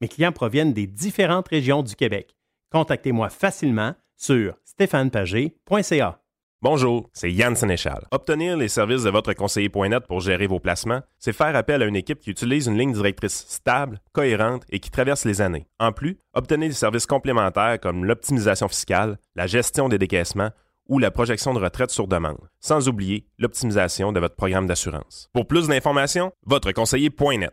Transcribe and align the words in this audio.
Mes 0.00 0.08
clients 0.08 0.32
proviennent 0.32 0.72
des 0.72 0.86
différentes 0.86 1.48
régions 1.48 1.82
du 1.82 1.96
Québec. 1.96 2.36
Contactez-moi 2.70 3.30
facilement 3.30 3.94
sur 4.16 4.54
stéphanepagé.ca. 4.64 6.20
Bonjour, 6.60 7.08
c'est 7.12 7.32
Yann 7.32 7.56
Sénéchal. 7.56 8.06
Obtenir 8.12 8.56
les 8.56 8.68
services 8.68 9.04
de 9.04 9.10
votre 9.10 9.32
conseiller.net 9.32 10.06
pour 10.06 10.20
gérer 10.20 10.46
vos 10.46 10.60
placements, 10.60 11.02
c'est 11.18 11.32
faire 11.32 11.54
appel 11.54 11.82
à 11.82 11.86
une 11.86 11.96
équipe 11.96 12.20
qui 12.20 12.30
utilise 12.30 12.66
une 12.66 12.78
ligne 12.78 12.92
directrice 12.92 13.44
stable, 13.48 14.00
cohérente 14.12 14.64
et 14.70 14.78
qui 14.80 14.90
traverse 14.90 15.24
les 15.24 15.40
années. 15.40 15.66
En 15.80 15.92
plus, 15.92 16.18
obtenez 16.32 16.68
des 16.68 16.74
services 16.74 17.06
complémentaires 17.06 17.78
comme 17.80 18.04
l'optimisation 18.04 18.68
fiscale, 18.68 19.18
la 19.34 19.46
gestion 19.46 19.88
des 19.88 19.98
décaissements 19.98 20.50
ou 20.88 20.98
la 20.98 21.10
projection 21.10 21.54
de 21.54 21.60
retraite 21.60 21.90
sur 21.90 22.08
demande, 22.08 22.48
sans 22.60 22.88
oublier 22.88 23.26
l'optimisation 23.38 24.12
de 24.12 24.20
votre 24.20 24.36
programme 24.36 24.66
d'assurance. 24.66 25.28
Pour 25.32 25.46
plus 25.46 25.68
d'informations, 25.68 26.32
votre 26.46 26.72
conseiller.net. 26.72 27.52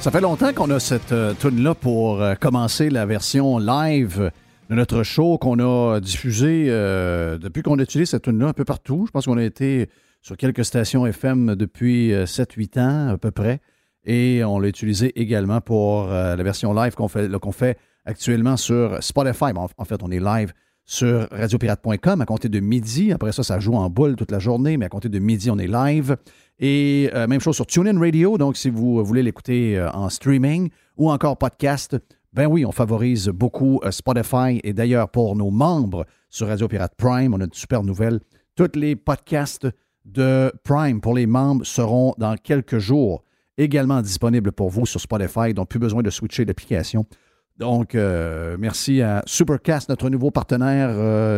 Ça 0.00 0.12
fait 0.12 0.20
longtemps 0.20 0.52
qu'on 0.52 0.70
a 0.70 0.78
cette 0.78 1.10
euh, 1.10 1.34
tune-là 1.34 1.74
pour 1.74 2.22
euh, 2.22 2.36
commencer 2.36 2.88
la 2.88 3.04
version 3.04 3.58
live 3.58 4.30
de 4.70 4.74
notre 4.76 5.02
show 5.02 5.38
qu'on 5.38 5.58
a 5.58 5.98
diffusée 5.98 6.66
euh, 6.68 7.36
depuis 7.36 7.62
qu'on 7.62 7.78
a 7.80 7.82
utilisé 7.82 8.12
cette 8.12 8.22
tune-là 8.22 8.46
un 8.46 8.52
peu 8.52 8.64
partout. 8.64 9.06
Je 9.06 9.10
pense 9.10 9.26
qu'on 9.26 9.36
a 9.36 9.42
été 9.42 9.90
sur 10.22 10.36
quelques 10.36 10.64
stations 10.64 11.04
FM 11.04 11.56
depuis 11.56 12.12
7-8 12.12 12.80
ans 12.80 13.08
à 13.08 13.18
peu 13.18 13.32
près. 13.32 13.60
Et 14.04 14.44
on 14.44 14.60
l'a 14.60 14.68
utilisé 14.68 15.20
également 15.20 15.60
pour 15.60 16.06
la 16.06 16.42
version 16.42 16.72
live 16.72 16.94
qu'on 16.94 17.08
fait 17.52 17.78
actuellement 18.04 18.56
sur 18.56 19.02
Spotify. 19.02 19.52
en, 19.54 19.84
fait, 19.84 20.02
on 20.02 20.10
est 20.10 20.20
live 20.20 20.52
sur 20.88 21.28
radiopirate.com 21.30 22.22
à 22.22 22.24
compter 22.24 22.48
de 22.48 22.60
midi. 22.60 23.12
Après 23.12 23.30
ça, 23.30 23.42
ça 23.42 23.60
joue 23.60 23.74
en 23.74 23.90
boule 23.90 24.16
toute 24.16 24.32
la 24.32 24.38
journée, 24.38 24.78
mais 24.78 24.86
à 24.86 24.88
compter 24.88 25.10
de 25.10 25.18
midi, 25.18 25.50
on 25.50 25.58
est 25.58 25.66
live. 25.66 26.16
Et 26.58 27.10
euh, 27.14 27.26
même 27.26 27.42
chose 27.42 27.56
sur 27.56 27.66
TuneIn 27.66 28.00
Radio. 28.00 28.38
Donc, 28.38 28.56
si 28.56 28.70
vous 28.70 29.04
voulez 29.04 29.22
l'écouter 29.22 29.78
euh, 29.78 29.90
en 29.90 30.08
streaming 30.08 30.70
ou 30.96 31.10
encore 31.10 31.36
podcast, 31.36 31.98
ben 32.32 32.46
oui, 32.46 32.64
on 32.64 32.72
favorise 32.72 33.28
beaucoup 33.28 33.80
euh, 33.84 33.90
Spotify. 33.90 34.60
Et 34.64 34.72
d'ailleurs, 34.72 35.10
pour 35.10 35.36
nos 35.36 35.50
membres 35.50 36.06
sur 36.30 36.48
Radio 36.48 36.68
Pirate 36.68 36.94
Prime, 36.96 37.34
on 37.34 37.40
a 37.42 37.44
une 37.44 37.52
super 37.52 37.82
nouvelle. 37.82 38.20
Tous 38.56 38.70
les 38.74 38.96
podcasts 38.96 39.68
de 40.06 40.50
Prime 40.64 41.02
pour 41.02 41.14
les 41.14 41.26
membres 41.26 41.66
seront 41.66 42.14
dans 42.16 42.34
quelques 42.36 42.78
jours 42.78 43.22
également 43.58 44.00
disponibles 44.00 44.52
pour 44.52 44.70
vous 44.70 44.86
sur 44.86 45.02
Spotify. 45.02 45.52
Donc, 45.52 45.68
plus 45.68 45.78
besoin 45.78 46.02
de 46.02 46.08
switcher 46.08 46.46
d'application. 46.46 47.04
Donc, 47.58 47.94
merci 47.94 49.02
à 49.02 49.22
Supercast, 49.26 49.88
notre 49.88 50.10
nouveau 50.10 50.30
partenaire, 50.30 50.90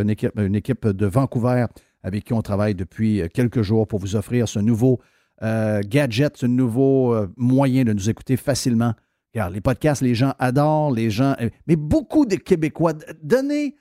une, 0.02 0.10
équipe, 0.10 0.38
une 0.38 0.54
équipe 0.54 0.86
de 0.86 1.06
Vancouver 1.06 1.66
avec 2.02 2.24
qui 2.24 2.32
on 2.32 2.42
travaille 2.42 2.74
depuis 2.74 3.22
quelques 3.32 3.62
jours 3.62 3.86
pour 3.86 3.98
vous 3.98 4.16
offrir 4.16 4.48
ce 4.48 4.58
nouveau 4.58 5.00
euh, 5.42 5.80
gadget, 5.82 6.36
ce 6.36 6.44
nouveau 6.44 7.14
euh, 7.14 7.32
moyen 7.36 7.84
de 7.84 7.94
nous 7.94 8.10
écouter 8.10 8.36
facilement. 8.36 8.92
Car 9.32 9.48
les 9.48 9.62
podcasts, 9.62 10.02
les 10.02 10.14
gens 10.14 10.34
adorent, 10.38 10.92
les 10.92 11.08
gens. 11.08 11.34
Euh, 11.40 11.48
mais 11.66 11.76
beaucoup 11.76 12.26
de 12.26 12.36
Québécois, 12.36 12.92
donnez 13.22 13.76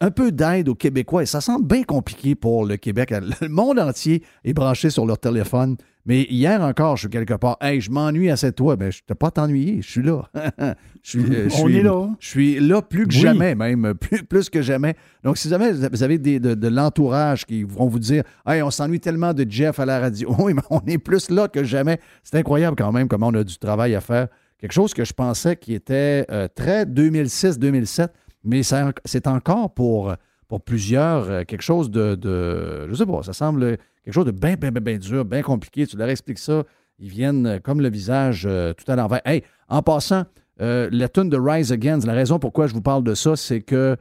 un 0.00 0.10
peu 0.10 0.32
d'aide 0.32 0.68
aux 0.68 0.74
Québécois 0.74 1.22
et 1.22 1.26
ça 1.26 1.40
semble 1.40 1.66
bien 1.66 1.82
compliqué 1.82 2.34
pour 2.34 2.64
le 2.64 2.76
Québec. 2.76 3.12
Le 3.40 3.48
monde 3.48 3.78
entier 3.78 4.22
est 4.44 4.52
branché 4.52 4.90
sur 4.90 5.06
leur 5.06 5.18
téléphone. 5.18 5.76
Mais 6.06 6.22
hier 6.30 6.62
encore, 6.62 6.96
je 6.96 7.02
suis 7.02 7.10
quelque 7.10 7.34
part. 7.34 7.58
Hey, 7.60 7.82
je 7.82 7.90
m'ennuie 7.90 8.30
à 8.30 8.36
cette 8.38 8.56
toi. 8.56 8.76
Ben, 8.76 8.90
je 8.90 9.00
ne 9.06 9.14
pas 9.14 9.30
t'ennuyer. 9.30 9.82
Je 9.82 9.90
suis 9.90 10.02
là. 10.02 10.22
je 11.02 11.10
suis, 11.10 11.22
On 11.62 11.68
est 11.68 11.82
là. 11.82 12.08
Je 12.18 12.28
suis 12.28 12.60
là 12.60 12.80
plus 12.80 13.06
que 13.06 13.12
jamais, 13.12 13.54
même. 13.54 13.92
Plus, 13.92 14.22
plus, 14.22 14.48
que 14.48 14.62
jamais. 14.62 14.94
Donc, 15.22 15.36
si 15.36 15.50
jamais 15.50 15.70
vous 15.70 16.02
avez 16.02 16.16
des, 16.16 16.40
de, 16.40 16.68
l'entourage 16.68 17.44
qui 17.44 17.62
vont 17.62 17.88
vous 17.88 17.98
dire 17.98 18.22
Hey, 18.46 18.62
on 18.62 18.70
s'ennuie 18.70 19.00
tellement 19.00 19.34
de 19.34 19.44
Jeff 19.48 19.78
à 19.80 19.84
la 19.84 20.00
radio. 20.00 20.34
Oui, 20.38 20.54
mais 20.54 20.62
on 20.70 20.80
est 20.86 20.98
plus 20.98 21.28
là 21.30 21.46
que 21.46 21.62
jamais. 21.62 22.00
C'est 22.22 22.36
incroyable 22.36 22.76
quand 22.76 22.90
même 22.90 23.06
comment 23.06 23.28
on 23.28 23.34
a 23.34 23.44
du 23.44 23.58
travail 23.58 23.94
à 23.94 24.00
faire. 24.00 24.28
Quelque 24.58 24.72
chose 24.72 24.94
que 24.94 25.04
je 25.04 25.12
pensais 25.12 25.56
qui 25.56 25.74
était 25.74 26.24
euh, 26.30 26.48
très 26.52 26.84
2006-2007, 26.84 28.08
mais 28.44 28.62
c'est 28.62 29.26
encore 29.26 29.74
pour, 29.74 30.14
pour 30.48 30.62
plusieurs 30.62 31.30
euh, 31.30 31.44
quelque 31.44 31.62
chose 31.62 31.90
de, 31.90 32.14
de. 32.14 32.88
Je 32.88 32.94
sais 32.94 33.06
pas, 33.06 33.22
ça 33.22 33.32
semble 33.32 33.78
quelque 34.02 34.14
chose 34.14 34.26
de 34.26 34.30
bien, 34.30 34.54
bien, 34.54 34.70
bien, 34.70 34.96
dur, 34.96 35.24
bien 35.24 35.42
compliqué. 35.42 35.86
Tu 35.86 35.96
leur 35.96 36.08
expliques 36.08 36.38
ça, 36.38 36.64
ils 36.98 37.10
viennent 37.10 37.46
euh, 37.46 37.58
comme 37.58 37.80
le 37.80 37.90
visage 37.90 38.46
euh, 38.46 38.72
tout 38.72 38.90
à 38.90 38.96
l'envers. 38.96 39.20
Hey, 39.24 39.44
en 39.68 39.82
passant, 39.82 40.24
la 40.60 41.08
tune 41.08 41.28
de 41.28 41.38
Rise 41.38 41.70
Against, 41.70 42.04
la 42.04 42.14
raison 42.14 42.40
pourquoi 42.40 42.66
je 42.66 42.74
vous 42.74 42.80
parle 42.80 43.04
de 43.04 43.14
ça, 43.14 43.36
c'est 43.36 43.60
que 43.60 43.96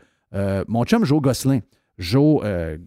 mon 0.67 0.85
chum 0.85 1.05
Joe 1.05 1.21
Gosselin, 1.21 1.59
Joe 1.99 2.41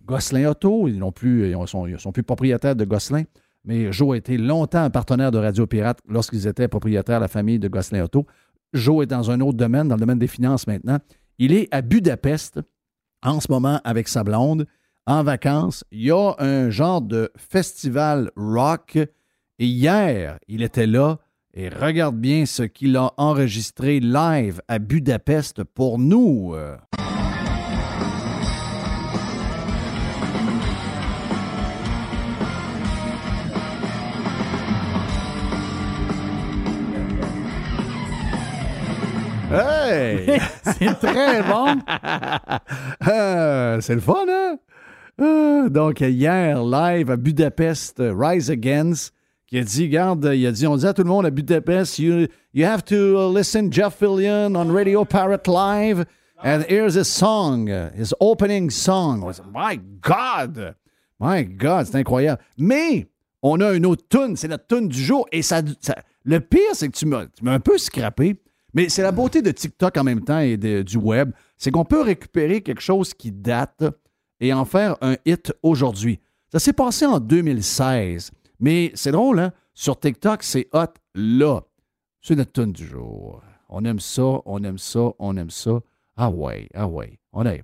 Gosselin 0.07 0.51
Auto, 0.51 0.89
ils 0.89 0.99
n'ont 0.99 1.13
plus, 1.13 1.51
ils 1.51 1.69
sont, 1.69 1.87
sont 1.97 2.11
plus 2.11 2.25
propriétaires 2.25 2.75
de 2.75 2.85
Gosselin, 2.85 3.23
mais 3.65 3.93
Joe 3.93 4.15
a 4.15 4.17
été 4.17 4.39
longtemps 4.39 4.83
un 4.83 4.91
partenaire 4.91 5.31
de 5.31 5.39
Radio 5.39 5.69
Pirate 5.69 6.01
lorsqu'ils 6.09 6.49
étaient 6.49 6.67
propriétaires 6.67 7.19
de 7.19 7.23
la 7.23 7.29
famille 7.29 7.61
de 7.61 7.69
Gosselin 7.69 8.03
Auto. 8.03 8.27
Joe 8.73 9.05
est 9.05 9.07
dans 9.07 9.31
un 9.31 9.41
autre 9.41 9.57
domaine, 9.57 9.87
dans 9.87 9.95
le 9.95 10.01
domaine 10.01 10.19
des 10.19 10.27
finances 10.27 10.67
maintenant. 10.67 10.99
Il 11.43 11.55
est 11.55 11.69
à 11.75 11.81
Budapest 11.81 12.61
en 13.23 13.41
ce 13.41 13.51
moment 13.51 13.81
avec 13.83 14.09
sa 14.09 14.23
blonde 14.23 14.67
en 15.07 15.23
vacances. 15.23 15.85
Il 15.91 16.03
y 16.03 16.11
a 16.11 16.35
un 16.39 16.69
genre 16.69 17.01
de 17.01 17.33
festival 17.35 18.31
rock. 18.37 18.97
Et 19.59 19.65
hier, 19.65 20.39
il 20.49 20.63
était 20.63 20.87
là. 20.87 21.19
Et 21.55 21.71
regarde 21.71 22.17
bien 22.17 22.45
ce 22.45 22.65
qu'il 22.65 22.95
a 22.99 23.15
enregistré 23.17 24.01
live 24.01 24.61
à 24.69 24.79
Budapest 24.79 25.65
pour 25.65 25.99
nous. 25.99 26.55
Hey! 39.51 40.39
c'est 40.63 40.95
très 40.95 41.43
bon! 41.43 41.77
Euh, 43.09 43.81
c'est 43.81 43.95
le 43.95 44.01
fun, 44.01 44.27
hein? 44.29 44.59
Ah, 45.19 45.69
donc, 45.69 46.01
hier, 46.01 46.63
live 46.63 47.11
à 47.11 47.17
Budapest, 47.17 48.01
Rise 48.01 48.51
Against, 48.51 49.13
qui 49.47 49.59
a 49.59 49.65
dit, 49.65 49.85
regarde, 49.85 50.31
il 50.35 50.47
a 50.47 50.53
dit, 50.53 50.67
on 50.67 50.77
dit 50.77 50.87
à 50.87 50.93
tout 50.93 51.03
le 51.03 51.09
monde 51.09 51.27
à 51.27 51.31
Budapest, 51.31 51.99
you, 51.99 52.27
you 52.53 52.67
have 52.67 52.85
to 52.85 53.35
listen 53.35 53.73
Jeff 53.73 53.97
Fillion 53.99 54.55
on 54.55 54.73
Radio 54.73 55.05
Parrot 55.05 55.49
Live, 55.49 56.05
and 56.45 56.63
here's 56.69 56.95
his 56.95 57.09
song, 57.09 57.69
his 57.97 58.15
opening 58.21 58.71
song. 58.71 59.33
My 59.53 59.81
God! 60.01 60.75
My 61.19 61.45
God, 61.45 61.87
c'est 61.87 61.97
incroyable. 61.97 62.41
Mais, 62.59 63.09
on 63.43 63.61
a 63.61 63.73
une 63.73 63.87
autre 63.87 64.05
tune, 64.09 64.37
c'est 64.37 64.49
notre 64.49 64.67
tune 64.67 64.89
du 64.89 65.03
jour, 65.03 65.27
et 65.33 65.43
ça, 65.43 65.63
le 66.25 66.41
pire, 66.41 66.75
c'est 66.75 66.89
que 66.89 66.97
tu 66.97 67.07
m'as 67.07 67.27
un 67.47 67.61
peu 67.61 67.79
scrappé, 67.79 68.37
mais 68.75 68.89
c'est 68.89 69.03
la 69.03 69.13
beauté 69.13 69.43
de 69.43 69.51
TikTok 69.51 69.97
en 69.97 70.05
même 70.05 70.25
temps 70.25 70.39
et 70.41 70.57
du 70.57 70.97
web, 70.97 71.33
c'est 71.57 71.71
qu'on 71.71 71.85
peut 71.85 72.03
récupérer 72.03 72.61
quelque 72.63 72.81
chose 72.81 73.15
qui 73.15 73.33
date 73.33 73.85
et 74.41 74.53
en 74.53 74.65
faire 74.65 74.97
un 75.01 75.17
hit 75.25 75.53
aujourd'hui. 75.63 76.21
Ça 76.53 76.59
s'est 76.59 76.73
passé 76.73 77.07
en 77.07 77.21
2016, 77.21 78.31
mais 78.59 78.93
c'est 78.95 79.13
drôle, 79.13 79.39
hein? 79.39 79.53
Sur 79.75 79.99
TikTok, 79.99 80.43
c'est 80.43 80.69
hot 80.73 80.95
là. 81.15 81.61
C'est 82.21 82.35
notre 82.35 82.53
tune 82.53 82.73
du 82.73 82.87
jour. 82.87 83.43
On 83.69 83.85
aime 83.85 84.01
ça, 84.01 84.41
on 84.45 84.63
aime 84.65 84.79
ça, 84.79 85.13
on 85.19 85.37
aime 85.37 85.51
ça. 85.51 85.81
Ah 86.17 86.31
ouais, 86.31 86.69
ah 86.75 86.87
ouais, 86.87 87.19
on 87.33 87.47
est. 87.47 87.63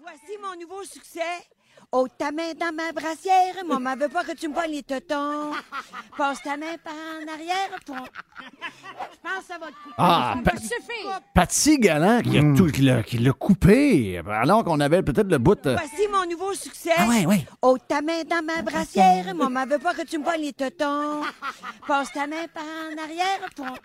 Voici 0.00 0.38
mon 0.42 0.60
nouveau 0.60 0.82
succès. 0.84 1.20
Oh, 1.92 2.06
ta 2.18 2.32
main 2.32 2.52
dans 2.58 2.74
ma 2.74 2.92
brassière, 2.92 3.54
maman 3.66 3.94
veut 3.96 4.08
pas 4.08 4.24
que 4.24 4.32
tu 4.32 4.48
me 4.48 4.54
vois 4.54 4.66
les 4.66 4.82
tetons. 4.82 5.52
Passe 6.16 6.42
ta 6.42 6.56
main 6.56 6.76
par 6.82 6.92
en 6.92 7.32
arrière. 7.32 7.70
Je 7.86 7.92
pense 7.92 9.38
que 9.40 9.46
ça 9.46 9.58
va 9.58 9.66
te 9.68 9.72
couper. 9.72 9.94
Ah, 9.98 10.34
Patsy 11.34 11.78
Galant 11.78 12.22
qui, 12.22 12.38
a 12.38 12.42
hmm. 12.42 12.56
tout, 12.56 12.66
qui 12.66 13.18
l'a 13.18 13.32
coupé, 13.32 14.20
alors 14.28 14.64
qu'on 14.64 14.80
avait 14.80 15.02
peut-être 15.02 15.30
le 15.30 15.38
bout. 15.38 15.58
Voici 15.62 16.05
mon 16.26 16.30
nouveau 16.30 16.54
succès. 16.54 16.90
Ah 16.96 17.08
ouais, 17.08 17.26
ouais. 17.26 17.46
Oh, 17.62 17.76
ta 17.86 18.00
main 18.02 18.22
dans 18.28 18.44
ma 18.44 18.62
brassière, 18.62 19.34
maman 19.34 19.66
veut 19.66 19.78
pas 19.78 19.94
que 19.94 20.06
tu 20.06 20.18
me 20.18 20.24
vois 20.24 20.36
les 20.36 20.52
tetons. 20.52 21.22
Passe 21.86 22.12
ta 22.12 22.26
main 22.26 22.46
par 22.52 22.62
en 22.62 23.02
arrière. 23.02 23.76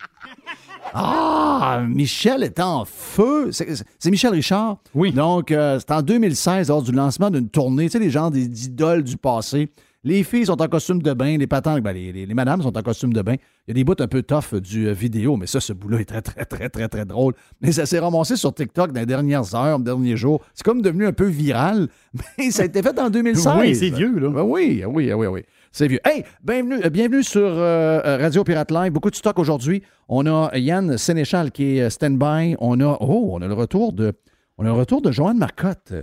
Ah, 0.93 1.81
Michel 1.88 2.43
est 2.43 2.59
en 2.59 2.85
feu. 2.85 3.51
C'est 3.51 4.11
Michel 4.11 4.31
Richard. 4.31 4.77
Oui. 4.93 5.11
Donc, 5.11 5.51
euh, 5.51 5.79
c'est 5.79 5.91
en 5.91 6.01
2016, 6.01 6.69
lors 6.69 6.81
du 6.81 6.91
lancement 6.91 7.29
d'une 7.29 7.49
tournée 7.49 7.89
sais, 7.89 7.99
les 7.99 8.09
gens 8.09 8.29
des 8.29 8.65
idoles 8.65 9.03
du 9.03 9.17
passé. 9.17 9.71
Les 10.03 10.24
filles 10.24 10.48
sont 10.48 10.59
en 10.59 10.68
costume 10.68 11.01
de 11.03 11.13
bain, 11.13 11.38
les 11.38 11.45
patentes, 11.45 11.81
ben, 11.81 11.94
les, 11.94 12.12
les, 12.12 12.33
madames 12.33 12.63
sont 12.63 12.75
en 12.75 12.81
costume 12.81 13.13
de 13.13 13.21
bain. 13.21 13.36
Il 13.68 13.69
y 13.69 13.71
a 13.71 13.74
des 13.75 13.83
bouts 13.83 13.94
un 14.00 14.07
peu 14.07 14.24
tough 14.24 14.56
du 14.56 14.88
euh, 14.88 14.94
vidéo, 14.94 15.38
mais 15.38 15.45
ça, 15.45 15.59
ce 15.59 15.74
bout-là 15.74 16.00
est 16.00 16.06
très, 16.06 16.24
très, 16.24 16.44
très, 16.44 16.69
très, 16.69 16.88
très 16.88 17.06
drôle. 17.06 17.36
Mais 17.62 17.71
ça 17.71 17.86
s'est 17.86 18.00
ramassé 18.00 18.36
sur 18.36 18.51
TikTok 18.51 18.94
dans 18.94 19.00
les 19.00 19.06
dernières 19.06 19.53
heures, 19.53 19.77
les 19.77 19.83
derniers 19.83 20.18
jours. 20.18 20.44
C'est 20.56 20.63
comme 20.63 20.81
devenu 20.81 21.06
un 21.06 21.13
peu 21.13 21.27
viral, 21.27 21.88
mais 22.38 22.50
ça 22.50 22.63
a 22.63 22.65
été 22.65 22.81
fait 22.81 23.00
en 23.00 23.12
2016. 23.12 23.53
Oui, 23.59 23.75
c'est 23.75 23.92
vieux, 23.92 24.18
là. 24.18 24.30
Ben 24.30 24.42
oui, 24.42 24.83
oui, 24.88 25.13
oui, 25.13 25.27
oui. 25.27 25.44
C'est 25.71 25.88
vieux. 25.88 26.00
Hey, 26.03 26.24
bienvenue, 26.44 26.83
euh, 26.83 26.89
bienvenue 26.89 27.24
sur 27.24 27.45
euh, 27.45 28.18
Radio 28.18 28.44
Pirate 28.44 28.71
Live. 28.71 28.92
Beaucoup 28.92 29.12
de 29.12 29.15
stock 29.15 29.38
aujourd'hui. 29.38 29.83
On 30.09 30.25
a 30.25 30.57
Yann 30.57 30.98
Sénéchal 30.98 31.51
qui 31.51 31.77
est 31.77 31.92
stand-by. 31.92 32.56
On 32.59 32.80
a, 32.81 32.98
oh, 33.01 33.30
on 33.33 33.42
a 33.44 33.48
le 33.48 33.53
retour 33.53 33.94
de, 33.94 34.13
on 34.57 34.63
a 34.63 34.68
le 34.69 34.74
retour 34.74 35.03
de 35.03 35.12
Joanne 35.12 35.38
Marcotte. 35.38 35.94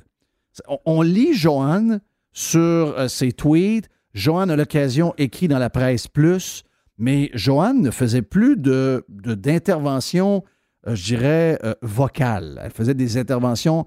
On, 0.87 1.03
lit 1.03 1.35
Joanne 1.35 2.01
sur 2.33 2.59
euh, 2.99 3.09
ses 3.09 3.33
tweets. 3.33 3.89
Joanne, 4.15 4.51
a 4.51 4.57
l'occasion, 4.57 5.15
écrit 5.19 5.49
dans 5.49 5.59
la 5.59 5.71
presse 5.71 6.09
plus, 6.09 6.65
mais 6.97 7.31
Joanne 7.35 7.83
ne 7.83 7.91
faisait 7.91 8.23
plus 8.23 8.57
de, 8.57 9.05
d'intervention, 9.09 10.45
euh, 10.87 10.95
je 10.95 11.05
dirais, 11.05 11.59
euh, 11.65 11.75
vocale. 11.83 12.61
Elle 12.65 12.71
faisait 12.71 12.95
des 12.95 13.17
interventions 13.17 13.87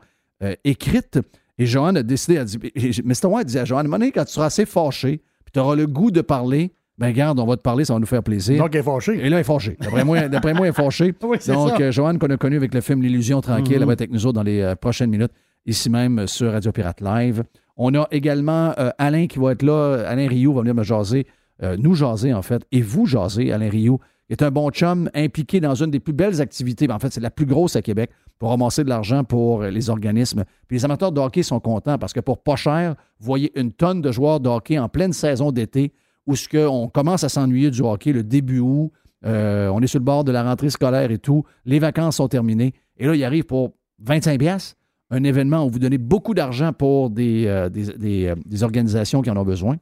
écrites. 0.64 1.20
Et 1.60 1.68
Joanne 1.68 1.98
a 1.98 2.02
décidé, 2.02 2.34
elle 2.34 2.46
dit, 2.46 2.58
Mr. 3.04 3.28
White 3.28 3.46
disait 3.46 3.60
à 3.60 3.66
Joanne, 3.66 3.88
Money, 3.88 4.12
quand 4.12 4.26
tu 4.26 4.34
seras 4.34 4.48
assez 4.48 4.66
fâché, 4.66 5.22
puis 5.46 5.52
tu 5.54 5.60
auras 5.60 5.76
le 5.76 5.86
goût 5.86 6.10
de 6.10 6.22
parler, 6.22 6.74
ben 6.98 7.12
garde, 7.12 7.40
on 7.40 7.46
va 7.46 7.58
te 7.58 7.62
parler, 7.62 7.86
ça 7.86 7.94
va 7.94 8.00
nous 8.00 8.08
faire 8.08 8.24
plaisir. 8.24 8.58
Donc, 8.58 8.74
elle 8.74 8.82
est 8.82 8.84
fâchée. 8.84 9.20
Et 9.20 9.30
là, 9.30 9.38
elle 9.38 9.42
est 9.42 9.44
fâchée. 9.44 9.78
D'après 9.80 10.04
moi, 10.04 10.28
d'après 10.30 10.56
moi, 10.56 10.66
elle 10.66 10.72
est 10.72 10.76
fâchée. 10.76 11.14
Donc, 11.48 11.92
Joanne, 11.92 12.18
qu'on 12.18 12.32
a 12.32 12.38
connue 12.38 12.56
avec 12.56 12.74
le 12.74 12.82
film 12.82 13.04
L'illusion 13.04 13.40
tranquille, 13.40 13.78
elle 13.80 13.86
va 13.86 13.94
être 13.94 14.02
avec 14.02 14.12
nous 14.12 14.26
autres 14.26 14.34
dans 14.34 14.44
les 14.44 14.74
prochaines 14.82 15.12
minutes, 15.12 15.32
ici 15.68 15.92
même 15.92 16.26
sur 16.26 16.52
Radio 16.52 16.72
Pirate 16.72 17.02
Live. 17.02 17.44
On 17.84 17.96
a 17.96 18.08
également 18.12 18.76
euh, 18.78 18.92
Alain 19.00 19.26
qui 19.26 19.40
va 19.40 19.54
être 19.54 19.64
là. 19.64 20.04
Alain 20.08 20.28
Rio 20.28 20.54
va 20.54 20.62
venir 20.62 20.76
me 20.76 20.84
jaser, 20.84 21.26
euh, 21.64 21.76
nous 21.80 21.96
jaser 21.96 22.32
en 22.32 22.44
fait, 22.44 22.64
et 22.72 22.80
vous 22.80 23.08
jaser, 23.08 23.52
Alain 23.52 23.72
Rio 23.72 24.00
est 24.30 24.44
un 24.44 24.52
bon 24.52 24.70
chum 24.70 25.10
impliqué 25.16 25.60
dans 25.60 25.74
une 25.74 25.90
des 25.90 26.00
plus 26.00 26.14
belles 26.14 26.42
activités. 26.42 26.88
En 26.92 27.00
fait, 27.00 27.12
c'est 27.12 27.22
la 27.22 27.32
plus 27.32 27.48
grosse 27.48 27.76
à 27.76 27.82
Québec 27.82 28.12
pour 28.38 28.50
ramasser 28.50 28.84
de 28.84 28.90
l'argent 28.90 29.24
pour 29.24 29.64
les 29.64 29.90
organismes. 29.90 30.44
Puis 30.68 30.78
les 30.78 30.86
amateurs 30.86 31.12
de 31.12 31.20
hockey 31.20 31.42
sont 31.42 31.60
contents 31.60 31.98
parce 31.98 32.14
que 32.14 32.20
pour 32.20 32.44
pas 32.44 32.56
cher, 32.56 32.94
vous 33.20 33.26
voyez 33.26 33.52
une 33.60 33.72
tonne 33.72 34.04
de 34.04 34.12
joueurs 34.12 34.40
de 34.40 34.48
hockey 34.48 34.78
en 34.78 34.88
pleine 34.88 35.12
saison 35.12 35.52
d'été 35.52 35.92
où 36.28 36.36
ce 36.36 36.68
on 36.68 36.88
commence 36.88 37.24
à 37.24 37.30
s'ennuyer 37.30 37.72
du 37.72 37.82
hockey 37.82 38.14
le 38.14 38.22
début 38.24 38.60
août. 38.60 38.92
Euh, 39.26 39.70
on 39.70 39.82
est 39.82 39.88
sur 39.88 40.00
le 40.00 40.06
bord 40.06 40.24
de 40.24 40.32
la 40.32 40.44
rentrée 40.44 40.70
scolaire 40.70 41.10
et 41.10 41.18
tout. 41.18 41.46
Les 41.66 41.80
vacances 41.80 42.18
sont 42.18 42.28
terminées. 42.28 42.76
Et 42.98 43.08
là, 43.08 43.16
il 43.16 43.24
arrive 43.24 43.46
pour 43.46 43.72
25 44.04 44.38
pièces 44.38 44.76
un 45.12 45.24
événement 45.26 45.66
où 45.66 45.70
vous 45.70 45.80
donnez 45.80 45.98
beaucoup 45.98 46.34
d'argent 46.34 46.72
pour 46.74 47.10
des, 47.10 47.46
euh, 47.46 47.70
euh, 48.04 48.36
organisations 48.62 49.22
qui 49.22 49.30
en 49.30 49.38
ont 49.38 49.44
besoin. 49.44 49.76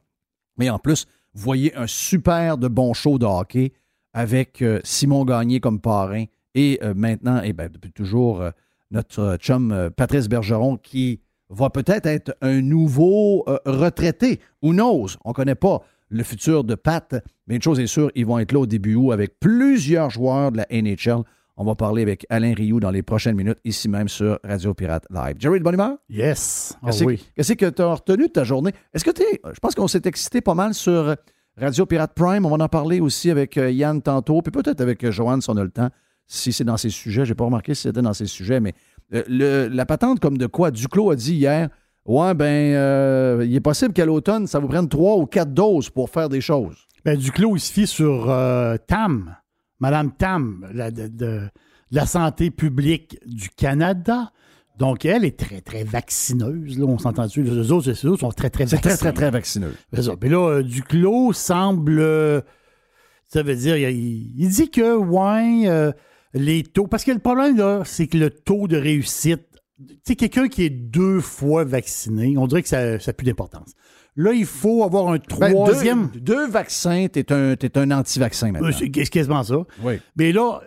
Mais 0.58 0.68
en 0.68 0.78
plus, 0.78 1.06
voyez 1.32 1.74
un 1.76 1.86
super 1.86 2.58
de 2.58 2.68
bon 2.68 2.92
show 2.92 3.18
de 3.18 3.24
hockey 3.24 3.72
avec 4.12 4.60
euh, 4.60 4.80
Simon 4.82 5.24
Gagné 5.24 5.60
comme 5.60 5.80
parrain 5.80 6.24
et 6.56 6.80
maintenant, 6.96 7.40
et 7.42 7.52
bien, 7.52 7.68
depuis 7.72 7.92
toujours, 7.92 8.42
notre 8.90 9.36
chum 9.36 9.88
Patrice 9.96 10.28
Bergeron 10.28 10.78
qui 10.78 11.20
va 11.48 11.70
peut-être 11.70 12.06
être 12.06 12.36
un 12.40 12.60
nouveau 12.60 13.44
retraité. 13.64 14.40
Ou 14.60 14.72
n'ose, 14.72 15.16
on 15.24 15.28
ne 15.28 15.34
connaît 15.34 15.54
pas 15.54 15.80
le 16.08 16.24
futur 16.24 16.64
de 16.64 16.74
Pat, 16.74 17.14
mais 17.46 17.54
une 17.54 17.62
chose 17.62 17.78
est 17.78 17.86
sûre, 17.86 18.10
ils 18.16 18.26
vont 18.26 18.40
être 18.40 18.50
là 18.50 18.58
au 18.58 18.66
début 18.66 18.96
août 18.96 19.12
avec 19.12 19.38
plusieurs 19.38 20.10
joueurs 20.10 20.50
de 20.50 20.56
la 20.56 20.66
NHL. 20.72 21.22
On 21.62 21.64
va 21.64 21.74
parler 21.74 22.00
avec 22.00 22.24
Alain 22.30 22.54
Rioux 22.54 22.80
dans 22.80 22.90
les 22.90 23.02
prochaines 23.02 23.36
minutes, 23.36 23.58
ici 23.66 23.86
même 23.86 24.08
sur 24.08 24.38
Radio 24.42 24.72
Pirate 24.72 25.04
Live. 25.10 25.34
Jerry, 25.38 25.58
de 25.58 25.64
bonne 25.64 25.74
humeur? 25.74 25.98
Yes. 26.08 26.74
Ah 26.82 26.88
qu'est-ce 27.36 27.52
que 27.52 27.68
tu 27.68 27.82
as 27.82 27.92
retenu 27.92 28.28
de 28.28 28.32
ta 28.32 28.44
journée? 28.44 28.72
Est-ce 28.94 29.04
que 29.04 29.10
tu 29.10 29.20
es. 29.20 29.42
Je 29.44 29.60
pense 29.60 29.74
qu'on 29.74 29.86
s'est 29.86 30.00
excité 30.06 30.40
pas 30.40 30.54
mal 30.54 30.72
sur 30.72 31.14
Radio 31.58 31.84
Pirate 31.84 32.14
Prime. 32.14 32.46
On 32.46 32.56
va 32.56 32.64
en 32.64 32.68
parler 32.68 33.00
aussi 33.00 33.30
avec 33.30 33.58
euh, 33.58 33.70
Yann 33.70 34.00
tantôt, 34.00 34.40
puis 34.40 34.50
peut-être 34.50 34.80
avec 34.80 35.04
euh, 35.04 35.10
Joanne 35.10 35.42
si 35.42 35.50
on 35.50 35.56
a 35.58 35.62
le 35.62 35.70
temps, 35.70 35.90
si 36.26 36.50
c'est 36.50 36.64
dans 36.64 36.78
ses 36.78 36.88
sujets. 36.88 37.26
Je 37.26 37.32
n'ai 37.32 37.34
pas 37.34 37.44
remarqué 37.44 37.74
si 37.74 37.82
c'était 37.82 38.00
dans 38.00 38.14
ses 38.14 38.24
sujets, 38.24 38.60
mais 38.60 38.72
euh, 39.12 39.68
la 39.70 39.84
patente 39.84 40.18
comme 40.18 40.38
de 40.38 40.46
quoi 40.46 40.70
Duclos 40.70 41.10
a 41.10 41.14
dit 41.14 41.34
hier. 41.34 41.68
Ouais, 42.06 42.32
ben, 42.32 43.42
il 43.42 43.54
est 43.54 43.60
possible 43.60 43.92
qu'à 43.92 44.06
l'automne, 44.06 44.46
ça 44.46 44.60
vous 44.60 44.68
prenne 44.68 44.88
trois 44.88 45.18
ou 45.18 45.26
quatre 45.26 45.52
doses 45.52 45.90
pour 45.90 46.08
faire 46.08 46.30
des 46.30 46.40
choses. 46.40 46.88
Ben, 47.04 47.18
Duclos, 47.18 47.54
il 47.56 47.60
se 47.60 47.70
fie 47.70 47.86
sur 47.86 48.34
TAM, 48.86 49.36
Madame 49.80 50.12
Tam, 50.12 50.66
de, 50.72 51.40
la 51.90 52.06
santé 52.06 52.50
publique 52.50 53.18
du 53.26 53.48
Canada. 53.48 54.32
Donc, 54.78 55.04
elle 55.04 55.24
est 55.24 55.38
très, 55.38 55.60
très 55.60 55.84
vaccineuse. 55.84 56.78
Là, 56.78 56.86
on 56.86 56.98
s'entend 56.98 57.24
dessus. 57.24 57.42
Les 57.42 57.72
autres, 57.72 57.90
les 57.90 58.06
autres 58.06 58.20
sont 58.20 58.30
très, 58.30 58.48
très 58.48 58.64
vaccineux. 58.64 58.80
C'est 58.82 58.88
très, 58.88 58.96
très, 58.96 59.12
très 59.12 59.30
vaccineux. 59.30 59.74
Puis 59.92 60.28
là, 60.28 60.48
euh, 60.48 60.62
Duclos 60.62 61.32
semble. 61.32 61.98
Euh, 61.98 62.40
ça 63.28 63.42
veut 63.42 63.56
dire, 63.56 63.76
il, 63.76 64.48
dit 64.48 64.70
que, 64.70 64.96
ouais, 64.96 65.68
euh, 65.68 65.92
les 66.32 66.62
taux. 66.62 66.86
Parce 66.86 67.04
que 67.04 67.12
le 67.12 67.18
problème, 67.18 67.56
là, 67.56 67.82
c'est 67.84 68.06
que 68.06 68.16
le 68.16 68.30
taux 68.30 68.68
de 68.68 68.76
réussite. 68.76 69.46
Tu 69.78 69.96
sais, 70.04 70.16
quelqu'un 70.16 70.48
qui 70.48 70.64
est 70.64 70.70
deux 70.70 71.20
fois 71.20 71.64
vacciné, 71.64 72.36
on 72.36 72.46
dirait 72.46 72.62
que 72.62 72.68
ça 72.68 72.96
n'a 72.96 73.12
plus 73.12 73.24
d'importance. 73.24 73.72
Là, 74.16 74.32
il 74.32 74.46
faut 74.46 74.84
avoir 74.84 75.08
un 75.08 75.18
ben, 75.18 75.52
troisième. 75.52 76.10
deux, 76.14 76.48
vaccins, 76.48 77.06
tu 77.12 77.20
es 77.20 77.32
un, 77.32 77.54
un 77.74 77.90
anti-vaccin 77.90 78.52
maintenant. 78.52 78.70
C'est 78.76 78.90
quasiment 78.90 79.42
ça. 79.42 79.64
Oui. 79.82 80.00
Mais 80.16 80.32
là, 80.32 80.60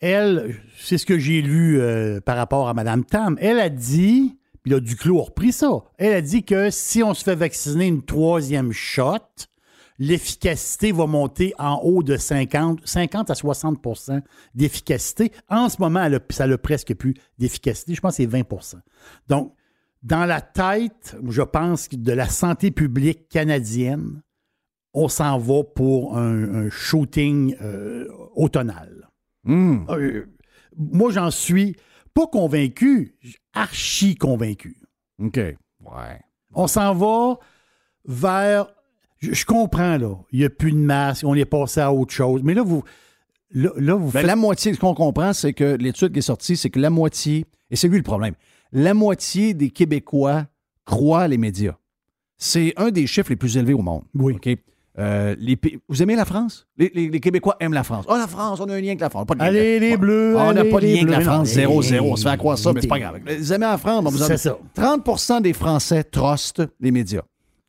elle, 0.00 0.56
c'est 0.78 0.98
ce 0.98 1.06
que 1.06 1.18
j'ai 1.18 1.42
lu 1.42 1.80
euh, 1.80 2.20
par 2.20 2.36
rapport 2.36 2.68
à 2.68 2.74
Mme 2.74 3.04
Tam. 3.04 3.36
Elle 3.40 3.58
a 3.58 3.68
dit, 3.68 4.36
puis 4.62 4.72
là, 4.72 4.80
Duclos 4.80 5.20
a 5.20 5.24
repris 5.24 5.52
ça. 5.52 5.70
Elle 5.98 6.14
a 6.14 6.20
dit 6.20 6.42
que 6.42 6.70
si 6.70 7.02
on 7.02 7.14
se 7.14 7.24
fait 7.24 7.34
vacciner 7.34 7.86
une 7.86 8.04
troisième 8.04 8.72
shot, 8.72 9.18
l'efficacité 9.98 10.92
va 10.92 11.06
monter 11.06 11.54
en 11.58 11.80
haut 11.82 12.02
de 12.02 12.16
50, 12.16 12.80
50 12.84 13.30
à 13.30 13.34
60% 13.34 14.20
d'efficacité. 14.54 15.32
En 15.48 15.68
ce 15.68 15.76
moment, 15.80 16.08
ça 16.30 16.46
n'a 16.46 16.58
presque 16.58 16.94
plus 16.94 17.14
d'efficacité. 17.38 17.94
Je 17.94 18.00
pense 18.00 18.16
que 18.16 18.22
c'est 18.22 18.30
20% 18.30 18.74
Donc, 19.28 19.52
dans 20.02 20.24
la 20.24 20.40
tête, 20.40 21.16
je 21.26 21.42
pense, 21.42 21.88
de 21.88 22.12
la 22.12 22.28
santé 22.28 22.70
publique 22.70 23.28
canadienne, 23.28 24.22
on 24.94 25.08
s'en 25.08 25.38
va 25.38 25.62
pour 25.62 26.16
un, 26.16 26.70
shooting 26.70 27.54
euh, 27.60 28.08
automnal. 28.34 29.08
Hmm. 29.44 29.84
Euh, 29.90 30.26
moi, 30.76 31.10
j'en 31.10 31.30
suis 31.30 31.76
pas 32.14 32.26
convaincu, 32.26 33.14
archi 33.52 34.16
convaincu. 34.16 34.76
OK. 35.22 35.36
Ouais. 35.36 36.20
On 36.54 36.66
s'en 36.66 36.94
va 36.94 37.38
vers. 38.06 38.68
Je, 39.18 39.44
comprends, 39.44 39.98
là. 39.98 40.14
Il 40.32 40.40
n'y 40.40 40.44
a 40.44 40.50
plus 40.50 40.72
de 40.72 40.78
masque, 40.78 41.24
on 41.26 41.34
est 41.34 41.44
passé 41.44 41.80
à 41.80 41.92
autre 41.92 42.12
chose. 42.12 42.42
Mais 42.42 42.54
là, 42.54 42.62
vous. 42.62 42.82
Là, 43.50 43.94
vous 43.94 44.10
ben, 44.10 44.26
La 44.26 44.34
moitié, 44.34 44.74
ce 44.74 44.80
qu'on 44.80 44.94
comprend, 44.94 45.32
c'est 45.32 45.52
que 45.52 45.76
l'étude 45.76 46.12
qui 46.12 46.18
est 46.18 46.22
sortie, 46.22 46.56
c'est 46.56 46.68
que 46.68 46.80
la 46.80 46.90
moitié, 46.90 47.46
et 47.70 47.76
c'est 47.76 47.88
lui 47.88 47.98
le 47.98 48.02
problème, 48.02 48.34
la 48.72 48.94
moitié 48.94 49.54
des 49.54 49.70
Québécois 49.70 50.46
croient 50.84 51.28
les 51.28 51.38
médias. 51.38 51.74
C'est 52.38 52.74
un 52.76 52.90
des 52.90 53.06
chiffres 53.06 53.30
les 53.30 53.36
plus 53.36 53.56
élevés 53.56 53.72
au 53.74 53.82
monde. 53.82 54.02
Oui. 54.14 54.36
Euh, 54.98 55.36
les 55.38 55.58
vous 55.88 56.02
aimez 56.02 56.16
la 56.16 56.24
France? 56.24 56.66
Les, 56.78 56.90
les- 56.94 57.10
les 57.10 57.20
Québécois 57.20 57.56
aiment 57.60 57.74
la 57.74 57.82
France. 57.84 58.06
Oh, 58.08 58.16
la 58.16 58.26
France, 58.26 58.60
on 58.60 58.64
a 58.70 58.74
un 58.74 58.80
lien 58.80 58.88
avec 58.88 59.00
la 59.00 59.10
France. 59.10 59.26
Pas 59.26 59.34
de 59.34 59.40
lien 59.40 59.46
Allez, 59.46 59.76
avec- 59.76 59.80
les 59.90 59.96
Bleus, 59.98 60.36
On 60.38 60.52
n'a 60.54 60.64
pas 60.64 60.80
de 60.80 60.86
lien 60.86 60.92
avec 61.02 61.08
la. 61.10 61.20
France, 61.20 61.54
Non, 61.54 61.62
0-0. 61.82 61.92
hey, 61.94 62.00
On 62.00 62.16
se 62.16 62.22
fait 62.22 62.28
à 62.30 62.36
croire 62.38 62.56
ça, 62.58 62.72
mais 62.72 62.80
c'est 62.80 62.86
pas 62.88 62.98
grave. 62.98 63.20
Vous 63.26 63.52
aimez 63.52 63.66
la 63.66 63.76
France? 63.76 64.02
bon, 64.04 64.10
vous 64.10 64.22
en- 64.22 64.36
ça. 64.38 64.56
30% 64.74 65.42
des 65.42 65.52
Français 65.52 66.02
trustent 66.04 66.62
les 66.80 66.90
médias. 66.92 67.20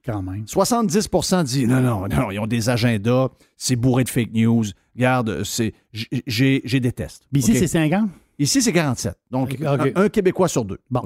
Quand 0.05 0.21
même. 0.21 0.45
70% 0.45 1.43
disent 1.43 1.67
non, 1.67 1.81
non, 1.81 2.07
non, 2.07 2.31
ils 2.31 2.39
ont 2.39 2.47
des 2.47 2.69
agendas, 2.69 3.27
c'est 3.57 3.75
bourré 3.75 4.05
de 4.05 4.09
fake 4.09 4.31
news. 4.33 4.63
Regarde, 4.95 5.43
j'ai, 6.25 6.79
déteste. 6.79 7.23
Puis 7.31 7.41
ici, 7.41 7.51
OK? 7.51 7.57
c'est 7.57 7.67
50. 7.67 8.09
Ici, 8.39 8.61
c'est 8.61 8.73
47. 8.73 9.15
Donc. 9.31 9.55
Un, 9.61 10.03
un 10.03 10.09
Québécois 10.09 10.47
sur 10.47 10.65
deux. 10.65 10.79
Bon. 10.89 11.03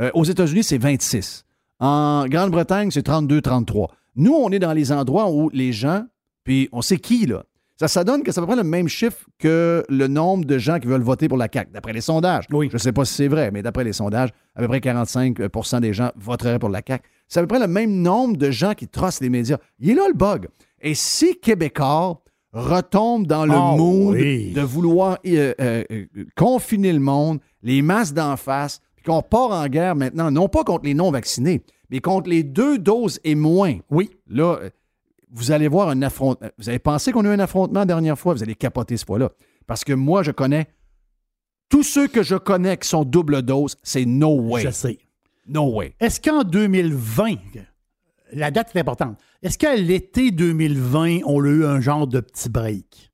Euh, 0.00 0.10
aux 0.14 0.24
États-Unis, 0.24 0.64
c'est 0.64 0.78
26. 0.78 1.44
En 1.78 2.26
Grande-Bretagne, 2.26 2.90
c'est 2.90 3.06
32-33. 3.06 3.88
Nous, 4.16 4.32
on 4.32 4.50
est 4.50 4.58
dans 4.58 4.72
les 4.72 4.92
endroits 4.92 5.30
où 5.30 5.50
les 5.50 5.72
gens, 5.72 6.04
puis 6.44 6.68
on 6.72 6.82
sait 6.82 6.98
qui, 6.98 7.26
là. 7.26 7.44
Ça, 7.76 7.88
ça 7.88 8.04
donne 8.04 8.22
que 8.22 8.30
c'est 8.30 8.38
à 8.38 8.42
peu 8.42 8.46
près 8.46 8.56
le 8.56 8.62
même 8.62 8.86
chiffre 8.86 9.26
que 9.36 9.84
le 9.88 10.06
nombre 10.06 10.44
de 10.44 10.58
gens 10.58 10.78
qui 10.78 10.86
veulent 10.86 11.02
voter 11.02 11.28
pour 11.28 11.36
la 11.36 11.48
CAQ, 11.52 11.72
d'après 11.72 11.92
les 11.92 12.00
sondages. 12.00 12.44
Oui. 12.52 12.68
Je 12.70 12.76
ne 12.76 12.78
sais 12.78 12.92
pas 12.92 13.04
si 13.04 13.14
c'est 13.14 13.26
vrai, 13.26 13.50
mais 13.50 13.62
d'après 13.62 13.82
les 13.82 13.92
sondages, 13.92 14.30
à 14.54 14.60
peu 14.60 14.68
près 14.68 14.78
45% 14.78 15.80
des 15.80 15.92
gens 15.92 16.12
voteraient 16.14 16.60
pour 16.60 16.68
la 16.68 16.82
CAQ. 16.86 17.04
C'est 17.26 17.40
à 17.40 17.42
peu 17.42 17.48
près 17.48 17.58
le 17.58 17.66
même 17.66 17.90
nombre 17.90 18.36
de 18.36 18.52
gens 18.52 18.74
qui 18.74 18.86
trustent 18.86 19.22
les 19.22 19.28
médias. 19.28 19.58
Il 19.80 19.90
est 19.90 19.94
là 19.94 20.04
le 20.06 20.14
bug. 20.14 20.48
Et 20.80 20.94
si 20.94 21.40
Québécois 21.40 22.22
retombe 22.54 23.26
dans 23.26 23.44
le 23.44 23.52
Oh, 23.54 23.76
mood 23.76 24.14
oui. 24.16 24.52
de 24.52 24.60
vouloir 24.62 25.18
euh, 25.26 25.52
euh, 25.60 25.84
euh, 25.90 26.04
confiner 26.36 26.92
le 26.92 27.00
monde, 27.00 27.40
les 27.62 27.82
masses 27.82 28.14
d'en 28.14 28.36
face, 28.36 28.80
puis 28.96 29.04
qu'on 29.04 29.22
part 29.22 29.50
en 29.50 29.66
guerre 29.66 29.96
maintenant, 29.96 30.30
non 30.30 30.48
pas 30.48 30.64
contre 30.64 30.84
les 30.84 30.94
non-vaccinés, 30.94 31.62
mais 31.90 32.00
contre 32.00 32.30
les 32.30 32.42
deux 32.44 32.78
doses 32.78 33.20
et 33.24 33.34
moins. 33.34 33.76
Oui. 33.90 34.10
Là, 34.28 34.58
vous 35.32 35.50
allez 35.50 35.66
voir 35.68 35.88
un 35.88 36.00
affrontement. 36.02 36.48
Vous 36.58 36.68
avez 36.68 36.78
pensé 36.78 37.10
qu'on 37.10 37.24
a 37.24 37.28
eu 37.28 37.32
un 37.34 37.40
affrontement 37.40 37.80
la 37.80 37.86
dernière 37.86 38.18
fois, 38.18 38.34
vous 38.34 38.42
allez 38.42 38.54
capoter 38.54 38.96
ce 38.96 39.04
fois-là. 39.04 39.30
Parce 39.66 39.82
que 39.84 39.92
moi, 39.92 40.22
je 40.22 40.30
connais. 40.30 40.66
Tous 41.68 41.82
ceux 41.82 42.06
que 42.06 42.22
je 42.22 42.36
connais 42.36 42.76
qui 42.76 42.88
sont 42.88 43.04
double 43.04 43.42
dose, 43.42 43.76
c'est 43.82 44.04
no 44.04 44.38
way. 44.38 44.62
Je 44.62 44.70
sais. 44.70 44.98
No 45.48 45.74
way. 45.74 45.94
Est-ce 45.98 46.20
qu'en 46.20 46.44
2020, 46.44 47.34
la 48.32 48.50
date 48.50 48.70
est 48.74 48.80
importante, 48.80 49.18
est-ce 49.44 49.58
qu'à 49.58 49.76
l'été 49.76 50.30
2020, 50.32 51.20
on 51.26 51.42
a 51.44 51.46
eu 51.48 51.64
un 51.64 51.80
genre 51.80 52.06
de 52.06 52.18
petit 52.20 52.48
break? 52.48 53.10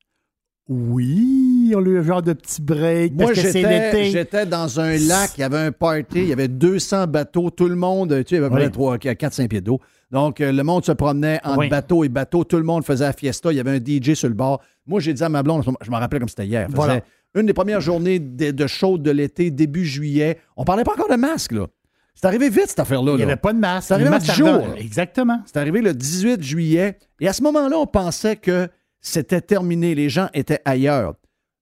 Oui, 0.69 1.73
on 1.75 1.79
a 1.85 1.87
eu 1.89 1.99
un 1.99 2.03
genre 2.03 2.21
de 2.21 2.31
petit 2.33 2.61
break. 2.61 3.13
Moi, 3.13 3.25
parce 3.27 3.41
que 3.41 3.51
c'est 3.51 4.11
j'étais, 4.11 4.45
dans 4.45 4.79
un 4.79 4.97
lac, 4.97 5.31
il 5.37 5.41
y 5.41 5.43
avait 5.43 5.57
un 5.57 5.71
party, 5.71 6.05
il 6.19 6.27
y 6.29 6.33
avait 6.33 6.47
200 6.47 7.07
bateaux, 7.07 7.49
tout 7.49 7.67
le 7.67 7.75
monde, 7.75 8.09
tu 8.23 8.29
sais, 8.29 8.35
il 8.37 8.41
y 8.41 8.45
avait 8.45 8.65
Oui. 8.65 8.71
3, 8.71 8.97
4-5 8.97 9.47
pieds 9.49 9.59
d'eau. 9.61 9.79
Donc, 10.11 10.39
euh, 10.39 10.51
le 10.51 10.63
monde 10.63 10.85
se 10.85 10.91
promenait 10.93 11.39
entre 11.43 11.59
Oui. 11.59 11.69
bateau 11.69 12.03
et 12.05 12.09
bateau, 12.09 12.43
tout 12.45 12.57
le 12.57 12.63
monde 12.63 12.85
faisait 12.85 13.05
la 13.05 13.13
fiesta, 13.13 13.51
il 13.51 13.57
y 13.57 13.59
avait 13.59 13.71
un 13.71 13.79
DJ 13.83 14.13
sur 14.13 14.29
le 14.29 14.33
bord. 14.33 14.61
Moi, 14.85 14.99
j'ai 15.01 15.13
dit 15.13 15.23
à 15.23 15.29
ma 15.29 15.43
blonde, 15.43 15.63
je 15.81 15.91
m'en 15.91 15.99
rappelais 15.99 16.19
comme 16.19 16.29
c'était 16.29 16.47
hier, 16.47 16.67
Voilà. 16.69 17.01
une 17.35 17.45
des 17.45 17.53
premières 17.53 17.81
journées 17.81 18.19
de, 18.19 18.51
de 18.51 18.67
chaude 18.67 19.03
de 19.03 19.11
l'été, 19.11 19.51
début 19.51 19.85
juillet. 19.85 20.37
On 20.55 20.63
parlait 20.63 20.83
pas 20.83 20.93
encore 20.93 21.09
de 21.09 21.15
masque, 21.15 21.51
là. 21.53 21.67
C'est 22.13 22.25
arrivé 22.27 22.49
vite, 22.49 22.67
cette 22.67 22.79
affaire-là. 22.79 23.13
Il 23.13 23.17
n'y 23.17 23.23
avait 23.23 23.35
pas 23.35 23.53
de 23.53 23.57
masque. 23.59 23.87
C'est 23.87 23.93
arrivé 23.95 24.09
Le 24.09 24.15
en 24.15 24.19
masque 24.19 24.25
10 24.35 24.41
arrivait- 24.43 24.65
jours. 24.65 24.75
Exactement. 24.77 25.41
C'est 25.45 25.57
arrivé 25.57 25.81
le 25.81 25.93
18 25.93 26.43
juillet. 26.43 26.99
Et 27.19 27.27
à 27.27 27.33
ce 27.33 27.41
moment-là, 27.43 27.77
on 27.77 27.87
pensait 27.87 28.35
que 28.35 28.67
c'était 28.99 29.41
terminé. 29.41 29.95
Les 29.95 30.09
gens 30.09 30.29
étaient 30.33 30.61
ailleurs. 30.65 31.15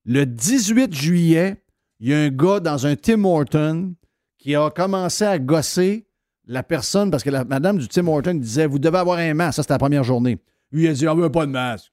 Le 0.04 0.26
18 0.26 0.94
juillet, 0.94 1.62
il 2.00 2.08
y 2.08 2.14
a 2.14 2.18
un 2.18 2.28
gars 2.28 2.60
dans 2.60 2.86
un 2.86 2.96
Tim 2.96 3.24
Horton 3.24 3.94
qui 4.38 4.54
a 4.54 4.70
commencé 4.70 5.24
à 5.24 5.38
gosser 5.38 6.06
la 6.46 6.62
personne 6.62 7.10
parce 7.10 7.22
que 7.22 7.30
la 7.30 7.44
madame 7.44 7.78
du 7.78 7.86
Tim 7.88 8.06
Horton 8.08 8.34
disait 8.34 8.66
Vous 8.66 8.78
devez 8.78 8.98
avoir 8.98 9.18
un 9.18 9.32
masque. 9.34 9.56
Ça, 9.56 9.62
c'était 9.62 9.74
la 9.74 9.78
première 9.78 10.04
journée. 10.04 10.38
Lui, 10.72 10.84
il 10.84 10.88
a 10.88 10.92
dit 10.92 11.08
On 11.08 11.14
veut 11.14 11.30
pas 11.30 11.46
de 11.46 11.52
masque. 11.52 11.90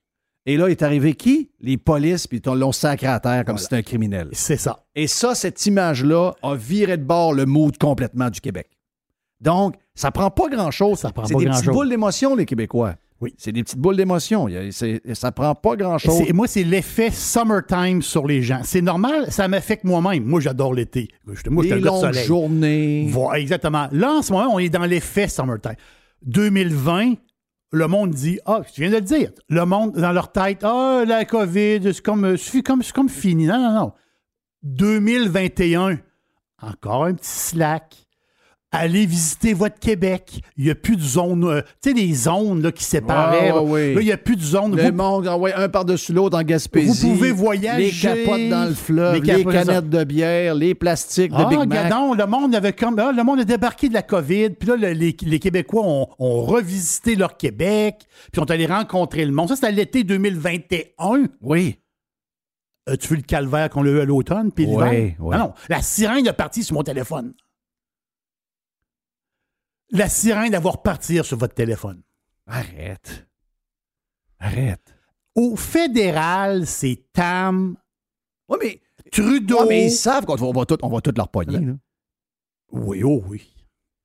Et 0.50 0.56
là, 0.58 0.68
est 0.70 0.82
arrivé 0.82 1.13
qui? 1.13 1.51
Les 1.60 1.77
polices, 1.77 2.25
puis 2.25 2.42
ils 2.44 2.51
l'ont 2.54 2.72
sacré 2.72 3.08
à 3.08 3.20
terre 3.20 3.44
comme 3.46 3.58
si 3.58 3.66
c'était 3.66 3.75
un 3.75 3.82
criminel. 3.84 4.30
C'est 4.32 4.56
ça. 4.58 4.86
Et 4.96 5.06
ça, 5.06 5.36
cette 5.36 5.63
image-là 5.66 6.32
a 6.42 6.56
viré 6.56 6.96
de 6.98 7.04
bord 7.04 7.34
le 7.34 7.46
mood 7.46 7.77
complètement 7.77 8.30
du 8.30 8.39
Québec. 8.39 8.70
Donc, 9.42 9.75
ça 9.94 10.10
prend 10.10 10.32
pas 10.32 10.48
grand-chose. 10.48 11.00
Ça 11.00 11.12
prend 11.12 11.25
C'est 11.25 11.34
pas 11.34 11.39
des 11.42 11.46
petites 11.48 11.62
grand-chose. 11.63 11.75
boules 11.75 11.89
d'émotion, 11.89 12.36
les 12.36 12.46
Québécois. 12.46 12.96
Oui. 13.20 13.34
C'est 13.38 13.51
des 13.51 13.63
petites 13.63 13.80
boules 13.80 13.98
d'émotion. 13.98 14.48
C'est- 14.72 15.01
Ça 15.16 15.32
prend 15.34 15.54
pas 15.54 15.75
grand-chose. 15.75 16.24
C'est- 16.25 16.32
Moi, 16.34 16.48
c'est 16.48 16.63
l'effet 16.63 17.12
summertime 17.12 18.01
sur 18.01 18.25
les 18.25 18.42
gens. 18.42 18.62
C'est 18.63 18.82
normal, 18.82 19.25
ça 19.32 19.48
m'affecte 19.50 19.84
moi-même. 19.84 20.24
Moi, 20.24 20.39
j'adore 20.39 20.74
l'été. 20.74 21.10
Moi, 21.50 21.66
de 21.66 21.74
longues 21.75 22.13
journées. 22.13 23.08
Voilà, 23.10 23.39
exactement. 23.39 23.88
Là, 23.92 24.13
en 24.20 24.22
ce 24.22 24.32
moment, 24.32 24.54
on 24.54 24.60
est 24.60 24.70
dans 24.70 24.86
l'effet 24.86 25.27
summertime. 25.27 25.75
2020, 26.25 27.16
le 27.72 27.88
monde 27.88 28.12
dit 28.12 28.40
Ah, 28.46 28.62
tu 28.74 28.82
viens 28.82 28.90
de 28.90 28.96
le 28.96 29.02
dire. 29.02 29.32
Le 29.50 29.66
monde, 29.66 29.94
dans 29.94 30.12
leur 30.12 30.32
tête, 30.32 30.64
Ah, 30.64 31.04
la 31.06 31.26
COVID, 31.26 31.94
c'est 31.94 32.02
comme, 32.02 32.36
comme 32.94 33.10
fini. 33.10 33.46
Non, 33.46 33.58
non, 33.58 33.74
non. 33.74 33.94
2021, 34.64 36.00
encore 36.62 37.06
un 37.06 37.14
petit 37.14 37.30
slack. 37.30 38.07
Allez 38.74 39.06
visiter 39.06 39.54
votre 39.54 39.80
Québec. 39.80 40.42
Il 40.58 40.66
n'y 40.66 40.70
a 40.72 40.76
plus 40.76 40.98
de 40.98 41.02
zone. 41.02 41.46
euh, 41.46 41.62
tu 41.82 41.90
sais, 41.90 41.96
les 41.96 42.14
zones 42.14 42.62
là, 42.62 42.74
qui 42.74 42.84
séparaient. 42.84 43.52
Ouais. 43.54 43.94
Là, 43.94 44.02
il 44.02 44.06
n'y 44.06 44.12
a 44.12 44.18
plus 44.18 44.36
de 44.36 44.42
zone. 44.42 44.76
Le 44.76 44.84
Vous- 44.84 44.92
monde, 44.92 45.26
ah 45.26 45.38
ouais, 45.38 45.54
un 45.54 45.70
par-dessus 45.70 46.12
l'autre 46.12 46.38
en 46.38 46.44
Gaspésie. 46.44 47.02
Vous 47.08 47.14
pouvez 47.14 47.32
voyager. 47.32 47.86
Les 47.86 47.92
capotes 47.92 48.50
dans 48.50 48.66
le 48.68 48.74
fleuve, 48.76 49.24
Les 49.24 49.44
canettes 49.46 49.90
de 49.90 50.04
bière, 50.04 50.54
les 50.54 50.76
plastiques 50.76 51.32
de 51.32 51.38
Ah, 51.38 51.46
Big 51.46 51.60
Mac. 51.60 51.70
regardons, 51.86 52.14
le 52.14 52.26
monde 52.26 52.54
avait 52.56 52.74
comme. 52.74 53.00
ah, 53.00 53.14
le 53.16 53.24
monde 53.24 53.40
a 53.40 53.46
débarqué 53.46 53.88
de 53.88 53.94
la 53.94 54.02
COVID, 54.02 54.50
puis 54.50 54.68
là, 54.68 54.76
le- 54.76 54.92
les, 54.92 55.16
les 55.22 55.40
Québécois 55.40 55.84
ont, 55.86 56.08
ont 56.20 56.42
revisité 56.42 57.16
leur 57.16 57.38
Québec, 57.38 58.06
puis 58.34 58.42
sont 58.42 58.52
allés 58.52 58.66
rencontrer 58.66 59.24
le 59.26 59.32
monde. 59.32 59.48
Ça, 59.48 59.56
c'était 59.56 59.72
l'été 59.72 60.04
2021. 60.04 61.28
Oui. 61.42 61.78
As-tu 62.86 63.08
vu 63.10 63.16
le 63.16 63.22
calvaire 63.22 63.70
qu'on 63.70 63.86
a 63.86 63.90
eu 63.90 64.00
à 64.02 64.06
l'automne, 64.06 64.52
puis 64.52 64.66
l'hiver? 64.66 64.88
Ouais. 64.92 65.16
Non, 65.20 65.38
non. 65.38 65.54
La 65.70 65.82
sirène 65.82 66.28
est 66.28 66.34
partie 66.34 66.64
sur 66.64 66.74
mon 66.76 66.84
téléphone. 66.84 67.34
La 69.91 70.10
sirène 70.10 70.51
va 70.58 70.70
repartir 70.70 71.24
sur 71.25 71.38
votre 71.38 71.53
téléphone. 71.53 72.01
Arrête. 72.46 73.27
Arrête. 74.39 74.96
Au 75.36 75.56
fédéral, 75.56 76.65
c'est 76.65 77.06
Tam, 77.13 77.77
Oui, 78.50 78.58
mais, 78.62 78.82
Trudeau. 79.12 79.62
ouais, 79.62 79.67
mais 79.70 79.86
ils 79.86 79.91
savent 79.91 80.25
qu'on 80.25 80.36
va, 80.51 80.65
tout, 80.65 80.77
on 80.82 80.89
va 80.89 81.01
tout 81.01 81.13
leur 81.15 81.29
pogner. 81.29 81.60
là. 81.60 81.74
Oui, 82.72 83.03
oh 83.03 83.24
oui. 83.27 83.53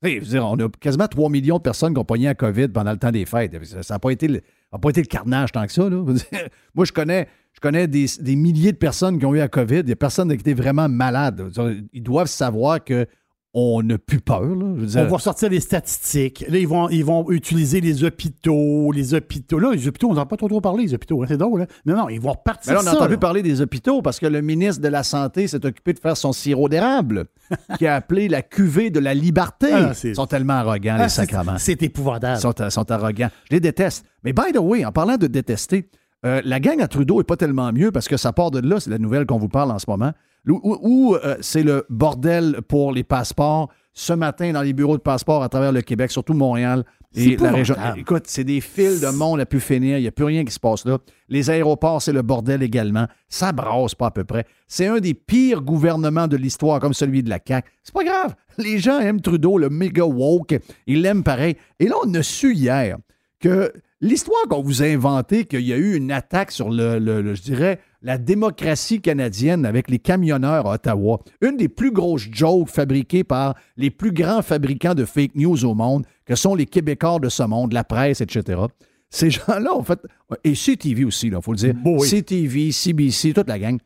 Je 0.04 0.18
veux 0.18 0.20
dire, 0.26 0.44
on 0.46 0.58
a 0.58 0.68
quasiment 0.80 1.06
3 1.06 1.30
millions 1.30 1.58
de 1.58 1.62
personnes 1.62 1.94
qui 1.94 1.98
ont 2.00 2.04
pogné 2.04 2.24
la 2.26 2.34
COVID 2.34 2.68
pendant 2.68 2.90
le 2.90 2.98
temps 2.98 3.12
des 3.12 3.24
fêtes. 3.24 3.64
Ça 3.82 3.94
n'a 3.94 3.98
pas, 4.00 4.10
été 4.10 4.26
le- 4.28 4.42
a 4.72 4.78
pas 4.78 4.90
été 4.90 5.00
le 5.00 5.06
carnage 5.06 5.52
tant 5.52 5.64
que 5.64 5.72
ça. 5.72 5.88
là. 5.88 6.04
Moi, 6.74 6.84
je 6.84 6.92
connais, 6.92 7.28
je 7.52 7.60
connais 7.60 7.86
des, 7.86 8.06
des 8.20 8.34
milliers 8.36 8.72
de 8.72 8.78
personnes 8.78 9.18
qui 9.18 9.24
ont 9.26 9.34
eu 9.34 9.38
la 9.38 9.48
COVID. 9.48 9.80
Il 9.80 9.88
y 9.88 9.92
a 9.92 9.96
personne 9.96 10.28
qui 10.28 10.34
était 10.40 10.54
vraiment 10.54 10.88
malade. 10.88 11.50
Ils 11.92 12.02
doivent 12.02 12.26
savoir 12.28 12.82
que 12.82 13.06
on 13.54 13.82
n'a 13.82 13.99
plus 13.99 14.21
peur. 14.21 14.42
là. 14.42 14.73
Je 14.76 14.80
veux 14.80 14.87
dire, 14.87 15.00
On 15.02 15.12
va 15.12 15.18
sortir 15.18 15.50
les 15.50 15.61
statistiques. 15.61 16.44
Là, 16.49 16.56
ils 16.59 16.66
vont, 16.66 16.88
ils 16.88 17.04
vont 17.04 17.30
utiliser 17.30 17.80
les 17.82 18.02
hôpitaux, 18.02 18.92
les 18.92 19.12
hôpitaux. 19.14 19.59
Là, 19.59 19.73
les 19.73 19.87
hôpitaux, 19.88 20.09
on 20.11 20.14
n'en 20.14 20.23
a 20.23 20.26
pas 20.26 20.37
trop, 20.37 20.49
trop 20.49 20.61
parlé, 20.61 20.85
les 20.85 20.94
hôpitaux. 20.94 21.23
hein, 21.23 21.26
C'est 21.28 21.37
drôle. 21.37 21.62
Hein? 21.62 21.66
Mais 21.85 21.92
non, 21.92 22.09
ils 22.09 22.21
vont 22.21 22.30
repartir 22.32 22.73
Mais 22.73 22.82
là, 22.82 22.92
on 22.99 23.04
plus 23.04 23.12
là. 23.12 23.18
parler 23.18 23.42
des 23.42 23.61
hôpitaux 23.61 24.00
parce 24.00 24.18
que 24.18 24.26
le 24.26 24.40
ministre 24.40 24.80
de 24.80 24.88
la 24.88 25.02
Santé 25.02 25.47
s'est 25.49 25.64
occupé 25.66 25.92
de 25.92 25.99
faire 25.99 26.16
son 26.16 26.32
sirop 26.32 26.68
d'érable, 26.71 27.26
qui 27.78 27.87
a 27.87 27.97
appelé 27.97 28.28
la 28.28 28.40
cuvée 28.42 28.90
de 28.90 29.00
la 29.00 29.12
liberté. 29.12 29.68
Ah, 29.73 29.92
c'est- 29.94 30.09
Ils 30.11 30.16
sont 30.16 30.26
tellement 30.26 30.54
arrogants, 30.54 30.97
Ah, 30.99 31.02
les 31.04 31.09
c'est- 31.11 31.16
sacraments. 31.26 31.59
C'est 31.59 31.82
épouvantable. 31.82 32.38
Ils 32.38 32.40
sont, 32.40 32.71
sont 32.71 32.90
arrogants. 32.90 33.28
Je 33.50 33.54
les 33.56 33.61
déteste. 33.61 34.06
Mais 34.25 34.32
by 34.32 34.52
the 34.54 34.59
way, 34.61 34.85
en 34.85 34.92
parlant 34.92 35.16
de 35.16 35.26
détester, 35.26 35.90
euh, 36.25 36.40
la 36.44 36.59
gang 36.61 36.80
à 36.80 36.88
Trudeau 36.88 37.21
est 37.21 37.25
pas 37.25 37.37
tellement 37.37 37.73
mieux 37.73 37.90
parce 37.90 38.09
que 38.09 38.16
ça 38.16 38.32
part 38.32 38.50
de 38.50 38.61
là, 38.66 38.80
c'est 38.80 38.90
la 38.90 38.99
nouvelle 38.99 39.26
qu'on 39.26 39.38
vous 39.38 39.49
parle 39.49 39.71
en 39.73 39.78
ce 39.78 39.87
moment, 39.88 40.12
où, 40.49 41.16
euh, 41.16 41.37
c'est 41.40 41.62
le 41.62 41.87
bordel 41.88 42.61
pour 42.68 42.92
les 42.92 43.04
passeports 43.04 43.70
ce 43.94 44.12
matin 44.12 44.52
dans 44.52 44.62
les 44.62 44.72
bureaux 44.72 44.96
de 44.96 45.02
passeports 45.02 45.42
à 45.42 45.49
travers 45.49 45.72
le 45.72 45.82
Québec, 45.82 46.11
surtout 46.11 46.34
Montréal 46.34 46.84
et 47.14 47.37
la 47.37 47.52
région. 47.52 47.76
Écoute, 47.96 48.25
c'est 48.26 48.44
des 48.44 48.61
fils 48.61 49.00
de 49.00 49.08
monde 49.08 49.40
à 49.40 49.46
pu 49.46 49.61
finir. 49.61 49.99
Il 49.99 50.02
n'y 50.02 50.08
a 50.08 50.12
plus 50.12 50.25
rien 50.25 50.44
qui 50.44 50.52
se 50.52 50.61
passe 50.61 50.84
là. 50.87 50.99
Les 51.28 51.50
aéroports, 51.50 52.00
c'est 52.00 52.12
le 52.12 52.22
bordel 52.22 52.62
également. 52.62 53.06
Ça 53.28 53.52
brasse 53.52 53.94
pas 53.94 54.06
à 54.06 54.11
peu 54.11 54.25
près. 54.25 54.46
C'est 54.66 54.87
un 54.87 54.99
des 54.99 55.14
pires 55.14 55.61
gouvernements 55.61 56.26
de 56.26 56.37
l'histoire, 56.37 56.80
comme 56.80 56.94
celui 56.94 57.22
de 57.22 57.28
la 57.28 57.38
CAQ. 57.46 57.70
C'est 57.82 57.94
pas 57.94 58.04
grave. 58.04 58.34
Les 58.58 58.78
gens 58.78 58.99
aiment 58.99 59.20
Trudeau, 59.20 59.58
le 59.58 59.68
méga 59.68 60.04
woke. 60.04 60.58
Ils 60.87 61.02
l'aiment 61.02 61.22
pareil. 61.22 61.56
Et 61.78 61.87
là, 61.87 61.96
on 62.04 62.14
a 62.14 62.22
su 62.22 62.54
hier 62.54 62.96
que 63.40 63.72
l'histoire 64.02 64.42
qu'on 64.50 64.61
vous 64.62 64.82
a 64.82 64.87
inventée, 64.87 65.44
qu'il 65.47 65.61
y 65.62 65.73
a 65.73 65.76
eu 65.78 65.94
une 65.97 66.12
attaque 66.12 66.50
sur 66.50 66.68
le, 66.68 66.99
le- 66.99 67.23
le- 67.23 67.35
je 67.35 67.40
dirais, 67.42 67.78
la 68.02 68.18
démocratie 68.18 69.00
canadienne 69.00 69.64
avec 69.64 69.88
les 69.88 69.99
camionneurs 70.00 70.66
à 70.66 70.75
Ottawa, 70.75 71.21
une 71.40 71.56
des 71.56 71.68
plus 71.68 71.92
grosses 71.92 72.28
jokes 72.30 72.68
fabriquées 72.68 73.25
par 73.25 73.54
les 73.76 73.90
plus 73.90 74.12
grands 74.12 74.42
fabricants 74.42 74.94
de 74.94 75.04
fake 75.04 75.37
news 75.37 75.64
au 75.64 75.75
monde, 75.75 76.04
que 76.26 76.35
sont 76.35 76.54
les 76.54 76.66
Québécois 76.66 77.21
de 77.21 77.28
ce 77.28 77.44
monde, 77.44 77.73
la 77.73 77.85
presse, 77.85 78.21
etc. 78.21 78.61
Ces 79.09 79.30
gens-là, 79.30 79.73
en 79.75 79.82
fait, 79.85 80.00
et 80.42 80.54
CTV 80.54 81.04
aussi, 81.04 81.28
il 81.28 81.38
faut 81.40 81.52
le 81.52 81.59
dire, 81.59 81.75
oui. 81.85 82.09
CTV, 82.09 82.73
CBC, 82.73 83.32
toute 83.35 83.49
la 83.49 83.59
gang, 83.59 83.78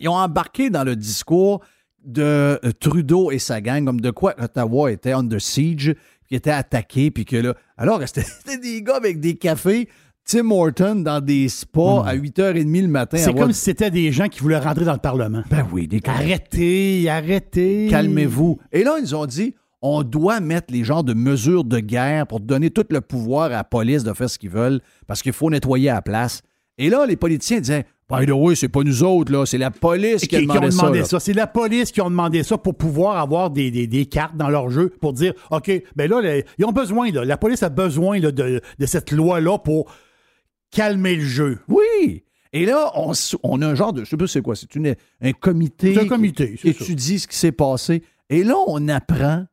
ils 0.00 0.08
ont 0.08 0.14
embarqué 0.14 0.70
dans 0.70 0.84
le 0.84 0.96
discours 0.96 1.60
de 2.02 2.22
euh, 2.22 2.58
Trudeau 2.80 3.30
et 3.30 3.38
sa 3.38 3.60
gang, 3.60 3.84
comme 3.84 4.00
de 4.00 4.10
quoi 4.10 4.34
Ottawa 4.42 4.90
était 4.90 5.12
under 5.12 5.38
siege, 5.40 5.94
qui 6.30 6.36
étaient 6.36 6.50
attaqués, 6.50 7.10
puis 7.10 7.24
que 7.24 7.36
là. 7.36 7.54
Alors 7.76 8.00
c'était 8.06 8.58
des 8.58 8.82
gars 8.82 8.96
avec 8.96 9.18
des 9.20 9.34
cafés, 9.34 9.88
Tim 10.24 10.50
Horton 10.52 10.96
dans 10.96 11.20
des 11.20 11.48
spas 11.48 12.04
à 12.06 12.14
8h30 12.14 12.82
le 12.82 12.88
matin. 12.88 13.16
C'est 13.16 13.34
comme 13.34 13.52
si 13.52 13.62
c'était 13.62 13.90
des 13.90 14.12
gens 14.12 14.28
qui 14.28 14.40
voulaient 14.40 14.58
rentrer 14.58 14.84
dans 14.84 14.92
le 14.92 14.98
Parlement. 14.98 15.42
Ben 15.50 15.66
oui, 15.72 15.88
des 15.88 16.00
Arrêtez, 16.06 17.08
arrêtez. 17.08 17.88
Calmez-vous. 17.90 18.58
Et 18.70 18.84
là, 18.84 18.98
ils 19.00 19.16
ont 19.16 19.26
dit 19.26 19.54
on 19.82 20.02
doit 20.02 20.40
mettre 20.40 20.72
les 20.72 20.84
genres 20.84 21.02
de 21.02 21.14
mesures 21.14 21.64
de 21.64 21.80
guerre 21.80 22.26
pour 22.26 22.38
donner 22.40 22.70
tout 22.70 22.84
le 22.90 23.00
pouvoir 23.00 23.46
à 23.46 23.48
la 23.48 23.64
police 23.64 24.04
de 24.04 24.12
faire 24.12 24.30
ce 24.30 24.38
qu'ils 24.38 24.50
veulent 24.50 24.80
parce 25.06 25.22
qu'il 25.22 25.32
faut 25.32 25.50
nettoyer 25.50 25.88
à 25.88 25.94
la 25.94 26.02
place. 26.02 26.42
Et 26.78 26.90
là, 26.90 27.06
les 27.06 27.16
politiciens 27.16 27.60
disaient 27.60 27.86
By 28.10 28.26
the 28.26 28.30
way, 28.32 28.54
c'est 28.54 28.68
pas 28.68 28.82
nous 28.82 29.02
autres, 29.02 29.32
là, 29.32 29.46
c'est 29.46 29.58
la 29.58 29.70
police 29.70 30.22
Qui, 30.22 30.28
qui 30.28 30.36
a 30.36 30.40
qui 30.40 30.46
demandé, 30.46 30.66
ont 30.66 30.68
demandé 30.70 31.04
ça. 31.04 31.20
C'est 31.20 31.32
la 31.32 31.46
police 31.46 31.92
qui 31.92 32.00
ont 32.00 32.10
demandé 32.10 32.42
ça 32.42 32.58
pour 32.58 32.74
pouvoir 32.74 33.18
avoir 33.18 33.50
des, 33.50 33.70
des- 33.70 33.86
des 33.86 34.06
cartes 34.06 34.36
dans 34.36 34.48
leur 34.48 34.68
jeu 34.70 34.90
pour 35.00 35.12
dire 35.12 35.32
OK, 35.50 35.70
ben 35.96 36.10
là, 36.10 36.20
les- 36.20 36.44
ils 36.58 36.64
ont 36.64 36.72
besoin, 36.72 37.10
là, 37.10 37.24
la 37.24 37.36
police 37.36 37.62
a 37.62 37.68
besoin 37.68 38.18
là, 38.18 38.32
de, 38.32 38.60
de 38.78 38.86
cette 38.86 39.12
loi-là 39.12 39.58
pour 39.58 39.90
calmer 40.70 41.16
le 41.16 41.24
jeu. 41.24 41.58
Oui. 41.68 42.24
Et 42.52 42.66
là, 42.66 42.90
on, 42.96 43.12
on 43.44 43.62
a 43.62 43.66
un 43.68 43.74
genre 43.74 43.92
de. 43.92 44.04
Je 44.04 44.10
sais 44.10 44.16
pas 44.16 44.26
c'est 44.26 44.42
quoi. 44.42 44.56
C'est 44.56 44.74
une- 44.74 44.94
un 45.20 45.32
comité. 45.32 45.94
C'est 45.94 46.00
un 46.00 46.08
comité, 46.08 46.54
qui 46.54 46.72
c'est 46.72 46.78
ça. 46.78 46.84
étudie 46.84 47.20
ce 47.20 47.28
qui 47.28 47.36
s'est 47.36 47.52
passé. 47.52 48.02
Et 48.28 48.42
là, 48.44 48.54
on 48.66 48.88
apprend 48.88 49.44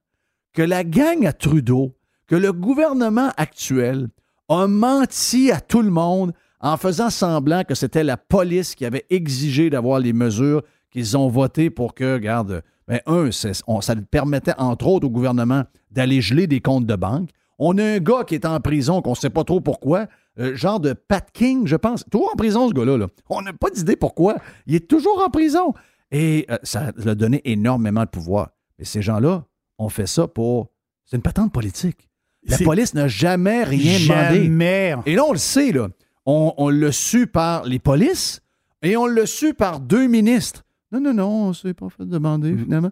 que 0.53 0.61
la 0.63 0.83
gang 0.83 1.25
à 1.25 1.33
Trudeau, 1.33 1.95
que 2.27 2.35
le 2.35 2.51
gouvernement 2.53 3.29
actuel 3.37 4.07
a 4.49 4.65
menti 4.67 5.51
à 5.51 5.59
tout 5.61 5.81
le 5.81 5.91
monde 5.91 6.33
en 6.59 6.77
faisant 6.77 7.09
semblant 7.09 7.63
que 7.63 7.75
c'était 7.75 8.03
la 8.03 8.17
police 8.17 8.75
qui 8.75 8.85
avait 8.85 9.05
exigé 9.09 9.69
d'avoir 9.69 9.99
les 9.99 10.13
mesures 10.13 10.63
qu'ils 10.91 11.17
ont 11.17 11.27
votées 11.27 11.69
pour 11.69 11.93
que, 11.93 12.13
regarde, 12.15 12.63
ben, 12.87 12.99
un, 13.05 13.29
on- 13.67 13.81
ça 13.81 13.95
permettait, 13.95 14.53
entre 14.57 14.87
autres, 14.87 15.07
au 15.07 15.09
gouvernement 15.09 15.63
d'aller 15.91 16.21
geler 16.21 16.47
des 16.47 16.61
comptes 16.61 16.85
de 16.85 16.95
banque. 16.95 17.29
On 17.59 17.77
a 17.77 17.83
un 17.83 17.99
gars 17.99 18.23
qui 18.25 18.35
est 18.35 18.45
en 18.45 18.59
prison, 18.59 19.01
qu'on 19.01 19.11
ne 19.11 19.15
sait 19.15 19.29
pas 19.29 19.43
trop 19.43 19.59
pourquoi, 19.59 20.07
euh, 20.39 20.55
genre 20.55 20.79
de 20.79 20.93
Pat 20.93 21.25
King, 21.33 21.65
je 21.67 21.75
pense. 21.75 22.03
Toujours 22.09 22.29
en 22.31 22.35
prison, 22.37 22.69
ce 22.69 22.73
gars-là. 22.73 22.97
là. 22.97 23.07
On 23.29 23.41
n'a 23.41 23.51
pas 23.53 23.69
d'idée 23.71 23.95
pourquoi. 23.95 24.37
Il 24.67 24.75
est 24.75 24.87
toujours 24.87 25.23
en 25.25 25.29
prison. 25.29 25.73
Et 26.11 26.45
euh, 26.49 26.57
ça 26.63 26.91
a 27.05 27.15
donné 27.15 27.41
énormément 27.45 28.03
de 28.03 28.09
pouvoir. 28.09 28.49
Mais 28.79 28.85
ces 28.85 29.01
gens-là 29.01 29.43
ont 29.79 29.89
fait 29.89 30.07
ça 30.07 30.27
pour. 30.27 30.69
C'est 31.05 31.15
une 31.17 31.23
patente 31.23 31.51
politique. 31.51 32.07
La 32.47 32.57
police 32.59 32.93
n'a 32.93 33.07
jamais 33.07 33.63
rien 33.63 33.99
demandé. 33.99 34.43
Jamais. 34.45 34.95
Et 35.05 35.15
là, 35.15 35.23
on 35.27 35.31
le 35.33 35.37
sait, 35.39 35.71
là. 35.71 35.89
On, 36.29 36.53
on 36.57 36.69
l'a 36.69 36.91
su 36.91 37.25
par 37.25 37.63
les 37.65 37.79
polices 37.79 38.41
et 38.83 38.97
on 38.97 39.05
l'a 39.07 39.25
su 39.25 39.53
par 39.53 39.79
deux 39.79 40.07
ministres. 40.07 40.63
Non, 40.91 40.99
non, 40.99 41.13
non, 41.13 41.27
on 41.45 41.47
ne 41.49 41.53
s'est 41.53 41.73
pas 41.73 41.89
fait 41.89 42.05
demander, 42.05 42.51
Mm. 42.51 42.63
finalement. 42.63 42.91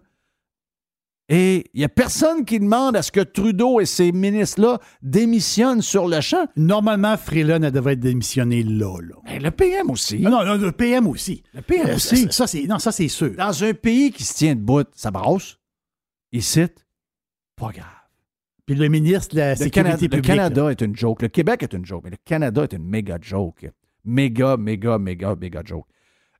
Et 1.28 1.68
il 1.74 1.78
n'y 1.78 1.84
a 1.84 1.88
personne 1.88 2.44
qui 2.44 2.60
demande 2.60 2.94
à 2.96 3.02
ce 3.02 3.10
que 3.10 3.18
Trudeau 3.20 3.80
et 3.80 3.84
ces 3.84 4.12
ministres-là 4.12 4.78
démissionnent 5.02 5.82
sur 5.82 6.06
le 6.06 6.20
champ. 6.20 6.46
Normalement, 6.56 7.16
Freeland, 7.16 7.62
elle 7.64 7.72
devrait 7.72 7.94
être 7.94 8.00
démissionnée 8.00 8.62
là. 8.62 8.96
là. 9.00 9.38
Le 9.38 9.50
PM 9.50 9.90
aussi. 9.90 10.22
Ah 10.24 10.30
non, 10.30 10.44
non, 10.44 10.54
le 10.56 10.70
PM 10.70 11.08
aussi. 11.08 11.42
Le 11.52 11.62
PM 11.62 11.88
Euh, 11.88 11.96
aussi. 11.96 12.28
ça, 12.30 12.46
ça, 12.46 12.58
non, 12.68 12.78
ça, 12.78 12.92
c'est 12.92 13.08
sûr. 13.08 13.32
Dans 13.36 13.64
un 13.64 13.74
pays 13.74 14.12
qui 14.12 14.22
se 14.22 14.34
tient 14.34 14.54
debout, 14.54 14.84
ça 14.94 15.10
brosse. 15.10 15.58
Ici, 16.30 16.66
pas 17.56 17.70
grave. 17.72 17.86
Puis 18.66 18.74
le 18.74 18.88
ministre 18.88 19.34
de 19.34 19.40
la 19.40 19.50
Le, 19.50 19.56
Sécurité 19.56 19.70
Canada, 19.70 20.02
le 20.02 20.08
publique. 20.08 20.24
Canada 20.24 20.70
est 20.70 20.80
une 20.80 20.96
joke. 20.96 21.22
Le 21.22 21.28
Québec 21.28 21.62
est 21.62 21.72
une 21.72 21.86
joke. 21.86 22.02
Mais 22.04 22.10
le 22.10 22.16
Canada 22.24 22.64
est 22.64 22.72
une 22.72 22.84
méga 22.84 23.16
joke. 23.20 23.70
Méga, 24.04 24.56
méga, 24.56 24.98
méga, 24.98 25.36
méga 25.40 25.62
joke. 25.64 25.86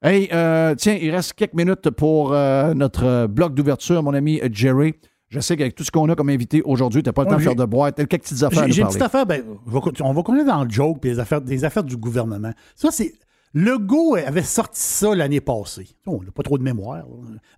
Hey, 0.03 0.29
euh, 0.33 0.75
tiens, 0.75 0.99
il 1.01 1.11
reste 1.11 1.33
quelques 1.35 1.55
minutes 1.55 1.91
pour 1.91 2.33
euh, 2.33 2.75
notre 2.75 3.27
bloc 3.29 3.55
d'ouverture, 3.55 4.03
mon 4.03 4.13
ami 4.13 4.41
Jerry. 4.53 4.95
Je 5.29 5.41
sais 5.41 5.57
qu'avec 5.57 5.75
tout 5.75 5.85
ce 5.85 5.91
qu'on 5.91 6.09
a 6.09 6.15
comme 6.15 6.29
invité 6.29 6.63
aujourd'hui, 6.63 7.03
tu 7.03 7.09
n'as 7.09 7.13
pas 7.13 7.25
le 7.25 7.31
temps 7.31 7.37
de 7.37 7.43
faire 7.43 7.57
de 7.57 7.65
boîte. 7.65 7.97
T'as 7.97 8.05
quelques 8.05 8.25
petites 8.25 8.43
affaires 8.43 8.65
à 8.65 8.69
J'ai, 8.69 8.83
une 8.83 8.89
petite 8.89 9.03
affaire, 9.03 9.27
ben, 9.27 9.43
on 9.67 9.71
va, 9.71 9.81
on 10.01 10.13
va 10.13 10.23
continuer 10.23 10.47
dans 10.47 10.63
le 10.65 10.71
joke 10.71 10.99
puis 11.01 11.11
les 11.11 11.19
affaires, 11.19 11.41
des 11.41 11.65
affaires 11.65 11.85
du 11.85 11.97
gouvernement. 11.97 12.53
Ça, 12.75 12.91
c'est. 12.91 13.13
Legault 13.55 14.17
avait 14.17 14.43
sorti 14.43 14.81
ça 14.81 15.15
l'année 15.15 15.41
passée. 15.41 15.89
On 16.07 16.23
n'a 16.23 16.31
pas 16.31 16.43
trop 16.43 16.59
de 16.59 16.63
mémoire. 16.63 17.07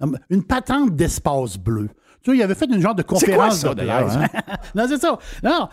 là. 0.00 0.06
Une 0.30 0.44
patente 0.44 0.94
d'espace 0.94 1.56
bleu. 1.56 1.88
Tu 2.22 2.30
vois, 2.30 2.36
il 2.36 2.42
avait 2.42 2.54
fait 2.54 2.66
une 2.66 2.80
genre 2.80 2.94
de 2.94 3.02
conférence 3.02 3.62
de 3.62 3.74
d'ailleurs, 3.74 4.06
presse. 4.06 4.30
hein? 4.34 4.56
non, 4.74 4.86
c'est 4.88 4.98
ça. 4.98 5.18
Non. 5.42 5.68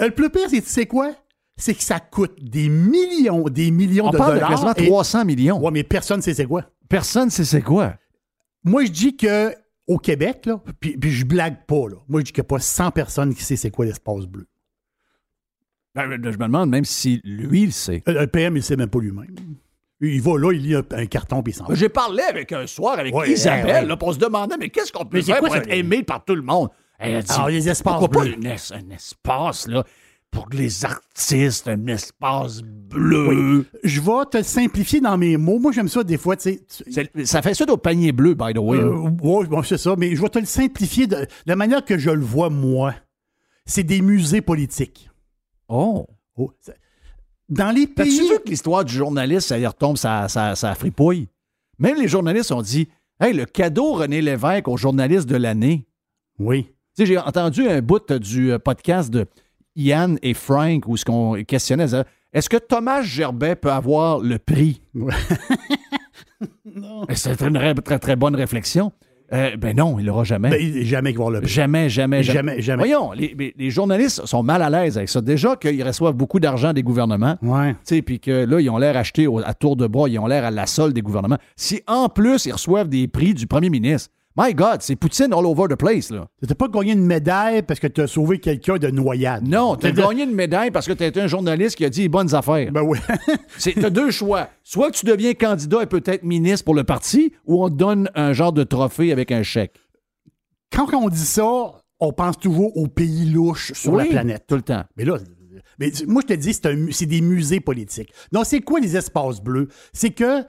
Euh, 0.00 0.06
Le 0.06 0.10
plus 0.10 0.30
pire, 0.30 0.48
c'est, 0.48 0.62
tu 0.62 0.68
sais 0.68 0.86
quoi? 0.86 1.12
C'est 1.56 1.74
que 1.74 1.82
ça 1.82 1.98
coûte 1.98 2.36
des 2.42 2.68
millions, 2.68 3.42
des 3.44 3.70
millions 3.72 4.06
On 4.06 4.10
de 4.10 4.16
parle 4.16 4.34
de 4.34 4.36
dollars. 4.36 4.50
quasiment 4.50 4.74
et- 4.74 4.86
300 4.86 5.24
millions. 5.24 5.60
Ouais, 5.60 5.70
mais 5.72 5.82
personne 5.82 6.18
ne 6.18 6.22
sait 6.22 6.34
c'est 6.34 6.46
quoi. 6.46 6.64
Personne 6.88 7.26
ne 7.26 7.30
sait 7.30 7.44
c'est 7.44 7.62
quoi. 7.62 7.94
Moi, 8.64 8.84
je 8.84 8.90
dis 8.92 9.16
que 9.16 9.52
au 9.88 9.98
Québec, 9.98 10.46
là, 10.46 10.60
puis, 10.80 10.96
puis 10.96 11.10
je 11.10 11.24
blague 11.26 11.64
pas, 11.66 11.88
là. 11.88 11.96
Moi, 12.08 12.20
je 12.20 12.26
dis 12.26 12.32
qu'il 12.32 12.42
n'y 12.42 12.46
a 12.46 12.48
pas 12.48 12.58
100 12.60 12.90
personnes 12.92 13.34
qui 13.34 13.42
sait 13.42 13.56
c'est 13.56 13.70
quoi 13.70 13.86
l'espace 13.86 14.26
bleu. 14.26 14.46
Ben, 15.94 16.08
Je 16.10 16.16
me 16.38 16.46
demande 16.46 16.70
même 16.70 16.84
si 16.84 17.20
lui 17.24 17.66
le 17.66 17.72
sait. 17.72 18.02
Euh, 18.08 18.20
Le 18.20 18.26
PM, 18.28 18.54
il 18.54 18.60
ne 18.60 18.62
sait 18.62 18.76
même 18.76 18.90
pas 18.90 19.00
lui-même. 19.00 19.34
Il 20.00 20.20
va 20.22 20.38
là, 20.38 20.52
il 20.52 20.62
lit 20.62 20.74
un, 20.76 20.84
un 20.92 21.06
carton, 21.06 21.42
puis 21.42 21.52
il 21.52 21.56
s'en 21.56 21.64
va. 21.64 21.74
J'ai 21.74 21.88
parlé 21.88 22.22
avec 22.22 22.52
un 22.52 22.66
soir 22.66 22.98
avec 22.98 23.14
Ouais, 23.14 23.30
Isabelle, 23.32 23.66
ouais, 23.66 23.72
ouais. 23.80 23.84
là, 23.86 23.96
pour 23.96 24.14
se 24.14 24.18
demander, 24.18 24.54
mais 24.58 24.68
qu'est-ce 24.70 24.92
qu'on 24.92 25.04
peut 25.04 25.16
Mais 25.18 25.22
c'est 25.22 25.32
faire 25.32 25.40
quoi 25.40 25.48
pour 25.48 25.56
ça, 25.56 25.62
être 25.62 25.68
les- 25.70 25.78
aimé 25.78 26.02
par 26.04 26.24
tout 26.24 26.34
le 26.36 26.42
monde? 26.42 26.68
Elle 27.00 27.16
a 27.16 27.22
dit, 27.22 27.32
Alors, 27.32 27.48
les 27.48 27.68
espaces 27.68 27.98
pourquoi 27.98 28.08
bleus. 28.22 28.30
pas 28.32 28.36
une 28.36 28.46
es- 28.46 28.72
un 28.72 28.90
espace, 28.94 29.66
là, 29.68 29.84
pour 30.30 30.48
les 30.52 30.84
artistes, 30.84 31.66
un 31.68 31.86
espace 31.88 32.60
bleu? 32.62 33.64
Je 33.82 34.00
vais 34.00 34.24
te 34.30 34.36
le 34.38 34.42
simplifier 34.44 35.00
dans 35.00 35.16
mes 35.18 35.36
mots. 35.36 35.58
Moi, 35.58 35.72
j'aime 35.72 35.88
ça 35.88 36.04
des 36.04 36.18
fois, 36.18 36.36
tu 36.36 36.42
sais. 36.52 36.60
tu- 36.84 36.92
C'est- 36.92 37.24
Ça 37.26 37.42
fait 37.42 37.54
suite 37.54 37.70
au 37.70 37.76
panier 37.76 38.12
bleu, 38.12 38.34
by 38.34 38.52
the 38.54 38.58
way. 38.58 38.78
là. 38.78 38.84
Euh, 38.84 39.10
ouais, 39.22 39.46
bon, 39.46 39.62
c'est 39.62 39.78
ça, 39.78 39.94
mais 39.96 40.14
je 40.14 40.20
vais 40.22 40.28
te 40.28 40.38
le 40.38 40.44
simplifier 40.44 41.06
de, 41.06 41.16
de 41.16 41.26
la 41.46 41.56
manière 41.56 41.84
que 41.84 41.98
je 41.98 42.10
le 42.10 42.24
vois, 42.24 42.50
moi. 42.50 42.94
C'est 43.66 43.82
des 43.84 44.00
musées 44.00 44.40
politiques. 44.42 45.10
Oh. 45.68 46.06
Oh, 46.36 46.52
ça- 46.60 46.72
dans 47.48 47.70
les 47.74 47.86
pays. 47.86 48.20
vu 48.20 48.38
que 48.44 48.50
l'histoire 48.50 48.84
du 48.84 48.94
journaliste, 48.94 49.48
ça 49.48 49.58
y 49.58 49.66
retombe, 49.66 49.96
ça, 49.96 50.28
ça, 50.28 50.54
ça 50.54 50.74
fripouille? 50.74 51.28
Même 51.78 52.00
les 52.00 52.08
journalistes 52.08 52.52
ont 52.52 52.62
dit 52.62 52.88
Hey, 53.20 53.32
le 53.32 53.46
cadeau 53.46 53.94
René 53.94 54.20
Lévesque 54.22 54.68
au 54.68 54.76
journaliste 54.76 55.28
de 55.28 55.36
l'année. 55.36 55.86
Oui. 56.38 56.64
Tu 56.64 56.72
sais, 57.02 57.06
j'ai 57.06 57.18
entendu 57.18 57.68
un 57.68 57.80
bout 57.80 58.12
du 58.12 58.52
euh, 58.52 58.58
podcast 58.58 59.10
de 59.10 59.26
Ian 59.74 60.16
et 60.22 60.34
Frank 60.34 60.86
où 60.86 60.96
ce 60.96 61.04
qu'on 61.04 61.42
questionnait, 61.44 61.86
est-ce 62.32 62.48
que 62.48 62.56
Thomas 62.56 63.02
Gerbet 63.02 63.56
peut 63.56 63.72
avoir 63.72 64.20
le 64.20 64.38
prix? 64.38 64.82
Et 67.08 67.14
C'est 67.14 67.40
une 67.42 67.54
très, 67.54 67.74
très, 67.74 67.98
très 67.98 68.16
bonne 68.16 68.36
réflexion. 68.36 68.92
Euh, 69.32 69.56
ben 69.56 69.76
non, 69.76 69.98
il 69.98 70.06
l'aura 70.06 70.24
jamais. 70.24 70.48
Ben, 70.50 70.82
jamais 70.84 71.12
qu'il 71.12 71.22
va 71.22 71.30
le 71.30 71.40
prix. 71.40 71.50
Jamais, 71.50 71.90
jamais, 71.90 72.22
jamais. 72.22 72.38
Jamais, 72.38 72.62
jamais. 72.62 72.78
Voyons, 72.84 73.12
les, 73.12 73.34
les- 73.38 73.54
les 73.58 73.70
journalistes 73.70 74.24
sont 74.24 74.42
mal 74.42 74.62
à 74.62 74.70
l'aise 74.70 74.96
avec 74.96 75.08
ça. 75.10 75.20
Déjà 75.20 75.54
qu'ils 75.56 75.82
reçoivent 75.82 76.14
beaucoup 76.14 76.40
d'argent 76.40 76.72
des 76.72 76.82
gouvernements, 76.82 77.36
Ouais. 77.42 77.72
tu 77.72 77.96
sais, 77.96 78.02
puis 78.02 78.20
que 78.20 78.46
là, 78.46 78.60
ils 78.60 78.70
ont 78.70 78.78
l'air 78.78 78.96
achetés 78.96 79.26
à 79.44 79.52
tour 79.54 79.76
de 79.76 79.86
bras, 79.86 80.08
ils 80.08 80.18
ont 80.18 80.26
l'air 80.26 80.44
à 80.44 80.50
la 80.50 80.64
solde 80.66 80.94
des 80.94 81.02
gouvernements. 81.02 81.38
Si 81.56 81.82
en 81.86 82.08
plus, 82.08 82.46
ils 82.46 82.52
reçoivent 82.52 82.88
des 82.88 83.06
prix 83.06 83.34
du 83.34 83.46
premier 83.46 83.68
ministre, 83.68 84.10
my 84.38 84.54
God, 84.54 84.82
c'est 84.82 84.94
Poutine 84.96 85.32
all 85.32 85.44
over 85.44 85.64
the 85.68 85.74
place, 85.76 86.10
là. 86.10 86.28
Tu 86.40 86.48
n'as 86.48 86.54
pas 86.54 86.68
gagné 86.68 86.92
une 86.92 87.04
médaille 87.04 87.62
parce 87.62 87.80
que 87.80 87.88
tu 87.88 88.00
as 88.00 88.06
sauvé 88.06 88.38
quelqu'un 88.38 88.76
de 88.76 88.88
noyade. 88.88 89.46
Non, 89.48 89.74
tu 89.76 89.86
as 89.86 89.92
T'as- 89.92 90.02
gagné 90.06 90.22
une 90.22 90.34
médaille 90.34 90.70
parce 90.70 90.86
que 90.86 90.92
tu 90.92 91.02
été 91.04 91.20
un 91.20 91.26
journaliste 91.26 91.76
qui 91.76 91.84
a 91.84 91.90
dit 91.90 92.02
les 92.02 92.08
bonnes 92.08 92.34
affaires. 92.34 92.70
Ben 92.72 92.82
oui. 92.82 92.98
Tu 93.60 93.84
as 93.84 93.90
deux 93.90 94.10
choix. 94.12 94.48
Soit 94.62 94.92
tu 94.92 95.04
deviens 95.06 95.34
candidat 95.34 95.82
et 95.82 95.86
peut-être 95.86 96.22
ministre 96.22 96.64
pour 96.64 96.74
le 96.74 96.84
parti, 96.84 97.32
ou 97.46 97.64
on 97.64 97.68
te 97.68 97.74
donne 97.74 98.08
un 98.14 98.32
genre 98.32 98.52
de 98.52 98.62
trophée 98.62 99.10
avec 99.12 99.32
un 99.32 99.42
chèque. 99.42 99.74
Quand 100.72 100.92
on 100.94 101.08
dit 101.08 101.18
ça, 101.18 101.72
on 101.98 102.12
pense 102.12 102.38
toujours 102.38 102.76
aux 102.76 102.86
pays 102.86 103.30
louches 103.30 103.72
sur 103.72 103.96
la 103.96 104.04
planète. 104.04 104.44
Tout 104.46 104.54
le 104.56 104.62
temps. 104.62 104.84
Mais 104.96 105.04
là, 105.04 105.16
mais 105.80 105.90
moi, 106.06 106.22
je 106.22 106.34
te 106.34 106.38
dis, 106.38 106.54
c'est 106.92 107.06
des 107.06 107.20
musées 107.20 107.60
politiques. 107.60 108.12
Donc, 108.32 108.44
c'est 108.46 108.60
quoi 108.60 108.80
les 108.80 108.96
espaces 108.96 109.40
bleus? 109.40 109.68
C'est 109.92 110.10
que 110.10 110.44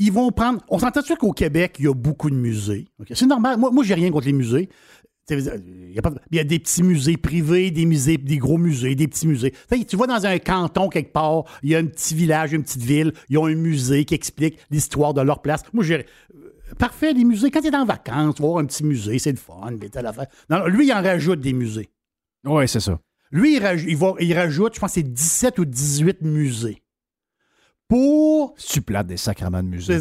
ils 0.00 0.10
vont 0.12 0.30
prendre. 0.32 0.60
On 0.68 0.78
s'entend 0.80 1.02
sûr 1.02 1.16
qu'au 1.16 1.30
Québec, 1.32 1.76
il 1.78 1.84
y 1.84 1.88
a 1.88 1.94
beaucoup 1.94 2.28
de 2.30 2.34
musées? 2.34 2.86
C'est 3.12 3.26
normal. 3.26 3.58
Moi, 3.58 3.70
moi 3.70 3.84
j'ai 3.84 3.94
rien 3.94 4.10
contre 4.10 4.26
les 4.26 4.32
musées. 4.32 4.68
Il 5.32 5.92
y, 5.94 5.98
a 5.98 6.02
pas- 6.02 6.12
il 6.32 6.36
y 6.38 6.40
a 6.40 6.44
des 6.44 6.58
petits 6.58 6.82
musées 6.82 7.16
privés, 7.16 7.70
des 7.70 7.86
musées, 7.86 8.16
des 8.18 8.38
gros 8.38 8.58
musées, 8.58 8.96
des 8.96 9.06
petits 9.06 9.28
musées. 9.28 9.54
Tu 9.88 9.96
vas 9.96 10.06
dans 10.08 10.26
un 10.26 10.38
canton 10.40 10.88
quelque 10.88 11.12
part, 11.12 11.44
il 11.62 11.70
y 11.70 11.76
a 11.76 11.78
un 11.78 11.86
petit 11.86 12.16
village, 12.16 12.52
une 12.52 12.64
petite 12.64 12.82
ville, 12.82 13.12
ils 13.28 13.38
ont 13.38 13.46
un 13.46 13.54
musée 13.54 14.04
qui 14.04 14.14
explique 14.14 14.58
l'histoire 14.72 15.14
de 15.14 15.20
leur 15.20 15.40
place. 15.40 15.62
Moi, 15.72 15.84
j'ai. 15.84 16.04
Parfait, 16.78 17.12
les 17.12 17.22
musées. 17.24 17.50
Quand 17.52 17.60
tu 17.60 17.68
es 17.68 17.76
en 17.76 17.84
vacances, 17.84 18.34
tu 18.36 18.42
vas 18.42 18.48
voir 18.48 18.58
un 18.60 18.64
petit 18.66 18.82
musée, 18.84 19.20
c'est 19.20 19.30
le 19.30 19.36
fun, 19.36 19.70
mais 19.80 19.88
telle 19.88 20.06
affaire. 20.06 20.26
Non, 20.48 20.60
non, 20.60 20.66
lui, 20.66 20.86
il 20.88 20.92
en 20.92 21.02
rajoute 21.02 21.40
des 21.40 21.52
musées. 21.52 21.90
Oui, 22.44 22.66
c'est 22.66 22.80
ça. 22.80 22.98
Lui, 23.30 23.56
il, 23.56 23.62
raj- 23.62 23.84
il 23.86 23.96
va- 23.96 24.14
il 24.18 24.34
rajoute, 24.34 24.74
je 24.74 24.80
pense, 24.80 24.92
c'est 24.92 25.02
17 25.04 25.58
ou 25.60 25.64
18 25.64 26.22
musées. 26.22 26.82
Pour. 27.90 28.54
Tu 28.54 28.80
plates 28.80 29.06
des 29.08 29.16
sacrements 29.18 29.62
de 29.62 29.68
musée? 29.68 29.98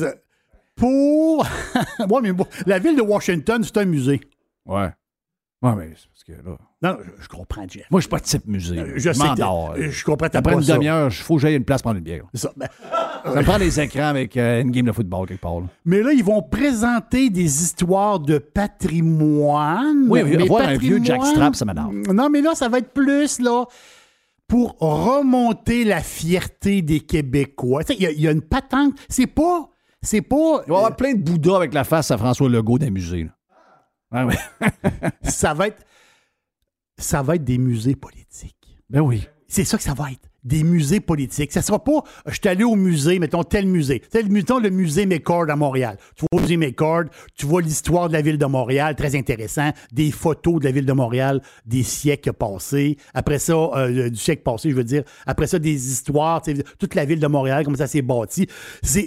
Pour. 0.75 1.45
ouais, 1.99 2.21
mais 2.21 2.31
bon, 2.31 2.45
la 2.65 2.79
ville 2.79 2.95
de 2.95 3.01
Washington, 3.01 3.61
c'est 3.63 3.75
un 3.77 3.85
musée. 3.85 4.21
Ouais. 4.65 4.89
Ouais, 5.61 5.75
mais 5.75 5.89
c'est 5.97 6.07
parce 6.09 6.23
que 6.23 6.31
là. 6.49 6.57
Non, 6.81 6.91
non, 6.93 6.97
je, 7.17 7.23
je 7.23 7.27
comprends, 7.27 7.65
Jeff. 7.67 7.85
Moi, 7.91 7.99
je 7.99 8.03
suis 8.03 8.09
pas 8.09 8.19
de 8.19 8.23
type 8.23 8.47
musée. 8.47 8.77
je 8.95 9.11
sais. 9.11 9.19
que- 9.35 9.89
Je 9.91 10.05
comprends, 10.05 10.29
t'as 10.29 10.39
Après 10.39 10.53
pas 10.53 10.61
une 10.61 10.65
demi-heure, 10.65 11.07
il 11.09 11.13
faut 11.15 11.35
que 11.35 11.41
j'aille 11.41 11.55
une 11.57 11.65
place 11.65 11.81
prendre 11.81 11.97
une 11.97 12.03
bière. 12.03 12.23
C'est 12.33 12.39
ça. 12.43 12.53
Ben, 12.55 12.67
Ça 13.25 13.43
prend 13.43 13.57
des 13.59 13.77
écrans 13.81 14.05
avec 14.07 14.37
euh, 14.37 14.61
une 14.61 14.71
game 14.71 14.85
de 14.85 14.93
football 14.93 15.27
quelque 15.27 15.41
part. 15.41 15.59
là. 15.59 15.65
Mais 15.83 16.01
là, 16.01 16.13
ils 16.13 16.23
vont 16.23 16.41
présenter 16.41 17.29
des 17.29 17.41
histoires 17.63 18.21
de 18.21 18.37
patrimoine. 18.37 20.05
Oui, 20.07 20.23
Mais 20.23 20.37
voir 20.47 20.61
un 20.61 20.77
vieux 20.77 20.99
patrimoine- 20.99 21.05
jackstrap, 21.05 21.55
ça 21.55 21.65
m'énerve. 21.65 21.93
Non, 22.13 22.29
mais 22.29 22.41
là, 22.41 22.55
ça 22.55 22.69
va 22.69 22.77
être 22.77 22.93
plus, 22.93 23.39
là, 23.41 23.65
pour 24.49 24.75
remonter 24.79 25.85
la 25.85 26.01
fierté 26.01 26.81
des 26.81 26.99
Québécois. 26.99 27.83
Il 27.89 28.01
y, 28.01 28.05
a- 28.07 28.11
il 28.11 28.19
y 28.19 28.27
a 28.27 28.31
une 28.31 28.41
patente. 28.41 28.95
C'est 29.07 29.27
pas. 29.27 29.69
C'est 30.01 30.21
pas. 30.21 30.63
Il 30.65 30.69
va 30.69 30.75
y 30.75 30.77
avoir 30.77 30.95
plein 30.95 31.13
de 31.13 31.21
Bouddha 31.21 31.55
avec 31.55 31.73
la 31.73 31.83
face 31.85 32.09
à 32.11 32.17
François 32.17 32.49
Legault 32.49 32.77
d'un 32.79 32.89
musée. 32.89 33.29
Ah 34.11 34.25
ouais. 34.25 34.35
ça 35.23 35.53
va 35.53 35.67
être. 35.67 35.85
Ça 36.97 37.21
va 37.21 37.35
être 37.35 37.43
des 37.45 37.57
musées 37.57 37.95
politiques. 37.95 38.77
Ben 38.89 39.01
oui. 39.01 39.25
C'est 39.47 39.63
ça 39.63 39.77
que 39.77 39.83
ça 39.83 39.93
va 39.93 40.11
être. 40.11 40.28
Des 40.49 40.63
musées 40.63 40.99
politiques. 40.99 41.51
Ça 41.51 41.61
sera 41.61 41.83
pas, 41.83 41.91
euh, 41.91 42.31
je 42.31 42.33
suis 42.33 42.47
allé 42.47 42.63
au 42.63 42.75
musée, 42.75 43.19
mettons 43.19 43.43
tel 43.43 43.67
musée. 43.67 44.01
Tel, 44.09 44.31
mettons 44.31 44.57
le 44.57 44.71
musée 44.71 45.05
McCord 45.05 45.49
à 45.49 45.55
Montréal. 45.55 45.97
Tu 46.15 46.25
vois 46.31 46.41
le 46.41 46.47
musée 46.47 46.57
McCord, 46.57 47.03
tu 47.35 47.45
vois 47.45 47.61
l'histoire 47.61 48.07
de 48.07 48.13
la 48.13 48.21
ville 48.21 48.39
de 48.39 48.45
Montréal, 48.45 48.95
très 48.95 49.15
intéressant. 49.15 49.69
Des 49.91 50.09
photos 50.11 50.59
de 50.59 50.65
la 50.65 50.71
ville 50.71 50.87
de 50.87 50.93
Montréal 50.93 51.41
des 51.67 51.83
siècles 51.83 52.33
passés. 52.33 52.97
Après 53.13 53.37
ça, 53.37 53.53
euh, 53.53 54.09
du 54.09 54.17
siècle 54.17 54.41
passé, 54.41 54.71
je 54.71 54.75
veux 54.75 54.83
dire. 54.83 55.03
Après 55.27 55.45
ça, 55.45 55.59
des 55.59 55.91
histoires, 55.91 56.41
toute 56.79 56.95
la 56.95 57.05
ville 57.05 57.19
de 57.19 57.27
Montréal, 57.27 57.63
comment 57.63 57.77
ça 57.77 57.85
s'est 57.85 58.01
bâti. 58.01 58.47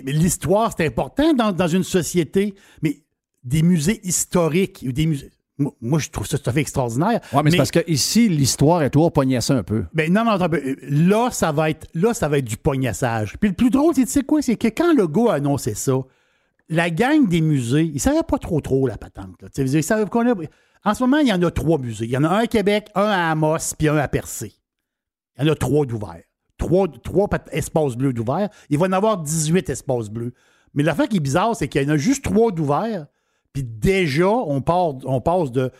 L'histoire, 0.06 0.72
c'est 0.76 0.86
important 0.86 1.34
dans, 1.34 1.50
dans 1.50 1.68
une 1.68 1.82
société, 1.82 2.54
mais 2.82 3.02
des 3.42 3.62
musées 3.62 4.00
historiques, 4.04 4.88
des 4.88 5.06
musées. 5.06 5.31
Moi, 5.58 5.98
je 5.98 6.10
trouve 6.10 6.26
ça 6.26 6.38
tout 6.38 6.48
à 6.48 6.52
fait 6.52 6.60
extraordinaire. 6.60 7.20
Ouais, 7.32 7.42
mais, 7.44 7.50
c'est 7.50 7.56
parce 7.58 7.70
que 7.70 7.80
ici, 7.86 8.28
l'histoire 8.28 8.82
est 8.82 8.90
toujours 8.90 9.12
pognassée 9.12 9.52
un 9.52 9.62
peu. 9.62 9.84
Ben 9.92 10.12
non, 10.12 10.24
non, 10.24 10.32
attends, 10.32 10.48
là, 10.88 11.30
ça 11.30 11.52
va 11.52 11.70
être, 11.70 11.86
là, 11.94 12.14
ça 12.14 12.28
va 12.28 12.38
être 12.38 12.44
du 12.46 12.56
pognassage. 12.56 13.36
Puis 13.38 13.50
le 13.50 13.54
plus 13.54 13.70
drôle, 13.70 13.94
c'est, 13.94 14.04
tu 14.06 14.10
sais 14.10 14.22
quoi, 14.22 14.40
c'est 14.42 14.56
que 14.56 14.68
quand 14.68 14.94
le 14.94 15.06
gars 15.06 15.32
a 15.32 15.34
annoncé 15.34 15.74
ça, 15.74 15.92
la 16.68 16.90
gang 16.90 17.28
des 17.28 17.42
musées, 17.42 17.90
ils 17.94 18.00
savaient 18.00 18.22
pas 18.26 18.38
trop 18.38 18.60
trop 18.60 18.86
la 18.86 18.96
patente. 18.96 19.40
là. 19.42 19.48
Ils 19.56 19.82
savaient 19.84 20.06
qu'on 20.06 20.26
a- 20.32 20.34
En 20.84 20.94
ce 20.94 21.02
moment, 21.04 21.18
il 21.18 21.28
y 21.28 21.32
en 21.32 21.42
a 21.42 21.50
trois 21.50 21.78
musées. 21.78 22.06
Il 22.06 22.10
y 22.10 22.16
en 22.16 22.24
a 22.24 22.28
un 22.28 22.38
à 22.38 22.46
Québec, 22.46 22.88
un 22.94 23.02
à 23.04 23.30
Amos, 23.30 23.74
puis 23.78 23.88
un 23.88 23.96
à 23.98 24.08
Percé. 24.08 24.54
Il 25.38 25.44
y 25.46 25.48
en 25.48 25.52
a 25.52 25.54
trois 25.54 25.84
d'ouverts. 25.86 26.22
Trois, 26.56 26.88
trois 26.88 27.28
espaces 27.50 27.94
bleus 27.96 28.12
d'ouverts. 28.12 28.48
Il 28.70 28.78
va 28.78 28.86
y 28.86 28.88
en 28.88 28.92
avoir 28.92 29.18
18 29.18 29.68
espaces 29.70 30.08
bleus. 30.08 30.32
Mais 30.74 30.82
l'affaire 30.82 31.08
qui 31.08 31.18
est 31.18 31.20
bizarre, 31.20 31.54
c'est 31.54 31.68
qu'il 31.68 31.82
y 31.82 31.86
en 31.86 31.90
a 31.90 31.96
juste 31.96 32.24
trois 32.24 32.50
d'ouverts. 32.52 33.06
Puis 33.52 33.64
déjà, 33.64 34.28
on, 34.28 34.60
part, 34.60 34.94
on 35.04 35.20
passe 35.20 35.52
de. 35.52 35.70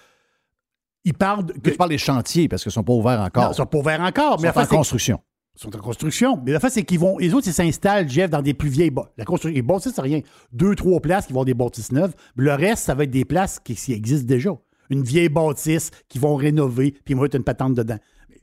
Ils 1.05 1.15
parlent 1.15 1.47
de. 1.47 1.53
Que 1.55 1.71
tu 1.71 1.77
parles 1.77 1.91
des 1.91 1.99
chantiers 1.99 2.49
parce 2.49 2.63
qu'ils 2.63 2.71
ne 2.71 2.75
sont 2.75 2.85
pas 2.85 2.93
ouverts 2.93 3.21
encore. 3.21 3.45
Non, 3.45 3.51
ils 3.53 3.57
sont 3.57 3.67
pas 3.67 3.79
ouverts 3.79 4.01
encore. 4.01 4.37
Ils 4.39 4.43
mais 4.43 4.53
sont 4.53 4.61
en 4.61 4.67
construction. 4.67 5.21
ils 5.57 5.61
sont 5.61 5.77
en 5.77 5.81
construction. 5.81 6.41
Mais 6.45 6.53
la 6.53 6.61
fait, 6.61 6.71
c'est 6.71 6.85
qu'ils 6.85 6.99
vont. 6.99 7.19
Les 7.19 7.33
autres, 7.35 7.49
ils 7.49 7.53
s'installent, 7.53 8.09
Jeff, 8.09 8.31
dans 8.31 8.43
des 8.43 8.55
plus 8.55 8.69
vieilles 8.69 8.91
bâtisses. 8.91 9.13
La 9.17 9.25
construction. 9.25 9.55
Les 9.55 9.63
bâtisses, 9.63 9.93
c'est 9.95 10.03
rien. 10.03 10.21
Deux, 10.53 10.75
trois 10.75 11.01
places 11.01 11.27
qui 11.27 11.33
vont 11.33 11.41
avoir 11.41 11.47
des 11.47 11.55
bâtisses 11.55 11.93
neuves. 11.93 12.15
Le 12.37 12.53
reste, 12.53 12.85
ça 12.85 12.95
va 12.95 13.05
être 13.05 13.11
des 13.11 13.25
places 13.25 13.59
qui, 13.59 13.75
qui 13.75 13.93
existent 13.93 14.27
déjà. 14.27 14.51
Une 14.91 15.03
vieille 15.03 15.31
bâtisse 15.31 15.91
qu'ils 16.09 16.21
vont 16.21 16.37
rénover, 16.37 16.91
puis 16.91 17.15
ils 17.15 17.17
vont 17.17 17.23
mettre 17.23 17.37
une 17.37 17.45
patente 17.45 17.75
dedans. 17.75 17.99
Mais, 18.29 18.43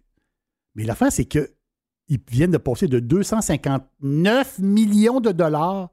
mais 0.74 0.84
l'affaire, 0.86 1.12
c'est 1.12 1.26
que 1.26 1.52
ils 2.10 2.20
viennent 2.28 2.52
de 2.52 2.58
passer 2.58 2.88
de 2.88 3.00
259 3.00 4.60
millions 4.60 5.20
de 5.20 5.32
dollars 5.32 5.92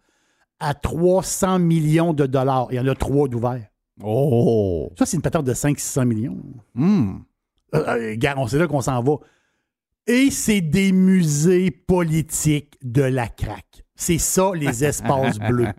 à 0.60 0.74
300 0.74 1.58
millions 1.58 2.12
de 2.12 2.26
dollars. 2.26 2.68
Il 2.70 2.76
y 2.76 2.80
en 2.80 2.86
a 2.86 2.94
trois 2.94 3.28
d'ouverts. 3.28 3.66
Oh! 4.02 4.90
Ça, 4.98 5.06
c'est 5.06 5.16
une 5.16 5.22
patente 5.22 5.46
de 5.46 5.54
500-600 5.54 6.04
millions. 6.04 6.36
Hmm. 6.74 7.18
Euh, 7.74 8.16
euh, 8.16 8.46
sait 8.46 8.58
là 8.58 8.66
qu'on 8.66 8.80
s'en 8.80 9.02
va. 9.02 9.16
Et 10.06 10.30
c'est 10.30 10.60
des 10.60 10.92
musées 10.92 11.70
politiques 11.70 12.78
de 12.82 13.02
la 13.02 13.28
craque. 13.28 13.84
C'est 13.94 14.18
ça, 14.18 14.52
les 14.54 14.84
espaces 14.84 15.38
bleus. 15.38 15.72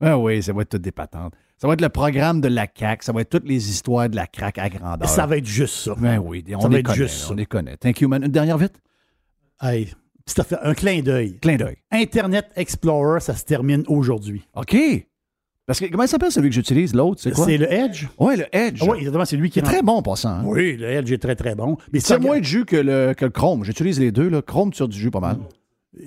Ah 0.00 0.18
oui, 0.18 0.42
ça 0.42 0.52
va 0.52 0.62
être 0.62 0.70
toutes 0.70 0.82
des 0.82 0.92
patentes. 0.92 1.34
Ça 1.56 1.66
va 1.66 1.74
être 1.74 1.80
le 1.80 1.88
programme 1.88 2.40
de 2.40 2.48
la 2.48 2.66
CAQ. 2.72 3.04
Ça 3.04 3.12
va 3.12 3.22
être 3.22 3.30
toutes 3.30 3.48
les 3.48 3.70
histoires 3.70 4.08
de 4.08 4.16
la 4.16 4.26
craque 4.26 4.58
à 4.58 4.68
grandeur. 4.68 5.08
Ça 5.08 5.26
va 5.26 5.38
être 5.38 5.46
juste 5.46 5.76
ça. 5.76 5.94
Ben 5.96 6.18
oui, 6.18 6.44
on 6.54 6.60
Ça 6.60 6.68
va 6.68 6.74
les 6.74 6.80
être 6.80 6.86
connaît. 6.86 6.98
juste 6.98 7.20
là, 7.20 7.26
ça. 7.26 7.32
On 7.32 7.36
les 7.36 7.46
connaît. 7.46 7.76
Thank 7.76 8.00
you, 8.00 8.08
man. 8.08 8.22
Une 8.22 8.30
dernière 8.30 8.58
vite? 8.58 8.74
Hey, 9.60 9.94
petit 10.26 10.40
affaire- 10.40 10.60
un 10.62 10.74
clin 10.74 11.00
d'œil. 11.02 11.36
Clin 11.40 11.56
d'œil. 11.56 11.76
Internet 11.90 12.46
Explorer, 12.56 13.20
ça 13.20 13.34
se 13.34 13.44
termine 13.44 13.84
aujourd'hui. 13.88 14.46
OK. 14.54 14.76
Parce 15.66 15.80
que 15.80 15.86
comment 15.86 16.02
il 16.02 16.08
s'appelle 16.08 16.30
celui 16.30 16.50
que 16.50 16.54
j'utilise, 16.54 16.94
l'autre? 16.94 17.22
C'est 17.22 17.32
quoi? 17.32 17.46
C'est 17.46 17.56
le 17.56 17.72
Edge. 17.72 18.06
Oui, 18.18 18.36
le 18.36 18.44
Edge. 18.54 18.80
Ah 18.82 18.86
oui, 18.90 18.98
exactement, 18.98 19.24
c'est 19.24 19.36
lui 19.38 19.48
qui 19.48 19.60
C'est 19.60 19.64
très 19.64 19.82
bon, 19.82 20.02
passant. 20.02 20.28
Hein? 20.28 20.42
Oui, 20.44 20.76
le 20.76 20.90
Edge 20.90 21.10
est 21.10 21.16
très, 21.18 21.34
très 21.36 21.54
bon. 21.54 21.78
Mais 21.92 22.00
C'est 22.00 22.08
ça, 22.08 22.18
moins 22.18 22.38
de 22.38 22.44
jus 22.44 22.66
que 22.66 22.76
le, 22.76 23.14
que 23.14 23.24
le 23.24 23.30
Chrome. 23.30 23.64
J'utilise 23.64 23.98
les 23.98 24.12
deux. 24.12 24.28
Là. 24.28 24.42
Chrome 24.42 24.74
sur 24.74 24.88
du 24.88 24.98
jus 24.98 25.10
pas 25.10 25.20
mal. 25.20 25.38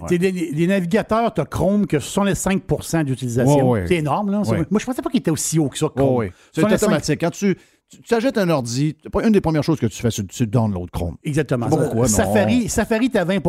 t'sais, 0.05 0.19
les, 0.19 0.31
les 0.31 0.67
navigateurs, 0.67 1.33
tu 1.33 1.41
as 1.41 1.45
Chrome 1.45 1.87
que 1.87 1.97
65 1.99 2.63
d'utilisation. 3.05 3.71
Ouais, 3.71 3.81
ouais. 3.81 3.87
C'est 3.87 3.95
énorme, 3.95 4.29
là. 4.29 4.41
Ouais. 4.41 4.63
Moi, 4.69 4.79
je 4.79 4.85
pensais 4.85 5.01
pas 5.01 5.09
qu'il 5.09 5.21
était 5.21 5.31
aussi 5.31 5.57
haut 5.57 5.69
que 5.69 5.77
ça, 5.79 5.87
Chrome. 5.95 6.29
C'est 6.53 6.61
65 6.61 6.85
automatique. 6.85 7.19
Quand 7.21 7.31
tu, 7.31 7.57
tu, 7.89 8.01
tu 8.03 8.13
achètes 8.13 8.37
un 8.37 8.49
ordi, 8.51 8.95
une 9.23 9.31
des 9.31 9.41
premières 9.41 9.63
choses 9.63 9.79
que 9.79 9.87
tu 9.87 9.99
fais, 9.99 10.11
c'est 10.11 10.27
tu 10.27 10.45
download 10.45 10.91
Chrome. 10.91 11.17
Exactement. 11.23 11.67
Pas 11.67 11.77
pourquoi, 11.77 12.01
non. 12.01 12.07
Safari, 12.07 12.69
Safari, 12.69 13.09
t'as 13.09 13.23
20 13.23 13.39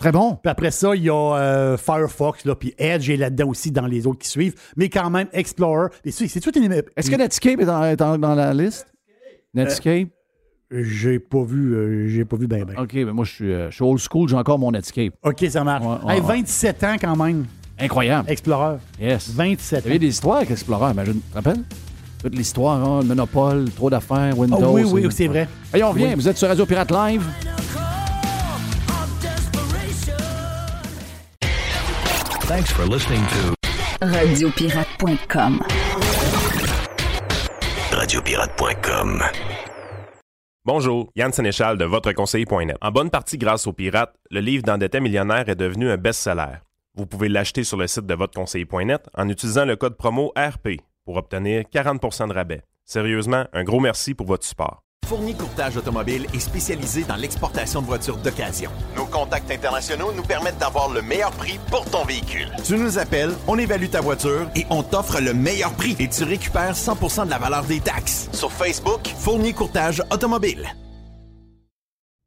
Très 0.00 0.10
bon. 0.12 0.36
Puis 0.42 0.50
après 0.50 0.70
ça, 0.72 0.96
il 0.96 1.02
y 1.04 1.10
a 1.10 1.14
euh, 1.36 1.76
Firefox, 1.76 2.44
là, 2.46 2.54
puis 2.56 2.74
Edge 2.78 3.08
est 3.10 3.16
là-dedans 3.18 3.48
aussi 3.48 3.70
dans 3.70 3.86
les 3.86 4.06
autres 4.06 4.18
qui 4.18 4.28
suivent. 4.28 4.54
Mais 4.76 4.88
quand 4.88 5.10
même, 5.10 5.28
Explorer. 5.32 5.90
Et 6.04 6.10
c'est 6.10 6.26
c'est 6.26 6.40
tout 6.40 6.58
une... 6.58 6.72
Est-ce 6.96 7.10
que 7.10 7.16
Netscape 7.16 7.60
est 7.60 7.66
dans, 7.66 7.84
est 7.84 7.96
dans- 7.96 8.18
dans 8.18 8.34
la 8.34 8.52
liste? 8.52 8.86
Netscape? 9.54 10.08
J'ai 10.72 11.18
pas 11.18 11.42
vu, 11.42 11.74
euh, 11.74 12.08
j'ai 12.08 12.24
pas 12.24 12.36
vu 12.36 12.46
ben 12.46 12.64
ben. 12.64 12.76
OK, 12.78 12.94
mais 12.94 13.04
moi, 13.12 13.24
je 13.24 13.32
suis, 13.32 13.52
euh, 13.52 13.70
je 13.70 13.74
suis 13.74 13.84
old 13.84 13.98
school, 14.00 14.28
j'ai 14.28 14.36
encore 14.36 14.58
mon 14.58 14.70
Netscape. 14.70 15.12
OK, 15.22 15.44
ça 15.50 15.64
marche. 15.64 15.84
Ouais, 15.84 16.06
ouais, 16.06 16.14
Hey, 16.14 16.20
ouais. 16.20 16.26
27 16.40 16.84
ans 16.84 16.96
quand 17.00 17.16
même, 17.16 17.44
Incroyable. 17.78 18.30
Explorer. 18.30 18.76
Yes. 19.00 19.30
27 19.34 19.82
Il 19.84 19.84
y 19.84 19.90
avait 19.90 19.96
ans. 19.96 20.00
des 20.00 20.06
histoires 20.08 20.36
avec 20.38 20.50
Explorer, 20.52 20.92
imagine. 20.92 21.14
Tu 21.14 21.20
te 21.30 21.34
rappelles? 21.34 21.62
Toute 22.22 22.34
l'histoire, 22.36 22.76
hein, 22.88 23.00
le 23.02 23.06
monopole, 23.08 23.70
trop 23.70 23.90
d'affaires, 23.90 24.38
Windows. 24.38 24.58
Oh, 24.62 24.70
oui, 24.74 24.84
oui, 24.84 25.06
c'est 25.10 25.26
vrai. 25.26 25.48
Hey, 25.74 25.82
on 25.82 25.92
vient, 25.92 26.14
vous 26.14 26.28
êtes 26.28 26.38
sur 26.38 26.46
Radio 26.48 26.64
Pirate 26.64 26.90
Live. 26.92 27.22
Thanks 32.50 32.72
for 32.72 32.84
listening 32.84 33.22
to 33.28 33.54
Radiopirate.com. 34.04 35.62
Radiopirate.com. 37.92 39.22
Bonjour, 40.64 41.12
Yann 41.14 41.32
Sénéchal 41.32 41.78
de 41.78 41.84
votreconseiller.net. 41.84 42.76
En 42.80 42.90
bonne 42.90 43.08
partie 43.10 43.38
grâce 43.38 43.68
aux 43.68 43.72
pirates, 43.72 44.16
le 44.32 44.40
livre 44.40 44.64
d'endetté 44.64 44.98
millionnaire 44.98 45.48
est 45.48 45.54
devenu 45.54 45.92
un 45.92 45.96
best-seller. 45.96 46.56
Vous 46.96 47.06
pouvez 47.06 47.28
l'acheter 47.28 47.62
sur 47.62 47.76
le 47.76 47.86
site 47.86 48.06
de 48.06 48.14
votreconseiller.net 48.14 49.08
en 49.14 49.28
utilisant 49.28 49.64
le 49.64 49.76
code 49.76 49.96
promo 49.96 50.32
RP 50.36 50.80
pour 51.04 51.18
obtenir 51.18 51.62
40% 51.72 52.30
de 52.30 52.34
rabais. 52.34 52.62
Sérieusement, 52.84 53.44
un 53.52 53.62
gros 53.62 53.78
merci 53.78 54.14
pour 54.14 54.26
votre 54.26 54.44
support. 54.44 54.82
Fournier 55.10 55.34
Courtage 55.34 55.76
Automobile 55.76 56.26
est 56.32 56.38
spécialisé 56.38 57.02
dans 57.02 57.16
l'exportation 57.16 57.82
de 57.82 57.86
voitures 57.86 58.16
d'occasion. 58.18 58.70
Nos 58.94 59.06
contacts 59.06 59.50
internationaux 59.50 60.12
nous 60.12 60.22
permettent 60.22 60.58
d'avoir 60.58 60.88
le 60.88 61.02
meilleur 61.02 61.32
prix 61.32 61.58
pour 61.68 61.84
ton 61.84 62.04
véhicule. 62.04 62.46
Tu 62.62 62.76
nous 62.76 62.96
appelles, 62.96 63.32
on 63.48 63.58
évalue 63.58 63.88
ta 63.88 64.00
voiture 64.00 64.48
et 64.54 64.66
on 64.70 64.84
t'offre 64.84 65.20
le 65.20 65.34
meilleur 65.34 65.72
prix 65.72 65.96
et 65.98 66.06
tu 66.06 66.22
récupères 66.22 66.74
100% 66.74 67.24
de 67.24 67.30
la 67.30 67.38
valeur 67.38 67.64
des 67.64 67.80
taxes. 67.80 68.28
Sur 68.32 68.52
Facebook, 68.52 69.00
Fournier 69.18 69.52
Courtage 69.52 70.00
Automobile. 70.12 70.68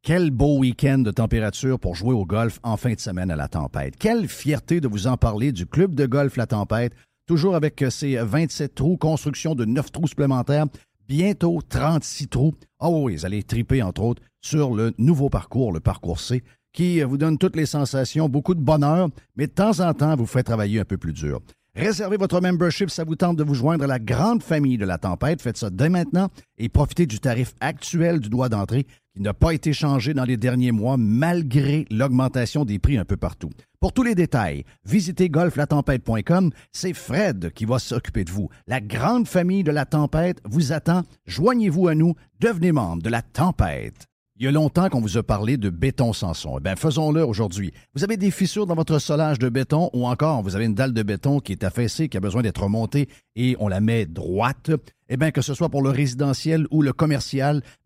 Quel 0.02 0.30
beau 0.30 0.58
week-end 0.58 0.98
de 0.98 1.10
température 1.10 1.80
pour 1.80 1.94
jouer 1.94 2.12
au 2.12 2.26
golf 2.26 2.58
en 2.64 2.76
fin 2.76 2.92
de 2.92 3.00
semaine 3.00 3.30
à 3.30 3.36
la 3.36 3.48
tempête. 3.48 3.94
Quelle 3.98 4.28
fierté 4.28 4.82
de 4.82 4.88
vous 4.88 5.06
en 5.06 5.16
parler 5.16 5.52
du 5.52 5.64
club 5.64 5.94
de 5.94 6.04
golf 6.04 6.36
La 6.36 6.46
Tempête, 6.46 6.92
toujours 7.26 7.54
avec 7.54 7.82
ses 7.88 8.16
27 8.16 8.74
trous, 8.74 8.98
construction 8.98 9.54
de 9.54 9.64
9 9.64 9.90
trous 9.90 10.08
supplémentaires, 10.08 10.66
bientôt 11.08 11.60
36 11.68 12.28
trous. 12.28 12.54
Ah 12.78 12.90
oui, 12.90 13.16
vous 13.16 13.26
allez 13.26 13.42
triper 13.42 13.82
entre 13.82 14.02
autres 14.02 14.22
sur 14.40 14.74
le 14.74 14.92
nouveau 14.98 15.28
parcours, 15.30 15.72
le 15.72 15.80
parcours 15.80 16.20
C, 16.20 16.42
qui 16.72 17.02
vous 17.02 17.16
donne 17.16 17.38
toutes 17.38 17.56
les 17.56 17.66
sensations, 17.66 18.28
beaucoup 18.28 18.54
de 18.54 18.60
bonheur, 18.60 19.08
mais 19.36 19.46
de 19.46 19.52
temps 19.52 19.80
en 19.80 19.94
temps 19.94 20.16
vous 20.16 20.26
fait 20.26 20.42
travailler 20.42 20.80
un 20.80 20.84
peu 20.84 20.98
plus 20.98 21.12
dur. 21.12 21.40
Réservez 21.76 22.16
votre 22.16 22.40
membership, 22.40 22.88
ça 22.88 23.02
vous 23.02 23.16
tente 23.16 23.36
de 23.36 23.42
vous 23.42 23.54
joindre 23.54 23.82
à 23.84 23.88
la 23.88 23.98
grande 23.98 24.44
famille 24.44 24.78
de 24.78 24.84
la 24.84 24.96
tempête. 24.96 25.42
Faites 25.42 25.56
ça 25.56 25.70
dès 25.70 25.88
maintenant 25.88 26.28
et 26.56 26.68
profitez 26.68 27.06
du 27.06 27.18
tarif 27.18 27.52
actuel 27.60 28.20
du 28.20 28.28
droit 28.28 28.48
d'entrée 28.48 28.86
qui 29.14 29.22
n'a 29.22 29.32
pas 29.32 29.54
été 29.54 29.72
changé 29.72 30.12
dans 30.12 30.24
les 30.24 30.36
derniers 30.36 30.72
mois 30.72 30.96
malgré 30.96 31.86
l'augmentation 31.90 32.64
des 32.64 32.80
prix 32.80 32.98
un 32.98 33.04
peu 33.04 33.16
partout. 33.16 33.50
Pour 33.78 33.92
tous 33.92 34.02
les 34.02 34.16
détails, 34.16 34.64
visitez 34.84 35.28
golflatempête.com. 35.28 36.50
C'est 36.72 36.94
Fred 36.94 37.52
qui 37.54 37.64
va 37.64 37.78
s'occuper 37.78 38.24
de 38.24 38.32
vous. 38.32 38.48
La 38.66 38.80
grande 38.80 39.28
famille 39.28 39.62
de 39.62 39.70
la 39.70 39.84
tempête 39.84 40.40
vous 40.44 40.72
attend. 40.72 41.02
Joignez-vous 41.26 41.86
à 41.88 41.94
nous. 41.94 42.14
Devenez 42.40 42.72
membre 42.72 43.02
de 43.02 43.10
la 43.10 43.22
tempête. 43.22 44.08
Il 44.36 44.44
y 44.44 44.48
a 44.48 44.50
longtemps 44.50 44.88
qu'on 44.88 45.00
vous 45.00 45.16
a 45.16 45.22
parlé 45.22 45.56
de 45.58 45.70
béton 45.70 46.12
Sanson. 46.12 46.56
Eh 46.58 46.60
bien, 46.60 46.74
faisons-le 46.74 47.24
aujourd'hui. 47.24 47.72
Vous 47.94 48.02
avez 48.02 48.16
des 48.16 48.32
fissures 48.32 48.66
dans 48.66 48.74
votre 48.74 48.98
solage 48.98 49.38
de 49.38 49.48
béton 49.48 49.90
ou 49.92 50.08
encore 50.08 50.42
vous 50.42 50.56
avez 50.56 50.64
une 50.64 50.74
dalle 50.74 50.92
de 50.92 51.04
béton 51.04 51.38
qui 51.38 51.52
est 51.52 51.62
affaissée, 51.62 52.08
qui 52.08 52.16
a 52.16 52.20
besoin 52.20 52.42
d'être 52.42 52.64
remontée 52.64 53.08
et 53.36 53.54
on 53.60 53.68
la 53.68 53.80
met 53.80 54.06
droite. 54.06 54.72
Eh 55.08 55.16
bien, 55.16 55.30
que 55.30 55.40
ce 55.40 55.54
soit 55.54 55.68
pour 55.68 55.82
le 55.82 55.90
résidentiel 55.90 56.66
ou 56.72 56.82
le 56.82 56.92
commercial, 56.92 57.62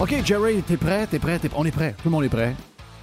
OK, 0.00 0.14
Jerry, 0.24 0.62
t'es 0.62 0.76
prêt? 0.76 1.08
T'es 1.08 1.18
prêt? 1.18 1.40
On 1.56 1.64
est 1.64 1.72
prêt. 1.72 1.92
Tout 2.00 2.04
le 2.04 2.10
monde 2.12 2.22
est 2.22 2.28
prêt. 2.28 2.54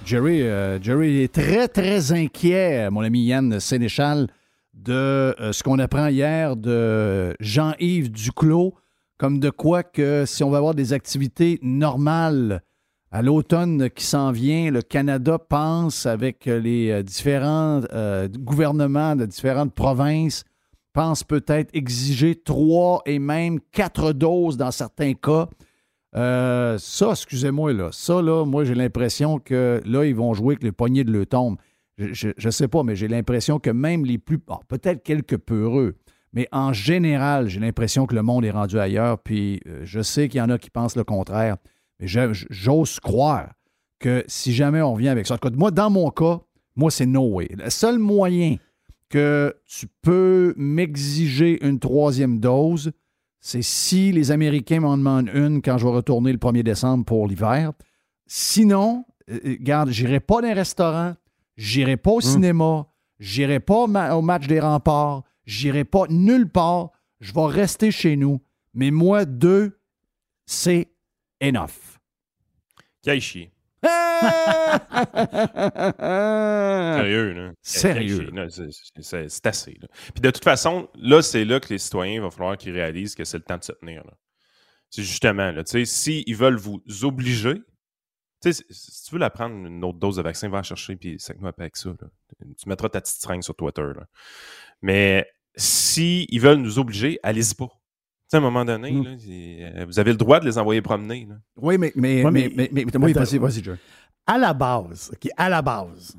Jerry, 0.06 0.40
euh, 0.40 0.80
Jerry 0.80 1.24
est 1.24 1.34
très, 1.34 1.68
très 1.68 2.12
inquiet, 2.12 2.88
mon 2.90 3.02
ami 3.02 3.26
Yann 3.26 3.60
Sénéchal, 3.60 4.28
de 4.72 4.94
euh, 4.94 5.52
ce 5.52 5.62
qu'on 5.62 5.78
apprend 5.78 6.06
hier 6.06 6.56
de 6.56 7.36
Jean-Yves 7.38 8.10
Duclos, 8.10 8.72
comme 9.18 9.40
de 9.40 9.50
quoi 9.50 9.82
que 9.82 10.24
si 10.24 10.42
on 10.42 10.48
va 10.48 10.56
avoir 10.56 10.74
des 10.74 10.94
activités 10.94 11.58
normales 11.60 12.62
à 13.10 13.20
l'automne 13.20 13.90
qui 13.90 14.06
s'en 14.06 14.32
vient, 14.32 14.70
le 14.70 14.80
Canada 14.80 15.38
pense 15.38 16.06
avec 16.06 16.46
les 16.46 16.90
euh, 16.90 17.02
différents 17.02 17.82
gouvernements 18.38 19.16
de 19.16 19.26
différentes 19.26 19.74
provinces, 19.74 20.44
pense 20.94 21.24
peut-être 21.24 21.68
exiger 21.74 22.36
trois 22.36 23.02
et 23.04 23.18
même 23.18 23.60
quatre 23.70 24.12
doses 24.14 24.56
dans 24.56 24.70
certains 24.70 25.12
cas. 25.12 25.50
Euh, 26.16 26.78
ça, 26.78 27.10
excusez-moi, 27.10 27.72
là. 27.72 27.90
Ça, 27.92 28.22
là, 28.22 28.44
moi, 28.44 28.64
j'ai 28.64 28.74
l'impression 28.74 29.38
que 29.38 29.80
là, 29.84 30.04
ils 30.04 30.14
vont 30.14 30.32
jouer 30.34 30.54
avec 30.54 30.62
le 30.62 30.72
poignet 30.72 31.04
de 31.04 31.12
le 31.12 31.26
tombe. 31.26 31.56
Je 31.98 32.28
ne 32.44 32.50
sais 32.50 32.68
pas, 32.68 32.82
mais 32.82 32.96
j'ai 32.96 33.08
l'impression 33.08 33.58
que 33.58 33.70
même 33.70 34.04
les 34.04 34.18
plus. 34.18 34.38
peut-être 34.68 35.02
quelques 35.02 35.38
peureux, 35.38 35.96
mais 36.32 36.46
en 36.52 36.72
général, 36.72 37.48
j'ai 37.48 37.60
l'impression 37.60 38.06
que 38.06 38.14
le 38.14 38.22
monde 38.22 38.44
est 38.44 38.50
rendu 38.50 38.78
ailleurs. 38.78 39.18
Puis 39.18 39.60
euh, 39.66 39.80
je 39.84 40.00
sais 40.00 40.28
qu'il 40.28 40.38
y 40.38 40.42
en 40.42 40.50
a 40.50 40.58
qui 40.58 40.70
pensent 40.70 40.96
le 40.96 41.04
contraire. 41.04 41.56
Mais 41.98 42.06
j'ose 42.06 43.00
croire 43.00 43.54
que 43.98 44.22
si 44.26 44.52
jamais 44.52 44.82
on 44.82 44.92
revient 44.92 45.08
avec 45.08 45.26
ça. 45.26 45.34
En 45.34 45.38
cas, 45.38 45.48
moi, 45.50 45.70
dans 45.70 45.88
mon 45.88 46.10
cas, 46.10 46.40
moi, 46.74 46.90
c'est 46.90 47.06
no 47.06 47.22
way. 47.22 47.48
Le 47.56 47.70
seul 47.70 47.98
moyen 47.98 48.56
que 49.08 49.54
tu 49.64 49.86
peux 50.02 50.52
m'exiger 50.58 51.64
une 51.66 51.78
troisième 51.78 52.38
dose, 52.38 52.92
c'est 53.46 53.62
si 53.62 54.10
les 54.10 54.32
Américains 54.32 54.80
m'en 54.80 54.96
demandent 54.98 55.30
une 55.32 55.62
quand 55.62 55.78
je 55.78 55.84
vais 55.86 55.92
retourner 55.92 56.32
le 56.32 56.38
1er 56.38 56.64
décembre 56.64 57.04
pour 57.04 57.28
l'hiver. 57.28 57.72
Sinon, 58.26 59.04
euh, 59.30 59.38
euh, 59.44 59.50
regarde, 59.60 59.90
j'irai 59.90 60.18
pas 60.18 60.40
dans 60.40 60.48
les 60.48 60.52
restaurants, 60.52 61.14
j'irai 61.56 61.96
pas 61.96 62.10
au 62.10 62.20
cinéma, 62.20 62.88
j'irai 63.20 63.60
pas 63.60 63.74
au, 63.84 63.86
ma- 63.86 64.16
au 64.16 64.20
match 64.22 64.48
des 64.48 64.58
remparts, 64.58 65.22
j'irai 65.44 65.84
pas 65.84 66.06
nulle 66.08 66.48
part. 66.48 66.90
Je 67.20 67.32
vais 67.32 67.46
rester 67.46 67.92
chez 67.92 68.16
nous. 68.16 68.40
Mais 68.74 68.90
moi, 68.90 69.24
deux, 69.24 69.78
c'est 70.44 70.88
enough. 71.40 72.00
Sérieux? 76.96 77.52
Sérieux, 77.62 78.30
là. 78.32 78.46
C'est- 78.50 79.46
assez. 79.46 79.76
Là. 79.80 79.88
Puis 80.14 80.20
de 80.20 80.30
toute 80.30 80.44
façon, 80.44 80.88
là, 80.96 81.22
c'est 81.22 81.44
là 81.44 81.60
que 81.60 81.68
les 81.72 81.78
citoyens, 81.78 82.14
il 82.14 82.20
va 82.20 82.30
falloir 82.30 82.56
qu'ils 82.56 82.72
réalisent 82.72 83.14
que 83.14 83.24
c'est 83.24 83.38
le 83.38 83.44
temps 83.44 83.58
de 83.58 83.64
se 83.64 83.72
tenir. 83.72 84.02
C'est 84.90 85.02
justement, 85.02 85.50
là, 85.50 85.64
tu 85.64 85.72
sais, 85.72 85.84
s'ils 85.84 86.36
veulent 86.36 86.56
vous 86.56 86.80
obliger, 87.02 87.54
tu 88.42 88.52
sais, 88.52 88.52
si- 88.52 88.64
si 88.70 89.04
tu 89.04 89.12
veux 89.14 89.18
la 89.20 89.30
prendre 89.30 89.54
une 89.66 89.84
autre 89.84 89.98
dose 89.98 90.16
de 90.16 90.22
vaccin, 90.22 90.48
va 90.48 90.58
la 90.58 90.62
chercher, 90.62 90.96
puis 90.96 91.16
sac 91.18 91.38
nous 91.40 91.48
avec 91.48 91.76
ça. 91.76 91.90
là. 91.90 92.08
Tu 92.58 92.68
mettras 92.68 92.88
ta 92.88 93.00
petite 93.00 93.20
seringue 93.20 93.42
sur 93.42 93.54
Twitter. 93.56 93.82
Là. 93.96 94.06
Mais 94.82 95.26
s'ils 95.56 96.40
veulent 96.40 96.58
nous 96.58 96.78
obliger, 96.78 97.18
allez-y 97.22 97.54
pas. 97.54 97.66
Tu 97.68 98.30
sais, 98.30 98.36
à 98.36 98.40
un 98.40 98.42
moment 98.42 98.64
donné, 98.64 98.90
Mm. 98.92 99.04
là, 99.04 99.10
euh, 99.80 99.84
vous 99.86 99.98
avez 100.00 100.10
le 100.10 100.16
droit 100.18 100.40
de 100.40 100.44
les 100.46 100.58
envoyer 100.58 100.82
promener. 100.82 101.26
Là. 101.28 101.36
Oui, 101.56 101.78
mais, 101.78 101.92
mais, 101.94 102.24
Ouais, 102.24 102.30
mais, 102.30 102.50
mais- 102.54 102.68
mais, 102.72 102.84
vas-y, 103.12 103.38
vas-y, 103.38 103.62
Joe. 103.62 103.76
À 104.26 104.38
la 104.38 104.54
base, 104.54 105.10
OK, 105.12 105.28
à 105.36 105.48
la 105.48 105.62
base, 105.62 106.16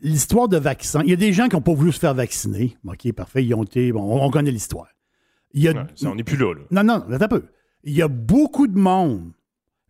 l'histoire 0.00 0.48
de 0.48 0.56
vaccin, 0.58 1.02
il 1.02 1.10
y 1.10 1.12
a 1.12 1.16
des 1.16 1.32
gens 1.32 1.48
qui 1.48 1.56
n'ont 1.56 1.62
pas 1.62 1.74
voulu 1.74 1.92
se 1.92 1.98
faire 1.98 2.14
vacciner. 2.14 2.76
OK, 2.86 3.12
parfait, 3.12 3.44
ils 3.44 3.54
ont 3.54 3.64
été, 3.64 3.92
bon, 3.92 4.20
on 4.20 4.30
connaît 4.30 4.50
l'histoire. 4.50 4.88
Il 5.52 5.62
y 5.62 5.68
a, 5.68 5.72
Ouais, 5.72 5.86
ça, 5.94 6.10
on 6.10 6.14
n'est 6.14 6.24
plus 6.24 6.36
là. 6.36 6.54
là. 6.54 6.82
non, 6.82 6.84
non, 6.84 7.12
attends 7.14 7.24
un 7.24 7.28
peu. 7.28 7.44
Il 7.84 7.94
y 7.94 8.02
a 8.02 8.08
beaucoup 8.08 8.66
de 8.66 8.78
monde, 8.78 9.32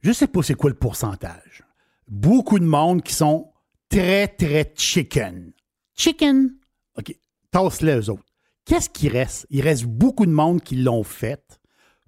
je 0.03 0.13
sais 0.13 0.27
pas 0.27 0.43
c'est 0.43 0.55
quoi 0.55 0.71
le 0.71 0.77
pourcentage, 0.77 1.63
beaucoup 2.09 2.59
de 2.59 2.65
monde 2.65 3.03
qui 3.03 3.15
sont 3.15 3.51
très, 3.89 4.29
très 4.29 4.73
chicken. 4.77 5.53
Chicken? 5.95 6.55
OK, 6.99 7.17
tasse-les 7.51 7.97
eux 7.97 8.11
autres. 8.11 8.23
Qu'est-ce 8.65 8.91
qui 8.91 9.09
reste? 9.09 9.47
Il 9.51 9.63
reste 9.63 9.85
beaucoup 9.85 10.27
de 10.27 10.31
monde 10.33 10.61
qui 10.63 10.77
l'ont 10.77 11.05
fait 11.05 11.61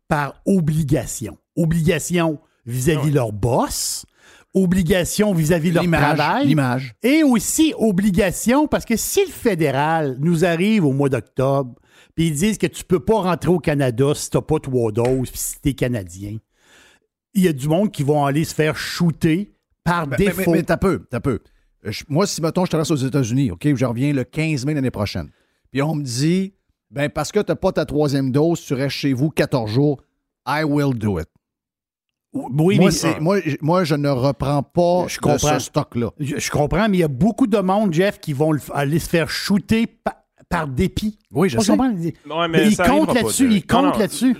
par 0.08 0.34
obligation. 0.44 1.38
Obligation 1.56 2.40
vis-à-vis 2.66 3.10
leur 3.12 3.32
boss, 3.32 4.04
obligation 4.62 5.32
vis-à-vis 5.34 5.70
leur 5.72 5.82
L'image, 5.82 6.00
travail. 6.16 6.46
l'image. 6.46 6.94
Et 7.02 7.22
aussi 7.22 7.74
obligation, 7.78 8.66
parce 8.66 8.84
que 8.84 8.96
si 8.96 9.20
le 9.24 9.30
fédéral 9.32 10.16
nous 10.20 10.44
arrive 10.44 10.84
au 10.84 10.92
mois 10.92 11.08
d'octobre, 11.08 11.74
puis 12.14 12.28
ils 12.28 12.34
disent 12.34 12.58
que 12.58 12.66
tu 12.66 12.84
peux 12.84 13.00
pas 13.00 13.20
rentrer 13.20 13.50
au 13.50 13.58
Canada 13.58 14.12
si 14.14 14.30
t'as 14.30 14.40
pas 14.42 14.58
trois 14.58 14.90
doses, 14.92 15.30
puis 15.30 15.38
si 15.40 15.60
t'es 15.60 15.72
Canadien, 15.74 16.36
il 17.34 17.42
y 17.44 17.48
a 17.48 17.52
du 17.52 17.68
monde 17.68 17.90
qui 17.92 18.02
vont 18.02 18.24
aller 18.24 18.44
se 18.44 18.54
faire 18.54 18.76
shooter 18.76 19.52
par 19.84 20.06
Mais, 20.08 20.16
mais, 20.18 20.24
défaut. 20.26 20.50
mais, 20.50 20.58
mais 20.58 20.62
t'as 20.64 20.76
peu, 20.76 21.04
t'as 21.10 21.20
peu. 21.20 21.38
Euh, 21.86 21.92
je- 21.92 22.04
moi, 22.08 22.26
si, 22.26 22.40
mettons, 22.42 22.64
je 22.64 22.70
traverse 22.70 22.90
aux 22.90 22.96
États-Unis, 22.96 23.50
OK, 23.52 23.68
je 23.74 23.84
reviens 23.84 24.12
le 24.12 24.24
15 24.24 24.66
mai 24.66 24.74
l'année 24.74 24.90
prochaine, 24.90 25.30
puis 25.70 25.80
on 25.82 25.94
me 25.94 26.02
dit, 26.02 26.54
ben 26.90 27.08
parce 27.08 27.30
que 27.30 27.40
t'as 27.40 27.54
pas 27.54 27.70
ta 27.72 27.84
troisième 27.84 28.32
dose, 28.32 28.60
tu 28.64 28.74
restes 28.74 28.96
chez 28.96 29.12
vous 29.12 29.30
14 29.30 29.70
jours, 29.70 30.02
I 30.46 30.64
will 30.64 30.94
do 30.98 31.18
it. 31.20 31.28
Oui, 32.32 32.76
moi, 32.76 32.86
mais 32.86 32.90
c'est- 32.90 33.20
moi, 33.20 33.40
je- 33.44 33.56
moi, 33.60 33.84
je 33.84 33.94
ne 33.94 34.08
reprends 34.08 34.62
pas 34.62 35.06
Je 35.08 35.16
de 35.16 35.20
comprends. 35.20 35.58
ce 35.58 35.66
stock-là. 35.66 36.10
je, 36.18 36.38
je 36.38 36.50
comprends, 36.50 36.88
mais 36.88 36.98
il 36.98 37.00
y 37.00 37.04
a 37.04 37.08
beaucoup 37.08 37.46
de 37.46 37.58
monde, 37.58 37.92
Jeff, 37.92 38.20
qui 38.20 38.32
vont 38.32 38.52
le 38.52 38.60
aller 38.72 38.98
se 38.98 39.08
faire 39.08 39.28
shooter 39.30 39.86
pa- 39.86 40.24
par 40.48 40.66
dépit. 40.68 41.18
Oui, 41.30 41.48
je 41.48 41.58
On 41.58 41.60
sais. 41.60 41.72
comprend? 41.72 41.90
Ouais, 41.92 42.48
Mais 42.48 42.66
il 42.68 42.74
ça 42.76 42.84
compte 42.84 42.92
arrivera 43.08 43.14
pas, 43.14 43.20
là-dessus, 43.22 43.44
Jerry. 43.44 43.54
il 43.56 43.66
compte 43.66 43.84
Non, 43.84 43.90
non, 43.92 43.98
là-dessus. 43.98 44.36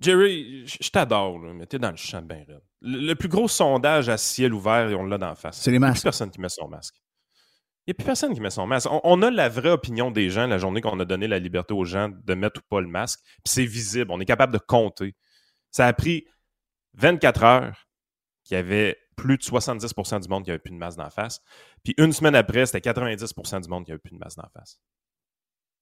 Jerry, 0.00 0.64
je 0.66 0.88
t'adore, 0.90 1.38
mais 1.38 1.66
t'es 1.66 1.78
dans 1.78 1.90
le 1.90 1.96
champ 1.96 2.22
bien 2.22 2.38
raide. 2.38 2.60
Le, 2.80 2.98
le 3.08 3.14
plus 3.14 3.28
gros 3.28 3.48
sondage 3.48 4.08
à 4.08 4.16
ciel 4.16 4.54
ouvert, 4.54 4.88
et 4.88 4.94
on 4.94 5.04
l'a 5.04 5.18
d'en 5.18 5.34
face. 5.34 5.60
C'est 5.60 5.70
les 5.70 5.76
Il 5.76 5.80
n'y 5.80 5.84
a 5.84 5.88
masques. 5.88 6.00
plus 6.00 6.04
personne 6.04 6.30
qui 6.30 6.40
met 6.40 6.48
son 6.48 6.68
masque. 6.68 6.94
Il 7.86 7.90
n'y 7.90 7.92
a 7.92 7.94
plus 7.94 8.04
personne 8.06 8.32
qui 8.32 8.40
met 8.40 8.50
son 8.50 8.66
masque. 8.66 8.88
On, 8.90 9.00
on 9.04 9.20
a 9.22 9.30
la 9.30 9.48
vraie 9.50 9.70
opinion 9.70 10.10
des 10.10 10.30
gens 10.30 10.46
la 10.46 10.58
journée 10.58 10.80
qu'on 10.80 10.98
a 11.00 11.04
donné 11.04 11.26
la 11.28 11.38
liberté 11.38 11.74
aux 11.74 11.84
gens 11.84 12.08
de 12.24 12.34
mettre 12.34 12.60
ou 12.60 12.62
pas 12.70 12.80
le 12.80 12.86
masque. 12.86 13.20
Puis 13.44 13.52
c'est 13.52 13.64
visible. 13.66 14.10
On 14.10 14.20
est 14.20 14.24
capable 14.24 14.52
de 14.54 14.58
compter. 14.58 15.14
Ça 15.70 15.86
a 15.86 15.92
pris 15.92 16.24
24 16.94 17.42
heures 17.44 17.86
qu'il 18.44 18.56
y 18.56 18.58
avait 18.58 18.96
plus 19.16 19.36
de 19.36 19.42
70% 19.42 20.22
du 20.22 20.28
monde 20.28 20.44
qui 20.44 20.50
n'avait 20.50 20.58
plus 20.58 20.70
de 20.72 20.76
masque 20.76 20.98
d'en 20.98 21.10
face. 21.10 21.40
Puis 21.84 21.94
une 21.98 22.12
semaine 22.12 22.34
après, 22.34 22.66
c'était 22.66 22.90
90% 22.90 23.62
du 23.62 23.68
monde 23.68 23.84
qui 23.84 23.90
n'avait 23.90 23.98
plus 24.00 24.12
de 24.12 24.18
masque 24.18 24.38
d'en 24.38 24.48
face. 24.54 24.80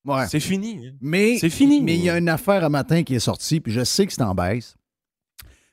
Ouais. 0.05 0.27
C'est 0.27 0.41
fini. 0.41 0.87
hein. 0.89 0.93
Mais 1.01 1.39
C'est 1.39 1.51
fini. 1.51 1.83
Mais 1.83 1.95
il 1.97 2.03
y 2.05 2.11
a 2.11 2.19
une 2.19 2.29
affaire 2.29 2.65
un 2.65 2.69
matin 2.69 3.03
qui 3.03 3.15
est 3.15 3.21
sortie, 3.21 3.61
puis 3.61 3.73
je 3.73 3.85
sais 3.85 4.07
que 4.07 4.13
c'est 4.13 4.23
en 4.23 4.35
baisse. 4.35 4.77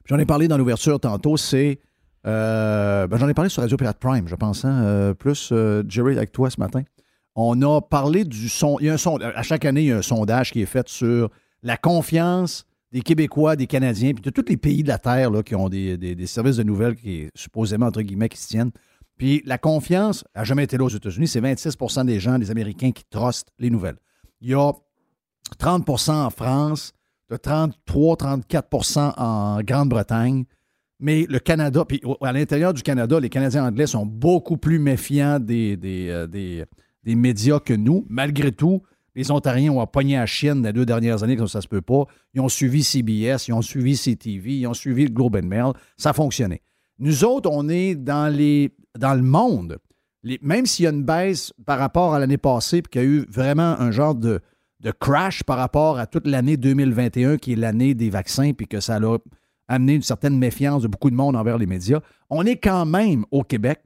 J'en 0.06 0.20
ai 0.20 0.26
parlé 0.26 0.48
dans 0.48 0.58
l'ouverture 0.58 1.00
tantôt, 1.00 1.38
c'est. 1.38 1.80
euh, 2.28 3.08
ben, 3.08 3.18
J'en 3.18 3.28
ai 3.30 3.34
parlé 3.34 3.50
sur 3.50 3.62
Radio 3.62 3.78
Pirate 3.78 3.98
Prime, 4.00 4.28
je 4.28 4.36
pense, 4.36 4.64
hein, 4.66 4.84
euh, 4.84 5.14
plus 5.14 5.50
euh, 5.52 5.84
Jerry 5.88 6.18
avec 6.18 6.32
toi 6.32 6.50
ce 6.50 6.60
matin. 6.60 6.84
On 7.36 7.60
a 7.64 7.82
parlé 7.82 8.24
du 8.24 8.48
son. 8.50 8.78
Il 8.80 8.86
y 8.86 8.90
a 8.90 8.94
un 8.94 8.98
son. 8.98 9.18
À 9.18 9.42
chaque 9.44 9.66
année, 9.66 9.82
il 9.82 9.88
y 9.88 9.92
a 9.92 9.98
un 9.98 10.02
sondage 10.02 10.52
qui 10.52 10.62
est 10.62 10.66
fait 10.68 10.88
sur 10.88 11.30
la 11.64 11.78
confiance 11.78 12.66
des 12.92 13.02
Québécois, 13.02 13.56
des 13.56 13.68
Canadiens, 13.68 14.14
puis 14.14 14.22
de 14.22 14.30
tous 14.30 14.46
les 14.48 14.58
pays 14.58 14.84
de 14.84 14.88
la 14.88 14.98
Terre 14.98 15.30
qui 15.44 15.56
ont 15.56 15.70
des, 15.70 16.28
services 16.28 16.58
de 16.58 16.64
nouvelles 16.64 16.96
qui, 16.96 17.28
supposément, 17.36 17.88
entre 17.88 18.02
guillemets, 18.02 18.30
qui 18.30 18.38
se 18.38 18.48
tiennent. 18.48 18.72
Puis 19.18 19.42
la 19.46 19.58
confiance 19.58 20.24
n'a 20.36 20.44
jamais 20.44 20.64
été 20.64 20.78
là 20.78 20.86
aux 20.86 20.90
États-Unis. 20.90 21.28
C'est 21.28 21.42
26% 21.42 22.06
des 22.06 22.20
gens, 22.20 22.38
des 22.38 22.52
Américains, 22.52 22.92
qui 22.92 23.04
trustent 23.10 23.52
les 23.60 23.70
nouvelles. 23.70 23.98
Il 24.42 24.50
y 24.50 24.54
a 24.54 24.72
30% 25.60 26.12
en 26.12 26.30
France, 26.30 26.94
de 27.30 27.38
33-34% 27.38 29.14
en 29.18 29.62
Grande-Bretagne. 29.62 30.46
Mais 31.00 31.26
le 31.28 31.40
Canada, 31.40 31.84
puis 31.86 32.02
à 32.22 32.32
l'intérieur 32.32 32.74
du 32.74 32.82
Canada, 32.82 33.20
les 33.20 33.30
Canadiens 33.30 33.66
anglais 33.66 33.88
sont 33.88 34.06
beaucoup 34.06 34.58
plus 34.58 34.80
méfiants 34.80 35.40
des, 35.40 35.78
euh, 35.84 36.66
médias 37.06 37.60
que 37.60 37.74
nous. 37.74 38.06
Malgré 38.10 38.52
tout, 38.52 38.82
les 39.16 39.32
Ontariens 39.32 39.72
ont 39.72 39.88
pogné 39.88 40.18
à 40.18 40.26
chienne 40.26 40.64
les 40.64 40.74
deux 40.74 40.86
dernières 40.86 41.24
années, 41.24 41.38
comme 41.38 41.48
ça 41.48 41.62
se 41.62 41.68
peut 41.68 41.82
pas. 41.82 42.06
Ils 42.34 42.42
ont 42.42 42.50
suivi 42.50 42.84
CBS, 42.84 43.48
ils 43.48 43.54
ont 43.54 43.62
suivi 43.62 43.96
CTV, 43.96 44.58
ils 44.58 44.68
ont 44.68 44.74
suivi 44.74 45.06
le 45.06 45.12
Globe 45.12 45.38
and 45.38 45.48
Mail. 45.48 45.74
Ça 45.98 46.10
a 46.10 46.14
fonctionné. 46.14 46.62
Nous 47.00 47.24
autres, 47.24 47.50
on 47.52 47.70
est 47.70 47.96
dans, 47.96 48.34
le 48.34 49.22
monde. 49.22 49.78
Même 50.42 50.66
s'il 50.66 50.84
y 50.84 50.88
a 50.88 50.92
une 50.92 51.04
baisse 51.04 51.54
par 51.66 51.80
rapport 51.80 52.14
à 52.14 52.20
l'année 52.20 52.38
passée, 52.38 52.82
puis 52.82 52.90
qu'il 52.92 53.02
y 53.02 53.06
a 53.06 53.08
eu 53.08 53.26
vraiment 53.30 53.80
un 53.80 53.92
genre 53.92 54.16
de, 54.16 54.42
de 54.82 54.92
crash 54.92 55.44
par 55.44 55.58
rapport 55.58 55.98
à 55.98 56.08
toute 56.08 56.28
l'année 56.28 56.58
2021, 56.58 57.38
qui 57.38 57.54
est 57.54 57.58
l'année 57.58 57.94
des 57.94 58.10
vaccins, 58.10 58.52
puis 58.54 58.68
que 58.68 58.80
ça 58.80 58.98
a 58.98 59.18
amené 59.68 59.96
une 59.96 60.02
certaine 60.02 60.38
méfiance 60.38 60.84
de 60.84 60.88
beaucoup 60.88 61.10
de 61.10 61.16
monde 61.16 61.36
envers 61.36 61.58
les 61.58 61.66
médias, 61.66 62.02
on 62.30 62.46
est 62.46 62.58
quand 62.58 62.86
même 62.86 63.26
au 63.32 63.44
Québec 63.44 63.82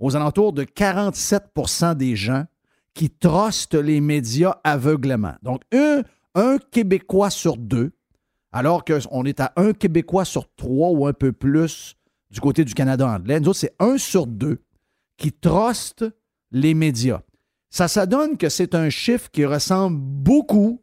aux 0.00 0.16
alentours 0.16 0.52
de 0.52 0.64
47% 0.64 1.94
des 1.94 2.16
gens 2.16 2.44
qui 2.94 3.10
trustent 3.10 3.74
les 3.74 4.00
médias 4.00 4.56
aveuglément. 4.64 5.34
Donc, 5.42 5.62
un, 5.72 6.02
un 6.34 6.58
Québécois 6.70 7.30
sur 7.30 7.56
deux, 7.56 7.92
alors 8.52 8.84
qu'on 8.84 9.24
est 9.24 9.40
à 9.40 9.52
un 9.56 9.72
Québécois 9.72 10.24
sur 10.24 10.52
trois 10.56 10.90
ou 10.90 11.06
un 11.06 11.12
peu 11.12 11.32
plus 11.32 11.94
du 12.30 12.40
côté 12.40 12.64
du 12.64 12.74
Canada 12.74 13.06
anglais. 13.08 13.40
Nous 13.40 13.48
autres, 13.48 13.58
c'est 13.60 13.74
un 13.78 13.96
sur 13.98 14.26
deux 14.26 14.58
qui 15.16 15.32
trustent 15.32 16.04
les 16.50 16.74
médias. 16.74 17.20
Ça, 17.70 17.86
ça 17.88 18.06
donne 18.06 18.36
que 18.36 18.48
c'est 18.48 18.74
un 18.74 18.90
chiffre 18.90 19.30
qui 19.30 19.44
ressemble 19.44 19.96
beaucoup 19.98 20.82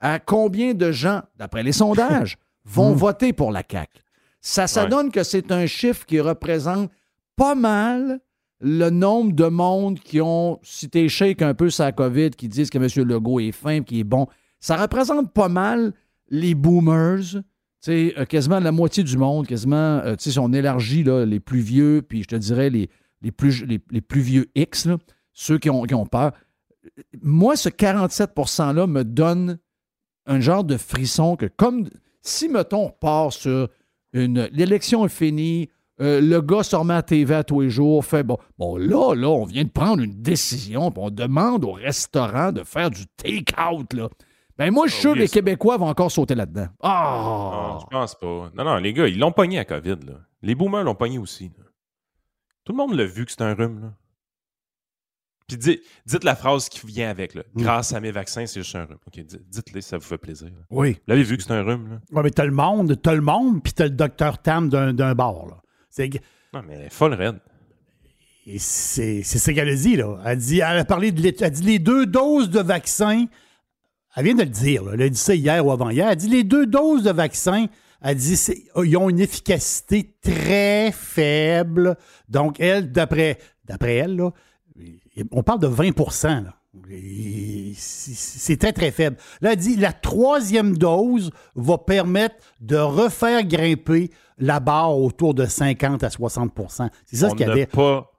à 0.00 0.18
combien 0.18 0.72
de 0.74 0.90
gens, 0.92 1.22
d'après 1.36 1.62
les 1.62 1.72
sondages, 1.72 2.38
vont 2.64 2.92
Hmm. 2.92 2.98
voter 2.98 3.32
pour 3.32 3.52
la 3.52 3.62
CAQ. 3.70 4.00
Ça, 4.40 4.66
ça 4.66 4.84
Ouais. 4.84 4.88
donne 4.90 5.10
que 5.10 5.22
c'est 5.22 5.50
un 5.52 5.66
chiffre 5.66 6.06
qui 6.06 6.20
représente 6.20 6.90
pas 7.36 7.54
mal 7.54 8.20
le 8.60 8.90
nombre 8.90 9.32
de 9.32 9.46
monde 9.46 10.00
qui 10.00 10.20
ont, 10.20 10.60
t'es 10.90 11.08
shake 11.08 11.42
un 11.42 11.54
peu 11.54 11.70
sa 11.70 11.92
COVID, 11.92 12.30
qui 12.30 12.48
disent 12.48 12.70
que 12.70 12.78
M. 12.78 13.06
Legault 13.06 13.40
est 13.40 13.52
fin, 13.52 13.82
qui 13.82 14.00
est 14.00 14.04
bon, 14.04 14.26
ça 14.60 14.76
représente 14.76 15.32
pas 15.32 15.48
mal 15.48 15.92
les 16.30 16.54
boomers, 16.54 17.42
sais, 17.80 18.14
euh, 18.18 18.24
quasiment 18.24 18.60
la 18.60 18.72
moitié 18.72 19.02
du 19.04 19.16
monde, 19.16 19.46
quasiment, 19.46 19.98
euh, 19.98 20.16
sais, 20.18 20.32
si 20.32 20.38
on 20.38 20.52
élargit 20.52 21.04
les 21.04 21.40
plus 21.40 21.60
vieux, 21.60 22.02
puis 22.06 22.22
je 22.22 22.28
te 22.28 22.36
dirais 22.36 22.70
les, 22.70 22.88
plus, 23.30 24.20
vieux 24.20 24.46
X, 24.54 24.88
ceux 25.32 25.58
qui 25.58 25.70
ont, 25.70 25.82
qui 25.82 25.94
ont 25.94 26.06
peur. 26.06 26.32
Moi, 27.22 27.56
ce 27.56 27.68
47 27.68 28.32
%-là 28.36 28.86
me 28.86 29.04
donne 29.04 29.58
un 30.26 30.40
genre 30.40 30.64
de 30.64 30.76
frisson 30.76 31.36
que, 31.36 31.46
comme 31.46 31.88
si, 32.22 32.48
mettons, 32.48 32.86
on 32.86 32.90
part 32.90 33.32
sur 33.32 33.68
une. 34.12 34.48
L'élection 34.52 35.04
est 35.04 35.10
finie, 35.10 35.68
euh, 36.00 36.20
le 36.20 36.40
gars 36.42 36.62
se 36.62 36.76
remet 36.76 36.94
à 36.94 37.02
TV 37.02 37.34
à 37.34 37.44
tous 37.44 37.60
les 37.62 37.70
jours, 37.70 38.04
fait 38.04 38.22
bon, 38.22 38.36
bon, 38.58 38.76
là, 38.76 39.14
là, 39.14 39.28
on 39.28 39.44
vient 39.44 39.64
de 39.64 39.70
prendre 39.70 40.02
une 40.02 40.20
décision, 40.22 40.90
puis 40.90 41.02
on 41.04 41.10
demande 41.10 41.64
au 41.64 41.72
restaurant 41.72 42.52
de 42.52 42.62
faire 42.64 42.90
du 42.90 43.06
take-out, 43.16 43.92
là. 43.94 44.08
Ben, 44.58 44.70
moi, 44.72 44.86
je 44.86 44.92
suis 44.92 45.00
sûr 45.02 45.12
que 45.14 45.18
les. 45.18 45.28
Québécois 45.28 45.76
vont 45.76 45.88
encore 45.88 46.10
sauter 46.10 46.34
là-dedans. 46.34 46.62
Non, 46.62 46.68
Ah! 46.82 47.78
je 47.82 47.86
pense 47.94 48.14
pas. 48.14 48.50
Non, 48.54 48.64
non, 48.64 48.76
les 48.76 48.92
gars, 48.94 49.06
ils 49.06 49.18
l'ont 49.18 49.32
pogné 49.32 49.58
à 49.58 49.64
COVID. 49.66 49.96
Là. 50.06 50.14
Les 50.42 50.54
boomers 50.54 50.82
l'ont 50.84 50.94
pogné 50.94 51.18
aussi. 51.18 51.50
là. 51.58 51.64
Tout 52.64 52.72
le 52.72 52.78
monde 52.78 52.94
l'a 52.94 53.04
vu 53.04 53.26
que 53.26 53.32
c'est 53.32 53.42
un 53.42 53.52
rhume. 53.54 53.80
Là. 53.82 53.92
Puis 55.46 55.56
di- 55.58 55.80
dites 56.06 56.24
la 56.24 56.34
phrase 56.34 56.68
qui 56.68 56.84
vient 56.86 57.08
avec. 57.10 57.34
Là. 57.34 57.42
Grâce 57.54 57.92
à 57.92 58.00
mes 58.00 58.10
vaccins, 58.10 58.46
c'est 58.46 58.60
juste 58.62 58.74
un 58.74 58.84
rhume. 58.86 58.98
OK, 59.06 59.20
di- 59.24 59.36
dites-le 59.46 59.80
si 59.80 59.88
ça 59.90 59.98
vous 59.98 60.04
fait 60.04 60.18
plaisir. 60.18 60.48
là. 60.48 60.64
Oui. 60.70 60.92
Vous 60.94 60.98
l'avez 61.06 61.22
vu 61.22 61.36
que 61.36 61.42
c'est 61.44 61.52
un 61.52 61.62
rhume. 61.62 61.88
Là? 61.90 62.00
Ouais, 62.10 62.22
mais 62.24 62.30
t'as 62.30 62.44
le 62.46 62.50
monde, 62.50 63.00
t'as 63.00 63.14
le 63.14 63.20
monde, 63.20 63.62
puis 63.62 63.72
t'as 63.72 63.84
le 63.84 63.90
docteur 63.90 64.38
Tam 64.42 64.68
d'un, 64.68 64.92
d'un 64.92 65.14
bar. 65.14 65.46
Là. 65.46 65.58
C'est, 65.96 66.10
Non, 66.52 66.62
mais 66.62 66.90
folle 66.90 67.14
raide. 67.14 67.38
et 68.46 68.58
c'est, 68.58 69.22
c'est 69.22 69.38
ce 69.38 69.50
qu'elle 69.50 69.70
a 69.70 69.74
dit. 69.74 69.96
Là. 69.96 70.18
Elle, 70.26 70.38
dit, 70.38 70.58
elle 70.58 70.78
a 70.78 70.84
parlé 70.84 71.10
de 71.10 71.26
elle 71.26 71.44
a 71.44 71.48
dit 71.48 71.62
les 71.62 71.78
deux 71.78 72.04
doses 72.04 72.50
de 72.50 72.60
vaccin. 72.60 73.24
Elle 74.14 74.24
vient 74.24 74.34
de 74.34 74.42
le 74.42 74.50
dire. 74.50 74.84
là. 74.84 74.92
Elle 74.92 75.02
a 75.02 75.08
dit 75.08 75.18
ça 75.18 75.34
hier 75.34 75.64
ou 75.64 75.70
avant-hier. 75.70 76.04
Elle 76.04 76.12
a 76.12 76.16
dit 76.16 76.28
les 76.28 76.44
deux 76.44 76.66
doses 76.66 77.02
de 77.02 77.12
vaccin. 77.12 77.66
Elle 78.02 78.16
dit 78.16 78.38
ils 78.84 78.96
ont 78.98 79.08
une 79.08 79.20
efficacité 79.20 80.14
très 80.22 80.92
faible. 80.92 81.96
Donc, 82.28 82.60
elle, 82.60 82.92
d'après, 82.92 83.38
d'après 83.64 83.94
elle, 83.94 84.16
là, 84.16 84.32
on 85.30 85.42
parle 85.42 85.60
de 85.60 85.66
20 85.66 85.96
là. 86.44 86.54
C'est 87.74 88.58
très, 88.58 88.74
très 88.74 88.90
faible. 88.90 89.16
Là, 89.40 89.52
elle 89.52 89.58
dit 89.58 89.76
la 89.76 89.94
troisième 89.94 90.76
dose 90.76 91.30
va 91.54 91.78
permettre 91.78 92.36
de 92.60 92.76
refaire 92.76 93.44
grimper 93.44 94.10
la 94.38 94.60
barre 94.60 94.96
autour 94.98 95.34
de 95.34 95.46
50 95.46 96.02
à 96.04 96.08
60% 96.08 96.88
C'est 97.06 97.16
ça 97.16 97.30
ce 97.30 97.34
qu'elle 97.34 97.48
n'a 97.48 97.54
dit. 97.54 97.66
pas, 97.66 98.10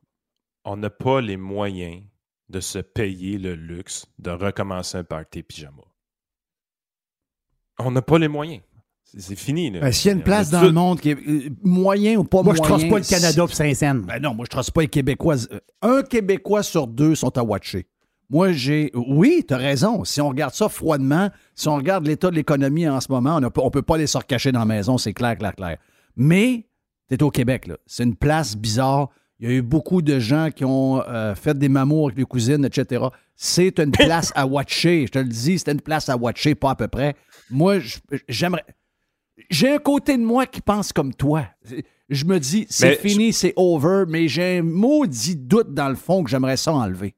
on 0.65 0.77
n'a 0.77 0.89
pas 0.89 1.21
les 1.21 1.37
moyens 1.37 2.01
de 2.49 2.59
se 2.59 2.79
payer 2.79 3.37
le 3.37 3.55
luxe 3.55 4.05
de 4.19 4.31
recommencer 4.31 4.97
un 4.97 5.03
party 5.03 5.43
pyjama. 5.43 5.83
On 7.79 7.91
n'a 7.91 8.01
pas 8.01 8.17
les 8.17 8.27
moyens. 8.27 8.61
C'est, 9.03 9.37
fini. 9.37 9.71
Là. 9.71 9.79
Ben, 9.79 9.91
S'il 9.93 10.09
y 10.09 10.11
a 10.11 10.13
une 10.15 10.21
On 10.21 10.23
place 10.23 10.49
a 10.49 10.51
dans 10.51 10.59
tout- 10.61 10.65
le 10.65 10.71
monde 10.73 10.99
qui 10.99 11.11
est 11.11 11.17
euh, 11.29 11.49
moyen 11.63 12.17
ou 12.17 12.25
pas 12.25 12.43
Moi, 12.43 12.55
je 12.55 12.61
moyen. 12.61 12.85
ne 12.85 12.89
pas 12.91 12.97
le 12.99 13.05
Canada 13.05 13.41
pour 13.45 13.53
Saint-Saëns. 13.55 14.01
Ben 14.05 14.19
non, 14.21 14.33
moi, 14.33 14.43
je 14.45 14.49
trace 14.49 14.69
pas 14.69 14.81
les 14.81 14.87
Québécois. 14.89 15.35
Euh, 15.53 15.59
Un 15.81 16.03
Québécois 16.03 16.61
sur 16.63 16.87
deux 16.87 17.15
sont 17.15 17.37
à 17.37 17.43
watcher. 17.43 17.87
Moi, 18.29 18.51
j'ai. 18.51 18.91
Oui, 18.93 19.45
tu 19.47 19.53
as 19.53 19.57
raison. 19.57 20.03
Si 20.03 20.19
on 20.19 20.27
regarde 20.27 20.53
ça 20.53 20.67
froidement, 20.67 21.29
si 21.55 21.69
on 21.69 21.75
regarde 21.77 22.05
l'état 22.05 22.29
de 22.29 22.35
l'économie 22.35 22.87
en 22.89 22.99
ce 22.99 23.09
moment, 23.09 23.37
on 23.37 23.39
ne 23.39 23.47
peut 23.69 23.81
pas 23.81 23.97
les 23.97 24.05
recacher 24.13 24.51
dans 24.51 24.59
la 24.59 24.65
maison, 24.65 24.97
c'est 24.97 25.13
clair, 25.13 25.37
clair, 25.37 25.55
clair. 25.55 25.77
Mais, 26.17 26.67
tu 27.07 27.15
es 27.15 27.23
au 27.23 27.31
Québec, 27.31 27.67
là. 27.67 27.77
C'est 27.85 28.03
une 28.03 28.15
place 28.15 28.57
bizarre. 28.57 29.09
Il 29.39 29.49
y 29.49 29.53
a 29.53 29.55
eu 29.55 29.61
beaucoup 29.61 30.01
de 30.01 30.17
gens 30.19 30.49
qui 30.49 30.65
ont 30.65 31.01
euh, 31.07 31.35
fait 31.35 31.57
des 31.57 31.69
mamours 31.69 32.07
avec 32.07 32.17
les 32.17 32.25
cousines, 32.25 32.65
etc. 32.65 33.05
C'est 33.35 33.79
une 33.79 33.91
place 33.91 34.33
à 34.35 34.47
watcher. 34.47 35.05
Je 35.05 35.11
te 35.11 35.19
le 35.19 35.25
dis, 35.25 35.59
c'est 35.59 35.71
une 35.71 35.81
place 35.81 36.09
à 36.09 36.17
watcher, 36.17 36.55
pas 36.55 36.71
à 36.71 36.75
peu 36.75 36.87
près. 36.87 37.15
Moi, 37.51 37.77
j'aimerais. 38.27 38.65
J'ai 39.51 39.71
un 39.71 39.77
côté 39.77 40.17
de 40.17 40.23
moi 40.23 40.47
qui 40.47 40.59
pense 40.59 40.91
comme 40.91 41.13
toi. 41.13 41.45
Je 42.09 42.25
me 42.25 42.39
dis, 42.39 42.65
c'est 42.69 42.95
fini, 42.95 43.31
c'est 43.31 43.53
over, 43.55 44.05
mais 44.07 44.27
j'ai 44.27 44.57
un 44.57 44.63
maudit 44.63 45.35
doute 45.35 45.73
dans 45.73 45.89
le 45.89 45.95
fond 45.95 46.23
que 46.23 46.29
j'aimerais 46.31 46.57
ça 46.57 46.73
enlever. 46.73 47.13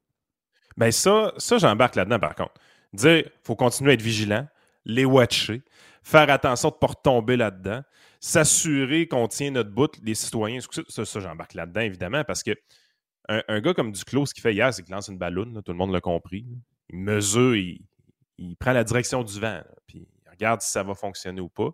Ben 0.76 0.92
ça, 0.92 1.34
ça 1.38 1.58
j'embarque 1.58 1.96
là-dedans 1.96 2.20
par 2.20 2.36
contre. 2.36 2.54
Dire, 2.94 3.30
faut 3.44 3.56
continuer 3.56 3.92
à 3.92 3.94
être 3.94 4.02
vigilant, 4.02 4.48
les 4.86 5.06
watcher, 5.06 5.62
faire 6.04 6.30
attention 6.30 6.70
de 6.70 6.76
ne 6.76 6.80
pas 6.80 6.88
retomber 6.88 7.38
là-dedans, 7.38 7.82
s'assurer 8.20 9.08
qu'on 9.08 9.28
tient 9.28 9.52
notre 9.52 9.72
bout, 9.72 9.92
les 10.04 10.16
citoyens. 10.16 10.60
Ça, 10.88 11.06
ça, 11.06 11.20
j'embarque 11.20 11.54
là-dedans, 11.54 11.82
évidemment, 11.82 12.24
parce 12.24 12.44
que 12.44 12.52
un, 13.30 13.62
gars 13.62 13.76
comme 13.76 13.92
Duclos, 13.92 14.26
ce 14.26 14.34
qu'il 14.34 14.42
fait 14.42 14.54
hier, 14.54 14.74
c'est 14.74 14.82
qu'il 14.82 14.94
lance 14.94 15.08
une 15.08 15.20
ballonne, 15.20 15.62
tout 15.64 15.72
le 15.72 15.78
monde 15.78 15.92
l'a 15.92 16.02
compris. 16.02 16.48
Il 16.90 17.00
mesure, 17.00 17.56
il, 17.56 17.86
prend 18.60 18.74
la 18.74 18.84
direction 18.84 19.24
du 19.24 19.40
vent, 19.40 19.62
puis 19.86 20.08
il 20.26 20.30
regarde 20.32 20.62
si 20.62 20.72
ça 20.72 20.82
va 20.82 20.96
fonctionner 20.96 21.40
ou 21.40 21.50
pas. 21.50 21.70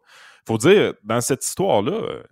faut 0.46 0.58
dire, 0.58 0.94
dans 1.04 1.22
cette 1.22 1.46
histoire-là, 1.46 1.94
euh, 1.94 2.24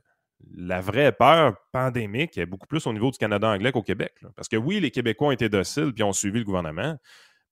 la 0.53 0.81
vraie 0.81 1.13
peur 1.13 1.55
pandémique 1.71 2.37
est 2.37 2.45
beaucoup 2.45 2.67
plus 2.67 2.85
au 2.85 2.91
niveau 2.91 3.11
du 3.11 3.17
Canada 3.17 3.47
anglais 3.47 3.71
qu'au 3.71 3.81
Québec. 3.81 4.13
Parce 4.35 4.49
que 4.49 4.57
oui, 4.57 4.81
les 4.81 4.91
Québécois 4.91 5.29
ont 5.29 5.31
été 5.31 5.47
dociles 5.47 5.93
puis 5.93 6.03
ont 6.03 6.11
suivi 6.11 6.39
le 6.39 6.45
gouvernement, 6.45 6.97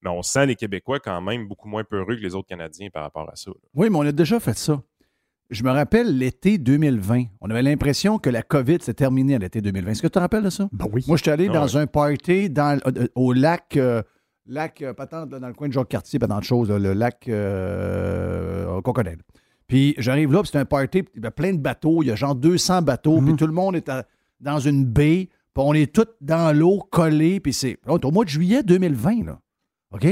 mais 0.01 0.09
on 0.09 0.21
sent 0.23 0.47
les 0.47 0.55
Québécois 0.55 0.99
quand 0.99 1.21
même 1.21 1.47
beaucoup 1.47 1.69
moins 1.69 1.85
peureux 1.85 2.15
que 2.15 2.21
les 2.21 2.35
autres 2.35 2.49
Canadiens 2.49 2.89
par 2.89 3.03
rapport 3.03 3.29
à 3.29 3.35
ça. 3.37 3.51
Oui, 3.73 3.89
mais 3.89 3.97
on 3.97 4.01
a 4.01 4.11
déjà 4.11 4.41
fait 4.41 4.57
ça. 4.57 4.81
Je 5.51 5.63
me 5.63 5.69
rappelle 5.71 6.17
l'été 6.17 6.57
2020. 6.57 7.25
On 7.41 7.49
avait 7.49 7.61
l'impression 7.61 8.17
que 8.17 8.29
la 8.29 8.41
COVID 8.41 8.77
s'est 8.81 8.93
terminée 8.93 9.35
à 9.35 9.37
l'été 9.37 9.61
2020. 9.61 9.91
Est-ce 9.91 10.01
que 10.01 10.07
tu 10.07 10.11
te 10.11 10.19
rappelles 10.19 10.43
de 10.43 10.49
ça? 10.49 10.69
Ben 10.71 10.85
oui. 10.91 11.03
Moi, 11.07 11.17
j'étais 11.17 11.31
allé 11.31 11.47
Ah 11.49 11.53
dans 11.53 11.77
un 11.77 11.87
party 11.87 12.49
dans, 12.49 12.79
euh, 12.87 13.07
au 13.15 13.33
lac, 13.33 13.75
euh, 13.75 14.01
lac 14.47 14.81
euh, 14.81 14.93
patente, 14.93 15.29
là, 15.31 15.39
dans 15.39 15.47
le 15.47 15.53
coin 15.53 15.67
de 15.67 15.73
Jacques-Cartier, 15.73 16.19
pas 16.19 16.27
tant 16.27 16.39
de 16.39 16.43
choses, 16.45 16.69
là, 16.69 16.79
le 16.79 16.93
lac 16.93 17.27
euh, 17.27 18.81
qu'on 18.81 18.93
connaît. 18.93 19.11
là. 19.17 19.21
Puis 19.67 19.93
j'arrive 19.97 20.31
là, 20.33 20.41
puis 20.41 20.49
c'est 20.51 20.57
un 20.59 20.65
party, 20.65 21.03
il 21.15 21.23
y 21.23 21.25
a 21.27 21.31
plein 21.31 21.53
de 21.53 21.59
bateaux, 21.59 22.01
il 22.03 22.07
y 22.07 22.11
a 22.11 22.15
genre 22.15 22.35
200 22.35 22.81
bateaux, 22.81 23.21
puis 23.21 23.35
tout 23.35 23.47
le 23.47 23.53
monde 23.53 23.75
est 23.75 23.87
à- 23.89 24.05
dans 24.39 24.59
une 24.59 24.85
baie, 24.85 25.29
puis 25.53 25.63
on 25.65 25.73
est 25.73 25.93
tous 25.93 26.07
dans 26.19 26.55
l'eau, 26.57 26.79
collés, 26.91 27.39
puis 27.39 27.53
c'est 27.53 27.77
c'est 27.85 28.05
au 28.05 28.11
mois 28.11 28.25
de 28.25 28.29
juillet 28.29 28.63
2020, 28.63 29.25
là. 29.25 29.39
OK? 29.93 30.07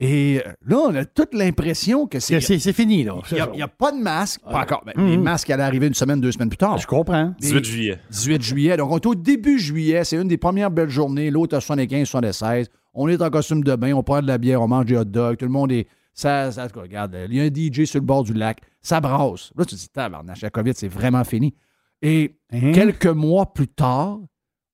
Et 0.00 0.42
euh, 0.44 0.50
là, 0.66 0.78
on 0.88 0.94
a 0.94 1.04
toute 1.04 1.34
l'impression 1.34 2.06
que 2.06 2.18
c'est... 2.18 2.40
C'est, 2.40 2.72
fini, 2.72 3.04
là. 3.04 3.14
Il 3.30 3.36
n'y 3.54 3.62
a, 3.62 3.68
pas 3.68 3.92
de 3.92 3.98
masque, 3.98 4.40
pas 4.42 4.62
encore. 4.62 4.82
Ben, 4.84 4.92
Les 5.06 5.16
masques 5.16 5.48
allaient 5.50 5.62
arriver 5.62 5.86
une 5.86 5.94
semaine, 5.94 6.20
deux 6.20 6.32
semaines 6.32 6.48
plus 6.48 6.56
tard. 6.58 6.78
Je 6.78 6.86
comprends. 6.86 7.32
18 7.38 7.64
juillet. 7.64 7.98
18 8.10 8.42
juillet. 8.42 8.76
Donc, 8.76 8.90
on 8.90 8.96
est 8.96 9.06
au 9.06 9.14
début 9.14 9.58
juillet. 9.58 10.04
C'est 10.04 10.16
une 10.16 10.28
des 10.28 10.36
premières 10.36 10.70
belles 10.70 10.88
journées. 10.90 11.30
L'autre 11.30 11.56
à 11.56 11.60
75, 11.60 12.08
76. 12.08 12.68
On 12.92 13.08
est 13.08 13.22
en 13.22 13.30
costume 13.30 13.62
de 13.62 13.76
bain. 13.76 13.92
On 13.94 14.02
prend 14.02 14.20
de 14.20 14.26
la 14.26 14.36
bière. 14.38 14.60
On 14.62 14.68
mange 14.68 14.86
des 14.86 14.96
hot 14.96 15.04
dogs. 15.04 15.36
Tout 15.36 15.44
le 15.46 15.50
monde 15.52 15.70
est. 15.72 15.86
Ça, 16.12 16.50
ça- 16.52 16.68
regarde, 16.74 17.16
il 17.28 17.34
y 17.36 17.40
a 17.40 17.44
un 17.44 17.48
DJ 17.48 17.86
sur 17.86 18.00
le 18.00 18.06
bord 18.06 18.24
du 18.24 18.34
lac. 18.34 18.60
Ça 18.82 19.00
brasse. 19.00 19.50
Là, 19.56 19.64
tu 19.64 19.74
te 19.74 19.80
dis, 19.80 19.88
tabarnache, 19.88 20.42
la 20.42 20.50
COVID, 20.50 20.72
c'est 20.74 20.88
vraiment 20.88 21.24
fini. 21.24 21.54
Et 22.02 22.36
Hein? 22.52 22.72
quelques 22.72 23.06
mois 23.06 23.52
plus 23.52 23.66
tard, 23.68 24.18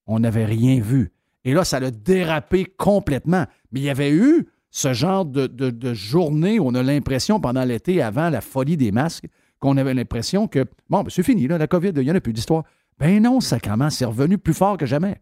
on 0.06 0.18
n'avait 0.18 0.45
rien 0.45 0.80
vu. 0.80 1.12
Et 1.45 1.55
là, 1.55 1.64
ça 1.64 1.76
a 1.78 1.90
dérapé 1.90 2.66
complètement. 2.76 3.45
Mais 3.72 3.80
il 3.80 3.84
y 3.84 3.90
avait 3.90 4.11
eu 4.11 4.49
ce 4.71 4.93
genre 4.93 5.25
de, 5.25 5.47
de- 5.47 5.71
de 5.71 5.95
journée 5.95 6.59
où 6.59 6.66
on 6.66 6.75
a 6.75 6.83
l'impression, 6.83 7.41
pendant 7.41 7.64
l'été, 7.64 8.03
avant 8.03 8.31
la 8.31 8.41
folie 8.41 8.77
des 8.77 8.93
masques, 8.93 9.27
qu'on 9.59 9.77
avait 9.77 9.95
l'impression 9.95 10.49
que, 10.49 10.64
bon, 10.89 11.03
ben, 11.03 11.11
c'est 11.11 11.23
fini, 11.23 11.47
là, 11.47 11.59
la 11.59 11.66
COVID, 11.66 11.93
il 11.97 12.03
n'y 12.03 12.11
en 12.11 12.14
a 12.14 12.21
plus 12.21 12.33
d'histoire. 12.33 12.64
Ben 12.99 13.23
non, 13.23 13.41
ça 13.41 13.59
commence, 13.61 13.97
c'est 13.97 14.05
revenu 14.05 14.39
plus 14.39 14.55
fort 14.55 14.77
que 14.77 14.87
jamais. 14.87 15.21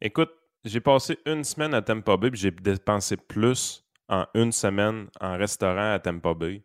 Écoute, 0.00 0.30
j'ai 0.64 0.80
passé 0.80 1.18
une 1.26 1.44
semaine 1.44 1.74
à 1.74 1.82
Tampa 1.82 2.16
Bay 2.16 2.30
puis 2.30 2.40
j'ai 2.40 2.50
dépensé 2.50 3.16
plus 3.16 3.84
en 4.08 4.26
une 4.34 4.52
semaine 4.52 5.06
en 5.20 5.36
restaurant 5.36 5.92
à 5.92 5.98
Tampa 5.98 6.34
Bay 6.34 6.62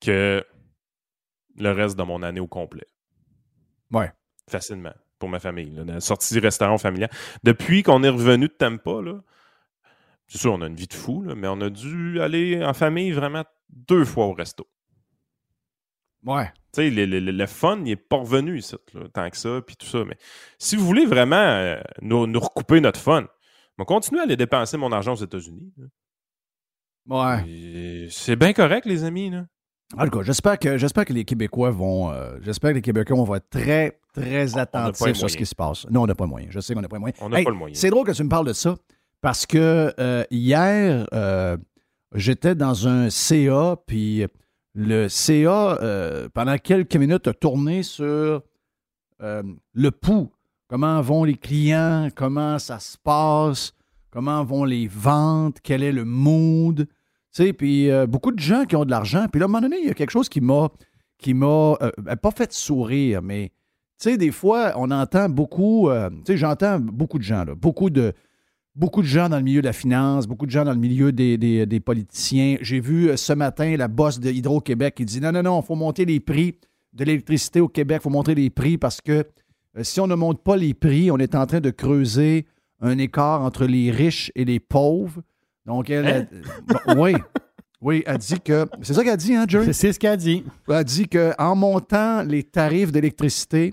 que 0.00 0.44
le 1.56 1.70
reste 1.70 1.98
de 1.98 2.02
mon 2.02 2.22
année 2.22 2.40
au 2.40 2.46
complet. 2.46 2.86
Ouais. 3.92 4.10
Facilement, 4.50 4.94
pour 5.18 5.28
ma 5.28 5.38
famille. 5.38 5.70
Là, 5.70 5.84
la 5.84 6.00
sortie 6.00 6.34
du 6.34 6.40
restaurant 6.40 6.78
familial. 6.78 7.10
Depuis 7.42 7.82
qu'on 7.82 8.02
est 8.02 8.08
revenu 8.08 8.48
de 8.48 8.52
Tampa, 8.52 9.02
là, 9.02 9.20
C'est 10.34 10.40
sûr, 10.40 10.52
on 10.52 10.62
a 10.62 10.66
une 10.66 10.74
vie 10.74 10.88
de 10.88 10.94
fou, 10.94 11.22
là, 11.22 11.36
mais 11.36 11.46
on 11.46 11.60
a 11.60 11.70
dû 11.70 12.20
aller 12.20 12.60
en 12.64 12.74
famille 12.74 13.12
vraiment 13.12 13.44
deux 13.70 14.04
fois 14.04 14.26
au 14.26 14.32
resto. 14.32 14.66
Ouais. 16.24 16.46
Tu 16.72 16.82
sais, 16.82 16.90
le, 16.90 17.06
le- 17.06 17.20
le 17.30 17.46
fun, 17.46 17.76
il 17.78 17.84
n'est 17.84 17.94
pas 17.94 18.16
revenu 18.16 18.58
là, 18.94 19.02
tant 19.12 19.30
que 19.30 19.36
ça, 19.36 19.60
puis 19.64 19.76
tout 19.76 19.86
ça. 19.86 20.04
Mais 20.04 20.16
si 20.58 20.74
vous 20.74 20.84
voulez 20.84 21.06
vraiment 21.06 21.36
euh, 21.36 21.80
nous, 22.02 22.26
nous 22.26 22.40
recouper 22.40 22.80
notre 22.80 22.98
fun, 22.98 23.28
on 23.78 23.82
va 23.82 23.84
continuer 23.84 24.22
à 24.22 24.24
aller 24.24 24.36
dépenser 24.36 24.76
mon 24.76 24.90
argent 24.90 25.12
aux 25.12 25.22
États-Unis. 25.24 25.72
Ouais. 27.08 28.08
C'est 28.10 28.34
bien 28.34 28.52
correct, 28.52 28.86
les 28.86 29.04
amis. 29.04 29.30
Là. 29.30 29.46
En 29.96 30.04
tout 30.06 30.18
cas, 30.18 30.22
j'espère 30.24 30.58
que, 30.58 30.78
j'espère 30.78 31.04
que 31.04 31.12
les 31.12 31.24
Québécois 31.24 31.70
vont. 31.70 32.10
euh, 32.10 32.38
j'espère 32.40 32.70
que 32.70 32.76
les 32.76 32.82
Québécois 32.82 33.16
vont 33.22 33.34
être 33.36 33.50
très, 33.50 34.00
très 34.12 34.56
attentifs 34.58 35.14
sur 35.14 35.30
ce 35.30 35.36
qui 35.36 35.46
se 35.46 35.54
passe. 35.54 35.86
Non, 35.90 36.02
on 36.02 36.06
n'a 36.06 36.16
pas 36.16 36.24
le 36.24 36.30
moyen. 36.30 36.48
Je 36.50 36.58
sais 36.58 36.74
qu'on 36.74 36.80
n'a 36.80 36.88
pas 36.88 36.96
le 36.96 37.00
moyen. 37.00 37.14
On 37.20 37.28
n'a 37.28 37.38
Hey, 37.38 37.44
pas 37.44 37.50
le 37.50 37.56
moyen. 37.56 37.74
C'est 37.76 37.90
drôle 37.90 38.04
que 38.06 38.12
tu 38.12 38.24
me 38.24 38.28
parles 38.28 38.46
de 38.48 38.52
ça 38.52 38.76
parce 39.24 39.46
que 39.46 39.90
euh, 39.98 40.22
hier, 40.30 41.06
euh, 41.14 41.56
j'étais 42.14 42.54
dans 42.54 42.86
un 42.86 43.08
CA, 43.08 43.74
puis 43.86 44.26
le 44.74 45.08
CA, 45.08 45.78
euh, 45.80 46.28
pendant 46.34 46.58
quelques 46.58 46.96
minutes, 46.96 47.26
a 47.28 47.32
tourné 47.32 47.82
sur 47.82 48.42
le 49.18 49.90
pouls. 49.90 50.30
Comment 50.68 51.00
vont 51.00 51.24
les 51.24 51.36
clients? 51.36 52.08
Comment 52.14 52.58
ça 52.58 52.78
se 52.78 52.98
passe? 52.98 53.72
Comment 54.10 54.44
vont 54.44 54.66
les 54.66 54.88
ventes? 54.88 55.56
Quel 55.62 55.82
est 55.82 55.92
le 55.92 56.04
mood? 56.04 56.86
Tu 56.86 56.86
sais, 57.30 57.54
puis 57.54 57.88
beaucoup 58.06 58.30
de 58.30 58.40
gens 58.40 58.66
qui 58.66 58.76
ont 58.76 58.84
de 58.84 58.90
l'argent. 58.90 59.24
Puis 59.32 59.40
là, 59.40 59.46
à 59.46 59.48
un 59.48 59.52
moment 59.52 59.62
donné, 59.62 59.78
il 59.80 59.86
y 59.86 59.90
a 59.90 59.94
quelque 59.94 60.10
chose 60.10 60.28
qui 60.28 60.42
m'a, 60.42 60.68
qui 61.16 61.32
m'a 61.32 61.78
euh, 61.80 62.16
pas 62.20 62.30
fait 62.30 62.52
sourire, 62.52 63.22
mais 63.22 63.52
tu 63.98 64.10
sais, 64.10 64.18
des 64.18 64.32
fois, 64.32 64.74
on 64.76 64.90
entend 64.90 65.30
beaucoup, 65.30 65.88
tu 65.90 66.32
sais, 66.32 66.36
j'entends 66.36 66.78
beaucoup 66.78 67.16
de 67.16 67.22
gens, 67.22 67.46
là, 67.46 67.54
beaucoup 67.54 67.88
de, 67.88 68.12
beaucoup 68.74 69.02
de 69.02 69.06
gens 69.06 69.28
dans 69.28 69.36
le 69.36 69.42
milieu 69.42 69.60
de 69.60 69.66
la 69.66 69.72
finance, 69.72 70.26
beaucoup 70.26 70.46
de 70.46 70.50
gens 70.50 70.64
dans 70.64 70.72
le 70.72 70.78
milieu 70.78 71.12
des, 71.12 71.38
des- 71.38 71.66
des 71.66 71.80
politiciens. 71.80 72.56
J'ai 72.60 72.80
vu 72.80 73.08
euh, 73.10 73.16
ce 73.16 73.32
matin 73.32 73.76
la 73.76 73.88
boss 73.88 74.18
de 74.20 74.30
Hydro-Québec 74.30 74.94
qui 74.96 75.04
dit 75.04 75.20
non, 75.20 75.32
non, 75.32 75.42
non, 75.42 75.60
il 75.60 75.64
faut 75.66 75.74
monter 75.76 76.04
les 76.04 76.20
prix 76.20 76.56
de 76.92 77.04
l'électricité 77.04 77.60
au 77.60 77.68
Québec, 77.68 77.98
il 78.00 78.04
faut 78.04 78.10
monter 78.10 78.34
les 78.34 78.50
prix 78.50 78.78
parce 78.78 79.00
que 79.00 79.12
euh, 79.76 79.82
si 79.82 80.00
on 80.00 80.06
ne 80.06 80.14
monte 80.14 80.42
pas 80.42 80.56
les 80.56 80.74
prix, 80.74 81.10
on 81.10 81.18
est 81.18 81.34
en 81.34 81.46
train 81.46 81.60
de 81.60 81.70
creuser 81.70 82.46
un 82.80 82.98
écart 82.98 83.42
entre 83.42 83.64
les 83.66 83.90
riches 83.90 84.30
et 84.34 84.44
les 84.44 84.60
pauvres. 84.60 85.22
Donc, 85.66 85.88
elle, 85.90 86.06
Hein? 86.06 86.26
elle- 86.86 86.98
oui, 86.98 87.14
oui, 87.80 88.02
elle 88.06 88.18
dit 88.18 88.38
que. 88.40 88.66
C'est 88.82 88.94
ça 88.94 89.02
qu'elle 89.02 89.16
dit, 89.16 89.34
hein, 89.34 89.46
Jerry? 89.48 89.72
C'est- 89.72 89.92
ce 89.92 89.98
qu'elle 89.98 90.16
dit. 90.18 90.44
a 90.68 90.84
dit 90.84 91.08
qu'en 91.08 91.56
montant 91.56 92.22
les 92.22 92.42
tarifs 92.42 92.92
d'électricité, 92.92 93.72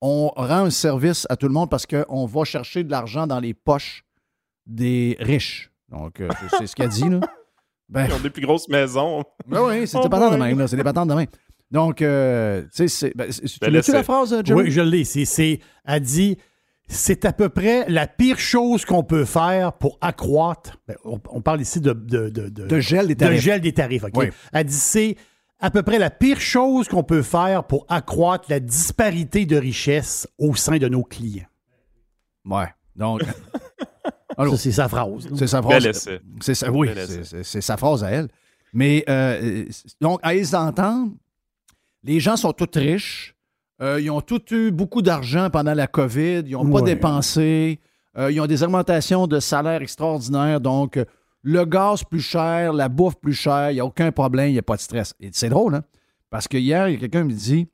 on 0.00 0.28
rend 0.34 0.64
un 0.66 0.70
service 0.70 1.26
à 1.30 1.36
tout 1.36 1.46
le 1.46 1.52
monde 1.52 1.70
parce 1.70 1.86
qu'on 1.86 2.26
va 2.26 2.44
chercher 2.44 2.84
de 2.84 2.90
l'argent 2.90 3.26
dans 3.26 3.40
les 3.40 3.54
poches 3.54 4.04
des 4.66 5.16
riches. 5.20 5.70
Donc, 5.90 6.20
euh, 6.20 6.28
c'est- 6.58 6.66
ce 6.66 6.76
qu'elle 6.76 6.88
dit, 6.90 7.08
là. 7.08 7.20
Ben, 7.88 8.06
Ils 8.08 8.14
ont 8.14 8.20
des 8.20 8.30
plus 8.30 8.42
grosses 8.42 8.68
maisons. 8.68 9.24
ben 9.46 9.62
oui, 9.62 9.86
c'est 9.86 9.96
Oh 9.98 10.02
des 10.02 10.08
patentes 10.08 10.32
de 10.34 10.38
même, 10.38 10.58
là. 10.58 10.68
C'est 10.68 10.76
des 10.76 10.84
patentes 10.84 11.08
de 11.08 11.14
même. 11.14 11.26
Donc, 11.70 12.02
euh, 12.02 12.62
tu 12.62 12.68
sais, 12.72 12.88
c'est. 12.88 13.12
Ben, 13.16 13.28
tu 13.30 13.58
Ben, 13.60 13.72
l'as-tu 13.72 13.92
la 13.92 14.02
phrase, 14.02 14.32
euh, 14.32 14.42
Jerry? 14.44 14.62
Oui, 14.62 14.70
je 14.70 14.80
l'ai. 14.80 15.04
C'est, 15.04 15.24
c'est, 15.24 15.60
elle 15.84 16.00
dit 16.00 16.36
c'est 16.88 17.24
à 17.24 17.32
peu 17.32 17.48
près 17.48 17.84
la 17.88 18.08
pire 18.08 18.38
chose 18.40 18.84
qu'on 18.84 19.04
peut 19.04 19.24
faire 19.24 19.72
pour 19.74 19.96
accroître. 20.00 20.78
ben, 20.88 20.96
on, 21.04 21.20
on 21.30 21.40
parle 21.40 21.60
ici 21.60 21.80
de, 21.80 21.92
de, 21.92 22.28
de, 22.28 22.48
de- 22.48 22.66
De 22.66 22.80
gel 22.80 23.06
des 23.06 23.14
de 23.14 23.20
tarifs. 23.20 23.40
gel 23.40 23.60
des 23.60 23.72
tarifs. 23.72 24.02
OK? 24.04 24.12
Oui. 24.16 24.26
Elle 24.52 24.64
dit 24.64 24.74
c'est 24.74 25.16
à 25.60 25.70
peu 25.70 25.82
près 25.82 25.98
la 25.98 26.10
pire 26.10 26.40
chose 26.40 26.88
qu'on 26.88 27.02
peut 27.02 27.22
faire 27.22 27.64
pour 27.64 27.84
accroître 27.88 28.46
la 28.48 28.60
disparité 28.60 29.46
de 29.46 29.56
richesse 29.56 30.26
au 30.38 30.54
sein 30.54 30.78
de 30.78 30.88
nos 30.88 31.02
clients. 31.04 31.46
Ouais. 32.44 32.68
Donc. 32.96 33.22
C'est 34.56 34.72
sa 34.72 34.88
phrase. 34.88 35.28
C'est 35.36 35.46
sa 35.46 35.60
phrase. 35.60 36.08
C'est 36.40 36.54
ça, 36.54 36.70
oui, 36.70 36.88
c'est- 37.42 37.60
sa 37.60 37.76
phrase 37.76 38.02
à 38.02 38.10
elle. 38.10 38.28
Mais 38.72 39.04
euh, 39.08 39.66
donc, 40.00 40.18
à 40.22 40.32
les 40.32 40.54
entendre, 40.54 41.12
les 42.04 42.20
gens 42.20 42.36
sont 42.36 42.52
tous 42.54 42.78
riches. 42.78 43.34
Euh, 43.82 44.00
ils 44.00 44.10
ont 44.10 44.22
tous 44.22 44.40
eu 44.52 44.70
beaucoup 44.70 45.02
d'argent 45.02 45.50
pendant 45.50 45.74
la 45.74 45.86
COVID. 45.86 46.44
Ils 46.46 46.52
n'ont 46.52 46.70
pas 46.70 46.80
dépensé. 46.80 47.80
Euh, 48.16 48.30
ils 48.32 48.40
ont 48.40 48.46
des 48.46 48.62
augmentations 48.62 49.26
de 49.26 49.40
salaire 49.40 49.82
extraordinaires. 49.82 50.60
Donc, 50.60 50.96
euh, 50.96 51.04
le 51.42 51.64
gaz 51.64 52.04
plus 52.04 52.20
cher, 52.20 52.72
la 52.72 52.88
bouffe 52.88 53.16
plus 53.16 53.32
chère, 53.32 53.70
il 53.70 53.74
n'y 53.74 53.80
a 53.80 53.84
aucun 53.84 54.12
problème, 54.12 54.48
il 54.48 54.52
n'y 54.52 54.58
a 54.58 54.62
pas 54.62 54.76
de 54.76 54.80
stress. 54.80 55.14
Et 55.20 55.30
c'est 55.32 55.48
drôle, 55.48 55.74
hein? 55.74 55.84
Parce 56.28 56.46
que 56.46 56.56
hier, 56.56 56.86
quelqu'un 56.98 57.22
qui 57.22 57.34
me 57.34 57.38
dit 57.38 57.68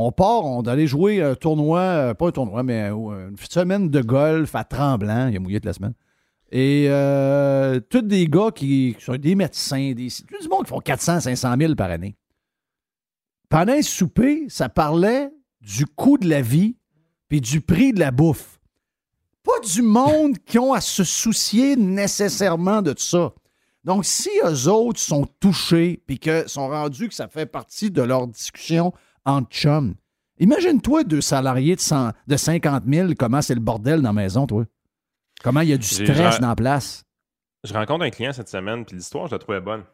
on 0.00 0.12
part, 0.12 0.44
on 0.44 0.62
allait 0.62 0.86
jouer 0.86 1.20
un 1.20 1.34
tournoi, 1.34 1.80
euh, 1.80 2.14
pas 2.14 2.28
un 2.28 2.30
tournoi, 2.30 2.62
mais 2.62 2.88
euh, 2.88 3.30
une 3.30 3.36
semaine 3.36 3.90
de 3.90 4.00
golf 4.00 4.54
à 4.54 4.62
Tremblant. 4.62 5.26
Il 5.26 5.36
a 5.36 5.40
mouillé 5.40 5.58
toute 5.58 5.66
la 5.66 5.72
semaine. 5.72 5.94
Et 6.52 6.86
euh, 6.88 7.80
tous 7.80 8.02
des 8.02 8.28
gars 8.28 8.52
qui, 8.54 8.94
qui 8.96 9.04
sont 9.04 9.16
des 9.16 9.34
médecins, 9.34 9.92
des, 9.94 10.06
tout 10.08 10.40
du 10.40 10.48
monde 10.48 10.62
qui 10.62 10.68
font 10.68 10.78
400, 10.78 11.20
500 11.20 11.54
000 11.58 11.74
par 11.74 11.90
année. 11.90 12.14
Pendant 13.48 13.72
un 13.72 13.82
souper, 13.82 14.44
ça 14.48 14.68
parlait 14.68 15.30
du 15.60 15.84
coût 15.84 16.16
de 16.16 16.28
la 16.28 16.42
vie 16.42 16.76
puis 17.28 17.40
du 17.40 17.60
prix 17.60 17.92
de 17.92 17.98
la 17.98 18.12
bouffe. 18.12 18.57
Pas 19.48 19.66
du 19.66 19.80
monde 19.80 20.36
qui 20.44 20.58
ont 20.58 20.74
à 20.74 20.80
se 20.82 21.04
soucier 21.04 21.74
nécessairement 21.74 22.82
de 22.82 22.92
ça. 22.98 23.32
Donc, 23.82 24.04
si 24.04 24.28
eux 24.44 24.68
autres 24.68 25.00
sont 25.00 25.26
touchés 25.40 26.02
puis 26.06 26.18
que 26.18 26.46
sont 26.46 26.68
rendus 26.68 27.08
que 27.08 27.14
ça 27.14 27.28
fait 27.28 27.46
partie 27.46 27.90
de 27.90 28.02
leur 28.02 28.26
discussion 28.26 28.92
entre 29.24 29.48
chums, 29.48 29.94
imagine-toi 30.38 31.04
deux 31.04 31.22
salariés 31.22 31.76
de, 31.76 31.80
100 31.80 32.10
de 32.26 32.36
50 32.36 32.84
000, 32.86 33.12
comment 33.18 33.40
c'est 33.40 33.54
le 33.54 33.60
bordel 33.60 34.02
dans 34.02 34.10
la 34.10 34.22
maison, 34.22 34.46
toi? 34.46 34.64
Comment 35.42 35.62
il 35.62 35.70
y 35.70 35.72
a 35.72 35.78
du 35.78 35.88
stress 35.88 36.40
dans 36.40 36.48
la 36.48 36.56
place? 36.56 37.04
Je 37.64 37.72
rencontre 37.72 38.04
un 38.04 38.10
client 38.10 38.34
cette 38.34 38.50
semaine, 38.50 38.84
puis 38.84 38.96
l'histoire, 38.96 39.28
je 39.28 39.32
la 39.32 39.38
trouvais 39.38 39.62
bonne. 39.62 39.84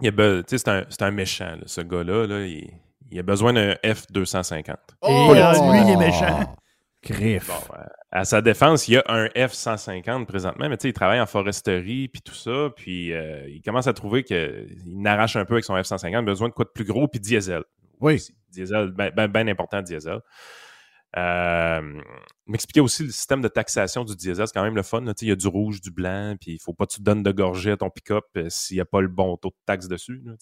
Il 0.00 0.12
c'est 0.46 0.68
un, 0.68 0.84
c'est 0.88 1.02
un 1.02 1.10
méchant, 1.10 1.56
là, 1.56 1.62
ce 1.66 1.82
gars-là. 1.82 2.26
là, 2.26 2.46
il, 2.46 2.70
il 3.10 3.18
a 3.18 3.22
besoin 3.22 3.52
d'un 3.52 3.72
F250. 3.84 4.76
Et 5.08 5.34
là, 5.34 5.52
lui, 5.52 5.82
il 5.82 5.90
est 5.90 5.96
méchant. 5.96 6.56
Griff. 7.02 7.48
Bon, 7.48 7.74
euh, 7.76 7.84
à 8.10 8.24
sa 8.24 8.42
défense, 8.42 8.88
il 8.88 8.94
y 8.94 8.96
a 8.96 9.04
un 9.06 9.26
F-150 9.26 10.26
présentement, 10.26 10.68
mais 10.68 10.76
tu 10.76 10.82
sais, 10.82 10.88
il 10.88 10.92
travaille 10.92 11.20
en 11.20 11.26
foresterie, 11.26 12.08
puis 12.08 12.22
tout 12.22 12.34
ça, 12.34 12.70
puis 12.74 13.12
euh, 13.12 13.48
il 13.48 13.62
commence 13.62 13.86
à 13.86 13.92
trouver 13.92 14.24
qu'il 14.24 14.66
n'arrache 14.86 15.36
un 15.36 15.44
peu 15.44 15.54
avec 15.54 15.64
son 15.64 15.74
F-150, 15.74 16.10
il 16.10 16.16
a 16.16 16.22
besoin 16.22 16.48
de 16.48 16.54
quoi 16.54 16.64
de 16.64 16.70
plus 16.70 16.84
gros, 16.84 17.08
puis 17.08 17.20
diesel. 17.20 17.62
Oui. 18.00 18.22
Diesel, 18.50 18.92
bien 18.92 19.10
ben, 19.10 19.28
ben 19.28 19.48
important, 19.48 19.82
diesel. 19.82 20.20
Euh, 21.16 22.02
il 22.46 22.50
m'expliquait 22.50 22.80
aussi 22.80 23.04
le 23.04 23.10
système 23.10 23.40
de 23.40 23.48
taxation 23.48 24.04
du 24.04 24.16
diesel, 24.16 24.46
c'est 24.46 24.52
quand 24.52 24.62
même 24.62 24.76
le 24.76 24.82
fun. 24.82 25.00
là. 25.00 25.14
Tu 25.14 25.20
sais, 25.20 25.26
Il 25.26 25.28
y 25.30 25.32
a 25.32 25.36
du 25.36 25.46
rouge, 25.46 25.80
du 25.80 25.90
blanc, 25.90 26.36
puis 26.40 26.52
il 26.52 26.58
faut 26.58 26.74
pas 26.74 26.86
que 26.86 26.94
tu 26.94 27.02
donnes 27.02 27.22
de 27.22 27.32
gorgée 27.32 27.70
à 27.70 27.76
ton 27.76 27.90
pick-up 27.90 28.24
euh, 28.36 28.48
s'il 28.50 28.76
n'y 28.76 28.80
a 28.80 28.84
pas 28.84 29.00
le 29.00 29.08
bon 29.08 29.36
taux 29.36 29.50
de 29.50 29.56
taxe 29.64 29.88
dessus. 29.88 30.20
là, 30.24 30.32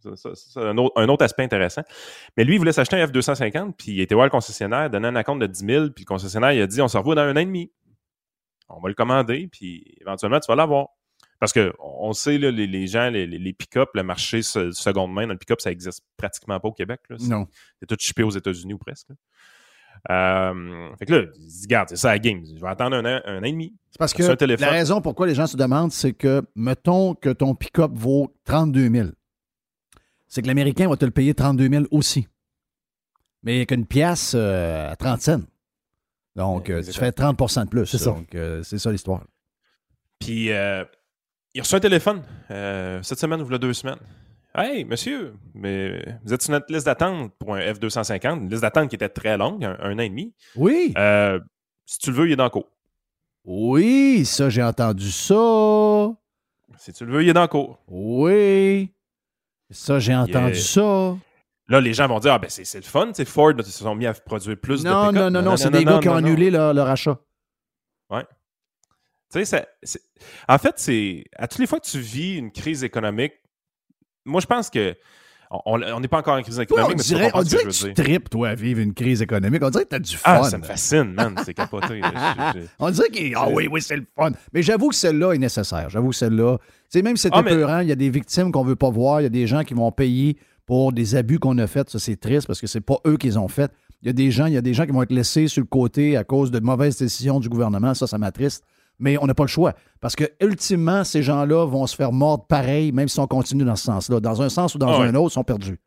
c'est 0.00 0.60
un, 0.60 0.76
autre, 0.78 0.92
un 1.00 1.08
autre 1.08 1.24
aspect 1.24 1.42
intéressant. 1.42 1.82
Mais 2.36 2.44
lui, 2.44 2.54
il 2.54 2.58
voulait 2.58 2.72
s'acheter 2.72 2.96
un 3.00 3.06
F250, 3.06 3.72
puis 3.76 3.92
il 3.92 4.00
était 4.00 4.14
voir 4.14 4.26
le 4.26 4.30
concessionnaire, 4.30 4.88
donner 4.90 5.08
un 5.08 5.16
acompte 5.16 5.40
de 5.42 5.46
10 5.46 5.58
000, 5.66 5.90
puis 5.90 6.04
le 6.04 6.08
concessionnaire, 6.08 6.52
il 6.52 6.62
a 6.62 6.66
dit 6.66 6.80
on 6.80 6.88
se 6.88 6.96
revoit 6.98 7.14
dans 7.14 7.22
un 7.22 7.32
an 7.32 7.40
et 7.40 7.44
demi. 7.44 7.70
On 8.68 8.80
va 8.80 8.88
le 8.88 8.94
commander, 8.94 9.48
puis 9.50 9.84
éventuellement, 10.00 10.40
tu 10.40 10.46
vas 10.48 10.56
l'avoir. 10.56 10.88
Parce 11.40 11.52
que 11.52 11.72
on 11.78 12.12
sait, 12.12 12.36
là, 12.36 12.50
les, 12.50 12.66
les 12.66 12.86
gens, 12.88 13.10
les, 13.10 13.26
les- 13.26 13.52
pick-up, 13.52 13.90
le 13.94 14.02
marché 14.02 14.42
se- 14.42 14.72
seconde 14.72 15.12
main 15.14 15.26
dans 15.26 15.32
le 15.34 15.38
pick-up, 15.38 15.60
ça 15.60 15.70
existe 15.70 16.02
pratiquement 16.16 16.58
pas 16.58 16.68
au 16.68 16.72
Québec. 16.72 17.00
là. 17.08 17.16
Non. 17.20 17.46
C'est 17.80 17.86
tout 17.86 17.96
chippé 17.98 18.22
aux 18.24 18.30
États-Unis 18.30 18.74
ou 18.74 18.78
presque. 18.78 19.08
Euh, 20.10 20.94
fait 20.98 21.06
que 21.06 21.12
là, 21.14 21.22
il 21.36 21.50
se 21.50 21.60
dit, 21.62 21.66
garde, 21.66 21.88
c'est 21.88 21.96
ça 21.96 22.08
la 22.08 22.18
game. 22.18 22.42
Je 22.44 22.60
vais 22.60 22.68
attendre 22.68 22.96
un 22.96 23.04
an, 23.04 23.20
un 23.24 23.38
an 23.40 23.42
et 23.42 23.52
demi. 23.52 23.74
C'est 23.90 23.98
parce 23.98 24.12
que 24.14 24.22
Sur 24.22 24.32
un 24.32 24.36
téléphone. 24.36 24.66
la 24.66 24.72
raison 24.72 25.00
pourquoi 25.00 25.26
les 25.26 25.34
gens 25.34 25.46
se 25.46 25.56
demandent, 25.56 25.92
c'est 25.92 26.12
que, 26.12 26.42
mettons 26.54 27.14
que 27.14 27.30
ton 27.30 27.54
pick-up 27.54 27.90
vaut 27.94 28.32
32 28.44 28.88
000. 28.90 29.08
C'est 30.28 30.42
que 30.42 30.46
l'Américain 30.46 30.88
va 30.88 30.96
te 30.96 31.04
le 31.04 31.10
payer 31.10 31.34
32 31.34 31.68
000 31.68 31.84
aussi. 31.90 32.28
Mais 33.42 33.64
qu'une 33.66 33.86
pièce 33.86 34.32
euh, 34.34 34.90
à 34.90 34.96
30 34.96 35.20
cents. 35.20 35.40
Donc, 36.36 36.70
euh, 36.70 36.82
tu 36.82 36.92
fais 36.92 37.10
30% 37.10 37.64
de 37.64 37.68
plus. 37.70 37.86
C'est 37.86 37.98
ça. 37.98 38.10
Donc, 38.10 38.34
euh, 38.34 38.62
c'est 38.62 38.78
ça 38.78 38.92
l'histoire. 38.92 39.24
Puis, 40.18 40.50
euh, 40.52 40.84
il 41.54 41.60
a 41.60 41.62
reçu 41.62 41.74
un 41.74 41.80
téléphone 41.80 42.22
euh, 42.50 43.02
cette 43.02 43.18
semaine 43.18 43.40
ou 43.40 43.52
a 43.54 43.58
deux 43.58 43.72
semaines. 43.72 43.98
Hey, 44.54 44.84
monsieur, 44.84 45.34
mais 45.54 46.04
vous 46.24 46.34
êtes 46.34 46.42
sur 46.42 46.50
notre 46.52 46.72
liste 46.72 46.86
d'attente 46.86 47.32
pour 47.38 47.54
un 47.54 47.60
F250, 47.60 48.38
une 48.40 48.50
liste 48.50 48.62
d'attente 48.62 48.88
qui 48.88 48.96
était 48.96 49.08
très 49.08 49.36
longue, 49.36 49.64
un, 49.64 49.76
un 49.80 49.94
an 49.94 49.98
et 50.00 50.08
demi. 50.08 50.34
Oui. 50.56 50.92
Euh, 50.96 51.38
si 51.86 51.98
tu 51.98 52.10
le 52.10 52.16
veux, 52.16 52.26
il 52.26 52.32
est 52.32 52.36
dans 52.36 52.44
le 52.44 52.50
cours. 52.50 52.68
Oui, 53.44 54.24
ça, 54.24 54.50
j'ai 54.50 54.62
entendu 54.62 55.10
ça. 55.10 56.12
Si 56.76 56.92
tu 56.92 57.04
le 57.06 57.12
veux, 57.12 57.22
il 57.22 57.28
est 57.28 57.34
dans 57.34 57.42
le 57.42 57.48
cours. 57.48 57.78
Oui. 57.88 58.92
Ça, 59.70 59.98
j'ai 59.98 60.14
entendu 60.14 60.54
Yeah. 60.54 60.62
ça. 60.62 61.16
Là, 61.70 61.80
les 61.82 61.92
gens 61.92 62.08
vont 62.08 62.18
dire, 62.18 62.32
ah 62.32 62.38
ben 62.38 62.48
c'est 62.48 62.74
le 62.78 62.82
fun, 62.82 63.10
c'est 63.12 63.26
Ford, 63.26 63.52
ils 63.58 63.62
se 63.64 63.70
sont 63.84 63.94
mis 63.94 64.06
à 64.06 64.14
produire 64.14 64.56
plus 64.58 64.82
de 64.82 64.88
Non, 64.88 65.08
pick-up. 65.08 65.14
non, 65.24 65.30
non, 65.30 65.42
non, 65.42 65.56
c'est 65.58 65.70
des 65.70 65.84
gars 65.84 65.98
qui 66.00 66.08
ont 66.08 66.14
annulé 66.16 66.50
leur, 66.50 66.72
leur 66.72 66.88
achat. 66.88 67.18
Tu 69.30 69.44
sais, 69.44 69.68
en 70.48 70.56
fait, 70.56 70.78
c'est 70.78 71.24
à 71.36 71.46
toutes 71.46 71.58
les 71.58 71.66
fois 71.66 71.78
que 71.80 71.86
tu 71.86 71.98
vis 72.00 72.36
une 72.38 72.50
crise 72.50 72.82
économique, 72.82 73.34
moi 74.24 74.40
je 74.40 74.46
pense 74.46 74.70
que 74.70 74.96
On 75.50 75.78
n'est 76.00 76.08
pas 76.08 76.18
encore 76.18 76.34
en 76.36 76.42
crise 76.42 76.56
Toi, 76.56 76.64
économique, 76.64 76.90
on 76.92 76.96
mais 76.98 77.02
tu 77.02 77.08
dirait, 77.08 77.30
on 77.32 77.42
dirait 77.42 77.62
que 77.64 77.68
que 77.68 77.86
tu 77.86 77.94
tripes, 77.94 78.28
toi, 78.28 78.50
à 78.50 78.54
vivre 78.54 78.80
une 78.80 78.92
crise 78.92 79.22
économique. 79.22 79.62
On 79.64 79.70
dirait 79.70 79.84
que 79.84 79.88
t'as 79.90 79.98
du 79.98 80.16
fun. 80.16 80.40
Ah, 80.42 80.44
ça 80.44 80.58
me 80.58 80.62
fascine, 80.64 81.12
man. 81.14 81.34
C'est 81.44 81.54
capoté. 81.54 82.00
là. 82.00 82.12
Je- 82.54 82.60
je- 82.60 82.66
On 82.78 82.90
dirait 82.90 83.08
que, 83.08 83.18
ah 83.36 83.48
oui, 83.50 83.66
oui, 83.70 83.80
c'est 83.80 83.96
le 83.96 84.04
fun. 84.14 84.30
Mais 84.52 84.62
j'avoue 84.62 84.90
que 84.90 84.94
celle-là 84.94 85.32
est 85.32 85.38
nécessaire. 85.38 85.88
J'avoue 85.88 86.10
que 86.10 86.16
celle-là, 86.16 86.58
tu 86.58 86.64
sais, 86.90 87.02
même 87.02 87.16
si 87.16 87.22
c'est 87.22 87.30
Ah, 87.32 87.40
épeurant, 87.40 87.78
il 87.80 87.88
y 87.88 87.92
a 87.92 87.96
des 87.96 88.10
victimes 88.10 88.52
qu'on 88.52 88.62
veut 88.64 88.76
pas 88.76 88.90
voir, 88.90 89.20
il 89.20 89.24
y 89.24 89.26
a 89.26 89.30
des 89.30 89.46
gens 89.46 89.64
qui 89.64 89.72
vont 89.74 89.90
payer 89.90 90.36
pour 90.66 90.92
des 90.92 91.14
abus 91.14 91.38
qu'on 91.38 91.56
a 91.56 91.66
faits. 91.66 91.88
Ça, 91.90 91.98
c'est 91.98 92.16
triste 92.20 92.46
parce 92.46 92.60
que 92.60 92.66
c'est 92.66 92.82
pas 92.82 92.96
eux 93.06 93.16
qui 93.16 93.28
les 93.28 93.36
ont 93.38 93.48
faits. 93.48 93.70
Il 94.02 94.06
y 94.06 94.10
a 94.10 94.12
des 94.12 94.30
gens, 94.30 94.46
il 94.46 94.52
y 94.52 94.56
a 94.58 94.60
des 94.60 94.74
gens 94.74 94.84
qui 94.84 94.92
vont 94.92 95.02
être 95.02 95.12
laissés 95.12 95.48
sur 95.48 95.62
le 95.62 95.66
côté 95.66 96.16
à 96.18 96.24
cause 96.24 96.50
de 96.50 96.60
mauvaises 96.60 96.98
décisions 96.98 97.40
du 97.40 97.48
gouvernement. 97.48 97.94
Ça, 97.94 98.06
ça 98.06 98.18
m'attriste. 98.18 98.64
Mais 98.98 99.16
on 99.18 99.26
n'a 99.26 99.34
pas 99.34 99.44
le 99.44 99.48
choix. 99.48 99.74
Parce 100.00 100.16
que, 100.16 100.24
ultimement, 100.40 101.04
ces 101.04 101.22
gens-là 101.22 101.64
vont 101.66 101.86
se 101.86 101.94
faire 101.96 102.12
mordre 102.12 102.46
pareil, 102.46 102.90
même 102.92 103.08
si 103.08 103.18
on 103.20 103.26
continue 103.26 103.64
dans 103.64 103.76
ce 103.76 103.84
sens-là. 103.84 104.20
Dans 104.20 104.42
un 104.42 104.48
sens 104.48 104.74
ou 104.74 104.78
dans 104.78 104.88
Ah 104.92 105.00
ouais. 105.00 105.06
un 105.06 105.14
autre, 105.14 105.30
ils 105.32 105.34
sont 105.34 105.44
perdus. 105.44 105.78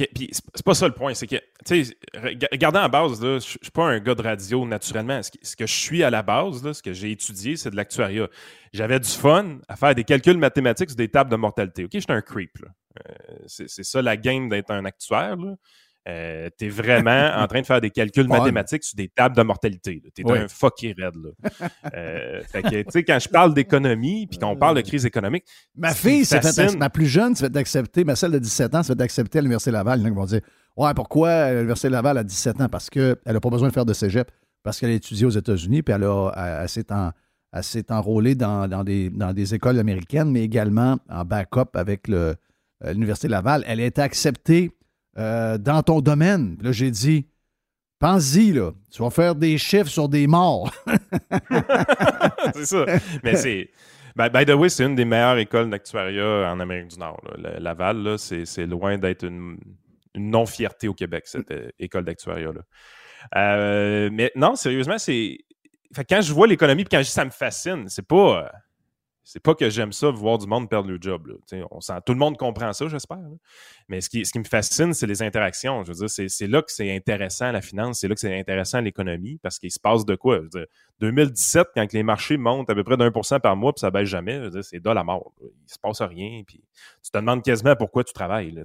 Ok, 0.00 0.08
Puis 0.14 0.28
c'est 0.32 0.64
pas 0.64 0.74
ça 0.74 0.86
le 0.86 0.94
point, 0.94 1.12
c'est 1.14 1.26
que, 1.26 1.36
tu 1.66 1.84
sais, 1.84 1.96
rega- 2.14 2.46
regardez 2.52 2.78
en 2.78 2.88
base, 2.88 3.20
je 3.20 3.38
suis 3.40 3.58
pas 3.72 3.84
un 3.86 3.98
gars 3.98 4.14
de 4.14 4.22
radio 4.22 4.64
naturellement. 4.64 5.20
Ce, 5.22 5.56
que 5.56 5.66
je 5.66 5.74
suis 5.74 6.04
à 6.04 6.10
la 6.10 6.22
base, 6.22 6.62
là, 6.62 6.72
ce 6.72 6.82
que 6.84 6.92
j'ai 6.92 7.10
étudié, 7.10 7.56
c'est 7.56 7.70
de 7.70 7.76
l'actuariat. 7.76 8.28
J'avais 8.72 9.00
du 9.00 9.08
fun 9.08 9.58
à 9.66 9.74
faire 9.74 9.94
des 9.96 10.04
calculs 10.04 10.38
mathématiques 10.38 10.90
sur 10.90 10.96
des 10.96 11.08
tables 11.08 11.30
de 11.30 11.36
mortalité. 11.36 11.84
OK, 11.84 11.90
j'étais 11.94 12.12
un 12.12 12.20
creep. 12.22 12.58
Euh, 13.08 13.12
c'est 13.46 13.68
c'est 13.68 13.82
ça 13.82 14.00
la 14.02 14.16
game 14.16 14.48
d'être 14.48 14.70
un 14.70 14.84
actuaire. 14.84 15.36
Là. 15.36 15.54
Euh, 16.08 16.48
t'es 16.56 16.68
vraiment 16.68 17.32
en 17.36 17.46
train 17.46 17.60
de 17.60 17.66
faire 17.66 17.80
des 17.80 17.90
calculs 17.90 18.26
Fun. 18.26 18.38
mathématiques 18.38 18.82
sur 18.84 18.96
des 18.96 19.08
tables 19.08 19.36
de 19.36 19.42
mortalité. 19.42 20.02
T'es 20.14 20.22
Oui. 20.24 20.38
un 20.38 20.48
fucké 20.48 20.94
raide. 20.98 21.14
Là. 21.16 21.50
Euh, 21.94 22.40
fait 22.50 22.62
que, 22.62 22.68
tu 22.82 22.84
sais, 22.90 23.04
quand 23.04 23.18
je 23.18 23.28
parle 23.28 23.52
d'économie, 23.52 24.26
puis 24.26 24.38
qu'on 24.38 24.56
parle 24.56 24.76
de 24.76 24.80
crise 24.80 25.04
économique, 25.04 25.44
Ma 25.76 25.92
fille 25.94 26.24
ma 26.78 26.88
plus 26.88 27.06
jeune 27.06 27.34
s'est 27.34 27.48
fait 27.50 27.56
accepter, 27.58 28.04
ma 28.04 28.16
celle 28.16 28.30
de 28.32 28.38
17 28.38 28.74
ans 28.74 28.82
s'est 28.82 28.94
fait 28.94 29.02
accepter 29.02 29.38
à 29.38 29.42
l'Université 29.42 29.70
Laval. 29.70 29.98
Il 29.98 30.02
y 30.02 30.04
en 30.04 30.06
a 30.06 30.10
qui 30.10 30.16
vont 30.16 30.24
dire 30.24 30.40
Ouais, 30.76 30.94
pourquoi 30.94 31.52
l'Université 31.52 31.88
Laval 31.90 32.16
à 32.18 32.24
17 32.24 32.60
ans? 32.62 32.68
Parce 32.68 32.88
qu'elle 32.88 33.16
n'a 33.26 33.40
pas 33.40 33.50
besoin 33.50 33.68
de 33.68 33.72
faire 33.74 33.84
de 33.84 33.92
cégep, 33.92 34.30
parce 34.62 34.78
qu'elle 34.80 34.90
a 34.90 34.94
étudié 34.94 35.26
aux 35.26 35.30
États-Unis, 35.30 35.82
puis 35.82 35.92
elle, 35.94 36.04
a, 36.04 36.30
elle, 36.36 36.62
elle 36.62 36.68
s'est 37.64 37.92
en- 37.92 37.96
enrôlée 37.96 38.34
dans, 38.34 38.66
dans 38.68 38.84
des, 38.84 39.10
dans 39.10 39.32
des 39.32 39.54
écoles 39.54 39.78
américaines, 39.78 40.30
mais 40.30 40.42
également 40.42 40.98
en 41.10 41.24
backup 41.24 41.70
avec 41.74 42.08
euh, 42.08 42.34
l'Université 42.84 43.28
Laval. 43.28 43.64
Elle 43.66 43.80
a 43.80 43.84
été 43.86 44.00
acceptée 44.00 44.70
euh, 45.18 45.58
dans 45.58 45.82
ton 45.82 46.00
domaine. 46.00 46.56
Là, 46.60 46.72
j'ai 46.72 46.90
dit 46.90 47.26
Pense-y, 47.98 48.52
là. 48.52 48.70
Tu 48.92 49.02
vas 49.02 49.10
faire 49.10 49.34
des 49.34 49.58
chiffres 49.58 49.88
sur 49.88 50.08
des 50.08 50.26
morts. 50.28 50.72
c'est 52.54 52.66
ça. 52.66 52.84
Mais 53.24 53.34
c'est. 53.34 53.70
By, 54.14 54.44
the 54.44 54.50
way, 54.50 54.68
c'est 54.68 54.84
une 54.84 54.94
des 54.94 55.04
meilleures 55.04 55.38
écoles 55.38 55.70
d'actuariat 55.70 56.50
en 56.52 56.58
Amérique 56.60 56.88
du 56.88 56.98
Nord. 56.98 57.20
Laval, 57.36 58.02
là, 58.02 58.18
c'est, 58.18 58.66
loin 58.66 58.98
d'être 58.98 59.24
une, 59.24 59.58
non-fierté 60.16 60.88
au 60.88 60.94
Québec, 60.94 61.26
cette 61.26 61.50
euh, 61.50 61.70
école 61.78 62.04
d'actuariat-là. 62.04 62.60
Euh, 63.36 64.10
mais 64.12 64.32
non, 64.34 64.54
sérieusement, 64.54 64.98
c'est. 64.98 65.38
Quand 66.08 66.20
je 66.20 66.32
vois 66.32 66.46
l'économie 66.46 66.84
puis 66.84 66.90
quand 66.90 67.02
je 67.02 67.06
dis 67.06 67.12
ça 67.12 67.24
me 67.24 67.30
fascine, 67.30 67.88
c'est 67.88 68.06
pas. 68.06 68.50
C'est 69.28 69.40
pas 69.40 69.54
que 69.54 69.68
j'aime 69.68 69.92
ça, 69.92 70.08
voir 70.08 70.38
du 70.38 70.46
monde 70.46 70.70
perdre 70.70 70.88
le 70.88 70.96
job. 70.98 71.38
On 71.70 71.82
sent, 71.82 71.92
tout 72.06 72.14
le 72.14 72.18
monde 72.18 72.38
comprend 72.38 72.72
ça, 72.72 72.88
j'espère. 72.88 73.18
Mais 73.86 74.00
ce 74.00 74.08
qui, 74.08 74.24
ce 74.24 74.32
qui 74.32 74.38
me 74.38 74.44
fascine, 74.44 74.94
c'est 74.94 75.06
les 75.06 75.22
interactions. 75.22 75.84
Je 75.84 75.92
veux 75.92 76.06
dire, 76.06 76.30
c'est, 76.30 76.46
là 76.46 76.62
que 76.62 76.72
c'est 76.72 76.96
intéressant 76.96 77.52
la 77.52 77.60
finance, 77.60 78.00
c'est 78.00 78.08
là 78.08 78.14
que 78.14 78.22
c'est 78.22 78.40
intéressant 78.40 78.80
l'économie, 78.80 79.36
parce 79.42 79.58
qu'il 79.58 79.70
se 79.70 79.78
passe 79.78 80.06
de 80.06 80.14
quoi? 80.14 80.36
Je 80.36 80.42
veux 80.44 80.48
dire, 80.48 80.66
2017, 81.00 81.68
quand 81.74 81.92
les 81.92 82.02
marchés 82.02 82.38
montent 82.38 82.70
à 82.70 82.74
peu 82.74 82.82
près 82.84 82.96
d'un 82.96 83.10
pour 83.10 83.26
cent 83.26 83.38
par 83.38 83.54
mois, 83.54 83.74
puis 83.74 83.80
ça 83.80 83.90
baisse 83.90 84.08
jamais, 84.08 84.40
c'est 84.62 84.80
de 84.80 84.90
la 84.90 85.04
mort. 85.04 85.34
là. 85.42 85.48
Il 85.66 85.74
se 85.74 85.78
passe 85.78 86.00
rien, 86.00 86.42
puis 86.46 86.64
tu 87.04 87.10
te 87.10 87.18
demandes 87.18 87.42
quasiment 87.42 87.76
pourquoi 87.76 88.04
tu 88.04 88.14
travailles. 88.14 88.64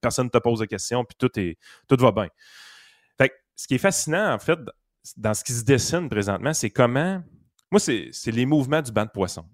Personne 0.00 0.24
ne 0.24 0.30
te 0.30 0.38
pose 0.38 0.60
de 0.60 0.64
questions, 0.64 1.04
puis 1.04 1.16
tout, 1.18 1.38
est, 1.38 1.58
tout 1.86 1.96
va 2.02 2.12
bien. 2.12 2.28
Fait 3.18 3.28
que 3.28 3.34
ce 3.54 3.66
qui 3.66 3.74
est 3.74 3.78
fascinant, 3.78 4.32
en 4.32 4.38
fait, 4.38 4.58
dans 5.18 5.34
ce 5.34 5.44
qui 5.44 5.52
se 5.52 5.64
dessine 5.64 6.08
présentement, 6.08 6.54
c'est 6.54 6.70
comment... 6.70 7.22
Moi, 7.70 7.78
c'est 7.78 8.10
les 8.30 8.46
mouvements 8.46 8.80
du 8.80 8.90
banc 8.90 9.04
de 9.04 9.10
poisson. 9.10 9.44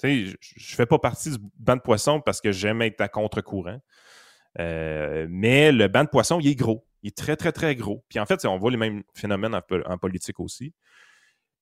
Tu 0.00 0.26
sais, 0.26 0.36
je 0.40 0.72
ne 0.72 0.76
fais 0.76 0.86
pas 0.86 0.98
partie 0.98 1.30
du 1.30 1.38
banc 1.58 1.76
de 1.76 1.80
poisson 1.80 2.20
parce 2.20 2.40
que 2.40 2.50
j'aime 2.52 2.82
être 2.82 3.00
à 3.00 3.08
contre-courant. 3.08 3.78
Euh, 4.58 5.26
mais 5.30 5.72
le 5.72 5.88
banc 5.88 6.04
de 6.04 6.08
poisson, 6.08 6.38
il 6.40 6.48
est 6.48 6.54
gros. 6.54 6.86
Il 7.02 7.08
est 7.08 7.16
très, 7.16 7.36
très, 7.36 7.52
très 7.52 7.74
gros. 7.76 8.04
Puis 8.08 8.18
en 8.18 8.26
fait, 8.26 8.44
on 8.46 8.56
voit 8.58 8.70
les 8.70 8.76
mêmes 8.76 9.02
phénomènes 9.14 9.54
en, 9.54 9.60
po- 9.62 9.84
en 9.86 9.98
politique 9.98 10.40
aussi. 10.40 10.72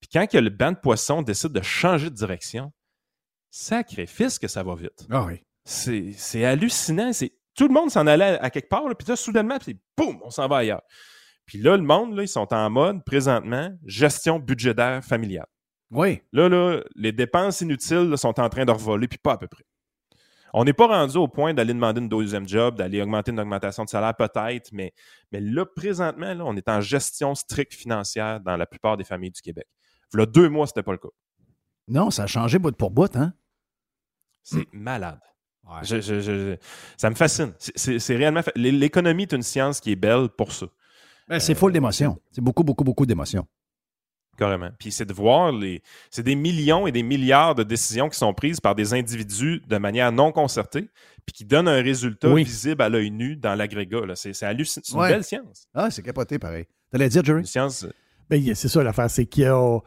Puis 0.00 0.08
quand 0.12 0.26
que 0.26 0.38
le 0.38 0.50
banc 0.50 0.72
de 0.72 0.76
poisson 0.78 1.22
décide 1.22 1.52
de 1.52 1.62
changer 1.62 2.10
de 2.10 2.14
direction, 2.14 2.72
sacrifice 3.50 4.38
que 4.38 4.48
ça 4.48 4.62
va 4.62 4.74
vite. 4.74 5.06
Ah 5.10 5.24
oui. 5.24 5.42
C'est 5.64 6.12
c'est 6.16 6.44
hallucinant. 6.44 7.12
C'est 7.12 7.32
Tout 7.56 7.68
le 7.68 7.74
monde 7.74 7.90
s'en 7.90 8.06
allait 8.06 8.38
à 8.40 8.50
quelque 8.50 8.68
part, 8.68 8.88
là, 8.88 8.94
puis 8.94 9.06
là, 9.08 9.16
soudainement, 9.16 9.58
puis 9.58 9.78
boum, 9.96 10.20
on 10.24 10.30
s'en 10.30 10.48
va 10.48 10.58
ailleurs. 10.58 10.82
Puis 11.46 11.58
là, 11.58 11.76
le 11.76 11.82
monde, 11.82 12.16
là, 12.16 12.22
ils 12.22 12.28
sont 12.28 12.52
en 12.52 12.70
mode, 12.70 13.04
présentement, 13.04 13.70
gestion 13.84 14.38
budgétaire 14.38 15.04
familiale. 15.04 15.46
Oui. 15.92 16.20
Là, 16.32 16.48
là, 16.48 16.80
les 16.96 17.12
dépenses 17.12 17.60
inutiles 17.60 18.08
là, 18.08 18.16
sont 18.16 18.40
en 18.40 18.48
train 18.48 18.64
de 18.64 18.70
revoler, 18.72 19.06
puis 19.08 19.18
pas 19.18 19.32
à 19.34 19.38
peu 19.38 19.46
près. 19.46 19.64
On 20.54 20.64
n'est 20.64 20.72
pas 20.72 20.86
rendu 20.86 21.16
au 21.16 21.28
point 21.28 21.54
d'aller 21.54 21.72
demander 21.72 22.00
une 22.00 22.08
deuxième 22.08 22.46
job, 22.46 22.76
d'aller 22.76 23.00
augmenter 23.00 23.30
une 23.30 23.40
augmentation 23.40 23.84
de 23.84 23.88
salaire, 23.88 24.14
peut-être, 24.14 24.70
mais, 24.72 24.92
mais 25.30 25.40
là, 25.40 25.64
présentement, 25.64 26.34
là, 26.34 26.44
on 26.44 26.54
est 26.56 26.68
en 26.68 26.80
gestion 26.80 27.34
stricte 27.34 27.72
financière 27.74 28.40
dans 28.40 28.56
la 28.56 28.66
plupart 28.66 28.96
des 28.98 29.04
familles 29.04 29.30
du 29.30 29.40
Québec. 29.40 29.66
Là, 30.12 30.26
deux 30.26 30.48
mois, 30.50 30.66
c'était 30.66 30.82
pas 30.82 30.92
le 30.92 30.98
cas. 30.98 31.08
Non, 31.88 32.10
ça 32.10 32.24
a 32.24 32.26
changé 32.26 32.58
bout 32.58 32.76
pour 32.76 32.90
bout, 32.90 33.14
hein? 33.16 33.32
C'est 34.42 34.66
malade. 34.74 35.20
Je- 35.82 36.00
je- 36.00 36.20
je- 36.20 36.56
ça 36.96 37.08
me 37.08 37.14
fascine. 37.14 37.52
C'est- 37.58 38.16
réellement. 38.16 38.42
fa- 38.42 38.52
L'économie 38.56 39.22
est 39.22 39.32
une 39.32 39.42
science 39.42 39.80
qui 39.80 39.92
est 39.92 39.96
belle 39.96 40.28
pour 40.36 40.52
ça. 40.52 40.66
Ben, 41.28 41.38
c'est 41.38 41.54
full 41.54 41.72
d'émotions. 41.72 42.20
C'est 42.30 42.40
beaucoup, 42.42 42.64
beaucoup, 42.64 42.84
beaucoup 42.84 43.06
d'émotions. 43.06 43.46
Carrément. 44.38 44.70
Puis 44.78 44.90
c'est 44.92 45.04
de 45.04 45.12
voir 45.12 45.52
les. 45.52 45.82
C'est 46.10 46.22
des 46.22 46.34
millions 46.34 46.86
et 46.86 46.92
des 46.92 47.02
milliards 47.02 47.54
de 47.54 47.62
décisions 47.62 48.08
qui 48.08 48.18
sont 48.18 48.32
prises 48.32 48.60
par 48.60 48.74
des 48.74 48.94
individus 48.94 49.62
de 49.68 49.76
manière 49.78 50.10
non 50.10 50.32
concertée, 50.32 50.88
puis 51.26 51.32
qui 51.34 51.44
donnent 51.44 51.68
un 51.68 51.82
résultat 51.82 52.30
Oui. 52.30 52.42
visible 52.44 52.80
à 52.82 52.88
l'œil 52.88 53.10
nu 53.10 53.36
dans 53.36 53.54
l'agrégat. 53.54 54.00
C'est 54.14 54.32
c'est 54.32 54.46
hallucinant. 54.46 54.82
C'est 54.86 54.92
une 54.94 55.00
Ouais. 55.00 55.08
belle 55.10 55.24
science. 55.24 55.66
Ah, 55.74 55.90
c'est 55.90 56.02
capoté, 56.02 56.38
pareil. 56.38 56.64
T'allais 56.90 57.08
dire, 57.10 57.22
Jerry? 57.24 57.40
Une 57.40 57.46
science. 57.46 57.86
Ben, 58.30 58.42
y 58.42 58.50
a- 58.50 58.54
c'est 58.54 58.68
ça 58.68 58.82
l'affaire, 58.82 59.10
c'est 59.10 59.26
qu'il 59.26 59.42
y 59.44 59.46
a. 59.46 59.78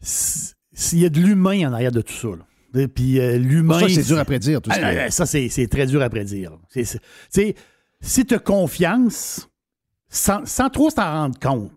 S'il 0.00 1.00
y 1.00 1.04
a 1.04 1.08
de 1.08 1.18
l'humain 1.20 1.68
en 1.68 1.72
arrière 1.72 1.92
de 1.92 2.00
tout 2.00 2.12
ça. 2.12 2.28
là. 2.28 2.80
Et 2.82 2.88
Puis 2.88 3.18
euh, 3.18 3.36
l'humain. 3.38 3.80
ça 3.80 3.88
c'est 3.88 4.02
dur 4.02 4.18
à 4.18 4.24
prédire, 4.24 4.60
tout 4.62 4.70
Ah, 4.72 4.78
ah, 5.06 5.10
Ça, 5.10 5.26
c'est 5.26 5.68
très 5.70 5.86
dur 5.86 6.02
à 6.02 6.08
prédire. 6.10 6.52
Tu 6.72 6.84
sais, 6.84 7.54
si 8.00 8.24
tu 8.26 8.34
as 8.34 8.38
confiance, 8.38 9.48
sans, 10.08 10.44
sans 10.46 10.68
trop 10.70 10.90
s'en 10.90 11.02
rendre 11.02 11.38
compte, 11.38 11.72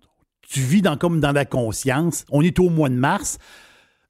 tu 0.51 0.59
vis 0.59 0.81
dans, 0.81 0.97
comme 0.97 1.19
dans 1.21 1.31
la 1.31 1.45
conscience, 1.45 2.25
on 2.29 2.41
est 2.41 2.59
au 2.59 2.69
mois 2.69 2.89
de 2.89 2.95
mars, 2.95 3.37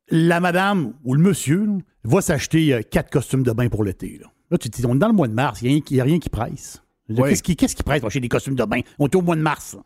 la 0.10 0.40
madame 0.40 0.94
ou 1.04 1.14
le 1.14 1.22
monsieur 1.22 1.66
là, 1.66 1.78
va 2.04 2.22
s'acheter 2.22 2.74
euh, 2.74 2.82
quatre 2.82 3.12
costumes 3.12 3.44
de 3.44 3.52
bain 3.52 3.70
pour 3.70 3.84
l'été. 3.84 4.18
Là, 4.20 4.28
Là, 4.50 4.58
tu 4.58 4.70
te 4.70 4.76
dis, 4.76 4.86
on 4.86 4.96
est 4.96 5.00
dans 5.00 5.08
le 5.08 5.14
mois 5.14 5.30
de 5.30 5.34
mars, 5.34 5.62
il 5.62 5.82
n'y 5.90 6.02
a, 6.02 6.04
rien 6.04 6.20
qui 6.20 6.30
presse. 6.30 6.84
Oui. 7.10 7.30
Qu'est-ce 7.30 7.44
qui, 7.44 7.56
qu'est-ce 7.56 7.76
qui 7.76 7.84
presse? 7.84 8.02
Pour 8.02 8.08
acheter 8.08 8.20
des 8.20 8.28
costumes 8.28 8.56
de 8.56 8.66
bain? 8.66 8.82
On 9.00 9.06
est 9.06 9.16
au 9.16 9.22
mois 9.22 9.38
de 9.38 9.42
mars. 9.42 9.78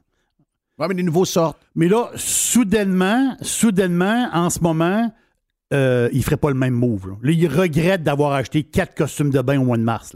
Ouais, 0.79 0.87
mais 0.87 0.95
les 0.95 1.03
nouveaux 1.03 1.25
sortent. 1.25 1.59
Mais 1.75 1.87
là, 1.87 2.09
soudainement, 2.15 3.35
soudainement, 3.41 4.29
en 4.33 4.49
ce 4.49 4.59
moment, 4.61 5.13
euh, 5.73 6.09
il 6.13 6.17
ne 6.17 6.23
ferait 6.23 6.37
pas 6.37 6.49
le 6.49 6.55
même 6.55 6.73
move. 6.73 7.09
Là, 7.09 7.15
Là, 7.21 7.31
il 7.31 7.47
regrette 7.47 8.01
d'avoir 8.01 8.31
acheté 8.31 8.63
quatre 8.63 8.95
costumes 8.95 9.29
de 9.29 9.41
bain 9.41 9.59
au 9.59 9.65
mois 9.65 9.77
de 9.77 9.83
mars. 9.83 10.15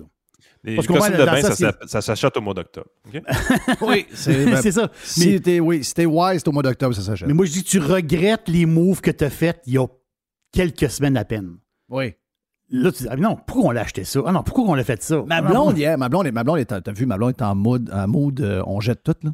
Les 0.63 0.75
Parce 0.75 0.87
costumes 0.87 1.15
de 1.17 1.25
bain, 1.25 1.41
ça, 1.41 1.41
ça, 1.49 1.55
c'est- 1.55 1.63
s'app- 1.65 1.83
ça 1.87 2.01
s'achète 2.01 2.35
au 2.37 2.41
mois 2.41 2.53
d'octobre. 2.53 2.87
Oui, 3.81 4.05
c'est 4.13 4.45
ben, 4.51 4.61
c'est 4.61 4.71
ça. 4.73 4.89
Si 5.03 5.29
Mais, 5.31 5.39
t'es 5.39 5.59
oui, 5.59 5.83
si 5.83 5.93
t'es 5.93 6.05
wise, 6.05 6.39
c'est 6.39 6.47
au 6.47 6.51
mois 6.51 6.63
d'octobre, 6.63 6.93
ça 6.95 7.01
s'achète. 7.01 7.27
mais 7.27 7.33
moi, 7.33 7.45
je 7.45 7.51
dis, 7.53 7.63
tu 7.63 7.79
regrettes 7.79 8.47
les 8.49 8.65
moves 8.65 8.99
que 9.01 9.11
tu 9.11 9.23
as 9.23 9.29
faits 9.29 9.61
il 9.65 9.73
y 9.73 9.77
a 9.77 9.85
quelques 10.51 10.89
semaines 10.89 11.15
à 11.17 11.23
peine. 11.25 11.57
Oui. 11.89 12.13
Là, 12.71 12.91
tu 12.91 13.03
dis, 13.03 13.09
ah, 13.09 13.15
non, 13.15 13.35
pourquoi 13.47 13.69
on 13.69 13.71
l'a 13.71 13.81
acheté 13.81 14.03
ça? 14.03 14.19
Ah 14.25 14.31
non, 14.31 14.43
pourquoi 14.43 14.65
on 14.65 14.73
l'a 14.75 14.83
fait 14.83 15.01
ça? 15.01 15.23
Ma 15.25 15.37
Ah, 15.37 15.41
blonde, 15.41 15.77
hier, 15.77 15.97
ma 15.97 16.09
blonde, 16.09 16.27
est- 16.27 16.31
ma 16.31 16.43
blonde 16.43 16.63
t'as 16.67 16.91
vu, 16.91 17.05
ma 17.05 17.17
blonde 17.17 17.31
est 17.37 17.41
en 17.41 17.55
mode, 17.55 17.89
en 17.91 18.07
mode 18.07 18.41
euh, 18.41 18.61
on 18.67 18.79
jette 18.79 19.01
tout, 19.03 19.15
là. 19.23 19.31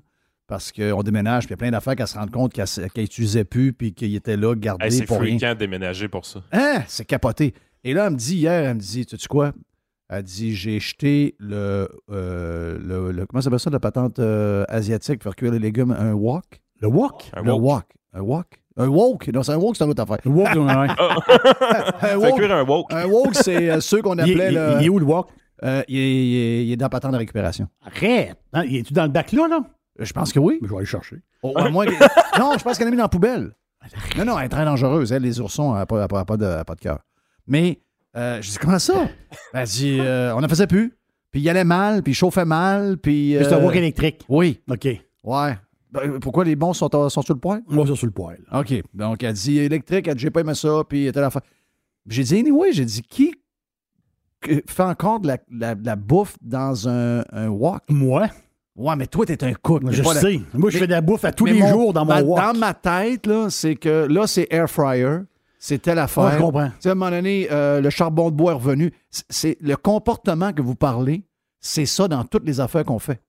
Parce 0.47 0.71
qu'on 0.71 1.01
déménage, 1.01 1.45
puis 1.47 1.49
il 1.49 1.53
y 1.53 1.55
a 1.55 1.57
plein 1.57 1.71
d'affaires 1.71 1.95
qu'elle 1.95 2.07
se 2.07 2.17
rend 2.19 2.27
compte 2.27 2.53
qu'elle 2.53 2.67
qu'elle 2.93 3.03
n'utilisait 3.03 3.45
plus, 3.45 3.73
puis 3.73 3.93
qu'il 3.95 4.13
était 4.15 4.37
là, 4.37 4.53
gardé 4.55 4.85
Hey, 4.85 4.91
c'est 4.91 5.05
pour 5.05 5.19
rien. 5.19 5.39
fréquent 5.39 5.55
de 5.55 5.59
déménager 5.59 6.07
pour 6.07 6.23
ça. 6.25 6.43
Hein? 6.51 6.83
C'est 6.87 7.03
capoté. 7.03 7.55
Et 7.83 7.93
là, 7.95 8.05
elle 8.05 8.13
me 8.13 8.17
dit 8.17 8.35
hier, 8.37 8.51
elle 8.69 8.75
me 8.75 8.79
dit, 8.79 9.05
tu 9.07 9.17
sais 9.17 9.27
quoi? 9.27 9.53
Elle 10.09 10.23
dit, 10.23 10.53
j'ai 10.55 10.79
jeté 10.79 11.35
le, 11.39 11.89
euh, 12.11 12.77
le, 12.79 13.11
le- 13.11 13.25
comment 13.25 13.41
ça 13.41 13.45
s'appelle 13.45 13.59
ça, 13.59 13.69
la 13.71 13.79
patente 13.79 14.19
euh, 14.19 14.63
asiatique 14.67 15.19
pour 15.19 15.23
faire 15.31 15.35
cuire 15.35 15.51
les 15.51 15.59
légumes, 15.59 15.95
un 15.97 16.13
wok? 16.13 16.43
Le 16.81 16.87
wok? 16.87 17.31
Un 17.33 17.41
le 17.41 17.51
wok. 17.53 17.61
wok. 17.61 17.83
Un 18.13 18.21
wok? 18.21 18.45
Un 18.77 18.87
wok? 18.87 19.27
Non, 19.29 19.41
c'est 19.41 19.53
un 19.53 19.57
wok, 19.57 19.75
c'est 19.75 19.83
une 19.83 19.89
autre 19.91 20.03
affaire. 20.03 20.17
Le 20.23 20.31
wok, 20.31 20.47
ouais. 20.47 20.61
Un 22.11 22.17
wok, 22.17 22.35
cuire 22.35 22.51
un 22.51 22.63
woke. 22.63 22.93
un 22.93 23.05
wok, 23.07 23.33
c'est 23.33 23.69
euh, 23.71 23.79
ceux 23.79 24.01
qu'on 24.01 24.17
appelait 24.19 24.49
il- 24.49 24.55
le... 24.55 24.75
il 24.79 24.85
est 24.85 24.89
où 24.89 24.99
le 24.99 25.05
wok? 25.05 25.27
Euh, 25.63 25.81
il, 25.87 25.97
est, 25.97 26.25
il 26.25 26.35
est- 26.35 26.65
il 26.67 26.71
est 26.73 26.77
dans 26.77 26.85
la 26.85 26.89
patente 26.89 27.13
de 27.13 27.17
récupération. 27.17 27.67
Arrête! 27.85 28.35
Hein, 28.53 28.63
il 28.65 28.75
est-tu 28.77 28.93
dans 28.93 29.03
le 29.03 29.09
bac 29.09 29.31
là, 29.31 29.47
là? 29.47 29.59
Je 29.97 30.11
pense 30.13 30.33
que 30.33 30.39
oui. 30.39 30.59
Je 30.61 30.67
vais 30.67 30.75
aller 30.75 30.85
chercher. 30.85 31.17
Au- 31.41 31.57
à 31.57 31.69
moins 31.69 31.85
que- 31.85 31.91
non, 32.39 32.53
je 32.59 32.63
pense 32.63 32.77
qu'elle 32.77 32.87
l'a 32.87 32.91
mis 32.91 32.97
dans 32.97 33.03
la 33.03 33.09
poubelle. 33.09 33.53
Non, 34.17 34.25
non, 34.25 34.37
elle 34.39 34.45
est 34.45 34.49
très 34.49 34.65
dangereuse. 34.65 35.11
Elle, 35.13 35.23
les 35.23 35.39
oursons, 35.39 35.71
elle 35.73 35.79
n'a 35.79 35.85
pas, 35.85 35.97
elle 36.05 36.17
a 36.19 36.25
pas 36.25 36.37
de, 36.37 36.45
elle 36.45 36.51
a 36.59 36.65
pas 36.65 36.75
de 36.75 36.81
cœur. 36.81 36.99
Mais, 37.47 37.79
euh, 38.15 38.41
je 38.41 38.51
dis, 38.51 38.57
comment 38.57 38.79
ça? 38.79 39.07
Elle 39.53 39.67
dit, 39.67 39.97
euh, 39.99 40.33
on 40.35 40.41
n'en 40.41 40.47
faisait 40.47 40.67
plus. 40.67 40.93
puis 41.31 41.41
il 41.41 41.49
allait 41.49 41.63
mal, 41.63 42.01
puis 42.03 42.11
il 42.13 42.15
chauffait 42.15 42.45
mal, 42.45 42.97
puis... 42.97 43.35
C'est 43.39 43.53
un 43.53 43.57
euh, 43.59 43.65
wok 43.65 43.75
électrique. 43.75 44.25
Oui, 44.29 44.61
OK. 44.69 44.85
ouais. 45.23 45.57
Ben, 45.91 46.19
Pourquoi 46.19 46.43
les 46.43 46.55
bons 46.55 46.73
sont, 46.73 46.89
sont 47.09 47.21
sur 47.21 47.33
le 47.33 47.39
point? 47.39 47.61
Moi, 47.67 47.85
ça 47.87 47.95
sur 47.95 48.05
le 48.05 48.11
poil. 48.11 48.39
OK. 48.53 48.73
Donc, 48.93 49.23
elle 49.23 49.33
dit 49.33 49.59
électrique, 49.59 50.07
elle 50.07 50.15
dit 50.15 50.21
j'ai 50.23 50.29
pas 50.31 50.41
aimé 50.41 50.53
ça, 50.55 50.81
puis 50.87 51.09
telle 51.13 51.23
affaire. 51.23 51.41
J'ai 52.07 52.23
dit, 52.23 52.37
anyway, 52.39 52.71
j'ai 52.73 52.85
dit, 52.85 53.01
qui 53.01 53.33
fait 54.67 54.83
encore 54.83 55.19
de 55.19 55.27
la, 55.27 55.37
la- 55.51 55.75
de 55.75 55.85
la 55.85 55.95
bouffe 55.95 56.35
dans 56.41 56.87
un, 56.87 57.23
un 57.31 57.47
wok? 57.47 57.81
Moi, 57.89 58.27
Ouais, 58.77 58.93
mais 58.97 59.07
toi, 59.07 59.25
t'es 59.25 59.41
un 59.45 59.53
cook. 59.53 59.83
moi, 59.83 59.93
je 59.93 60.03
pas 60.03 60.13
la- 60.13 60.19
sais. 60.19 60.41
Moi, 60.53 60.69
je 60.69 60.75
Mais- 60.75 60.81
fais 60.81 60.87
de 60.87 60.91
la 60.91 60.99
bouffe 60.99 61.23
à 61.23 61.31
tous 61.31 61.45
les 61.45 61.53
mon- 61.59 61.69
jours 61.69 61.93
dans 61.93 62.03
mon 62.03 62.13
ma- 62.13 62.21
wok. 62.21 62.37
Dans 62.37 62.59
ma 62.59 62.73
tête, 62.73 63.25
là, 63.25 63.49
c'est 63.49 63.75
que 63.75 64.05
là, 64.09 64.27
c'est 64.27 64.47
air 64.51 64.69
fryer, 64.69 65.19
c'est 65.67 65.79
telle 65.81 65.97
affaire. 65.99 66.23
Ouais, 66.25 66.31
je 66.33 66.37
comprends. 66.37 66.59
À 66.85 66.89
un 66.89 66.95
moment 66.95 67.09
donné, 67.09 67.47
euh, 67.51 67.81
le 67.81 67.89
charbon 67.89 68.29
de 68.29 68.35
bois 68.35 68.51
est 68.51 68.55
revenu. 68.55 68.93
C'est- 69.09 69.57
le 69.61 69.75
comportement 69.75 70.53
que 70.53 70.61
vous 70.61 70.75
parlez, 70.75 71.23
c'est 71.59 71.85
ça 71.87 72.07
dans 72.07 72.23
toutes 72.23 72.45
les 72.45 72.59
affaires 72.59 72.83
qu'on 72.83 72.99
fait. 72.99 73.21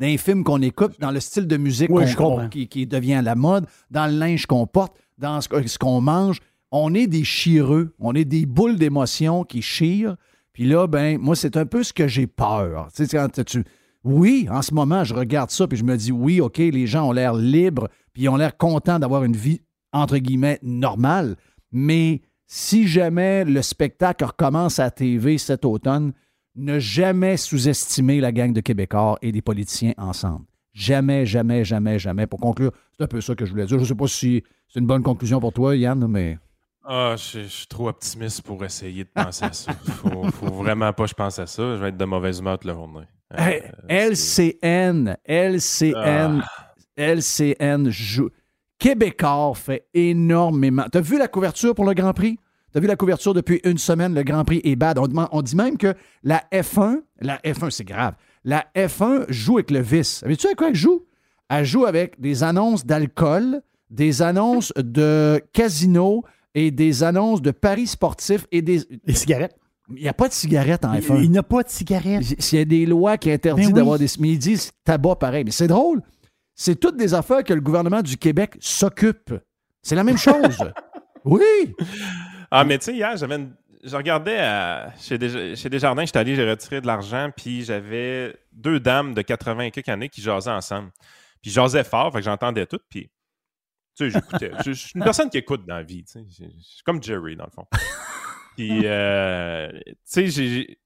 Dans 0.00 0.06
les 0.06 0.18
films 0.18 0.44
qu'on 0.44 0.62
écoute, 0.62 0.94
dans 1.00 1.10
le 1.10 1.20
style 1.20 1.46
de 1.46 1.56
musique 1.56 1.90
Oui, 1.90 2.12
qu'on- 2.14 2.48
qui, 2.48 2.68
qui 2.68 2.86
devient 2.86 3.20
la 3.24 3.34
mode, 3.34 3.66
dans 3.90 4.06
le 4.06 4.16
linge 4.18 4.46
qu'on 4.46 4.66
porte, 4.66 4.96
dans 5.18 5.40
ce, 5.40 5.48
qu'on 5.78 6.00
mange, 6.00 6.40
on 6.70 6.94
est 6.94 7.06
des 7.06 7.24
chireux, 7.24 7.94
on 7.98 8.14
est 8.14 8.24
des 8.24 8.44
boules 8.46 8.76
d'émotions 8.76 9.44
qui 9.44 9.62
chirent. 9.62 10.16
Puis 10.52 10.64
là, 10.66 10.86
ben, 10.86 11.18
moi, 11.18 11.36
c'est 11.36 11.56
un 11.56 11.66
peu 11.66 11.82
ce 11.84 11.92
que 11.92 12.08
j'ai 12.08 12.26
peur. 12.26 12.88
Tu 12.94 13.06
sais, 13.06 13.16
quand 13.16 13.44
tu, 13.44 13.64
oui, 14.04 14.48
en 14.50 14.62
ce 14.62 14.74
moment, 14.74 15.04
je 15.04 15.14
regarde 15.14 15.50
ça, 15.50 15.66
puis 15.68 15.78
je 15.78 15.84
me 15.84 15.96
dis, 15.96 16.12
oui, 16.12 16.40
OK, 16.40 16.58
les 16.58 16.86
gens 16.86 17.08
ont 17.08 17.12
l'air 17.12 17.34
libres, 17.34 17.88
puis 18.12 18.24
ils 18.24 18.28
ont 18.28 18.36
l'air 18.36 18.56
contents 18.56 18.98
d'avoir 18.98 19.24
une 19.24 19.36
vie, 19.36 19.60
entre 19.92 20.18
guillemets, 20.18 20.58
normale. 20.62 21.36
Mais 21.72 22.22
si 22.46 22.86
jamais 22.88 23.44
le 23.44 23.62
spectacle 23.62 24.24
recommence 24.24 24.78
à 24.78 24.90
TV 24.90 25.38
cet 25.38 25.64
automne, 25.64 26.12
ne 26.56 26.78
jamais 26.78 27.36
sous-estimer 27.36 28.20
la 28.20 28.32
gang 28.32 28.52
de 28.52 28.60
Québécois 28.60 29.18
et 29.22 29.32
des 29.32 29.42
politiciens 29.42 29.92
ensemble. 29.96 30.44
Jamais, 30.72 31.26
jamais, 31.26 31.64
jamais, 31.64 31.98
jamais. 31.98 32.26
Pour 32.26 32.40
conclure, 32.40 32.72
c'est 32.96 33.04
un 33.04 33.08
peu 33.08 33.20
ça 33.20 33.34
que 33.34 33.44
je 33.44 33.50
voulais 33.50 33.66
dire. 33.66 33.78
Je 33.78 33.82
ne 33.82 33.88
sais 33.88 33.94
pas 33.94 34.06
si 34.06 34.42
c'est 34.68 34.80
une 34.80 34.86
bonne 34.86 35.02
conclusion 35.02 35.40
pour 35.40 35.52
toi, 35.52 35.74
Yann, 35.76 36.06
mais. 36.06 36.38
Ah, 36.84 37.14
je, 37.16 37.40
je 37.42 37.46
suis 37.48 37.66
trop 37.66 37.88
optimiste 37.88 38.42
pour 38.42 38.64
essayer 38.64 39.04
de 39.04 39.08
penser 39.14 39.44
à 39.44 39.52
ça. 39.52 39.72
Faut, 39.84 40.24
faut 40.30 40.46
vraiment 40.46 40.92
pas 40.92 41.04
que 41.04 41.10
je 41.10 41.14
pense 41.14 41.38
à 41.38 41.46
ça. 41.46 41.76
Je 41.76 41.82
vais 41.82 41.88
être 41.90 41.96
de 41.98 42.04
mauvaise 42.04 42.38
humeur 42.38 42.58
toute 42.58 42.68
la 42.68 42.74
journée. 42.74 43.06
Euh, 43.34 43.36
Hey, 43.36 43.62
LCN, 43.88 45.16
LCN, 45.26 46.42
LCN 46.96 47.90
joue. 47.90 48.30
Québécois 48.78 49.52
fait 49.54 49.86
énormément. 49.94 50.84
T'as 50.90 51.00
vu 51.00 51.18
la 51.18 51.28
couverture 51.28 51.74
pour 51.74 51.84
le 51.84 51.94
Grand 51.94 52.12
Prix? 52.12 52.38
T'as 52.72 52.80
vu 52.80 52.86
la 52.86 52.96
couverture 52.96 53.34
depuis 53.34 53.60
une 53.64 53.78
semaine, 53.78 54.14
le 54.14 54.22
Grand 54.22 54.44
Prix 54.44 54.60
est 54.62 54.76
bad. 54.76 54.98
On, 54.98 55.42
dit 55.42 55.56
même 55.56 55.78
que 55.78 55.94
la 56.22 56.44
F1, 56.52 57.00
la 57.20 57.38
F1, 57.38 57.70
c'est 57.70 57.84
grave. 57.84 58.14
La 58.44 58.66
F1 58.76 59.24
joue 59.30 59.56
avec 59.56 59.70
le 59.70 59.80
vice. 59.80 60.18
Savais-tu 60.18 60.46
avec 60.46 60.58
quoi 60.58 60.68
elle 60.68 60.74
joue? 60.74 61.04
Elle 61.48 61.64
joue 61.64 61.86
avec 61.86 62.20
des 62.20 62.42
annonces 62.42 62.84
d'alcool, 62.84 63.62
des 63.90 64.20
annonces 64.22 64.72
de 64.76 65.42
casino 65.52 66.24
et 66.54 66.70
des 66.70 67.02
annonces 67.02 67.40
de 67.40 67.50
paris 67.50 67.86
sportifs 67.86 68.46
et 68.52 68.60
des. 68.62 68.82
Les 69.06 69.14
cigarettes. 69.14 69.56
Il 69.96 70.02
n'y 70.02 70.08
a 70.08 70.12
pas 70.12 70.28
de 70.28 70.34
cigarettes 70.34 70.84
en 70.84 70.92
Il, 70.92 71.00
F1. 71.00 71.24
il 71.24 71.30
n'a 71.30 71.42
pas 71.42 71.62
de 71.62 71.70
cigarettes. 71.70 72.22
S'il 72.38 72.58
y 72.58 72.62
a 72.62 72.66
des 72.66 72.84
lois 72.84 73.16
qui 73.16 73.32
interdisent 73.32 73.68
Ben 73.68 73.72
oui. 73.72 73.78
d'avoir 73.78 73.98
des. 73.98 74.06
Mais 74.20 74.28
ils 74.28 74.38
disent 74.38 74.70
tabac 74.84 75.16
pareil. 75.16 75.44
Mais 75.44 75.50
c'est 75.50 75.68
drôle. 75.68 76.02
C'est 76.60 76.74
toutes 76.74 76.96
des 76.96 77.14
affaires 77.14 77.44
que 77.44 77.54
le 77.54 77.60
gouvernement 77.60 78.02
du 78.02 78.16
Québec 78.16 78.56
s'occupe. 78.58 79.32
C'est 79.80 79.94
la 79.94 80.02
même 80.02 80.18
chose. 80.18 80.58
oui. 81.24 81.72
Ah, 82.50 82.64
mais 82.64 82.78
tu 82.78 82.86
sais, 82.86 82.94
hier, 82.94 83.16
j'avais 83.16 83.36
une- 83.36 83.54
je 83.84 83.94
regardais 83.94 84.38
à- 84.38 84.92
chez, 84.98 85.18
Des... 85.18 85.54
chez 85.54 85.68
Desjardins, 85.70 86.04
j'étais 86.04 86.18
allé, 86.18 86.34
j'ai 86.34 86.50
retiré 86.50 86.80
de 86.80 86.86
l'argent, 86.88 87.30
puis 87.34 87.62
j'avais 87.62 88.36
deux 88.52 88.80
dames 88.80 89.14
de 89.14 89.22
80 89.22 89.60
et 89.66 89.70
quelques 89.70 89.88
années 89.88 90.08
qui 90.08 90.20
jasaient 90.20 90.50
ensemble. 90.50 90.90
Puis 91.40 91.52
jasaient 91.52 91.84
fort, 91.84 92.10
fait 92.12 92.18
que 92.18 92.24
j'entendais 92.24 92.66
tout, 92.66 92.80
puis 92.90 93.08
tu 93.96 94.10
sais, 94.10 94.10
j'écoutais. 94.10 94.50
je, 94.66 94.72
je 94.72 94.86
suis 94.86 94.92
une 94.98 95.04
personne 95.04 95.30
qui 95.30 95.38
écoute 95.38 95.64
dans 95.64 95.76
la 95.76 95.84
vie, 95.84 96.02
tu 96.02 96.12
sais. 96.14 96.24
Je 96.28 96.44
je 96.44 96.60
suis 96.60 96.82
comme 96.82 97.00
Jerry, 97.00 97.36
dans 97.36 97.44
le 97.44 97.50
fond. 97.52 97.66
Puis, 98.58 98.80
euh, 98.86 99.68
tu 100.12 100.32
sais, 100.32 100.78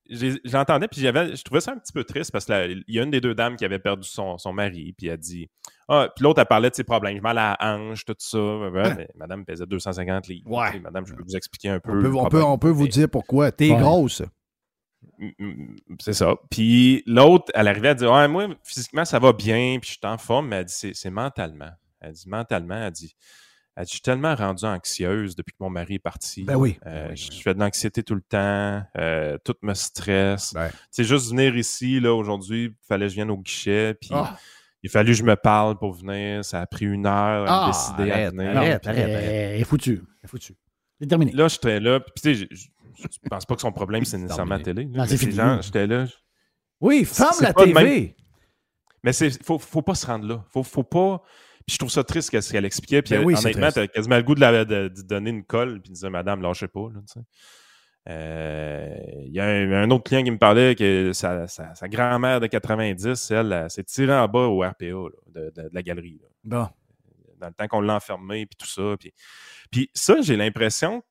j'entendais, 0.44 0.88
puis 0.88 1.00
j'avais, 1.00 1.34
je 1.34 1.42
trouvais 1.42 1.62
ça 1.62 1.72
un 1.72 1.78
petit 1.78 1.94
peu 1.94 2.04
triste 2.04 2.30
parce 2.30 2.44
qu'il 2.44 2.84
y 2.86 2.98
a 3.00 3.02
une 3.02 3.10
des 3.10 3.22
deux 3.22 3.34
dames 3.34 3.56
qui 3.56 3.64
avait 3.64 3.78
perdu 3.78 4.06
son, 4.06 4.36
son 4.36 4.52
mari, 4.52 4.92
puis 4.92 5.06
elle 5.06 5.16
dit 5.16 5.48
Ah, 5.88 6.10
puis 6.14 6.22
l'autre, 6.22 6.38
elle 6.40 6.46
parlait 6.46 6.68
de 6.68 6.74
ses 6.74 6.84
problèmes, 6.84 7.18
mal 7.22 7.38
à 7.38 7.56
la 7.58 7.74
hanche, 7.74 8.04
tout 8.04 8.14
ça. 8.18 8.38
Ouais, 8.38 8.94
mais 8.94 9.08
madame 9.14 9.46
pesait 9.46 9.64
250 9.64 10.28
livres. 10.28 10.50
Ouais. 10.50 10.78
Madame, 10.80 11.06
je 11.06 11.14
peux 11.14 11.22
vous 11.22 11.34
expliquer 11.34 11.70
un 11.70 11.80
peu. 11.80 11.92
On 11.92 12.02
peut, 12.02 12.14
on 12.14 12.28
peut, 12.28 12.42
on 12.44 12.58
peut 12.58 12.68
vous 12.68 12.88
dire 12.88 13.08
pourquoi. 13.08 13.50
T'es 13.52 13.70
Ouais. 13.70 13.78
grosse. 13.80 14.20
Mm, 15.18 15.30
mm, 15.38 15.76
C'est 15.98 16.12
ça. 16.12 16.34
Puis 16.50 17.02
l'autre, 17.06 17.46
elle 17.54 17.68
arrivait 17.68 17.88
à 17.88 17.94
dire 17.94 18.12
Ouais, 18.12 18.28
moi, 18.28 18.48
physiquement, 18.64 19.06
ça 19.06 19.18
va 19.18 19.32
bien, 19.32 19.78
puis 19.80 19.92
je 19.92 19.96
suis 19.96 20.00
en 20.06 20.18
forme, 20.18 20.48
mais 20.48 20.56
elle 20.56 20.66
dit 20.66 20.74
C'est 20.74 20.92
c'est 20.94 21.10
mentalement. 21.10 21.70
Elle 22.02 22.12
dit 22.12 22.28
mentalement, 22.28 22.76
elle 22.84 22.92
dit 22.92 23.16
elle 23.76 23.84
dit, 23.84 23.88
Je 23.90 23.94
suis 23.94 24.02
tellement 24.02 24.34
rendue 24.34 24.64
anxieuse 24.64 25.34
depuis 25.36 25.52
que 25.52 25.58
mon 25.60 25.70
mari 25.70 25.94
est 25.94 25.98
parti. 25.98 26.44
Ben 26.44 26.56
oui. 26.56 26.78
Euh, 26.86 27.14
je 27.14 27.30
fais 27.40 27.54
de 27.54 27.60
l'anxiété 27.60 28.02
tout 28.02 28.14
le 28.14 28.20
temps, 28.22 28.82
euh, 28.98 29.38
tout 29.44 29.54
me 29.62 29.74
stresse. 29.74 30.52
Ben. 30.54 30.68
Tu 30.70 30.76
sais, 30.90 31.04
juste 31.04 31.30
venir 31.30 31.56
ici, 31.56 32.00
là, 32.00 32.14
aujourd'hui, 32.14 32.64
il 32.66 32.86
fallait 32.86 33.06
que 33.06 33.10
je 33.10 33.14
vienne 33.14 33.30
au 33.30 33.38
guichet, 33.38 33.94
puis 34.00 34.10
Ah. 34.12 34.36
il 34.82 34.88
a 34.88 34.90
fallu 34.90 35.12
que 35.12 35.18
je 35.18 35.24
me 35.24 35.36
parle 35.36 35.78
pour 35.78 35.92
venir. 35.92 36.44
Ça 36.44 36.60
a 36.60 36.66
pris 36.66 36.84
une 36.86 37.06
heure 37.06 37.48
à 37.50 37.64
Ah, 37.64 37.66
me 37.66 37.72
décider 37.72 38.10
à 38.10 38.14
arrête, 38.14 38.34
venir. 38.34 38.56
arrête, 38.56 38.86
arrête, 38.86 39.04
arrête. 39.04 39.24
Elle 39.24 39.60
est 39.60 39.64
foutue. 39.64 40.02
C'est 40.20 40.28
foutu. 40.28 40.54
C'est 41.00 41.06
terminé. 41.06 41.32
Là, 41.32 41.48
j'étais 41.48 41.80
là, 41.80 42.00
puis 42.00 42.12
tu 42.16 42.22
sais, 42.22 42.34
je- 42.34 42.54
je 42.56 42.66
je 42.94 43.28
pense 43.28 43.46
pas 43.46 43.54
que 43.56 43.60
son 43.62 43.72
problème, 43.72 44.04
c'est 44.04 44.18
nécessairement 44.18 44.56
la 44.58 44.62
télé. 44.62 44.84
là, 44.84 44.90
Non, 44.98 45.04
c'est 45.06 45.16
ces 45.16 45.26
fini. 45.30 45.40
J'étais 45.62 45.86
là. 45.88 46.06
Oui, 46.80 47.04
ferme 47.04 47.30
C'est 47.32 47.44
la 47.44 47.52
TV. 47.52 48.14
Mais 49.02 49.12
c'est 49.12 49.42
faut, 49.42 49.58
faut 49.58 49.82
pas 49.82 49.94
se 49.96 50.06
rendre 50.06 50.26
là. 50.28 50.44
Faut, 50.50 50.62
faut 50.62 50.84
pas. 50.84 51.22
Puis 51.66 51.74
je 51.74 51.78
trouve 51.78 51.90
ça 51.90 52.02
triste 52.04 52.30
qu'elle- 52.30 52.42
ce 52.42 52.52
qu'elle 52.52 52.64
expliquait. 52.64 53.02
Puis 53.02 53.14
Ben 53.14 53.24
oui, 53.24 53.34
c'est 53.36 53.46
honnêtement, 53.46 53.70
t'as 53.70 53.86
quasiment 53.86 54.16
le 54.16 54.22
goût 54.22 54.34
de, 54.34 54.40
la, 54.40 54.64
de, 54.64 54.88
de 54.88 55.02
donner 55.02 55.30
une 55.30 55.44
colle 55.44 55.80
puis 55.80 55.90
de 55.90 55.96
dire 55.96 56.10
Madame, 56.10 56.42
lâchez 56.42 56.68
pas. 56.68 56.88
sais. 57.06 57.20
Euh, 58.08 58.96
Il 59.26 59.32
y 59.32 59.38
a 59.40 59.44
un, 59.44 59.72
un 59.84 59.90
autre 59.90 60.04
client 60.04 60.24
qui 60.24 60.30
me 60.30 60.38
parlait 60.38 60.74
que 60.74 61.12
sa, 61.12 61.46
sa- 61.46 61.74
sa 61.74 61.88
grand-mère 61.88 62.40
de 62.40 62.46
90, 62.48 63.30
elle, 63.30 63.52
elle 63.52 63.70
s'est 63.70 63.84
tirée 63.84 64.14
en 64.14 64.26
bas 64.28 64.46
au 64.46 64.60
RPA 64.60 64.86
là, 65.34 65.50
de, 65.50 65.68
la 65.72 65.82
galerie. 65.82 66.20
là, 66.20 66.28
Bon. 66.44 66.68
dans 67.38 67.46
le 67.46 67.54
temps 67.54 67.68
qu'on 67.68 67.80
l'a 67.80 67.94
enfermé 67.96 68.46
puis 68.46 68.56
tout 68.58 68.66
ça. 68.66 68.96
Puis, 68.98 69.12
puis 69.70 69.90
ça, 69.94 70.20
j'ai 70.20 70.36
l'impression, 70.36 71.02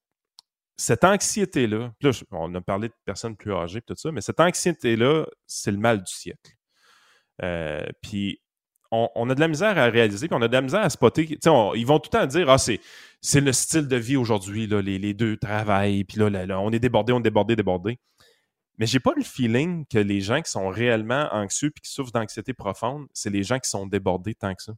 cette 0.75 1.03
anxiété-là, 1.05 1.93
là, 2.01 2.11
on 2.31 2.53
a 2.55 2.61
parlé 2.61 2.89
de 2.89 2.93
personnes 3.05 3.37
plus 3.37 3.53
âgées 3.53 3.79
et 3.79 3.81
tout 3.81 3.95
ça, 3.95 4.11
mais 4.11 4.19
cette 4.21 4.39
anxiété-là, 4.41 5.25
c'est 5.47 5.71
le 5.71 5.77
mal 5.77 5.99
du 6.03 6.11
siècle. 6.11 6.51
Euh, 7.41 7.85
puis 8.01 8.41
on, 8.91 9.09
on 9.15 9.29
a 9.29 9.35
de 9.35 9.39
la 9.39 9.47
misère 9.47 9.77
à 9.77 9.85
réaliser, 9.85 10.27
puis 10.27 10.37
on 10.37 10.41
a 10.41 10.47
de 10.47 10.53
la 10.53 10.61
misère 10.61 10.81
à 10.81 10.89
spotter. 10.89 11.37
On- 11.47 11.73
ils 11.75 11.85
vont 11.85 11.99
tout 11.99 12.09
le 12.13 12.19
temps 12.19 12.25
dire 12.25 12.49
Ah, 12.49 12.57
c'est, 12.57 12.79
c'est 13.21 13.41
le 13.41 13.53
style 13.53 13.87
de 13.87 13.95
vie 13.95 14.17
aujourd'hui, 14.17 14.67
les, 14.67 14.99
les 14.99 15.13
deux 15.13 15.37
travaillent, 15.37 16.03
puis 16.03 16.17
là, 16.19 16.29
là, 16.29 16.45
là, 16.45 16.59
on 16.59 16.71
est 16.71 16.79
débordé, 16.79 17.13
on 17.13 17.19
est 17.19 17.23
débordé, 17.23 17.55
débordé. 17.55 17.97
Mais 18.77 18.85
j'ai 18.87 18.99
pas 18.99 19.11
le 19.15 19.23
feeling 19.23 19.85
que 19.85 19.99
les 19.99 20.21
gens 20.21 20.41
qui 20.41 20.49
sont 20.49 20.69
réellement 20.69 21.27
anxieux 21.31 21.69
puis 21.69 21.81
qui 21.81 21.91
souffrent 21.91 22.11
d'anxiété 22.11 22.53
profonde, 22.53 23.07
c'est 23.13 23.29
les 23.29 23.43
gens 23.43 23.59
qui 23.59 23.69
sont 23.69 23.85
débordés 23.85 24.33
tant 24.33 24.55
que 24.55 24.63
ça. 24.63 24.73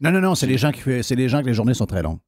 Non, 0.00 0.10
non, 0.10 0.20
non, 0.20 0.34
c'est 0.34 0.46
les 0.46 0.58
gens 0.58 0.72
qui 0.72 1.02
c'est 1.02 1.14
les 1.16 1.28
gens 1.28 1.42
que 1.42 1.46
les 1.46 1.54
journées 1.54 1.74
sont 1.74 1.86
très 1.86 2.02
longues. 2.02 2.20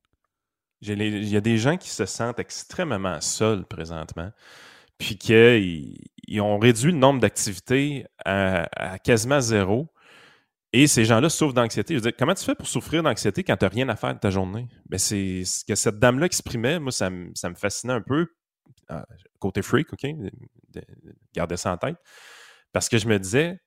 Il 0.80 1.28
y 1.28 1.36
a 1.36 1.40
des 1.40 1.58
gens 1.58 1.76
qui 1.76 1.90
se 1.90 2.04
sentent 2.06 2.38
extrêmement 2.38 3.20
seuls 3.20 3.64
présentement, 3.64 4.30
puis 4.96 5.16
qu'ils 5.16 5.96
ils 6.28 6.40
ont 6.40 6.58
réduit 6.58 6.92
le 6.92 6.98
nombre 6.98 7.20
d'activités 7.20 8.06
à, 8.24 8.68
à 8.76 8.98
quasiment 8.98 9.40
zéro. 9.40 9.88
Et 10.72 10.86
ces 10.86 11.04
gens-là 11.06 11.30
souffrent 11.30 11.54
d'anxiété. 11.54 11.94
Je 11.94 11.98
veux 11.98 12.02
dire, 12.10 12.16
comment 12.18 12.34
tu 12.34 12.44
fais 12.44 12.54
pour 12.54 12.66
souffrir 12.68 13.02
d'anxiété 13.02 13.42
quand 13.42 13.56
tu 13.56 13.64
n'as 13.64 13.70
rien 13.70 13.88
à 13.88 13.96
faire 13.96 14.14
de 14.14 14.18
ta 14.20 14.30
journée? 14.30 14.68
Ben, 14.88 14.98
c'est 14.98 15.44
ce 15.44 15.64
que 15.64 15.74
cette 15.74 15.98
dame-là 15.98 16.26
exprimait. 16.26 16.78
Moi, 16.78 16.92
ça, 16.92 17.08
me- 17.08 17.30
ça 17.34 17.48
me 17.48 17.54
fascinait 17.54 17.94
un 17.94 18.02
peu. 18.02 18.26
Ah, 18.88 19.06
côté 19.38 19.62
freak, 19.62 19.92
OK? 19.92 20.02
de- 20.02 20.30
de- 20.74 20.82
Gardez 21.34 21.56
ça 21.56 21.72
en 21.72 21.78
tête. 21.78 21.96
Parce 22.72 22.88
que 22.90 22.98
je 22.98 23.08
me 23.08 23.18
disais, 23.18 23.58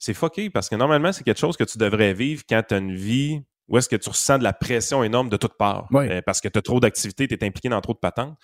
c'est 0.00 0.14
fucké, 0.14 0.50
parce 0.50 0.68
que 0.68 0.74
normalement, 0.74 1.12
c'est 1.12 1.22
quelque 1.24 1.38
chose 1.38 1.56
que 1.56 1.64
tu 1.64 1.78
devrais 1.78 2.12
vivre 2.12 2.42
quand 2.48 2.62
tu 2.66 2.74
as 2.74 2.78
une 2.78 2.94
vie 2.94 3.40
où 3.68 3.78
est-ce 3.78 3.88
que 3.88 3.96
tu 3.96 4.08
ressens 4.08 4.38
de 4.38 4.44
la 4.44 4.52
pression 4.52 5.04
énorme 5.04 5.28
de 5.28 5.36
toutes 5.36 5.56
parts. 5.58 5.86
Oui. 5.92 6.08
Euh, 6.08 6.22
parce 6.22 6.40
que 6.40 6.48
tu 6.48 6.58
as 6.58 6.62
trop 6.62 6.80
d'activités, 6.80 7.28
tu 7.28 7.34
es 7.34 7.44
impliqué 7.44 7.68
dans 7.68 7.80
trop 7.80 7.92
de 7.92 7.98
patentes. 7.98 8.36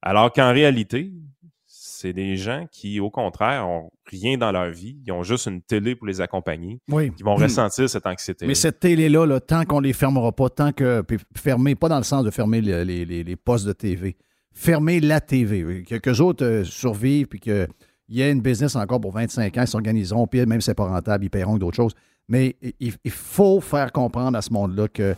Alors 0.00 0.32
qu'en 0.32 0.52
réalité, 0.52 1.12
c'est 2.02 2.12
des 2.12 2.36
gens 2.36 2.66
qui, 2.70 3.00
au 3.00 3.10
contraire, 3.10 3.66
ont 3.68 3.90
rien 4.10 4.36
dans 4.36 4.52
leur 4.52 4.70
vie. 4.70 4.96
Ils 5.06 5.12
ont 5.12 5.22
juste 5.22 5.46
une 5.46 5.62
télé 5.62 5.94
pour 5.96 6.06
les 6.06 6.20
accompagner. 6.20 6.80
Oui. 6.90 7.10
Ils 7.18 7.24
vont 7.24 7.34
ressentir 7.36 7.88
cette 7.88 8.06
anxiété. 8.06 8.46
Mais 8.46 8.54
cette 8.54 8.80
télé-là, 8.80 9.24
là, 9.24 9.40
tant 9.40 9.64
qu'on 9.64 9.80
les 9.80 9.92
fermera 9.92 10.32
pas, 10.32 10.50
tant 10.50 10.72
que. 10.72 11.02
fermer, 11.36 11.74
pas 11.74 11.88
dans 11.88 11.98
le 11.98 12.02
sens 12.04 12.24
de 12.24 12.30
fermer 12.30 12.60
le- 12.60 12.82
les, 12.82 13.04
les- 13.04 13.24
les 13.24 13.36
postes 13.36 13.66
de 13.66 13.72
TV, 13.72 14.16
fermer 14.52 15.00
la 15.00 15.20
TV. 15.20 15.84
Que 15.84 15.96
qu'eux 15.96 16.18
autres 16.20 16.44
euh, 16.44 16.64
survivent, 16.64 17.26
puis 17.28 17.40
qu'il 17.40 17.68
y 18.08 18.20
ait 18.20 18.30
une 18.32 18.42
business 18.42 18.76
encore 18.76 19.00
pour 19.00 19.12
25 19.12 19.56
ans, 19.56 19.62
ils 19.62 19.66
s'organiseront, 19.68 20.26
puis 20.26 20.44
même 20.44 20.60
si 20.60 20.66
c'est 20.66 20.74
pas 20.74 20.88
rentable, 20.88 21.24
ils 21.24 21.30
paieront 21.30 21.56
d'autres 21.56 21.76
choses. 21.76 21.94
Mais 22.28 22.56
il, 22.80 22.92
il 23.04 23.10
faut 23.10 23.60
faire 23.60 23.90
comprendre 23.92 24.36
à 24.36 24.42
ce 24.42 24.52
monde-là 24.52 24.88
que 24.88 25.14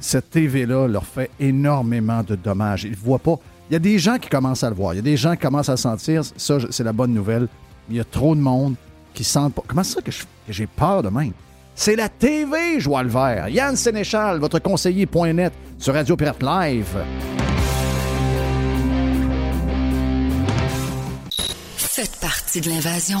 cette 0.00 0.30
TV-là 0.30 0.88
leur 0.88 1.04
fait 1.06 1.30
énormément 1.38 2.22
de 2.22 2.34
dommages. 2.34 2.84
Ils 2.84 2.90
ne 2.90 2.96
voient 2.96 3.18
pas. 3.18 3.38
Il 3.72 3.76
y 3.76 3.76
a 3.76 3.78
des 3.78 3.98
gens 3.98 4.18
qui 4.18 4.28
commencent 4.28 4.62
à 4.64 4.68
le 4.68 4.76
voir. 4.76 4.92
Il 4.92 4.96
y 4.96 4.98
a 4.98 5.02
des 5.02 5.16
gens 5.16 5.32
qui 5.32 5.38
commencent 5.38 5.70
à 5.70 5.72
le 5.72 5.78
sentir. 5.78 6.20
Ça, 6.36 6.58
c'est 6.68 6.84
la 6.84 6.92
bonne 6.92 7.14
nouvelle. 7.14 7.48
Il 7.88 7.96
y 7.96 8.00
a 8.00 8.04
trop 8.04 8.34
de 8.34 8.40
monde 8.42 8.74
qui 9.14 9.24
sentent 9.24 9.54
pas. 9.54 9.62
Comment 9.66 9.82
ça 9.82 10.02
que 10.02 10.10
je- 10.12 10.24
que 10.46 10.52
j'ai 10.52 10.66
peur 10.66 11.02
de 11.02 11.08
même? 11.08 11.32
C'est 11.74 11.96
la 11.96 12.10
TV, 12.10 12.78
je 12.80 12.84
vois 12.90 13.02
le 13.02 13.08
vert. 13.08 13.48
Yann 13.48 13.74
Sénéchal, 13.74 14.38
votre 14.40 14.58
conseiller.net 14.58 15.54
sur 15.78 15.94
Radio 15.94 16.18
Pirate 16.18 16.42
Live. 16.42 16.98
Faites 21.78 22.20
partie 22.20 22.60
de 22.60 22.68
l'invasion. 22.68 23.20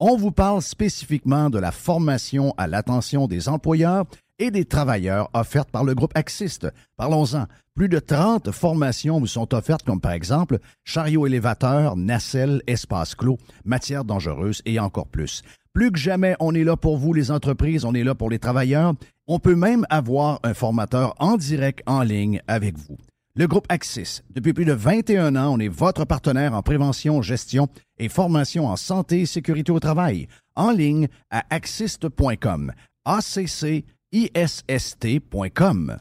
On 0.00 0.16
vous 0.16 0.30
parle 0.30 0.62
spécifiquement 0.62 1.50
de 1.50 1.58
la 1.58 1.72
formation 1.72 2.54
à 2.56 2.68
l'attention 2.68 3.26
des 3.26 3.48
employeurs 3.48 4.04
et 4.38 4.52
des 4.52 4.64
travailleurs 4.64 5.28
offertes 5.34 5.72
par 5.72 5.82
le 5.82 5.96
groupe 5.96 6.12
Axist. 6.14 6.68
Parlons-en. 6.96 7.46
Plus 7.74 7.88
de 7.88 7.98
30 7.98 8.52
formations 8.52 9.18
vous 9.18 9.26
sont 9.26 9.52
offertes, 9.54 9.82
comme 9.82 10.00
par 10.00 10.12
exemple 10.12 10.60
chariot 10.84 11.26
élévateur, 11.26 11.96
nacelle, 11.96 12.62
espace 12.68 13.16
clos, 13.16 13.38
matières 13.64 14.04
dangereuses 14.04 14.62
et 14.66 14.78
encore 14.78 15.08
plus. 15.08 15.42
Plus 15.72 15.90
que 15.90 15.98
jamais, 15.98 16.36
on 16.38 16.54
est 16.54 16.62
là 16.62 16.76
pour 16.76 16.96
vous, 16.96 17.12
les 17.12 17.32
entreprises, 17.32 17.84
on 17.84 17.94
est 17.94 18.04
là 18.04 18.14
pour 18.14 18.30
les 18.30 18.38
travailleurs. 18.38 18.94
On 19.26 19.40
peut 19.40 19.56
même 19.56 19.84
avoir 19.90 20.38
un 20.44 20.54
formateur 20.54 21.16
en 21.18 21.36
direct 21.36 21.82
en 21.86 22.02
ligne 22.02 22.40
avec 22.46 22.78
vous. 22.78 22.98
Le 23.34 23.46
groupe 23.46 23.66
Axis, 23.68 24.22
depuis 24.30 24.52
plus 24.52 24.64
de 24.64 24.72
21 24.72 25.36
ans, 25.36 25.54
on 25.54 25.60
est 25.60 25.68
votre 25.68 26.04
partenaire 26.04 26.54
en 26.54 26.62
prévention, 26.62 27.22
gestion 27.22 27.68
et 27.98 28.08
formation 28.08 28.66
en 28.66 28.74
santé 28.76 29.20
et 29.20 29.26
sécurité 29.26 29.70
au 29.70 29.78
travail. 29.78 30.26
En 30.56 30.72
ligne 30.72 31.06
à 31.30 31.44
axist.com. 31.50 32.72
A-C-C-I-S-S-T.com. 33.04 35.98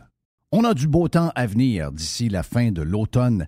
On 0.52 0.64
a 0.64 0.74
du 0.74 0.88
beau 0.88 1.10
temps 1.10 1.32
à 1.36 1.46
venir 1.46 1.92
d'ici 1.92 2.30
la 2.30 2.42
fin 2.42 2.72
de 2.72 2.82
l'automne. 2.82 3.48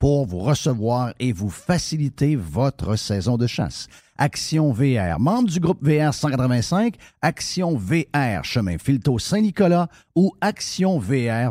pour 0.00 0.26
vous 0.26 0.40
recevoir 0.40 1.12
et 1.20 1.32
vous 1.32 1.50
faciliter 1.50 2.34
votre 2.34 2.96
saison 2.96 3.36
de 3.36 3.46
chasse. 3.46 3.86
Action 4.18 4.72
VR, 4.72 5.20
membre 5.20 5.48
du 5.50 5.60
groupe 5.60 5.86
VR 5.86 6.12
185, 6.12 6.96
Action 7.22 7.76
VR, 7.76 8.42
chemin 8.42 8.78
Filto 8.78 9.20
Saint-Nicolas 9.20 9.86
ou 10.16 10.32
actionvr.ca. 10.40 11.50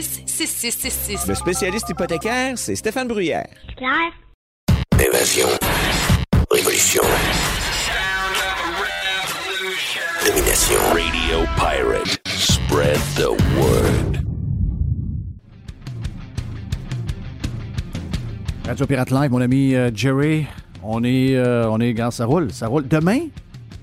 266-6666. 0.00 1.28
Le 1.28 1.34
spécialiste 1.34 1.88
hypothécaire, 1.90 2.56
c'est 2.56 2.74
Stéphane 2.74 3.08
Bruyère. 3.08 3.46
Claire. 3.76 4.12
Évasion. 4.98 5.48
Révolution. 6.50 7.02
Domination. 10.26 10.80
Radio 10.92 11.46
Pirate. 11.56 12.18
Spread 12.26 12.98
the 13.16 13.28
word. 13.58 14.18
Radio 18.66 18.86
Pirate 18.86 19.10
Live, 19.10 19.30
mon 19.30 19.40
ami 19.40 19.74
euh, 19.74 19.90
Jerry, 19.92 20.46
on 20.82 21.02
est, 21.04 21.34
euh, 21.34 21.68
on 21.68 21.80
est, 21.80 21.88
regarde, 21.88 22.12
ça 22.12 22.24
roule, 22.24 22.52
ça 22.52 22.68
roule. 22.68 22.86
Demain, 22.86 23.28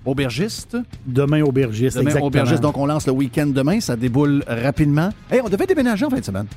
aubergiste. 0.07 0.77
Demain, 1.05 1.41
aubergiste, 1.43 1.95
Demain, 1.97 2.07
exactement. 2.07 2.27
aubergiste, 2.27 2.61
donc 2.61 2.77
on 2.77 2.85
lance 2.85 3.05
le 3.07 3.13
week-end 3.13 3.47
demain, 3.47 3.79
ça 3.79 3.95
déboule 3.95 4.43
rapidement. 4.47 5.09
Hey, 5.31 5.41
on 5.43 5.49
devait 5.49 5.65
déménager 5.67 6.05
en 6.05 6.09
fin 6.09 6.19
de 6.19 6.25
semaine. 6.25 6.47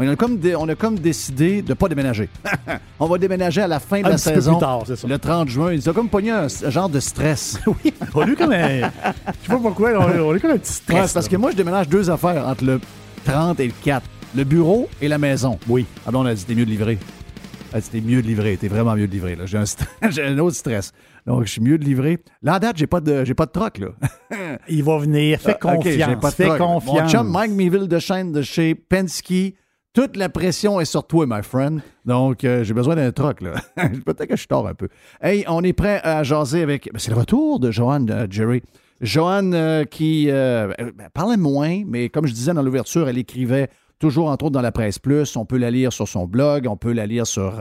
On 0.00 0.08
a 0.08 0.14
comme, 0.14 0.38
dé- 0.38 0.54
on 0.54 0.68
a 0.68 0.76
comme 0.76 0.96
décidé 0.96 1.60
de 1.60 1.70
ne 1.70 1.74
pas 1.74 1.88
déménager. 1.88 2.28
on 3.00 3.06
va 3.08 3.18
déménager 3.18 3.62
à 3.62 3.66
la 3.66 3.80
fin 3.80 4.00
de 4.00 4.06
Un 4.06 4.10
la 4.10 4.14
petit 4.14 4.28
peu 4.28 4.34
saison. 4.36 4.52
plus 4.52 4.60
tard, 4.60 4.82
c'est 4.86 4.94
ça. 4.94 5.08
Le 5.08 5.18
30 5.18 5.48
juin. 5.48 5.72
Ils 5.72 5.90
ont 5.90 5.92
comme 5.92 6.08
pogné 6.08 6.30
un, 6.30 6.46
genre 6.68 6.88
de 6.88 7.00
stress. 7.00 7.58
oui, 7.66 7.92
on 8.14 8.20
a 8.20 8.26
eu 8.28 8.36
comme 8.36 8.52
un... 8.52 8.68
Je 8.68 8.80
sais 8.82 9.48
pas 9.48 9.58
pourquoi, 9.58 9.90
on 9.98 10.02
a, 10.02 10.20
on 10.20 10.34
eu 10.36 10.38
comme 10.40 10.52
un 10.52 10.58
petit 10.58 10.72
stress. 10.72 11.12
Parce 11.12 11.26
que 11.28 11.36
moi, 11.36 11.50
je 11.50 11.56
déménage 11.56 11.88
deux 11.88 12.08
affaires 12.10 12.46
entre 12.46 12.64
le 12.64 12.80
30 13.24 13.58
et 13.58 13.66
le 13.66 13.72
4. 13.82 14.06
Le 14.36 14.44
bureau 14.44 14.88
et 15.02 15.08
la 15.08 15.18
maison. 15.18 15.58
Oui. 15.68 15.84
Ah 16.06 16.12
ben, 16.12 16.18
on 16.20 16.26
a 16.26 16.34
dit, 16.34 16.44
t'es 16.44 16.54
mieux 16.54 16.66
de 16.66 16.70
livrer. 16.70 16.96
Elle 17.72 17.80
dit, 17.80 17.88
t'es 17.90 18.00
mieux 18.00 18.22
de 18.22 18.26
livrer. 18.28 18.56
T'es 18.56 18.68
vraiment 18.68 18.94
mieux 18.94 19.08
de 19.08 19.12
livrer. 19.12 19.34
là. 19.34 19.46
J'ai 19.46 19.58
un, 19.58 19.64
st- 19.64 19.84
j'ai 20.10 20.22
un 20.24 20.38
autre 20.38 20.54
stress. 20.56 20.92
Donc, 21.28 21.44
je 21.44 21.52
suis 21.52 21.60
mieux 21.60 21.76
de 21.78 21.84
livrer. 21.84 22.18
Là, 22.42 22.54
à 22.54 22.58
date, 22.58 22.78
j'ai 22.78 22.86
pas 22.86 23.00
de, 23.00 23.24
j'ai 23.24 23.34
pas 23.34 23.44
de 23.46 23.50
troc, 23.50 23.78
là. 23.78 23.88
Il 24.68 24.82
va 24.82 24.96
venir. 24.98 25.38
Fais 25.40 25.56
Ah, 25.62 25.76
confiance. 25.76 25.94
j'ai 25.94 26.16
pas 26.16 26.30
de 26.30 26.34
fais 26.34 26.46
troc. 26.46 26.58
Mon 26.58 26.80
confiance. 26.80 27.12
chum 27.12 27.28
Mike 27.30 27.52
Miville 27.52 27.86
de 27.86 27.98
chaîne 27.98 28.32
de 28.32 28.40
chez 28.42 28.74
Penske. 28.74 29.54
Toute 29.92 30.16
la 30.16 30.28
pression 30.28 30.80
est 30.80 30.84
sur 30.86 31.06
toi, 31.06 31.26
my 31.28 31.42
friend. 31.42 31.80
Donc, 32.06 32.44
euh, 32.44 32.64
j'ai 32.64 32.72
besoin 32.72 32.94
d'un 32.96 33.12
troc, 33.12 33.40
là. 33.42 33.52
Peut-être 34.06 34.26
que 34.26 34.36
je 34.36 34.46
tord 34.46 34.66
un 34.66 34.74
peu. 34.74 34.88
Hey, 35.20 35.44
on 35.48 35.62
est 35.64 35.72
prêt 35.74 36.00
à 36.02 36.22
jaser 36.22 36.62
avec. 36.62 36.88
ben, 36.92 36.98
c'est 36.98 37.10
le 37.10 37.16
retour 37.18 37.60
de 37.60 37.70
Joanne 37.70 38.08
euh, 38.10 38.26
Jerry. 38.30 38.62
Joanne 39.00 39.52
euh, 39.54 39.84
qui 39.84 40.30
euh, 40.30 40.72
ben, 40.78 41.08
parlait 41.12 41.36
moins, 41.36 41.82
mais 41.86 42.08
comme 42.08 42.26
je 42.26 42.32
disais 42.32 42.52
dans 42.54 42.62
l'ouverture, 42.62 43.08
elle 43.08 43.18
écrivait 43.18 43.68
toujours, 43.98 44.28
entre 44.28 44.46
autres, 44.46 44.54
dans 44.54 44.62
la 44.62 44.72
presse 44.72 44.98
plus. 44.98 45.36
On 45.36 45.44
peut 45.44 45.58
la 45.58 45.70
lire 45.70 45.92
sur 45.92 46.08
son 46.08 46.26
blog, 46.26 46.66
on 46.68 46.76
peut 46.76 46.92
la 46.92 47.06
lire 47.06 47.26
sur 47.26 47.60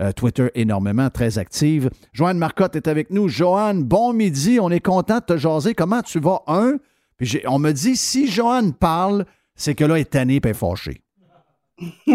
euh, 0.00 0.12
Twitter 0.12 0.48
énormément, 0.54 1.10
très 1.10 1.38
active. 1.38 1.90
Joanne 2.12 2.38
Marcotte 2.38 2.76
est 2.76 2.88
avec 2.88 3.10
nous. 3.10 3.28
Joanne, 3.28 3.82
bon 3.82 4.12
midi. 4.12 4.58
On 4.60 4.70
est 4.70 4.80
content 4.80 5.18
de 5.18 5.24
te 5.24 5.36
jaser. 5.36 5.74
Comment 5.74 6.02
tu 6.02 6.20
vas? 6.20 6.42
Un. 6.46 6.76
Puis 7.16 7.40
on 7.46 7.58
me 7.58 7.72
dit, 7.72 7.96
si 7.96 8.26
Joanne 8.28 8.74
parle, 8.74 9.24
c'est 9.54 9.74
que 9.74 9.84
là, 9.84 9.94
elle 9.94 10.02
est 10.02 10.10
tannée 10.10 10.40
et 10.42 10.54
fâchée. 10.54 11.02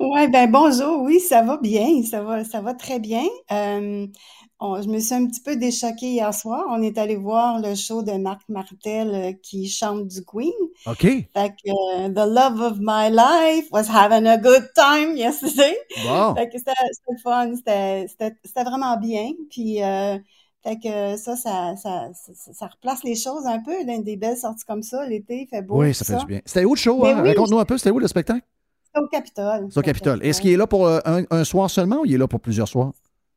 Ouais, 0.00 0.28
ben 0.28 0.50
bonjour, 0.50 1.02
oui, 1.02 1.20
ça 1.20 1.42
va 1.42 1.58
bien, 1.58 2.02
ça 2.02 2.22
va, 2.22 2.42
ça 2.44 2.60
va 2.60 2.74
très 2.74 2.98
bien. 2.98 3.22
Euh, 3.52 4.06
on- 4.60 4.80
je 4.82 4.88
me 4.88 4.98
suis 5.00 5.14
un 5.14 5.26
petit 5.26 5.40
peu 5.40 5.56
déchoquée 5.56 6.10
hier 6.12 6.32
soir. 6.34 6.64
On 6.68 6.82
est 6.82 6.98
allé 6.98 7.16
voir 7.16 7.60
le 7.60 7.74
show 7.74 8.02
de 8.02 8.12
Marc 8.12 8.42
Martel 8.48 9.10
euh, 9.14 9.32
qui 9.42 9.68
chante 9.68 10.06
du 10.06 10.24
Queen. 10.24 10.52
OK. 10.86 11.00
Fait 11.02 11.26
que 11.32 11.70
euh, 11.70 12.08
The 12.08 12.28
Love 12.28 12.60
of 12.60 12.78
My 12.80 13.10
Life 13.10 13.68
was 13.72 13.88
having 13.90 14.26
a 14.26 14.36
good 14.36 14.70
time 14.74 15.16
yesterday. 15.16 15.76
Bon. 16.06 16.34
Fait 16.34 16.48
que 16.48 16.58
c'était 16.58 16.72
fun, 17.22 17.54
c'était 17.56 18.64
vraiment 18.64 18.96
bien. 18.96 19.30
Puis 19.50 19.82
euh, 19.82 20.18
fait 20.62 20.76
que 20.76 21.16
ça, 21.16 21.36
ça, 21.36 21.74
ça, 21.76 22.08
ça, 22.12 22.52
ça 22.52 22.66
replace 22.66 23.02
les 23.02 23.14
choses 23.14 23.46
un 23.46 23.60
peu, 23.60 23.72
des 24.02 24.16
belles 24.16 24.36
sorties 24.36 24.64
comme 24.66 24.82
ça, 24.82 25.06
l'été, 25.06 25.42
il 25.42 25.46
fait 25.48 25.62
beau. 25.62 25.80
Oui, 25.80 25.94
ça 25.94 26.04
fait 26.04 26.18
du 26.18 26.26
bien. 26.26 26.40
C'était 26.44 26.66
où 26.66 26.74
le 26.74 26.78
show? 26.78 27.02
Mais 27.02 27.12
hein? 27.12 27.22
oui, 27.22 27.28
Raconte-nous 27.30 27.58
un 27.58 27.64
peu, 27.64 27.78
c'était 27.78 27.90
où 27.90 27.98
le 27.98 28.08
spectacle? 28.08 28.42
C'était 28.84 29.04
au 29.04 29.08
Capitole. 29.08 29.68
C'est 29.70 29.78
au 29.78 29.82
Capitole. 29.82 30.24
Est-ce 30.24 30.40
qu'il 30.40 30.50
est 30.50 30.56
là 30.56 30.66
pour 30.66 30.86
un, 30.86 31.22
un 31.30 31.44
soir 31.44 31.70
seulement 31.70 32.00
ou 32.00 32.04
il 32.06 32.14
est 32.14 32.18
là 32.18 32.28
pour 32.28 32.40
plusieurs 32.40 32.68
soirs? 32.68 32.92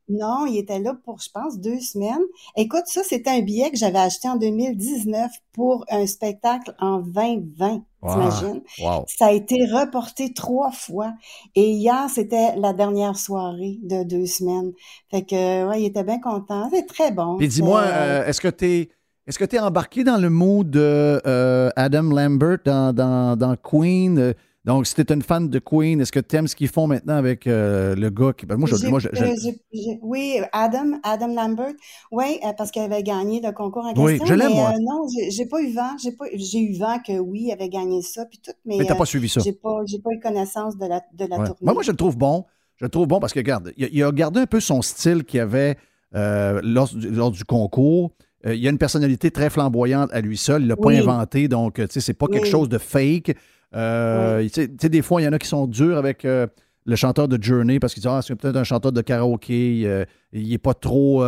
Non, 0.09 0.45
il 0.45 0.57
était 0.57 0.79
là 0.79 0.95
pour, 1.05 1.19
je 1.19 1.29
pense, 1.33 1.59
deux 1.59 1.79
semaines. 1.79 2.23
Écoute, 2.57 2.83
ça, 2.85 3.01
c'était 3.03 3.29
un 3.29 3.41
billet 3.41 3.71
que 3.71 3.77
j'avais 3.77 3.99
acheté 3.99 4.27
en 4.27 4.35
2019 4.35 5.31
pour 5.53 5.85
un 5.89 6.05
spectacle 6.07 6.75
en 6.79 6.99
2020. 6.99 7.83
T'imagines? 8.01 8.61
Wow. 8.79 9.05
Ça 9.07 9.27
a 9.27 9.31
été 9.31 9.65
reporté 9.65 10.33
trois 10.33 10.71
fois. 10.71 11.13
Et 11.55 11.69
hier, 11.71 12.09
c'était 12.13 12.55
la 12.57 12.73
dernière 12.73 13.17
soirée 13.17 13.79
de 13.81 14.03
deux 14.03 14.25
semaines. 14.25 14.73
Fait 15.09 15.23
que, 15.23 15.69
ouais, 15.69 15.81
il 15.81 15.85
était 15.85 16.03
bien 16.03 16.19
content. 16.19 16.69
C'est 16.73 16.85
très 16.85 17.11
bon. 17.11 17.37
Puis 17.37 17.47
dis-moi, 17.47 17.81
euh, 17.81 18.21
euh, 18.21 18.25
est-ce 18.25 18.41
que 18.41 18.49
tu 18.49 18.65
es. 18.65 18.89
Est-ce 19.25 19.39
que 19.39 19.45
tu 19.45 19.55
es 19.55 19.59
embarqué 19.59 20.03
dans 20.03 20.17
le 20.17 20.29
mood 20.29 20.69
de 20.69 21.21
euh, 21.25 21.69
Adam 21.77 22.03
Lambert 22.03 22.57
dans, 22.65 22.93
dans, 22.93 23.37
dans 23.37 23.55
Queen? 23.55 24.33
Donc, 24.65 24.87
si 24.87 24.95
tu 24.95 25.01
es 25.01 25.13
une 25.13 25.21
fan 25.21 25.49
de 25.49 25.59
Queen, 25.59 25.99
est-ce 25.99 26.11
que 26.11 26.21
tu 26.21 26.37
aimes 26.37 26.47
ce 26.47 26.55
qu'ils 26.55 26.69
font 26.69 26.87
maintenant 26.87 27.15
avec 27.15 27.47
euh, 27.47 27.95
le 27.95 28.09
gars 28.09 28.31
qui. 28.31 28.45
ben, 28.45 28.55
moi, 28.55 28.69
je, 28.69 28.77
J'ai- 28.77 28.87
moi, 28.89 28.99
je- 28.99 29.09
je- 29.11 29.23
euh, 29.49 29.93
oui, 30.01 30.39
Adam, 30.53 30.99
Adam 31.03 31.27
Lambert, 31.35 31.73
oui, 32.13 32.39
euh, 32.45 32.53
parce 32.57 32.71
qu'il 32.71 32.81
avait 32.81 33.03
gagné 33.03 33.41
le 33.43 33.51
concours 33.51 33.85
en 33.85 33.93
Oui, 34.01 34.13
question. 34.19 34.25
je 34.25 34.33
l'aime, 34.35 34.53
moi. 34.53 34.69
euh, 34.73 34.79
non, 34.79 35.05
j'ai 35.29 35.45
pas 35.47 35.59
eu 35.61 35.73
vent. 35.73 35.91
J'ai 36.35 36.59
eu 36.59 36.77
vent 36.77 36.97
que 37.05 37.19
oui, 37.19 37.47
il 37.47 37.51
avait 37.51 37.67
gagné 37.67 38.01
ça 38.01 38.25
puis 38.25 38.39
tout, 38.41 38.53
mais. 38.65 38.77
Mais 38.77 38.85
t'as 38.85 38.95
pas 38.95 39.05
suivi 39.05 39.27
ça. 39.27 39.41
J'ai 39.43 39.51
pas, 39.51 39.81
pas 40.03 40.09
eu 40.11 40.19
connaissance 40.21 40.77
de 40.77 40.85
la, 40.85 41.01
de 41.13 41.25
la 41.25 41.39
Ouais. 41.39 41.45
tournée. 41.45 41.57
Moi, 41.63 41.73
moi, 41.73 41.83
je 41.83 41.91
le 41.91 41.97
trouve 41.97 42.17
bon. 42.17 42.45
Je 42.77 42.85
le 42.85 42.89
trouve 42.89 43.07
bon 43.07 43.19
parce 43.19 43.33
que, 43.33 43.39
regarde, 43.39 43.73
il, 43.75 43.83
a- 43.85 43.89
il 43.91 44.01
a 44.03 44.11
gardé 44.13 44.39
un 44.39 44.45
peu 44.45 44.61
son 44.61 44.81
style 44.81 45.25
qu'il 45.25 45.41
avait 45.41 45.75
lors, 46.13 46.87
du, 46.87 47.09
lors 47.09 47.31
du 47.31 47.43
concours. 47.43 48.11
Il 48.45 48.65
a 48.65 48.69
une 48.69 48.77
personnalité 48.77 49.29
très 49.31 49.49
flamboyante 49.49 50.09
à 50.13 50.21
lui 50.21 50.37
seul. 50.37 50.61
Il 50.63 50.67
l'a 50.69 50.75
pas 50.77 50.87
Oui. 50.87 50.97
inventé, 50.99 51.47
donc, 51.49 51.75
tu 51.75 51.85
sais, 51.89 51.99
c'est 51.99 52.13
pas 52.13 52.27
quelque 52.27 52.43
Oui. 52.45 52.49
chose 52.51 52.69
de 52.69 52.77
fake. 52.77 53.35
Euh, 53.75 54.47
tu 54.53 54.67
sais, 54.79 54.89
des 54.89 55.01
fois, 55.01 55.21
il 55.21 55.25
y 55.25 55.27
en 55.27 55.33
a 55.33 55.39
qui 55.39 55.47
sont 55.47 55.67
durs 55.67 55.97
avec 55.97 56.25
euh, 56.25 56.47
le 56.85 56.95
chanteur 56.95 57.27
de 57.27 57.41
Journey 57.41 57.79
parce 57.79 57.93
qu'ils 57.93 58.01
disent, 58.03 58.11
ah, 58.11 58.21
c'est 58.21 58.35
peut-être 58.35 58.55
un 58.55 58.63
chanteur 58.63 58.91
de 58.91 59.01
karaoké. 59.01 59.83
euh, 59.85 60.05
il 60.31 60.49
n'est 60.49 60.57
pas 60.57 60.73
trop 60.73 61.23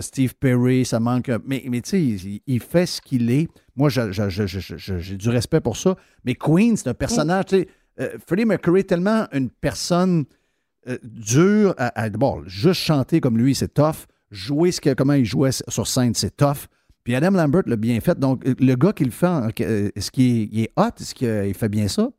Steve 0.00 0.34
Perry, 0.34 0.84
ça 0.84 1.00
manque. 1.00 1.30
Mais, 1.46 1.64
mais 1.68 1.80
tu 1.80 1.90
sais, 1.90 2.02
il, 2.02 2.40
il 2.46 2.60
fait 2.60 2.86
ce 2.86 3.00
qu'il 3.00 3.30
est. 3.30 3.48
Moi, 3.76 3.88
j'ai 3.90 5.16
du 5.16 5.28
respect 5.28 5.60
pour 5.60 5.76
ça. 5.76 5.96
Mais 6.24 6.34
Queen, 6.34 6.76
c'est 6.76 6.88
un 6.88 6.94
personnage, 6.94 7.46
tu 7.46 7.58
sais, 7.58 7.68
Freddie 8.26 8.44
Mercury 8.44 8.80
est 8.80 8.84
tellement 8.84 9.26
une 9.32 9.50
personne 9.50 10.24
dure 11.02 11.74
à, 11.76 12.02
à- 12.04 12.08
juste 12.46 12.80
chanter 12.80 13.20
comme 13.20 13.36
lui, 13.36 13.54
c'est 13.54 13.74
tough. 13.74 14.06
Jouer 14.30 14.70
ce 14.72 14.80
que, 14.80 14.94
comment 14.94 15.12
il 15.14 15.24
jouait 15.24 15.50
sur 15.52 15.86
scène, 15.86 16.14
c'est 16.14 16.36
tough. 16.36 16.66
Puis 17.04 17.14
Adam 17.14 17.30
Lambert 17.32 17.62
l'a 17.66 17.76
bien 17.76 18.00
fait. 18.00 18.18
Donc, 18.18 18.46
euh, 18.46 18.54
le 18.58 18.74
gars 18.76 18.92
qui 18.92 19.04
le 19.04 19.10
fait, 19.10 19.26
euh, 19.62 19.90
est-ce 19.94 20.10
qu'il 20.10 20.58
est, 20.58 20.72
hot? 20.76 20.90
Est-ce 21.00 21.14
qu'il 21.14 21.54
fait 21.54 21.68
bien 21.68 21.88
ça? 21.88 22.10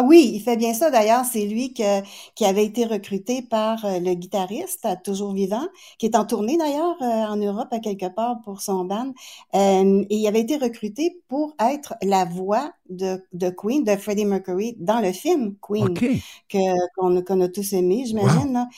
Oui, 0.00 0.30
il 0.34 0.40
fait 0.40 0.56
bien 0.56 0.74
ça. 0.74 0.92
D'ailleurs, 0.92 1.24
c'est 1.24 1.44
lui 1.44 1.74
que, 1.74 2.00
qui 2.36 2.44
avait 2.44 2.64
été 2.64 2.84
recruté 2.86 3.42
par 3.42 3.84
euh, 3.84 3.98
le 3.98 4.14
guitariste, 4.14 4.84
euh, 4.84 4.94
toujours 5.02 5.32
vivant, 5.32 5.66
qui 5.98 6.06
est 6.06 6.14
en 6.14 6.24
tournée 6.24 6.56
d'ailleurs 6.56 6.94
euh, 7.02 7.04
en 7.32 7.36
Europe 7.36 7.66
à 7.72 7.80
quelque 7.80 8.06
part 8.06 8.40
pour 8.44 8.60
son 8.60 8.84
band. 8.84 9.12
Euh, 9.56 10.04
et 10.08 10.16
il 10.16 10.26
avait 10.28 10.40
été 10.42 10.56
recruté 10.56 11.20
pour 11.26 11.56
être 11.58 11.94
la 12.02 12.24
voix 12.24 12.72
de, 12.88 13.20
de 13.32 13.50
Queen, 13.50 13.82
de 13.82 13.96
Freddie 13.96 14.24
Mercury, 14.24 14.76
dans 14.78 15.00
le 15.00 15.10
film 15.12 15.56
Queen, 15.60 16.00
que 16.48 16.58
qu'on 16.96 17.40
a- 17.40 17.48
tous 17.48 17.72
aimé, 17.72 18.04
j'imagine. 18.06 18.68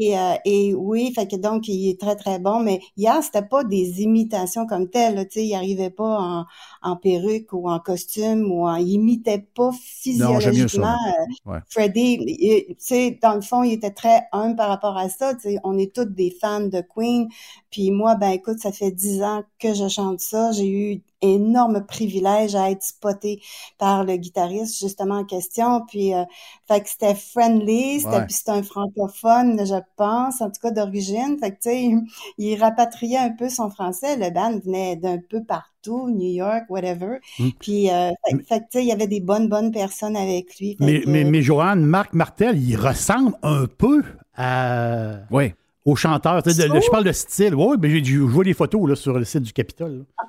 Et, 0.00 0.18
euh, 0.18 0.34
et 0.44 0.74
oui, 0.74 1.12
fait 1.14 1.26
que 1.26 1.36
donc 1.36 1.66
il 1.68 1.88
est 1.90 1.98
très 2.00 2.14
très 2.16 2.38
bon. 2.38 2.60
Mais 2.60 2.80
hier, 2.96 3.22
c'était 3.22 3.42
pas 3.42 3.64
des 3.64 4.02
imitations 4.02 4.66
comme 4.66 4.88
telles. 4.90 5.26
Tu 5.28 5.40
sais, 5.40 5.46
il 5.46 5.54
arrivait 5.54 5.90
pas 5.90 6.18
en, 6.20 6.46
en 6.82 6.96
perruque 6.96 7.52
ou 7.52 7.68
en 7.70 7.80
costume 7.80 8.50
ou 8.52 8.66
en, 8.66 8.76
il 8.76 8.90
imitait 8.92 9.46
pas 9.54 9.72
Non, 10.14 10.40
physiologiquement. 10.42 10.92
euh, 10.92 11.24
Ouais. 11.44 11.62
Freddie, 11.70 12.18
il- 12.26 12.66
tu 12.68 12.74
sais, 12.78 13.18
dans 13.22 13.34
le 13.34 13.42
fond, 13.42 13.62
il 13.62 13.72
était 13.74 13.90
très 13.90 14.22
humble 14.32 14.56
par 14.56 14.68
rapport 14.68 14.96
à 14.96 15.08
ça. 15.08 15.34
Tu 15.34 15.40
sais, 15.42 15.58
on 15.64 15.76
est 15.78 15.94
tous 15.94 16.04
des 16.06 16.30
fans 16.30 16.60
de 16.66 16.80
Queen. 16.80 17.28
Puis 17.70 17.90
moi, 17.90 18.14
ben 18.16 18.30
écoute, 18.30 18.58
ça 18.58 18.72
fait 18.72 18.90
dix 18.90 19.22
ans 19.22 19.42
que 19.58 19.74
je 19.74 19.88
chante 19.88 20.20
ça. 20.20 20.52
J'ai 20.52 20.68
eu 20.68 21.02
énorme 21.22 21.84
privilège 21.86 22.54
à 22.54 22.70
être 22.70 22.82
spoté 22.82 23.40
par 23.78 24.04
le 24.04 24.16
guitariste 24.16 24.78
justement 24.78 25.16
en 25.18 25.24
question. 25.24 25.82
Puis, 25.88 26.14
euh, 26.14 26.24
fait 26.68 26.80
que 26.82 26.88
c'était 26.88 27.14
friendly, 27.14 28.00
c'était 28.00 28.16
Ouais. 28.16 28.24
puis 28.26 28.34
c'était 28.34 28.50
un 28.52 28.62
francophone, 28.62 29.58
je 29.66 29.80
pense, 29.96 30.40
en 30.40 30.46
tout 30.50 30.60
cas 30.62 30.70
d'origine. 30.70 31.36
Fait 31.40 31.50
que 31.50 31.56
tu 31.62 31.70
sais, 31.70 31.90
il 32.38 32.56
rapatriait 32.60 33.18
un 33.18 33.30
peu 33.30 33.48
son 33.48 33.70
français. 33.70 34.16
Le 34.16 34.30
band 34.30 34.58
venait 34.64 34.96
d'un 34.96 35.18
peu 35.18 35.42
partout, 35.42 36.08
New 36.10 36.30
York, 36.32 36.64
whatever. 36.68 37.18
Mm. 37.38 37.48
Puis, 37.58 37.90
euh, 37.90 38.10
fait, 38.30 38.36
fait 38.44 38.58
que 38.60 38.64
tu 38.64 38.78
sais, 38.78 38.82
il 38.84 38.88
y 38.88 38.92
avait 38.92 39.06
des 39.06 39.20
bonnes 39.20 39.48
bonnes 39.48 39.72
personnes 39.72 40.16
avec 40.16 40.58
lui. 40.58 40.76
Mais, 40.80 41.00
que, 41.00 41.08
mais, 41.10 41.24
mais 41.24 41.42
Joanne, 41.42 41.84
Marc 41.84 42.12
Martel, 42.14 42.58
il 42.58 42.76
ressemble 42.76 43.32
un 43.42 43.66
peu 43.66 44.02
à, 44.36 45.16
Oui. 45.30 45.52
au 45.84 45.96
chanteur. 45.96 46.42
Je 46.44 46.90
parle 46.90 47.04
de 47.04 47.12
style. 47.12 47.54
Oui, 47.54 47.76
mais 47.80 47.90
j'ai 47.90 48.00
dû- 48.00 48.18
je 48.18 48.22
vois 48.22 48.44
des 48.44 48.54
photos 48.54 48.88
là, 48.88 48.94
sur 48.94 49.18
le 49.18 49.24
site 49.24 49.42
du 49.42 49.52
Capitole. 49.52 50.06
là. 50.18 50.24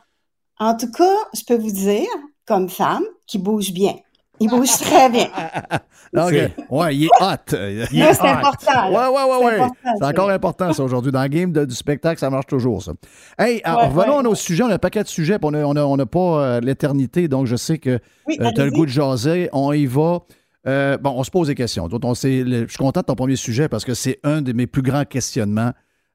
En 0.59 0.75
tout 0.75 0.91
cas, 0.91 1.15
je 1.33 1.41
peux 1.47 1.55
vous 1.57 1.71
dire, 1.71 2.07
comme 2.45 2.69
femme, 2.69 3.03
qu'il 3.27 3.41
bouge 3.41 3.71
bien. 3.71 3.93
Il 4.41 4.49
bouge 4.49 4.71
très 4.71 5.09
bien. 5.09 5.27
Donc, 6.13 6.29
C'est- 6.29 6.51
ouais, 6.69 6.95
il 6.95 7.05
est 7.05 7.09
hot. 7.21 7.55
Il 7.91 7.99
Là, 7.99 8.09
est 8.09 8.13
c'est 8.13 8.21
hot. 8.23 8.25
important, 8.27 8.89
là. 8.89 9.11
Ouais, 9.11 9.17
ouais, 9.17 9.45
ouais, 9.45 9.55
C'est 9.57 9.61
ouais. 9.61 9.69
C'est 9.99 10.05
encore 10.05 10.29
important, 10.29 10.71
ça, 10.73 10.81
aujourd'hui. 10.83 11.11
Dans 11.11 11.21
le 11.21 11.27
game 11.27 11.51
de- 11.51 11.65
du 11.65 11.75
spectacle, 11.75 12.19
ça 12.19 12.29
marche 12.29 12.47
toujours, 12.47 12.81
ça. 12.81 12.93
Hey, 13.37 13.61
alors, 13.63 13.81
Ouais, 13.81 13.87
revenons 13.87 14.13
ouais. 14.13 14.19
à 14.19 14.23
nos 14.23 14.35
sujets. 14.35 14.63
On 14.63 14.69
a 14.69 14.75
un 14.75 14.79
paquet 14.79 15.03
de 15.03 15.07
sujets, 15.09 15.37
puis 15.39 15.47
on 15.47 15.51
n'a 15.51 15.67
on 15.67 15.75
a, 15.75 15.83
on 15.83 15.99
a 15.99 16.05
pas 16.05 16.19
euh, 16.41 16.59
l'éternité, 16.61 17.27
donc 17.27 17.45
je 17.47 17.55
sais 17.57 17.77
que 17.79 17.99
Oui, 18.27 18.37
tu 18.37 18.61
as 18.61 18.65
le 18.65 18.71
goût 18.71 18.85
de 18.85 18.91
jaser. 18.91 19.49
On 19.51 19.71
y 19.73 19.85
va. 19.85 20.19
Euh, 20.67 20.97
bon, 20.97 21.11
on 21.15 21.23
se 21.23 21.31
pose 21.31 21.47
des 21.47 21.55
questions. 21.55 21.85
On 21.91 21.97
le- 22.13 22.65
je 22.65 22.67
suis 22.69 22.77
content 22.77 23.01
de 23.01 23.05
ton 23.05 23.15
premier 23.15 23.35
sujet 23.35 23.67
parce 23.69 23.83
que 23.85 23.93
c'est 23.93 24.19
un 24.23 24.41
de 24.41 24.51
mes 24.53 24.67
plus 24.67 24.81
grands 24.81 25.05
questionnements. 25.05 25.71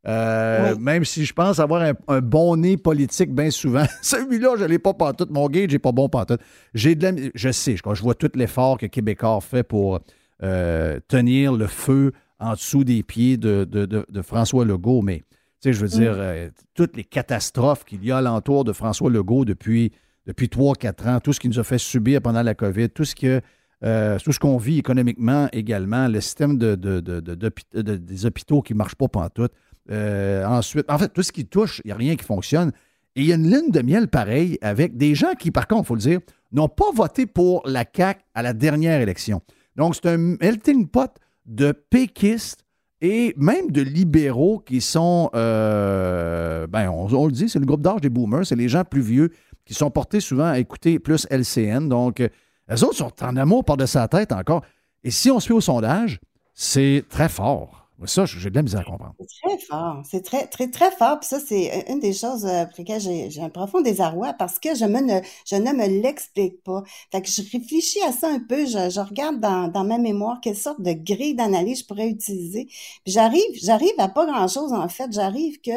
Euh, 0.06 0.72
Oui. 0.74 0.80
Même 0.82 1.04
si 1.04 1.24
je 1.24 1.32
pense 1.32 1.58
avoir 1.58 1.82
un, 1.82 1.92
un 2.08 2.20
bon 2.20 2.56
nez 2.56 2.76
politique 2.76 3.32
bien 3.34 3.50
souvent, 3.50 3.84
celui-là, 4.02 4.54
je 4.58 4.64
ne 4.64 4.68
l'ai 4.68 4.78
pas 4.78 4.92
pantoute. 4.94 5.30
Mon 5.30 5.48
gauge 5.48 5.70
n'est 5.72 5.78
pas 5.78 5.92
bon 5.92 6.08
pantoute. 6.08 6.40
J'ai 6.74 6.94
de 6.94 7.02
la, 7.06 7.12
je 7.34 7.50
sais, 7.52 7.76
je, 7.76 7.94
je 7.94 8.02
vois 8.02 8.14
tout 8.14 8.30
l'effort 8.34 8.76
que 8.78 8.86
Québécois 8.86 9.40
fait 9.40 9.62
pour 9.62 10.00
euh, 10.42 10.98
tenir 11.08 11.52
le 11.52 11.66
feu 11.66 12.12
en 12.38 12.52
dessous 12.52 12.84
des 12.84 13.02
pieds 13.02 13.36
de, 13.36 13.64
de- 13.64 13.86
de- 13.86 14.04
de 14.08 14.22
François 14.22 14.64
Legault, 14.64 15.00
mais 15.02 15.18
tu 15.18 15.24
sais, 15.60 15.72
je 15.72 15.80
veux 15.80 15.88
dire, 15.88 16.12
euh, 16.16 16.50
toutes 16.74 16.96
les 16.96 17.04
catastrophes 17.04 17.84
qu'il 17.84 18.04
y 18.04 18.10
a 18.12 18.18
alentour 18.18 18.64
de 18.64 18.72
François 18.72 19.08
Legault 19.08 19.44
depuis, 19.46 19.92
depuis 20.26 20.48
3-4 20.48 21.08
ans, 21.08 21.20
tout 21.20 21.32
ce 21.32 21.40
qu'il 21.40 21.48
nous 21.50 21.58
a 21.60 21.64
fait 21.64 21.78
subir 21.78 22.20
pendant 22.20 22.42
la 22.42 22.54
COVID, 22.54 22.90
tout 22.90 23.04
ce 23.04 23.14
que 23.14 23.40
euh, 23.84 24.18
tout 24.18 24.32
ce 24.32 24.38
qu'on 24.38 24.56
vit 24.56 24.78
économiquement 24.78 25.48
également, 25.52 26.08
le 26.08 26.20
système 26.20 26.56
de, 26.58 26.74
de- 26.74 27.00
de- 27.00 27.20
de- 27.20 27.34
d'hôpi- 27.34 27.64
de- 27.74 27.96
des 27.96 28.24
hôpitaux 28.26 28.62
qui 28.62 28.72
ne 28.72 28.78
marche 28.78 28.94
pas 28.94 29.08
pantoute. 29.08 29.52
Euh, 29.90 30.44
ensuite, 30.46 30.90
en 30.90 30.98
fait, 30.98 31.08
tout 31.08 31.22
ce 31.22 31.32
qui 31.32 31.46
touche, 31.46 31.80
il 31.84 31.88
n'y 31.88 31.92
a 31.92 31.96
rien 31.96 32.16
qui 32.16 32.24
fonctionne. 32.24 32.72
Et 33.16 33.20
il 33.22 33.26
y 33.26 33.32
a 33.32 33.36
une 33.36 33.48
ligne 33.48 33.70
de 33.70 33.80
miel 33.80 34.08
pareille 34.08 34.58
avec 34.60 34.96
des 34.96 35.14
gens 35.14 35.34
qui, 35.38 35.50
par 35.50 35.68
contre, 35.68 35.82
il 35.82 35.86
faut 35.86 35.94
le 35.94 36.00
dire, 36.00 36.20
n'ont 36.52 36.68
pas 36.68 36.90
voté 36.94 37.26
pour 37.26 37.62
la 37.66 37.84
CAQ 37.84 38.20
à 38.34 38.42
la 38.42 38.52
dernière 38.52 39.00
élection. 39.00 39.40
Donc, 39.76 39.94
c'est 39.94 40.06
un 40.06 40.16
melting 40.16 40.88
pot 40.88 41.10
de 41.46 41.72
péquistes 41.72 42.64
et 43.00 43.34
même 43.36 43.70
de 43.70 43.82
libéraux 43.82 44.60
qui 44.60 44.80
sont, 44.80 45.30
euh, 45.34 46.66
ben, 46.66 46.88
on, 46.88 47.26
le 47.26 47.32
dit, 47.32 47.48
c'est 47.48 47.58
le 47.58 47.66
groupe 47.66 47.82
d'âge 47.82 48.00
des 48.00 48.08
boomers, 48.08 48.46
c'est 48.46 48.56
les 48.56 48.68
gens 48.68 48.84
plus 48.84 49.02
vieux 49.02 49.30
qui 49.64 49.74
sont 49.74 49.90
portés 49.90 50.20
souvent 50.20 50.46
à 50.46 50.58
écouter 50.58 50.98
plus 50.98 51.26
LCN. 51.30 51.88
Donc, 51.88 52.20
euh, 52.20 52.28
les 52.68 52.82
autres 52.82 52.96
sont 52.96 53.12
en 53.22 53.36
amour 53.36 53.64
par 53.64 53.76
de 53.76 53.86
sa 53.86 54.08
tête 54.08 54.32
encore. 54.32 54.62
Et 55.02 55.10
si 55.10 55.30
on 55.30 55.38
se 55.38 55.48
fait 55.48 55.54
au 55.54 55.60
sondage, 55.60 56.18
c'est 56.54 57.04
très 57.10 57.28
fort. 57.28 57.83
Ça, 58.06 58.26
j'ai 58.26 58.50
de 58.50 58.54
la 58.54 58.62
misère 58.62 58.80
à 58.80 58.84
comprendre. 58.84 59.14
C'est 59.18 59.48
très 59.48 59.58
fort. 59.58 60.02
C'est 60.04 60.22
très, 60.22 60.46
très, 60.46 60.70
très 60.70 60.90
fort. 60.90 61.20
Puis 61.20 61.28
ça, 61.28 61.38
c'est 61.40 61.84
une 61.88 62.00
des 62.00 62.12
choses 62.12 62.44
euh, 62.46 62.64
pour 62.66 62.74
lesquelles 62.78 63.00
j'ai 63.00 63.30
j'ai 63.30 63.42
un 63.42 63.48
profond 63.50 63.80
désarroi 63.80 64.32
parce 64.34 64.58
que 64.58 64.74
je, 64.74 64.84
me 64.84 65.00
ne, 65.00 65.20
je 65.46 65.56
ne 65.56 65.72
me 65.72 65.86
l'explique 66.02 66.62
pas. 66.62 66.82
Fait 67.12 67.22
que 67.22 67.28
je 67.28 67.42
réfléchis 67.52 68.00
à 68.02 68.12
ça 68.12 68.28
un 68.28 68.40
peu. 68.40 68.66
Je, 68.66 68.90
je 68.90 69.00
regarde 69.00 69.40
dans, 69.40 69.68
dans 69.68 69.84
ma 69.84 69.98
mémoire 69.98 70.40
quelle 70.42 70.56
sorte 70.56 70.80
de 70.80 70.92
grille 70.92 71.34
d'analyse 71.34 71.80
je 71.80 71.86
pourrais 71.86 72.08
utiliser. 72.08 72.66
Puis 72.66 73.12
j'arrive, 73.12 73.42
j'arrive 73.62 73.92
à 73.98 74.08
pas 74.08 74.26
grand-chose, 74.26 74.72
en 74.72 74.88
fait. 74.88 75.12
J'arrive 75.12 75.60
que 75.60 75.70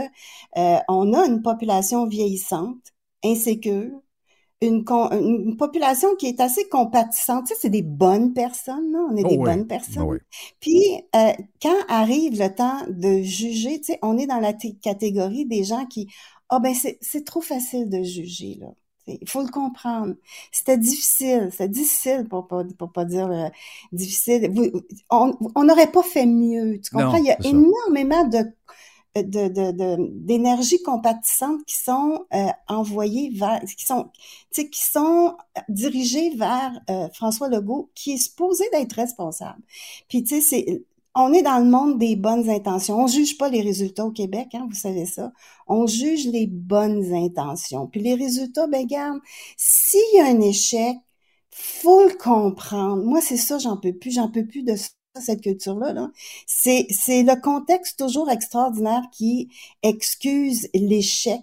euh, 0.58 0.80
on 0.88 1.14
a 1.14 1.26
une 1.26 1.42
population 1.42 2.08
vieillissante, 2.08 2.78
insécure, 3.24 3.92
une, 4.62 4.84
con- 4.86 5.10
une 5.12 5.58
population 5.58 6.16
qui 6.16 6.28
est 6.28 6.40
assez 6.42 6.68
compatissante. 6.70 7.48
Tu 7.48 7.54
sais, 7.54 7.60
c'est 7.62 7.70
des 7.70 7.82
bonnes 7.84 8.34
personnes, 8.34 8.92
là. 8.92 9.00
On 9.12 9.16
est 9.18 9.24
Oh 9.24 9.30
des 9.30 9.38
oui. 9.38 9.52
bonnes 9.52 9.68
personnes. 9.68 10.08
Oh 10.08 10.12
oui. 10.14 10.20
Puis, 10.60 10.84
euh, 11.16 11.32
quand 11.62 11.76
arrive 11.90 12.40
le 12.42 12.54
temps 12.54 12.82
de 12.90 13.22
juger, 13.22 13.80
tu 13.80 13.94
sais, 13.94 14.00
on 14.02 14.18
est 14.18 14.28
dans 14.28 14.40
la 14.40 14.54
catégorie 14.82 15.46
des 15.46 15.64
gens 15.64 15.86
qui, 15.86 16.08
ah 16.50 16.60
ben, 16.60 16.74
c'est 16.74 16.98
c'est 17.02 17.26
trop 17.26 17.42
facile 17.42 17.90
de 17.90 18.04
juger, 18.04 18.56
là. 18.60 18.68
Il 19.08 19.30
faut 19.30 19.42
le 19.42 19.48
comprendre. 19.50 20.16
C'était 20.52 20.78
difficile, 20.78 21.48
c'était 21.52 21.70
difficile 21.70 22.26
pour 22.30 22.48
pas, 22.48 22.64
pour 22.78 22.92
pas 22.92 23.06
dire 23.06 23.28
euh, 23.32 23.48
difficile. 23.94 24.50
Vous- 24.52 24.82
on 25.10 25.34
on 25.56 25.64
n'aurait 25.64 25.92
pas 25.92 26.04
fait 26.04 26.26
mieux, 26.26 26.80
tu 26.82 26.92
comprends? 26.92 27.16
Non, 27.16 27.18
Il 27.18 27.26
y 27.26 27.32
a 27.32 27.38
c'est 27.38 27.44
ça. 27.44 27.58
énormément 27.58 28.26
de 28.28 28.40
d'énergie 29.24 30.82
compatissante 30.82 31.64
qui 31.66 31.76
sont 31.76 32.26
euh, 32.34 32.48
envoyées 32.68 33.32
vers, 33.34 33.62
qui 33.62 33.86
sont, 33.86 34.10
qui 34.52 34.70
sont 34.74 35.36
dirigées 35.70 36.36
vers 36.36 36.72
euh, 36.90 37.08
François 37.14 37.50
Legault, 37.50 37.90
qui 37.96 38.14
est 38.14 38.18
supposé 38.18 38.64
d'être 38.72 38.94
responsable. 38.94 39.62
Puis, 40.08 40.24
tu 40.24 40.36
sais, 40.36 40.42
c'est, 40.42 40.84
on 41.16 41.34
est 41.34 41.42
dans 41.42 41.60
le 41.60 41.66
monde 41.66 41.98
des 41.98 42.16
bonnes 42.16 42.50
intentions. 42.50 43.00
On 43.00 43.08
juge 43.08 43.38
pas 43.38 43.50
les 43.50 43.62
résultats 43.62 44.06
au 44.06 44.12
Québec, 44.12 44.50
hein, 44.54 44.68
vous 44.70 44.76
savez 44.76 45.06
ça. 45.06 45.32
On 45.68 45.88
juge 45.88 46.28
les 46.28 46.46
bonnes 46.48 47.12
intentions. 47.14 47.88
Puis 47.88 48.02
les 48.02 48.14
résultats, 48.14 48.68
ben 48.68 48.86
garde, 48.86 49.20
s'il 49.58 50.00
y 50.14 50.20
a 50.20 50.28
un 50.28 50.42
échec, 50.42 50.98
faut 51.52 52.08
le 52.08 52.14
comprendre. 52.14 53.04
Moi, 53.04 53.20
c'est 53.22 53.38
ça, 53.38 53.58
j'en 53.58 53.78
peux 53.78 53.94
plus. 53.94 54.12
J'en 54.12 54.30
peux 54.30 54.46
plus 54.46 54.64
de 54.64 54.76
cette 55.22 55.42
culture-là. 55.42 55.94
-là, 55.94 56.10
c'est, 56.46 56.88
c'est 56.90 57.24
le 57.24 57.40
contexte 57.40 58.00
toujours 58.00 58.30
extraordinaire 58.30 59.04
qui 59.12 59.50
excuse 59.84 60.68
l'échec. 60.74 61.42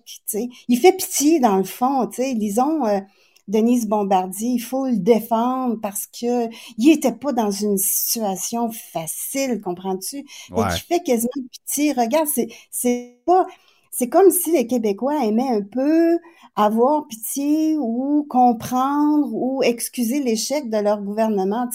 Il 0.68 0.78
fait 0.78 0.92
pitié, 0.92 1.40
dans 1.40 1.56
le 1.56 1.64
fond. 1.64 2.10
sais. 2.12 2.34
Disons... 2.34 2.86
Euh, 2.86 3.00
Denise 3.46 3.86
Bombardier, 3.86 4.50
il 4.52 4.58
faut 4.58 4.86
le 4.86 4.96
défendre 4.96 5.78
parce 5.80 6.06
que 6.06 6.48
il 6.78 6.90
était 6.90 7.12
pas 7.12 7.32
dans 7.32 7.50
une 7.50 7.76
situation 7.76 8.70
facile, 8.70 9.60
comprends-tu? 9.62 10.18
Et 10.18 10.24
qui 10.74 10.80
fait 10.88 11.02
quasiment 11.02 11.30
pitié. 11.52 11.92
Regarde, 11.92 12.26
c'est, 12.26 12.48
c'est 12.70 13.18
pas, 13.26 13.46
c'est 13.96 14.08
comme 14.08 14.30
si 14.30 14.50
les 14.52 14.66
Québécois 14.66 15.24
aimaient 15.24 15.48
un 15.48 15.62
peu 15.62 16.18
avoir 16.56 17.06
pitié 17.06 17.76
ou 17.78 18.26
comprendre 18.28 19.28
ou 19.32 19.62
excuser 19.62 20.20
l'échec 20.20 20.68
de 20.68 20.78
leur 20.78 21.00
gouvernement. 21.00 21.68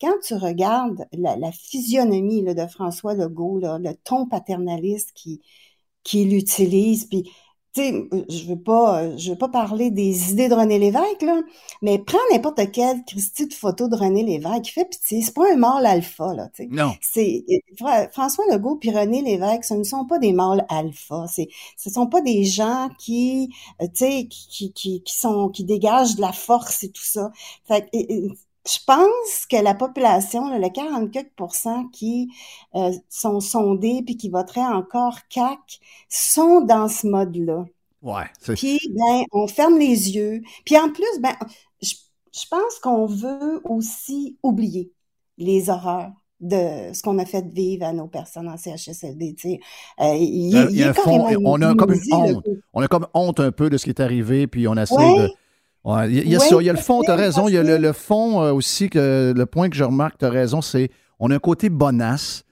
Quand, 0.00 0.14
tu 0.22 0.34
regardes 0.34 1.06
la, 1.12 1.52
physionomie 1.52 2.42
de 2.42 2.66
François 2.66 3.14
Legault, 3.14 3.60
le 3.60 3.94
ton 4.04 4.26
paternaliste 4.26 5.12
qui 5.14 5.40
qu'il 6.06 6.36
utilise, 6.36 7.06
puis 7.06 7.30
sais, 7.80 8.08
je 8.28 8.46
veux 8.46 8.60
pas, 8.60 9.16
je 9.16 9.30
veux 9.30 9.38
pas 9.38 9.48
parler 9.48 9.90
des 9.90 10.32
idées 10.32 10.48
de 10.48 10.54
René 10.54 10.78
Lévesque, 10.78 11.22
là, 11.22 11.42
mais 11.82 11.98
prends 11.98 12.18
n'importe 12.32 12.60
quelle 12.72 13.04
Christie 13.04 13.46
de 13.46 13.54
photo 13.54 13.88
de 13.88 13.96
René 13.96 14.22
Lévesque, 14.22 14.72
fait 14.72 14.84
pitié, 14.84 15.22
c'est 15.22 15.34
pas 15.34 15.52
un 15.52 15.56
mâle 15.56 15.86
alpha, 15.86 16.34
là, 16.34 16.48
tu 16.54 16.64
sais. 16.64 16.68
Non. 16.70 16.92
C'est, 17.00 17.44
François 18.12 18.44
Legault 18.50 18.76
puis 18.76 18.90
René 18.90 19.22
Lévesque, 19.22 19.64
ce 19.64 19.74
ne 19.74 19.84
sont 19.84 20.06
pas 20.06 20.18
des 20.18 20.32
mâles 20.32 20.64
alpha, 20.68 21.26
c'est, 21.28 21.48
ce 21.76 21.90
sont 21.90 22.06
pas 22.06 22.20
des 22.20 22.44
gens 22.44 22.88
qui, 22.98 23.50
euh, 23.82 23.86
tu 23.86 24.04
sais, 24.04 24.26
qui, 24.28 24.72
qui, 24.72 25.02
qui 25.02 25.14
sont, 25.16 25.48
qui 25.48 25.64
dégagent 25.64 26.16
de 26.16 26.20
la 26.20 26.32
force 26.32 26.84
et 26.84 26.90
tout 26.90 27.04
ça. 27.04 27.30
Fait 27.66 27.88
je 28.66 28.78
pense 28.84 29.46
que 29.48 29.62
la 29.62 29.74
population, 29.74 30.58
le 30.58 30.66
44% 30.66 31.90
qui 31.90 32.30
euh, 32.74 32.92
sont 33.08 33.40
sondés 33.40 34.02
puis 34.04 34.16
qui 34.16 34.28
voteraient 34.28 34.60
encore 34.60 35.18
CAC, 35.28 35.58
sont 36.08 36.60
dans 36.60 36.88
ce 36.88 37.06
mode-là. 37.06 37.64
Ouais. 38.02 38.24
Puis, 38.54 38.78
ben, 38.90 39.24
on 39.32 39.46
ferme 39.46 39.78
les 39.78 40.14
yeux. 40.14 40.42
Puis 40.64 40.76
en 40.78 40.90
plus, 40.90 41.20
ben, 41.20 41.34
je, 41.80 41.94
pense 42.50 42.78
qu'on 42.82 43.06
veut 43.06 43.60
aussi 43.64 44.36
oublier 44.42 44.92
les 45.38 45.70
horreurs 45.70 46.12
de 46.40 46.92
ce 46.92 47.02
qu'on 47.02 47.18
a 47.18 47.24
fait 47.24 47.46
vivre 47.50 47.86
à 47.86 47.92
nos 47.92 48.08
personnes 48.08 48.48
en 48.48 48.56
CHSLD. 48.56 49.36
Euh, 50.00 50.14
il, 50.18 50.50
y 50.50 50.82
a 50.82 50.92
on 51.42 51.62
a 51.62 51.74
comme 51.74 51.94
une 51.94 52.14
honte. 52.14 52.44
On 52.74 52.82
a 52.82 52.88
comme 52.88 53.06
honte 53.14 53.40
un 53.40 53.52
peu 53.52 53.70
de 53.70 53.78
ce 53.78 53.84
qui 53.84 53.90
est 53.90 54.00
arrivé, 54.00 54.46
puis 54.46 54.68
on 54.68 54.74
essaie 54.74 54.96
de 54.96 55.30
il, 56.08 56.14
y 56.14 56.36
a, 56.36 56.40
il 56.60 56.64
y 56.64 56.70
a 56.70 56.72
le 56.72 56.78
fond, 56.78 57.02
tu 57.02 57.10
as 57.10 57.16
raison. 57.16 57.48
Il 57.48 57.54
y 57.54 57.58
a 57.58 57.78
le, 57.78 57.92
fond 57.92 58.42
euh, 58.42 58.52
aussi, 58.52 58.90
que 58.90 59.32
le 59.36 59.46
point 59.46 59.68
que 59.68 59.76
je 59.76 59.84
remarque, 59.84 60.18
tu 60.18 60.24
as 60.24 60.30
raison, 60.30 60.60
c'est 60.60 60.90
on 61.18 61.30
a 61.30 61.36
un 61.36 61.38
côté 61.38 61.68
bonasse. 61.68 62.44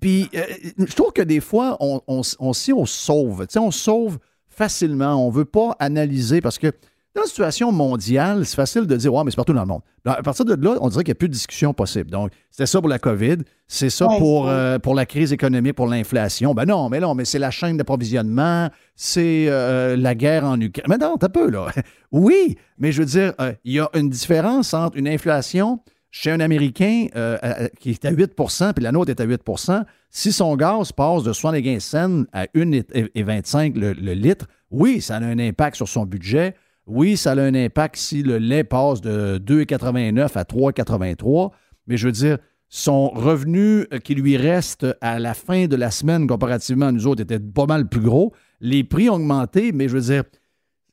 Puis 0.00 0.28
euh, 0.34 0.42
je 0.78 0.94
trouve 0.94 1.12
que 1.12 1.22
des 1.22 1.40
fois, 1.40 1.76
on, 1.80 2.02
on, 2.06 2.20
on, 2.38 2.50
on 2.50 2.86
sauve. 2.86 3.46
on 3.56 3.70
sauve 3.70 4.18
facilement. 4.48 5.14
On 5.14 5.30
ne 5.30 5.34
veut 5.34 5.44
pas 5.44 5.76
analyser 5.78 6.40
parce 6.40 6.58
que 6.58 6.72
dans 7.16 7.22
la 7.22 7.28
situation 7.28 7.72
mondiale, 7.72 8.44
c'est 8.44 8.54
facile 8.54 8.86
de 8.86 8.94
dire, 8.94 9.12
ouais, 9.12 9.24
mais 9.24 9.30
c'est 9.30 9.36
partout 9.36 9.54
dans 9.54 9.62
le 9.62 9.66
monde. 9.66 9.80
À 10.04 10.22
partir 10.22 10.44
de 10.44 10.54
là, 10.54 10.76
on 10.80 10.88
dirait 10.88 11.02
qu'il 11.02 11.12
n'y 11.12 11.16
a 11.16 11.18
plus 11.18 11.28
de 11.28 11.32
discussion 11.32 11.72
possible. 11.72 12.10
Donc, 12.10 12.30
c'était 12.50 12.66
ça 12.66 12.78
pour 12.78 12.88
la 12.88 12.98
COVID, 12.98 13.38
c'est 13.66 13.90
ça 13.90 14.06
pour, 14.18 14.48
euh, 14.48 14.78
pour 14.78 14.94
la 14.94 15.06
crise 15.06 15.32
économique, 15.32 15.74
pour 15.74 15.86
l'inflation. 15.86 16.54
Ben 16.54 16.66
non, 16.66 16.88
mais 16.90 17.00
non, 17.00 17.14
mais 17.14 17.24
c'est 17.24 17.38
la 17.38 17.50
chaîne 17.50 17.78
d'approvisionnement, 17.78 18.68
c'est 18.94 19.46
euh, 19.48 19.96
la 19.96 20.14
guerre 20.14 20.44
en 20.44 20.60
Ukraine. 20.60 20.86
Mais 20.88 20.98
non, 20.98 21.16
t'as 21.16 21.30
peu, 21.30 21.50
là. 21.50 21.68
oui, 22.12 22.56
mais 22.78 22.92
je 22.92 23.00
veux 23.00 23.08
dire, 23.08 23.32
euh, 23.40 23.52
il 23.64 23.72
y 23.72 23.80
a 23.80 23.88
une 23.94 24.10
différence 24.10 24.74
entre 24.74 24.98
une 24.98 25.08
inflation 25.08 25.80
chez 26.10 26.30
un 26.30 26.40
Américain 26.40 27.08
qui 27.78 27.90
est 27.90 28.04
à 28.06 28.12
8% 28.12 28.72
puis 28.72 28.82
la 28.82 28.90
nôtre 28.90 29.10
est 29.10 29.20
à 29.20 29.26
8% 29.26 29.84
si 30.08 30.32
son 30.32 30.56
gaz 30.56 30.90
passe 30.92 31.24
de 31.24 31.32
75 31.32 31.84
cents 31.84 32.22
à 32.32 32.44
1,25 32.54 33.78
le, 33.78 33.92
le 33.92 34.12
litre, 34.14 34.46
oui, 34.70 35.02
ça 35.02 35.16
a 35.16 35.20
un 35.20 35.38
impact 35.38 35.76
sur 35.76 35.88
son 35.88 36.06
budget 36.06 36.54
oui, 36.86 37.16
ça 37.16 37.32
a 37.32 37.40
un 37.40 37.54
impact 37.54 37.96
si 37.96 38.22
le 38.22 38.38
lait 38.38 38.64
passe 38.64 39.00
de 39.00 39.38
2,89 39.38 40.36
à 40.36 40.42
3,83, 40.44 41.50
mais 41.86 41.96
je 41.96 42.06
veux 42.06 42.12
dire, 42.12 42.38
son 42.68 43.08
revenu 43.08 43.86
euh, 43.92 43.98
qui 43.98 44.14
lui 44.14 44.36
reste 44.36 44.86
à 45.00 45.18
la 45.18 45.34
fin 45.34 45.66
de 45.66 45.76
la 45.76 45.90
semaine 45.90 46.26
comparativement 46.26 46.86
à 46.86 46.92
nous 46.92 47.06
autres 47.06 47.22
était 47.22 47.38
pas 47.38 47.66
mal 47.66 47.88
plus 47.88 48.00
gros. 48.00 48.32
Les 48.60 48.84
prix 48.84 49.08
ont 49.08 49.14
augmenté, 49.14 49.72
mais 49.72 49.88
je 49.88 49.94
veux 49.94 50.02
dire, 50.02 50.24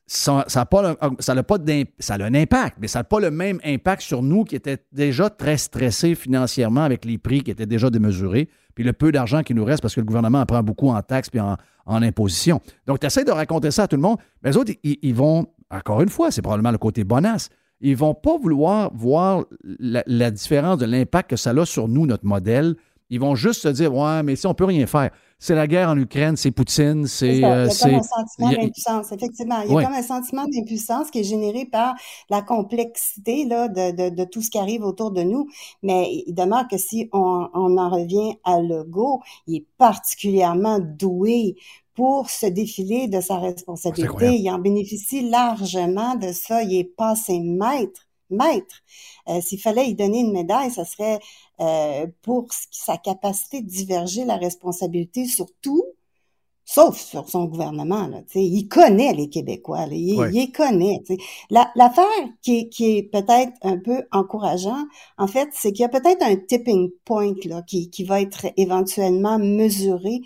ça, 0.06 0.44
ça, 0.48 0.62
a, 0.62 0.66
pas, 0.66 0.96
ça, 1.18 1.42
pas 1.42 1.56
ça 1.98 2.14
a 2.14 2.22
un 2.22 2.34
impact, 2.34 2.76
mais 2.80 2.88
ça 2.88 3.00
n'a 3.00 3.04
pas 3.04 3.20
le 3.20 3.30
même 3.30 3.58
impact 3.64 4.02
sur 4.02 4.22
nous 4.22 4.44
qui 4.44 4.54
étaient 4.54 4.78
déjà 4.92 5.30
très 5.30 5.56
stressés 5.56 6.14
financièrement 6.14 6.82
avec 6.82 7.04
les 7.04 7.16
prix 7.16 7.42
qui 7.42 7.50
étaient 7.50 7.66
déjà 7.66 7.88
démesurés, 7.88 8.48
puis 8.74 8.84
le 8.84 8.92
peu 8.92 9.12
d'argent 9.12 9.42
qui 9.42 9.54
nous 9.54 9.64
reste 9.64 9.80
parce 9.80 9.94
que 9.94 10.00
le 10.00 10.06
gouvernement 10.06 10.40
en 10.40 10.46
prend 10.46 10.62
beaucoup 10.62 10.90
en 10.90 11.00
taxes 11.00 11.30
puis 11.30 11.40
en, 11.40 11.56
imposition. 11.86 12.60
Donc, 12.86 13.00
tu 13.00 13.06
essaies 13.06 13.24
de 13.24 13.30
raconter 13.30 13.70
ça 13.70 13.84
à 13.84 13.88
tout 13.88 13.96
le 13.96 14.02
monde, 14.02 14.18
mais 14.42 14.50
les 14.50 14.56
autres, 14.56 14.72
ils 14.82 15.14
vont 15.14 15.46
encore 15.74 16.02
une 16.02 16.08
fois, 16.08 16.30
c'est 16.30 16.42
probablement 16.42 16.70
le 16.70 16.78
côté 16.78 17.04
bonasse. 17.04 17.48
Ils 17.80 17.92
ne 17.92 17.96
vont 17.96 18.14
pas 18.14 18.38
vouloir 18.38 18.90
voir 18.94 19.44
la, 19.62 20.30
différence 20.30 20.78
de 20.78 20.86
l'impact 20.86 21.30
que 21.30 21.36
ça 21.36 21.50
a 21.50 21.66
sur 21.66 21.88
nous, 21.88 22.06
notre 22.06 22.24
modèle. 22.24 22.76
Ils 23.10 23.20
vont 23.20 23.34
juste 23.34 23.62
se 23.62 23.68
dire 23.68 23.94
Ouais, 23.94 24.22
mais 24.22 24.36
si 24.36 24.46
on 24.46 24.50
ne 24.50 24.54
peut 24.54 24.64
rien 24.64 24.86
faire. 24.86 25.10
C'est 25.38 25.54
la 25.54 25.66
guerre 25.66 25.90
en 25.90 25.98
Ukraine, 25.98 26.36
c'est 26.36 26.52
Poutine, 26.52 27.06
c'est. 27.06 27.36
il 27.36 27.40
y 27.40 27.44
a 27.44 27.66
euh, 27.66 27.68
comme 27.68 27.94
un 27.94 28.02
sentiment 28.02 28.50
d'impuissance, 28.50 29.12
effectivement. 29.12 29.60
Il 29.60 29.72
y 29.72 29.76
a 29.76 29.84
comme 29.84 29.92
un 29.92 30.02
sentiment 30.02 30.46
d'impuissance 30.46 31.10
qui 31.10 31.18
est 31.20 31.24
généré 31.24 31.66
par 31.66 31.94
la 32.30 32.40
complexité 32.40 33.44
là, 33.44 33.68
de, 33.68 34.24
tout 34.24 34.40
ce 34.40 34.48
qui 34.48 34.58
arrive 34.58 34.84
autour 34.84 35.10
de 35.10 35.22
nous. 35.22 35.48
Mais 35.82 36.24
il 36.26 36.32
demeure 36.32 36.66
que 36.66 36.78
si 36.78 37.10
on, 37.12 37.48
on 37.52 37.76
en 37.76 37.90
revient 37.90 38.36
à 38.44 38.62
Legault, 38.62 39.20
il 39.46 39.56
est 39.56 39.66
particulièrement 39.76 40.78
doué 40.78 41.56
pour 41.94 42.28
se 42.28 42.46
défiler 42.46 43.08
de 43.08 43.20
sa 43.20 43.38
responsabilité. 43.38 44.36
Il 44.36 44.50
en 44.50 44.58
bénéficie 44.58 45.28
largement 45.28 46.16
de 46.16 46.32
ça. 46.32 46.62
Il 46.62 46.74
est 46.76 46.84
passé 46.84 47.38
maître, 47.40 48.08
maître. 48.30 48.82
Euh, 49.28 49.40
S'il 49.40 49.60
fallait 49.60 49.88
y 49.88 49.94
donner 49.94 50.20
une 50.20 50.32
médaille, 50.32 50.70
ce 50.70 50.84
serait 50.84 51.20
euh, 51.60 52.06
pour 52.22 52.48
sa 52.70 52.96
capacité 52.96 53.62
de 53.62 53.68
diverger 53.68 54.24
la 54.24 54.36
responsabilité 54.36 55.26
sur 55.26 55.46
tout, 55.62 55.84
sauf 56.64 56.98
sur 56.98 57.28
son 57.28 57.44
gouvernement. 57.44 58.08
Là, 58.08 58.22
il 58.34 58.66
connaît 58.66 59.12
les 59.12 59.28
Québécois, 59.28 59.86
il, 59.90 60.20
les 60.20 60.50
connaît. 60.50 61.00
L'affaire 61.50 62.04
qui, 62.42 62.68
qui 62.70 62.96
est 62.96 63.02
peut-être 63.04 63.52
un 63.62 63.78
peu 63.78 64.02
encourageant, 64.10 64.84
en 65.16 65.28
fait, 65.28 65.48
c'est 65.52 65.70
qu'il 65.70 65.82
y 65.82 65.86
a 65.86 65.88
peut-être 65.88 66.22
un 66.22 66.34
tipping 66.34 66.90
point 67.04 67.34
là, 67.44 67.62
qui, 67.62 67.88
qui 67.88 68.02
va 68.02 68.20
être 68.20 68.46
éventuellement 68.56 69.38
mesuré 69.38 70.22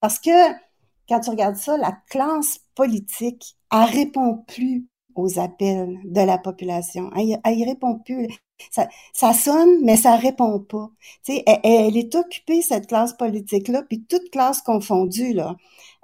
parce 0.00 0.18
que 0.18 0.30
quand 1.08 1.20
tu 1.20 1.30
regardes 1.30 1.56
ça, 1.56 1.76
la 1.76 1.92
classe 2.10 2.60
politique, 2.74 3.56
elle 3.70 3.84
répond 3.84 4.44
plus 4.46 4.86
aux 5.14 5.38
appels 5.38 5.98
de 6.04 6.20
la 6.20 6.38
population. 6.38 7.10
Elle, 7.16 7.40
elle 7.44 7.68
répond 7.68 7.98
plus. 7.98 8.28
Ça, 8.70 8.88
ça, 9.12 9.32
sonne, 9.32 9.84
mais 9.84 9.96
ça 9.96 10.16
répond 10.16 10.60
pas. 10.60 10.90
Tu 11.24 11.34
sais, 11.34 11.44
elle, 11.64 11.96
est 11.96 12.14
occupée, 12.14 12.62
cette 12.62 12.86
classe 12.86 13.12
politique-là, 13.14 13.82
puis 13.88 14.04
toute 14.04 14.30
classe 14.30 14.62
confondue, 14.62 15.32
là. 15.32 15.56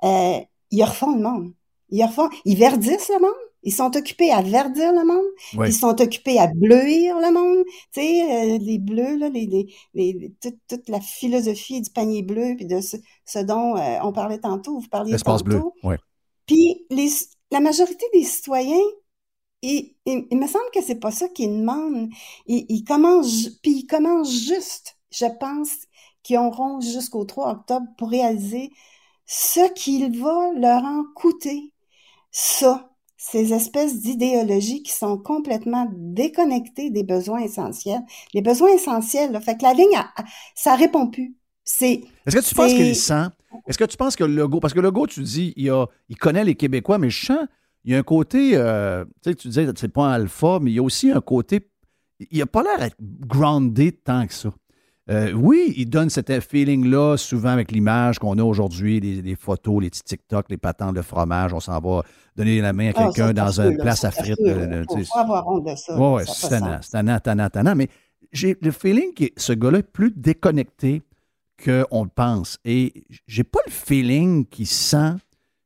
Euh, 0.04 0.40
ils 0.70 0.84
refont 0.84 1.14
le 1.14 1.22
monde. 1.22 1.52
Ils 1.90 2.04
refont, 2.04 2.28
ils 2.44 2.58
verdissent 2.58 3.08
le 3.08 3.20
monde. 3.20 3.47
Ils 3.62 3.72
sont 3.72 3.96
occupés 3.96 4.30
à 4.30 4.40
verdir 4.40 4.92
le 4.92 5.04
monde. 5.04 5.66
Ils 5.66 5.72
sont 5.72 6.00
occupés 6.00 6.38
à 6.38 6.46
bleuir 6.46 7.16
le 7.18 7.32
monde. 7.32 7.64
Tu 7.92 8.00
sais, 8.00 8.54
euh, 8.54 8.58
les 8.58 8.78
bleus, 8.78 9.16
là, 9.16 9.28
les, 9.28 9.68
les, 9.94 10.34
toute, 10.40 10.88
la 10.88 11.00
philosophie 11.00 11.80
du 11.80 11.90
panier 11.90 12.22
bleu, 12.22 12.54
puis 12.56 12.66
de 12.66 12.80
ce, 12.80 13.38
dont 13.40 13.76
euh, 13.76 13.98
on 14.02 14.12
parlait 14.12 14.38
tantôt, 14.38 14.78
vous 14.78 14.88
parliez 14.88 15.16
tantôt. 15.18 15.44
bleu, 15.44 15.62
ouais. 15.82 15.98
Puis 16.46 16.86
les, 16.90 17.08
la 17.50 17.60
majorité 17.60 18.06
des 18.12 18.24
citoyens, 18.24 18.78
il, 19.62 19.94
il, 20.06 20.38
me 20.38 20.46
semble 20.46 20.70
que 20.72 20.82
c'est 20.82 21.00
pas 21.00 21.10
ça 21.10 21.28
qu'ils 21.28 21.50
demandent. 21.50 22.10
Ils, 22.46 22.64
ils 22.68 22.84
commencent, 22.84 23.50
puis 23.62 23.80
ils 23.80 23.86
commencent 23.86 24.46
juste, 24.46 24.98
je 25.10 25.26
pense, 25.40 25.70
qu'ils 26.22 26.38
auront 26.38 26.80
jusqu'au 26.80 27.24
3 27.24 27.50
octobre 27.52 27.86
pour 27.96 28.10
réaliser 28.10 28.70
ce 29.26 29.72
qu'il 29.72 30.18
va 30.20 30.52
leur 30.54 30.84
en 30.84 31.04
coûter. 31.14 31.72
Ça, 32.30 32.87
ces 33.18 33.52
espèces 33.52 34.00
d'idéologies 34.00 34.82
qui 34.82 34.92
sont 34.92 35.18
complètement 35.18 35.90
déconnectées 35.92 36.90
des 36.90 37.02
besoins 37.02 37.40
essentiels. 37.40 38.00
Les 38.32 38.42
besoins 38.42 38.70
essentiels, 38.70 39.32
là, 39.32 39.40
fait 39.40 39.58
que 39.58 39.64
la 39.64 39.74
ligne, 39.74 40.00
ça 40.54 40.76
répond 40.76 41.08
plus. 41.08 41.34
C'est. 41.64 42.04
Est-ce 42.24 42.36
que 42.36 42.48
tu 42.48 42.54
penses 42.54 42.72
qu'il 42.72 42.96
sent? 42.96 43.26
Est-ce 43.66 43.76
que 43.76 43.84
tu 43.84 43.96
penses 43.96 44.14
que 44.14 44.24
le 44.24 44.34
logo, 44.34 44.60
parce 44.60 44.72
que 44.72 44.78
le 44.78 44.84
logo, 44.84 45.06
tu 45.06 45.22
dis, 45.22 45.52
il, 45.56 45.68
a, 45.68 45.86
il 46.08 46.16
connaît 46.16 46.44
les 46.44 46.54
Québécois, 46.54 46.98
mais 46.98 47.10
je 47.10 47.26
sens, 47.26 47.46
il 47.84 47.92
y 47.92 47.94
a 47.96 47.98
un 47.98 48.02
côté, 48.02 48.52
euh, 48.54 49.04
tu 49.22 49.30
sais, 49.30 49.34
tu 49.34 49.48
disais, 49.48 49.66
c'est 49.76 49.92
pas 49.92 50.06
un 50.06 50.12
alpha, 50.12 50.60
mais 50.62 50.70
il 50.70 50.74
y 50.74 50.78
a 50.78 50.82
aussi 50.82 51.10
un 51.10 51.20
côté, 51.20 51.68
il 52.30 52.38
n'a 52.38 52.46
pas 52.46 52.62
l'air 52.62 52.78
d'être 52.78 52.96
groundé 53.00 53.92
tant 53.92 54.26
que 54.26 54.34
ça. 54.34 54.52
Euh, 55.10 55.32
oui, 55.32 55.72
il 55.76 55.88
donne 55.88 56.10
cet 56.10 56.30
feeling-là 56.40 57.16
souvent 57.16 57.48
avec 57.48 57.72
l'image 57.72 58.18
qu'on 58.18 58.36
a 58.38 58.42
aujourd'hui, 58.42 59.00
les, 59.00 59.36
photos, 59.36 59.82
les 59.82 59.88
petits 59.88 60.02
TikTok, 60.02 60.46
les 60.50 60.58
patentes 60.58 60.96
de 60.96 61.02
fromage. 61.02 61.54
On 61.54 61.60
s'en 61.60 61.80
va 61.80 62.02
donner 62.36 62.60
la 62.60 62.74
main 62.74 62.88
à 62.88 62.92
ah, 62.94 63.04
quelqu'un 63.04 63.32
dans 63.32 63.60
une 63.60 63.78
place 63.78 64.04
à 64.04 64.10
frites. 64.10 64.36
Il 64.38 65.04
faut 65.06 65.18
avoir 65.18 65.48
honte 65.48 65.66
de 65.66 65.74
ça. 65.74 65.98
Oui, 65.98 66.22
c'est 66.26 66.60
tannant, 66.90 67.18
tannant, 67.20 67.48
tannant. 67.48 67.74
Mais 67.74 67.88
j'ai 68.32 68.56
le 68.60 68.70
feeling 68.70 69.14
que 69.14 69.24
ce 69.36 69.54
gars-là 69.54 69.78
est 69.78 69.82
plus 69.82 70.12
déconnecté 70.14 71.02
qu'on 71.64 72.04
le 72.04 72.10
pense. 72.14 72.58
Et 72.66 73.04
j'ai 73.26 73.44
pas 73.44 73.60
le 73.66 73.72
feeling 73.72 74.46
qu'il 74.46 74.66
sent 74.66 75.14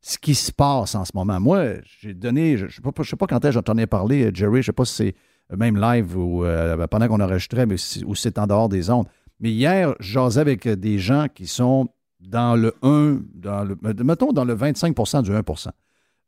ce 0.00 0.18
qui 0.18 0.34
se 0.34 0.52
passe 0.52 0.94
en 0.94 1.04
ce 1.04 1.12
moment. 1.14 1.40
Moi, 1.40 1.74
j'ai 2.00 2.14
donné, 2.14 2.56
je 2.56 2.66
ne 2.66 2.70
sais, 2.70 2.80
sais, 3.04 3.16
pas 3.16 3.26
quand 3.26 3.44
est-ce 3.44 3.58
j'en 3.64 3.76
ai 3.76 3.86
parlé, 3.86 4.30
Jerry, 4.32 4.54
je 4.54 4.58
ne 4.58 4.62
sais 4.62 4.72
pas 4.72 4.84
si 4.84 4.94
c'est 4.94 5.14
même 5.56 5.78
live 5.78 6.16
ou 6.16 6.44
euh, 6.44 6.86
pendant 6.86 7.08
qu'on 7.08 7.20
enregistrait, 7.20 7.66
mais 7.66 7.76
ou 8.06 8.14
c'est 8.14 8.38
en 8.38 8.46
dehors 8.46 8.68
des 8.68 8.90
ondes. 8.90 9.06
Mais 9.42 9.50
hier, 9.50 9.94
j'asais 9.98 10.40
avec 10.40 10.68
des 10.68 10.98
gens 10.98 11.26
qui 11.32 11.48
sont 11.48 11.88
dans 12.20 12.54
le 12.54 12.74
1, 12.82 13.20
dans 13.34 13.64
le, 13.64 13.76
mettons 14.04 14.32
dans 14.32 14.44
le 14.44 14.54
25% 14.54 15.22
du 15.22 15.32
1% 15.32 15.68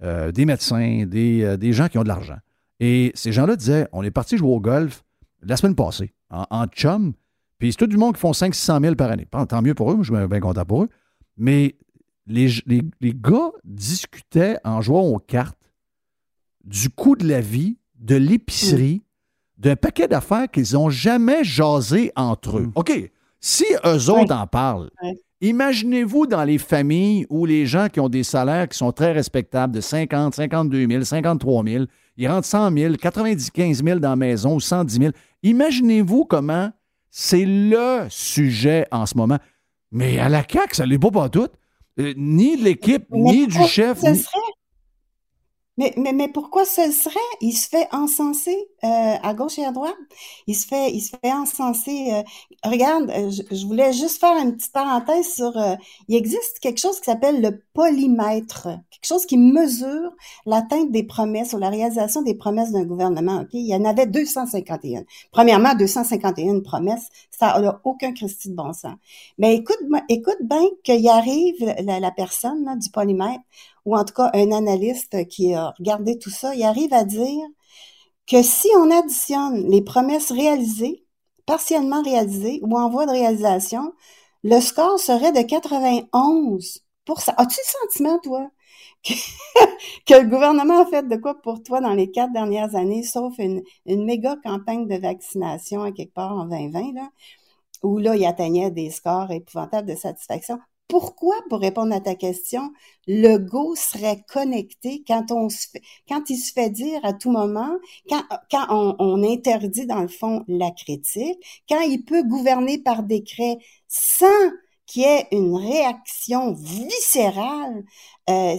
euh, 0.03 0.33
des 0.33 0.45
médecins, 0.45 1.07
euh, 1.15 1.57
des, 1.57 1.73
gens 1.73 1.89
qui 1.89 1.97
ont 1.97 2.03
de 2.03 2.09
l'argent. 2.09 2.39
Et 2.81 3.13
ces 3.15 3.31
gens-là 3.31 3.55
disaient 3.55 3.87
on 3.93 4.03
est 4.03 4.11
parti 4.11 4.37
jouer 4.37 4.51
au 4.51 4.61
golf 4.61 5.05
la 5.43 5.57
semaine 5.57 5.77
passée, 5.77 6.13
en, 6.31 6.67
chum, 6.67 7.13
puis 7.59 7.71
c'est 7.71 7.79
tout 7.79 7.87
du 7.87 7.97
monde 7.97 8.15
qui 8.15 8.21
font 8.21 8.33
500 8.33 8.81
000 8.81 8.95
par 8.97 9.11
année. 9.11 9.29
Tant 9.31 9.63
mieux 9.63 9.75
pour 9.75 9.93
eux, 9.93 9.99
je 10.03 10.13
suis 10.13 10.27
bien 10.27 10.41
content 10.41 10.65
pour 10.65 10.83
eux. 10.83 10.89
Mais 11.37 11.77
les, 12.27 12.49
les, 12.67 12.83
les 13.01 13.15
gars 13.15 13.51
discutaient 13.63 14.57
en 14.65 14.81
jouant 14.81 15.03
aux 15.03 15.19
cartes 15.19 15.71
du 16.65 16.89
coût 16.91 17.15
de 17.15 17.29
la 17.29 17.41
vie, 17.41 17.77
de 18.01 18.17
l'épicerie, 18.17 19.03
d'un 19.57 19.77
paquet 19.77 20.09
d'affaires 20.09 20.51
qu'ils 20.51 20.75
n'ont 20.75 20.91
jamais 20.91 21.45
jasé 21.45 22.13
entre 22.17 22.59
eux. 22.59 22.67
Mm. 22.67 22.73
OK, 22.75 23.11
si 23.41 23.65
eux 23.85 24.11
autres 24.11 24.35
en 24.35 24.47
parlent, 24.47 24.91
imaginez-vous 25.41 26.27
dans 26.27 26.45
les 26.45 26.59
familles 26.59 27.27
où 27.29 27.47
les 27.47 27.67
gens 27.67 27.89
qui 27.89 28.01
ont 28.01 28.09
des 28.09 28.25
salaires 28.25 28.69
qui 28.69 28.79
sont 28.79 28.93
très 28.93 29.13
respectables 29.13 29.75
de 29.75 29.81
50, 29.81 30.35
52 30.35 30.87
000, 30.89 31.05
53 31.05 31.65
000, 31.65 31.85
ils 32.17 32.29
rentrent 32.29 32.47
100 32.47 32.77
000, 32.77 32.95
95 32.95 33.85
000 33.85 33.99
dans 33.99 34.11
la 34.11 34.17
maison 34.17 34.55
ou 34.55 34.61
110 34.61 34.99
000. 34.99 35.13
Imaginez-vous 35.43 36.25
comment 36.25 36.71
c'est 37.11 37.45
le 37.45 38.07
sujet 38.09 38.87
en 38.91 39.07
ce 39.07 39.17
moment. 39.17 39.39
Mais 39.93 40.19
à 40.19 40.29
la 40.29 40.43
CAQ, 40.43 40.75
ça 40.75 40.85
ne 40.85 40.91
l'est 40.91 40.99
pas 40.99 41.11
pas 41.11 41.29
tout. 41.29 41.49
Euh, 42.01 42.13
ni 42.17 42.57
de 42.57 42.65
l'équipe, 42.65 43.05
ni 43.13 43.47
du 43.47 43.63
chef. 43.65 44.01
Mais, 45.77 45.93
mais, 45.97 46.13
mais 46.13 46.29
pourquoi 46.29 46.65
ce 46.65 46.93
serait? 46.93 47.19
Il 47.41 47.53
se 47.53 47.69
fait 47.69 47.89
encenser 47.91 48.57
euh, 48.85 48.87
à 49.21 49.35
gauche 49.35 49.59
et 49.59 49.65
à 49.65 49.73
droite. 49.73 49.97
Il 50.47 50.55
se 50.55 50.67
fait, 50.69 50.93
il 50.93 51.01
se 51.01 51.17
fait 51.21 51.33
encenser. 51.33 52.13
Euh, 52.13 52.23
regarde, 52.65 53.11
euh, 53.11 53.29
je, 53.51 53.67
voulais 53.67 53.93
juste 53.93 54.21
faire 54.21 54.37
une 54.41 54.55
petite 54.55 54.73
parenthèse 54.73 55.35
sur. 55.35 55.53
il 56.07 56.15
existe 56.15 56.61
quelque 56.61 56.79
chose 56.79 57.01
qui 57.01 57.07
s'appelle 57.07 57.43
le 57.43 57.61
polymètre, 57.73 58.69
quelque 58.91 59.07
chose 59.07 59.27
qui 59.27 59.37
mesure 59.37 60.13
l'atteinte 60.47 60.93
des 60.93 61.03
promesses 61.03 61.55
ou 61.55 61.59
la 61.59 61.71
réalisation 61.71 62.23
des 62.23 62.35
promesses 62.37 62.71
d'un 62.71 62.85
gouvernement. 62.85 63.41
Ok, 63.41 63.49
Il 63.55 63.67
y 63.67 63.75
en 63.75 63.85
avait 63.85 64.07
251. 64.07 65.03
Premièrement, 65.33 65.75
251 65.75 66.61
promesses, 66.61 67.09
ça 67.33 67.59
n'a 67.61 67.81
aucun 67.83 68.13
Christi 68.13 68.51
de 68.51 68.55
bon 68.55 68.73
sens. 68.73 68.95
Mais 69.39 69.57
écoute, 69.57 69.81
écoute 70.09 70.39
bien 70.41 70.63
qu'il 70.85 71.09
arrive 71.09 71.57
la, 71.85 71.99
la 71.99 72.11
personne 72.13 72.65
là, 72.65 72.77
du 72.77 72.91
polymètre 72.91 73.43
ou 73.85 73.97
en 73.97 74.05
tout 74.05 74.15
cas 74.15 74.31
un 74.35 74.53
analyste 74.53 75.27
qui 75.29 75.55
a 75.55 75.75
regardé 75.79 76.19
tout 76.19 76.31
ça, 76.31 76.55
il 76.55 76.63
arrive 76.63 76.93
à 76.95 77.05
dire 77.05 77.45
que 78.27 78.43
si 78.43 78.69
on 78.77 78.91
additionne 78.91 79.69
les 79.71 79.83
promesses 79.83 80.33
réalisées, 80.33 81.05
partiellement 81.47 82.03
réalisées 82.03 82.61
ou 82.63 82.79
en 82.79 82.89
voie 82.91 83.07
de 83.07 83.13
réalisation, 83.13 83.93
le 84.43 84.61
score 84.61 84.99
serait 84.99 85.33
de 85.33 85.43
91 85.43 86.85
As-tu 87.37 87.61
le 87.61 87.89
sentiment, 87.89 88.19
toi, 88.21 88.51
que, 89.05 90.15
le 90.15 90.29
gouvernement 90.29 90.81
a 90.81 90.87
fait 90.87 91.07
de 91.07 91.17
quoi 91.17 91.41
pour 91.43 91.63
toi 91.63 91.81
dans 91.81 91.93
les 91.93 92.11
quatre 92.11 92.33
dernières 92.33 92.75
années, 92.77 93.03
sauf 93.03 93.35
une, 93.39 93.63
une 93.87 94.05
méga 94.05 94.37
campagne 94.43 94.89
de 94.89 94.97
vaccination 94.97 95.83
à 95.83 95.93
quelque 95.93 96.15
part 96.15 96.33
en 96.33 96.47
2020, 96.47 96.95
là, 96.95 97.11
où 97.83 97.99
là, 97.99 98.17
il 98.17 98.25
atteignait 98.27 98.71
des 98.71 98.91
scores 98.91 99.31
épouvantables 99.31 99.89
de 99.89 99.95
satisfaction? 99.95 100.59
Pourquoi, 100.95 101.35
pour 101.49 101.59
répondre 101.59 101.93
à 101.93 101.99
ta 101.99 102.15
question, 102.15 102.73
le 103.09 103.39
go 103.39 103.75
serait 103.75 104.23
connecté 104.29 105.03
quand 105.05 105.33
on 105.33 105.49
se 105.49 105.67
fait, 105.67 105.83
quand 106.09 106.31
il 106.31 106.37
se 106.37 106.53
fait 106.53 106.71
dire 106.71 107.01
à 107.03 107.13
tout 107.13 107.33
moment, 107.33 107.79
quand, 108.09 108.23
quand 108.49 108.95
on, 109.01 109.25
interdit 109.25 109.87
dans 109.87 110.03
le 110.03 110.09
fond 110.09 110.45
la 110.47 110.71
critique, 110.71 111.37
quand 111.69 111.81
il 111.81 112.05
peut 112.05 112.23
gouverner 112.23 112.79
par 112.79 113.03
décret 113.03 113.59
sans 113.89 114.53
qu'il 114.87 115.03
y 115.03 115.07
ait 115.07 115.27
une 115.33 115.57
réaction 115.57 116.55
viscérale, 116.55 117.83
euh, 118.31 118.57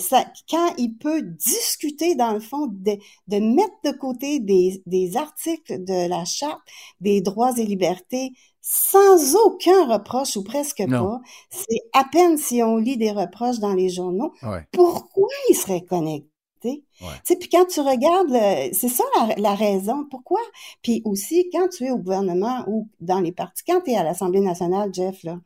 quand 0.49 0.75
il 0.77 0.97
peut 0.97 1.21
discuter 1.21 2.15
dans 2.15 2.33
le 2.33 2.41
fond 2.41 2.67
de, 2.67 2.97
de 3.29 3.37
mettre 3.37 3.77
de 3.85 3.91
côté 3.91 4.41
des, 4.41 4.83
des 4.85 5.15
articles 5.15 5.85
de 5.85 6.09
la 6.09 6.25
charte 6.25 6.59
des 6.99 7.21
droits 7.21 7.57
et 7.57 7.65
libertés 7.65 8.33
sans 8.67 9.35
aucun 9.35 9.85
reproche 9.85 10.35
ou 10.37 10.43
presque 10.43 10.83
pas. 10.89 11.21
C'est 11.51 11.81
à 11.93 12.03
peine 12.03 12.35
si 12.35 12.63
on 12.63 12.77
lit 12.77 12.97
des 12.97 13.11
reproches 13.11 13.59
dans 13.59 13.75
les 13.75 13.89
journaux. 13.89 14.33
Pourquoi 14.71 15.29
il 15.49 15.53
serait 15.53 15.83
connecté? 15.83 16.31
Ouais. 16.63 17.37
Puis 17.39 17.49
quand 17.49 17.65
tu 17.65 17.79
regardes, 17.81 18.73
c'est 18.73 18.89
ça 18.89 19.03
la, 19.19 19.35
la, 19.35 19.53
raison. 19.53 20.07
Pourquoi? 20.09 20.39
Puis 20.81 21.03
aussi, 21.05 21.47
quand 21.53 21.67
tu 21.67 21.85
es 21.85 21.91
au 21.91 21.99
gouvernement 21.99 22.63
ou 22.67 22.89
dans 23.01 23.19
les 23.19 23.31
partis, 23.31 23.63
quand 23.67 23.81
tu 23.81 23.91
es 23.91 23.97
à 23.97 24.03
l'Assemblée 24.03 24.39
nationale, 24.39 24.91
Jeff, 24.91 25.21
là, 25.21 25.37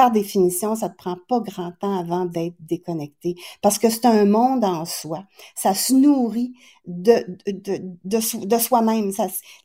par 0.00 0.10
définition, 0.10 0.74
ça 0.76 0.88
te 0.88 0.96
prend 0.96 1.18
pas 1.28 1.40
grand 1.40 1.72
temps 1.72 1.98
avant 1.98 2.24
d'être 2.24 2.56
déconnecté 2.58 3.34
parce 3.60 3.78
que 3.78 3.90
c'est 3.90 4.06
un 4.06 4.24
monde 4.24 4.64
en 4.64 4.86
soi. 4.86 5.24
Ça 5.54 5.74
se 5.74 5.92
nourrit 5.92 6.54
de, 6.86 7.22
de, 7.46 7.82
de, 8.04 8.46
de 8.46 8.58
soi-même. 8.58 9.12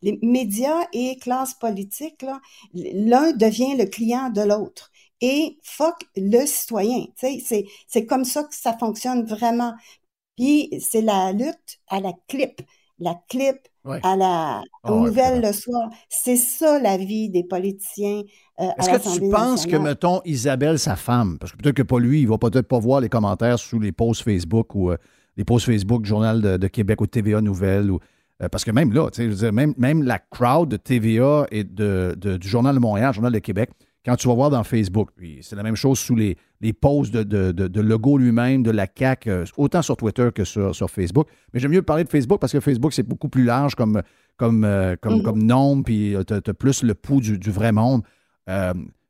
les 0.02 0.20
médias 0.22 0.88
et 0.92 1.18
classes 1.20 1.54
politiques, 1.54 2.26
l'un 2.74 3.32
devient 3.32 3.78
le 3.78 3.86
client 3.86 4.30
de 4.30 4.42
l'autre. 4.42 4.92
Et 5.22 5.58
fuck 5.64 6.04
le 6.18 6.46
citoyen. 6.46 7.06
C'est 7.16 8.06
comme 8.06 8.26
ça 8.26 8.44
que 8.44 8.54
ça 8.54 8.78
fonctionne 8.78 9.24
vraiment. 9.26 9.74
Puis 10.36 10.70
c'est 10.82 11.02
la 11.02 11.32
lutte 11.32 11.80
à 11.88 12.02
la 12.02 12.12
clip. 12.28 12.62
La 13.00 13.16
clip 13.30 13.70
à 14.04 14.16
la, 14.16 14.64
aux 14.84 14.94
ah 14.94 15.08
nouvelles 15.08 15.42
le 15.42 15.52
soir. 15.52 15.90
C'est 16.10 16.36
ça 16.36 16.80
la 16.80 16.98
vie 16.98 17.30
des 17.30 17.44
politiciens. 17.44 18.24
Euh, 18.60 18.70
Est-ce 18.78 18.90
que 18.90 19.20
tu 19.20 19.30
penses 19.30 19.66
que, 19.66 19.76
mettons, 19.76 20.22
Isabelle, 20.26 20.80
sa 20.80 20.96
femme, 20.96 21.38
parce 21.40 21.52
que 21.52 21.58
peut-être 21.58 21.76
que 21.76 21.84
pas 21.84 22.00
lui, 22.00 22.22
il 22.22 22.28
va 22.28 22.38
peut-être 22.38 22.68
pas 22.68 22.80
voir 22.80 23.02
les 23.02 23.10
commentaires 23.10 23.60
sous 23.60 23.80
les 23.80 23.92
posts 23.92 24.24
Facebook 24.24 24.76
ou 24.76 24.92
euh, 24.92 24.98
les 25.38 25.44
posts 25.44 25.66
Facebook 25.66 26.06
Journal 26.06 26.42
de, 26.42 26.68
Québec 26.68 27.02
ou 27.02 27.08
TVA 27.08 27.42
Nouvelles 27.42 27.92
ou. 27.92 28.00
Euh, 28.42 28.50
parce 28.50 28.66
que 28.66 28.72
même 28.72 28.92
là, 28.92 29.10
même 29.52 30.04
la 30.04 30.20
crowd 30.20 30.68
de 30.68 30.76
TVA 30.76 31.48
et 31.52 31.64
de, 31.64 32.16
du 32.18 32.48
Journal 32.48 32.76
de 32.76 32.82
Montréal, 32.82 33.14
Journal 33.14 33.32
de 33.32 33.40
Québec, 33.40 33.70
quand 34.06 34.16
tu 34.16 34.28
vas 34.28 34.36
voir 34.36 34.51
dans 34.51 34.64
Facebook, 34.64 35.10
c'est 35.41 35.56
la 35.56 35.64
même 35.64 35.76
chose 35.76 35.97
sous 35.97 36.16
les, 36.16 36.38
les 36.62 36.74
posts 36.74 37.12
de, 37.12 37.51
de, 37.51 37.82
logo 37.82 38.18
lui-même, 38.20 38.62
de 38.62 38.70
la 38.70 38.86
CAC, 38.86 39.26
euh, 39.26 39.45
autant 39.58 39.82
sur 39.82 39.97
Twitter 39.97 40.30
que 40.34 40.43
sur, 40.43 40.76
sur 40.76 40.91
Facebook. 40.91 41.27
Mais 41.53 41.60
j'aime 41.60 41.72
mieux 41.72 41.82
parler 41.82 42.03
de 42.03 42.10
Facebook 42.10 42.40
parce 42.40 42.53
que 42.53 42.60
Facebook, 42.60 42.94
c'est 42.94 43.03
beaucoup 43.07 43.30
plus 43.30 43.44
large 43.44 43.73
comme, 43.73 44.03
comme, 44.38 44.64
euh, 44.64 44.95
comme, 45.02 45.15
mm-hmm. 45.15 45.23
comme 45.23 45.44
nombre, 45.44 45.84
puis 45.84 46.15
euh, 46.15 46.23
tu 46.23 46.34
as, 46.34 46.53
plus 46.53 46.84
le 46.84 46.94
pouls 46.94 47.19
du, 47.19 47.52
vrai 47.52 47.72
monde. 47.72 48.03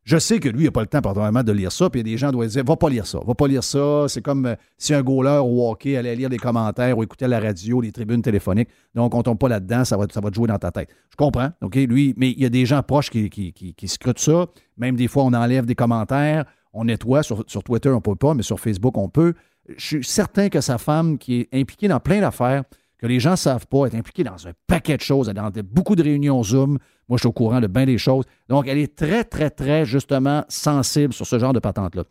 Je 0.05 0.19
sais 0.19 0.39
que 0.39 0.47
lui, 0.47 0.61
il 0.61 0.65
n'a 0.65 0.71
pas 0.71 0.81
le 0.81 0.87
temps, 0.87 1.01
particulièrement, 1.01 1.41
de 1.41 1.51
lire 1.51 1.71
ça. 1.71 1.89
Puis 1.89 1.99
il 1.99 2.07
y 2.07 2.11
a 2.11 2.13
des 2.13 2.17
gens 2.17 2.27
qui 2.27 2.33
doivent 2.33 2.47
dire 2.47 2.63
Va 2.63 2.75
pas 2.75 2.89
lire 2.89 3.07
ça, 3.07 3.19
va 3.25 3.33
pas 3.33 3.47
lire 3.47 3.63
ça. 3.63 4.05
C'est 4.07 4.21
comme 4.21 4.45
euh, 4.45 4.55
si 4.77 4.93
un 4.93 5.01
goaler 5.01 5.41
au 5.43 5.67
hockey 5.67 5.97
allait 5.97 6.15
lire 6.15 6.29
des 6.29 6.37
commentaires 6.37 6.95
ou 6.95 7.01
écouter 7.01 7.27
la 7.27 7.39
radio, 7.39 7.81
les 7.81 7.91
tribunes 7.91 8.21
téléphoniques. 8.21 8.69
Donc, 8.93 9.15
on 9.15 9.23
tombe 9.23 9.39
pas 9.39 9.49
là-dedans, 9.49 9.83
ça 9.83 9.97
va, 9.97 10.05
ça 10.11 10.21
te 10.21 10.35
jouer 10.35 10.47
dans 10.47 10.59
ta 10.59 10.71
tête. 10.71 10.89
Je 11.09 11.15
comprends. 11.15 11.49
OK, 11.61 11.75
lui, 11.75 12.13
mais 12.17 12.29
il 12.29 12.39
y 12.39 12.45
a 12.45 12.49
des 12.49 12.67
gens 12.67 12.83
proches 12.83 13.09
qui, 13.09 13.75
scrutent 13.87 14.19
ça. 14.19 14.45
Même 14.77 14.95
des 14.95 15.07
fois, 15.07 15.23
on 15.23 15.33
enlève 15.33 15.65
des 15.65 15.75
commentaires, 15.75 16.45
on 16.71 16.85
nettoie. 16.85 17.23
Sur, 17.23 17.43
sur 17.47 17.63
Twitter, 17.63 17.89
on 17.89 17.95
ne 17.95 17.99
peut 17.99 18.15
pas, 18.15 18.35
mais 18.35 18.43
sur 18.43 18.59
Facebook, 18.59 18.95
on 18.99 19.09
peut. 19.09 19.33
Je 19.75 19.85
suis 19.85 20.03
certain 20.03 20.49
que 20.49 20.61
sa 20.61 20.77
femme, 20.77 21.17
qui 21.17 21.41
est 21.41 21.49
impliquée 21.51 21.87
dans 21.87 21.99
plein 21.99 22.21
d'affaires, 22.21 22.63
les 23.07 23.19
gens 23.19 23.31
ne 23.31 23.35
savent 23.35 23.67
pas, 23.67 23.85
est 23.85 23.95
impliquée 23.95 24.23
dans 24.23 24.47
un 24.47 24.51
paquet 24.67 24.97
de 24.97 25.01
choses, 25.01 25.27
dans 25.27 25.51
beaucoup 25.63 25.95
de 25.95 26.03
réunions 26.03 26.43
Zoom. 26.43 26.77
Moi, 27.07 27.17
je 27.17 27.21
suis 27.21 27.27
au 27.27 27.33
courant 27.33 27.61
de 27.61 27.67
bien 27.67 27.85
des 27.85 27.97
choses. 27.97 28.25
Donc, 28.49 28.67
elle 28.67 28.77
est 28.77 28.95
très, 28.95 29.23
très, 29.23 29.49
très, 29.49 29.85
justement, 29.85 30.43
sensible 30.49 31.13
sur 31.13 31.25
ce 31.25 31.37
genre 31.37 31.53
de 31.53 31.59
patente-là. 31.59 32.03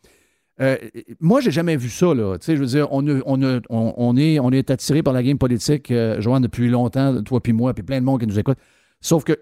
Euh, 0.60 0.76
moi, 1.20 1.40
j'ai 1.40 1.50
jamais 1.50 1.76
vu 1.76 1.88
ça. 1.88 2.14
Là. 2.14 2.38
Tu 2.38 2.54
je 2.54 2.60
veux 2.60 2.66
dire, 2.66 2.88
on, 2.92 3.06
est, 4.16 4.70
attiré 4.70 5.02
par 5.02 5.12
la 5.12 5.22
game 5.22 5.38
politique, 5.38 5.90
euh, 5.90 6.20
Joanne, 6.20 6.42
depuis 6.42 6.68
longtemps, 6.68 7.22
toi 7.22 7.40
puis 7.40 7.52
moi, 7.52 7.74
puis 7.74 7.82
plein 7.82 8.00
de 8.00 8.04
monde 8.04 8.20
qui 8.20 8.26
nous 8.26 8.38
écoute. 8.38 8.58
Sauf 9.00 9.24
que 9.24 9.38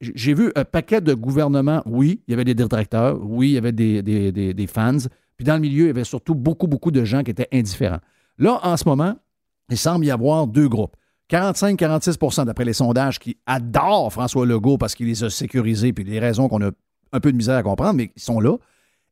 j'ai 0.00 0.32
vu 0.32 0.52
un 0.54 0.64
paquet 0.64 1.00
de 1.00 1.12
gouvernements. 1.12 1.82
Oui, 1.84 2.22
il 2.26 2.30
y 2.30 2.34
avait 2.34 2.44
des 2.44 2.54
détracteurs. 2.54 3.18
Oui, 3.22 3.50
il 3.50 3.52
y 3.54 3.58
avait 3.58 3.72
des 3.72 4.66
fans. 4.72 4.96
Puis 5.36 5.44
dans 5.44 5.54
le 5.54 5.60
milieu, 5.60 5.84
il 5.84 5.88
y 5.88 5.90
avait 5.90 6.04
surtout 6.04 6.34
beaucoup, 6.34 6.66
beaucoup 6.66 6.90
de 6.90 7.04
gens 7.04 7.22
qui 7.22 7.30
étaient 7.30 7.48
indifférents. 7.52 8.00
Là, 8.38 8.60
en 8.62 8.76
ce 8.76 8.88
moment, 8.88 9.16
il 9.72 9.78
semble 9.78 10.04
y 10.04 10.10
avoir 10.10 10.46
deux 10.46 10.68
groupes. 10.68 10.96
45-46% 11.30 12.44
d'après 12.44 12.64
les 12.64 12.74
sondages 12.74 13.18
qui 13.18 13.38
adorent 13.46 14.12
François 14.12 14.44
Legault 14.44 14.76
parce 14.76 14.94
qu'il 14.94 15.06
les 15.06 15.24
a 15.24 15.30
sécurisés, 15.30 15.92
puis 15.92 16.04
les 16.04 16.18
raisons 16.18 16.48
qu'on 16.48 16.62
a 16.62 16.70
un 17.12 17.20
peu 17.20 17.32
de 17.32 17.36
misère 17.36 17.56
à 17.56 17.62
comprendre, 17.62 17.94
mais 17.94 18.12
ils 18.14 18.22
sont 18.22 18.40
là. 18.40 18.56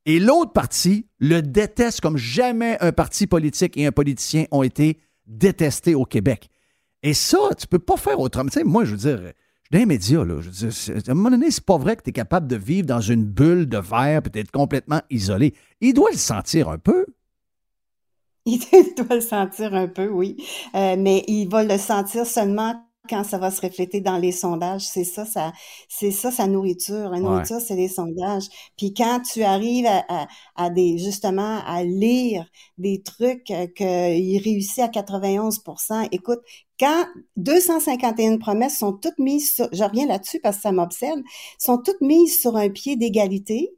Et 0.07 0.19
l'autre 0.19 0.53
parti 0.53 1.07
le 1.19 1.43
déteste 1.43 2.01
comme 2.01 2.17
jamais 2.17 2.77
un 2.81 2.93
parti 2.93 3.27
politique 3.27 3.77
et 3.77 3.87
un 3.87 3.93
politicien 3.93 4.45
ont 4.51 4.63
été 4.63 4.99
détestés 5.27 5.95
au 5.95 6.05
Québec. 6.05 6.49
Et 7.03 7.15
ça, 7.15 7.39
tu 7.59 7.67
peux 7.67 7.79
pas 7.79 7.97
faire 7.97 8.19
autrement. 8.21 8.51
Tu 8.51 8.59
sais, 8.59 8.65
moi, 8.65 8.85
je 8.85 8.93
veux 8.93 8.97
dire, 8.97 9.19
je 9.73 9.79
suis 9.79 9.87
dans 9.87 10.25
les 10.25 10.35
là. 10.35 10.41
Je 10.41 10.67
veux 10.67 11.09
à 11.09 11.11
un 11.11 11.15
moment 11.15 11.31
donné, 11.31 11.51
c'est 11.51 11.65
pas 11.65 11.79
vrai 11.79 11.97
que 11.97 12.03
tu 12.03 12.11
es 12.11 12.13
capable 12.13 12.47
de 12.47 12.57
vivre 12.57 12.87
dans 12.87 13.01
une 13.01 13.25
bulle 13.25 13.69
de 13.69 13.79
verre 13.79 14.23
et 14.27 14.31
d'être 14.31 14.51
complètement 14.51 15.01
isolé. 15.11 15.55
Il 15.81 15.95
doit 15.95 16.11
le 16.11 16.19
sentir 16.19 16.69
un 16.69 16.79
peu. 16.79 17.07
Il 18.47 18.59
doit 18.97 19.17
le 19.17 19.21
sentir 19.21 19.75
un 19.75 19.89
peu, 19.89 20.09
oui. 20.09 20.37
Euh, 20.75 20.97
mais 20.99 21.25
il 21.29 21.49
va 21.49 21.63
le 21.63 21.79
sentir 21.79 22.27
seulement 22.27 22.75
quand 23.09 23.25
ça 23.25 23.39
va 23.39 23.51
se 23.51 23.61
refléter 23.61 24.01
dans 24.01 24.19
les 24.19 24.31
sondages. 24.33 24.83
C'est 24.83 25.05
ça, 25.05 25.25
ça, 25.27 25.53
c'est 25.89 26.11
ça 26.13 26.31
sa 26.31 26.47
nourriture. 26.47 27.11
La 27.11 27.19
Ouais. 27.21 27.21
nourriture, 27.21 27.61
c'est 27.61 27.75
les 27.77 27.89
sondages. 27.89 28.45
Puis 28.77 28.95
quand 28.95 29.21
tu 29.21 29.43
arrives 29.43 29.87
à, 29.87 30.05
à, 30.09 30.27
à 30.57 30.71
des, 30.71 30.97
justement, 30.99 31.61
à 31.67 31.83
lire 31.85 32.47
des 32.79 33.03
trucs 33.03 33.51
euh, 33.51 33.67
qu'il 33.67 34.41
réussit 34.43 34.79
à 34.81 34.89
91% 34.89 36.07
écoute, 36.13 36.41
quand 36.79 37.07
251 37.37 38.39
promesses 38.39 38.79
sont 38.79 38.93
toutes 38.95 39.19
mises 39.19 39.55
sur, 39.55 39.69
je 39.73 39.83
reviens 39.85 40.07
là-dessus 40.07 40.41
parce 40.41 40.57
que 40.57 40.63
ça 40.63 40.73
m'obsède, 40.73 41.19
sont 41.59 41.79
toutes 41.79 42.01
mises 42.01 42.41
sur 42.41 42.57
un 42.57 42.69
pied 42.71 42.97
d'égalité, 42.97 43.71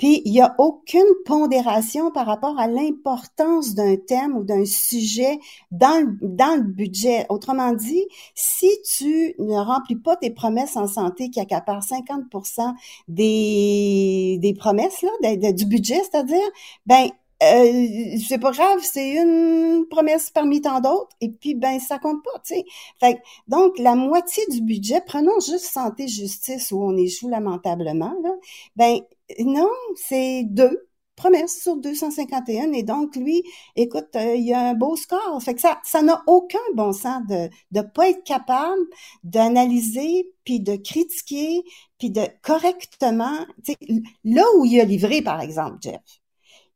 puis 0.00 0.22
il 0.24 0.32
n'y 0.32 0.40
a 0.40 0.54
aucune 0.56 1.02
pondération 1.26 2.10
par 2.10 2.24
rapport 2.24 2.58
à 2.58 2.66
l'importance 2.66 3.74
d'un 3.74 3.96
thème 3.96 4.34
ou 4.34 4.44
d'un 4.44 4.64
sujet 4.64 5.38
dans 5.70 6.02
le, 6.02 6.16
dans 6.22 6.56
le 6.56 6.62
budget. 6.62 7.26
Autrement 7.28 7.74
dit, 7.74 8.06
si 8.34 8.70
tu 8.96 9.34
ne 9.38 9.56
remplis 9.56 9.96
pas 9.96 10.16
tes 10.16 10.30
promesses 10.30 10.78
en 10.78 10.86
santé 10.86 11.28
qui 11.28 11.38
accaparent 11.38 11.84
50% 11.84 12.72
des, 13.08 14.38
des 14.40 14.54
promesses 14.54 15.02
là, 15.02 15.52
du 15.52 15.66
budget, 15.66 16.00
c'est-à-dire, 16.10 16.48
ben 16.86 17.10
euh, 17.42 18.18
c'est 18.28 18.38
pas 18.38 18.50
grave, 18.52 18.80
c'est 18.82 19.10
une 19.12 19.86
promesse 19.88 20.30
parmi 20.30 20.60
tant 20.60 20.80
d'autres, 20.80 21.16
et 21.20 21.30
puis 21.30 21.54
ben 21.54 21.78
ça 21.80 21.98
compte 21.98 22.22
pas, 22.22 22.38
tu 22.44 22.54
sais. 23.00 23.22
Donc 23.48 23.78
la 23.78 23.94
moitié 23.94 24.42
du 24.50 24.60
budget, 24.62 25.00
prenons 25.06 25.38
juste 25.40 25.66
santé 25.66 26.06
justice 26.08 26.70
où 26.72 26.82
on 26.82 26.96
échoue 26.96 27.28
lamentablement 27.28 28.14
là, 28.22 28.30
ben 28.76 29.00
non, 29.40 29.68
c'est 29.96 30.44
deux 30.44 30.86
promesses 31.16 31.62
sur 31.62 31.76
251 31.76 32.72
et 32.72 32.82
donc 32.82 33.14
lui, 33.16 33.42
écoute, 33.76 34.08
euh, 34.16 34.34
il 34.36 34.52
a 34.54 34.70
un 34.70 34.74
beau 34.74 34.96
score. 34.96 35.42
Fait 35.42 35.54
que 35.54 35.60
ça 35.60 35.78
ça 35.84 36.02
n'a 36.02 36.22
aucun 36.26 36.58
bon 36.74 36.92
sens 36.92 37.22
de 37.28 37.48
de 37.72 37.80
pas 37.82 38.08
être 38.10 38.24
capable 38.24 38.80
d'analyser 39.24 40.32
puis 40.44 40.60
de 40.60 40.76
critiquer 40.76 41.62
puis 41.98 42.10
de 42.10 42.22
correctement, 42.42 43.46
tu 43.64 43.72
sais, 43.72 44.02
là 44.24 44.44
où 44.56 44.64
il 44.64 44.80
a 44.80 44.84
livré 44.84 45.22
par 45.22 45.40
exemple 45.40 45.76
Jeff. 45.82 46.00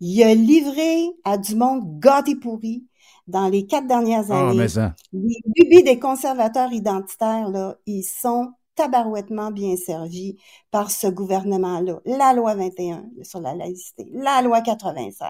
Il 0.01 0.23
a 0.23 0.35
livré 0.35 1.05
à 1.25 1.39
du 1.39 1.55
monde 1.57 1.99
gâté 2.01 2.37
pourri 2.37 2.85
dans 3.27 3.49
les 3.49 3.66
quatre 3.66 3.87
dernières 3.87 4.31
Ah, 4.31 4.51
années. 4.51 4.59
mais 4.59 4.69
ça. 4.69 4.95
Les 5.12 5.37
lubies 5.57 5.83
des 5.83 5.99
conservateurs 5.99 6.73
identitaires, 6.73 7.49
là, 7.49 7.77
ils 7.87 8.03
sont 8.03 8.53
tabarouettement 8.75 9.51
bien 9.53 9.77
servis 9.77 10.37
par 10.71 10.91
ce 10.91 11.07
gouvernement-là. 11.07 12.01
La 12.05 12.33
loi 12.35 12.55
21 12.55 13.05
sur 13.23 13.41
la 13.41 13.55
laïcité, 13.55 14.09
la 14.12 14.43
loi 14.43 14.61
87. 14.61 15.29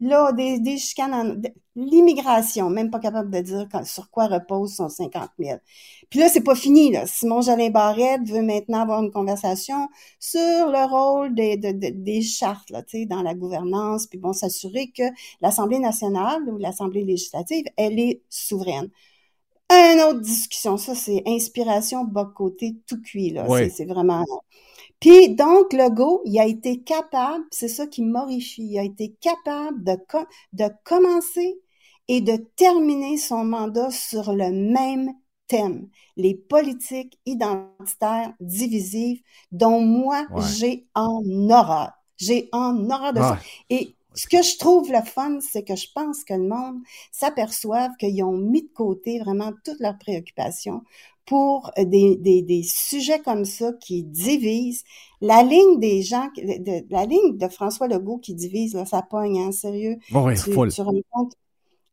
Là, 0.00 0.32
des, 0.32 0.58
des 0.60 0.78
chicanes, 0.78 1.12
en- 1.14 1.36
l'immigration, 1.76 2.70
même 2.70 2.90
pas 2.90 3.00
capable 3.00 3.30
de 3.30 3.40
dire 3.40 3.68
quand- 3.70 3.84
sur 3.84 4.10
quoi 4.10 4.26
repose 4.28 4.74
son 4.74 4.88
50 4.88 5.30
000. 5.38 5.60
Puis 6.08 6.18
là, 6.20 6.28
c'est 6.30 6.40
pas 6.42 6.54
fini, 6.54 6.90
là. 6.90 7.06
Simon 7.06 7.42
Jolin 7.42 7.68
Barrette 7.70 8.22
veut 8.28 8.40
maintenant 8.42 8.80
avoir 8.80 9.02
une 9.02 9.10
conversation 9.10 9.88
sur 10.18 10.40
le 10.40 10.88
rôle 10.90 11.34
des, 11.34 11.56
de- 11.58 11.72
de- 11.72 11.90
des 11.94 12.22
chartes, 12.22 12.70
là, 12.70 12.82
tu 12.82 13.00
sais, 13.00 13.06
dans 13.06 13.22
la 13.22 13.34
gouvernance, 13.34 14.06
puis 14.06 14.18
bon, 14.18 14.32
s'assurer 14.32 14.88
que 14.90 15.02
l'Assemblée 15.42 15.78
nationale 15.78 16.42
ou 16.48 16.56
l'Assemblée 16.58 17.04
législative, 17.04 17.66
elle 17.76 17.98
est 18.00 18.22
souveraine. 18.30 18.88
Une 19.70 20.00
autre 20.02 20.20
discussion, 20.20 20.76
ça, 20.78 20.94
c'est 20.94 21.22
inspiration 21.26 22.04
bas 22.04 22.30
côté 22.34 22.76
tout 22.86 23.00
cuit, 23.02 23.30
là. 23.30 23.48
C'est 23.70 23.84
vraiment... 23.86 24.24
Puis 25.00 25.34
donc, 25.34 25.72
Legault, 25.72 26.22
il 26.26 26.38
a 26.38 26.46
été 26.46 26.82
capable, 26.82 27.44
c'est 27.50 27.68
ça 27.68 27.86
qui 27.86 28.02
m'horrifie, 28.02 28.64
il 28.72 28.78
a 28.78 28.82
été 28.84 29.14
capable 29.20 29.82
de, 29.82 29.96
de 30.52 30.64
commencer 30.84 31.58
et 32.08 32.20
de 32.20 32.36
terminer 32.56 33.16
son 33.16 33.44
mandat 33.44 33.90
sur 33.90 34.32
le 34.34 34.50
même 34.50 35.12
thème, 35.46 35.88
les 36.16 36.34
politiques 36.34 37.18
identitaires 37.26 38.34
divisives, 38.40 39.22
dont 39.52 39.80
moi, 39.80 40.26
Ouais. 40.28 40.56
j'ai 40.56 40.86
en 40.94 41.22
horreur. 41.50 41.92
J'ai 42.18 42.48
en 42.52 42.90
horreur 42.90 43.12
de 43.14 43.22
ça. 43.22 43.36
Et 43.70 43.96
ce 44.14 44.26
que 44.28 44.42
je 44.42 44.58
trouve 44.58 44.90
le 44.92 45.02
fun, 45.04 45.38
c'est 45.40 45.62
que 45.64 45.76
je 45.76 45.86
pense 45.94 46.24
que 46.24 46.34
le 46.34 46.46
monde 46.48 46.78
s'aperçoive 47.12 47.92
qu'ils 47.98 48.22
ont 48.24 48.36
mis 48.36 48.62
de 48.62 48.68
côté 48.74 49.20
vraiment 49.20 49.52
toutes 49.64 49.80
leurs 49.80 49.98
préoccupations 49.98 50.82
pour 51.26 51.70
euh, 51.78 51.84
des, 51.84 52.16
des, 52.16 52.42
des 52.42 52.62
sujets 52.64 53.20
comme 53.20 53.44
ça 53.44 53.72
qui 53.80 54.02
divisent. 54.02 54.84
La 55.20 55.42
ligne 55.42 55.78
des 55.80 56.02
gens, 56.02 56.28
de, 56.36 56.62
de- 56.62 56.86
la 56.90 57.06
ligne 57.06 57.36
de 57.38 57.48
François 57.48 57.88
Legault 57.88 58.18
qui 58.18 58.34
divise, 58.34 58.74
là, 58.74 58.84
ça 58.86 59.02
pogne, 59.02 59.38
hein, 59.40 59.52
sérieux. 59.52 59.96
Oh 60.12 60.24
oui, 60.26 60.44
tu, 60.44 60.66
compte? 61.10 61.34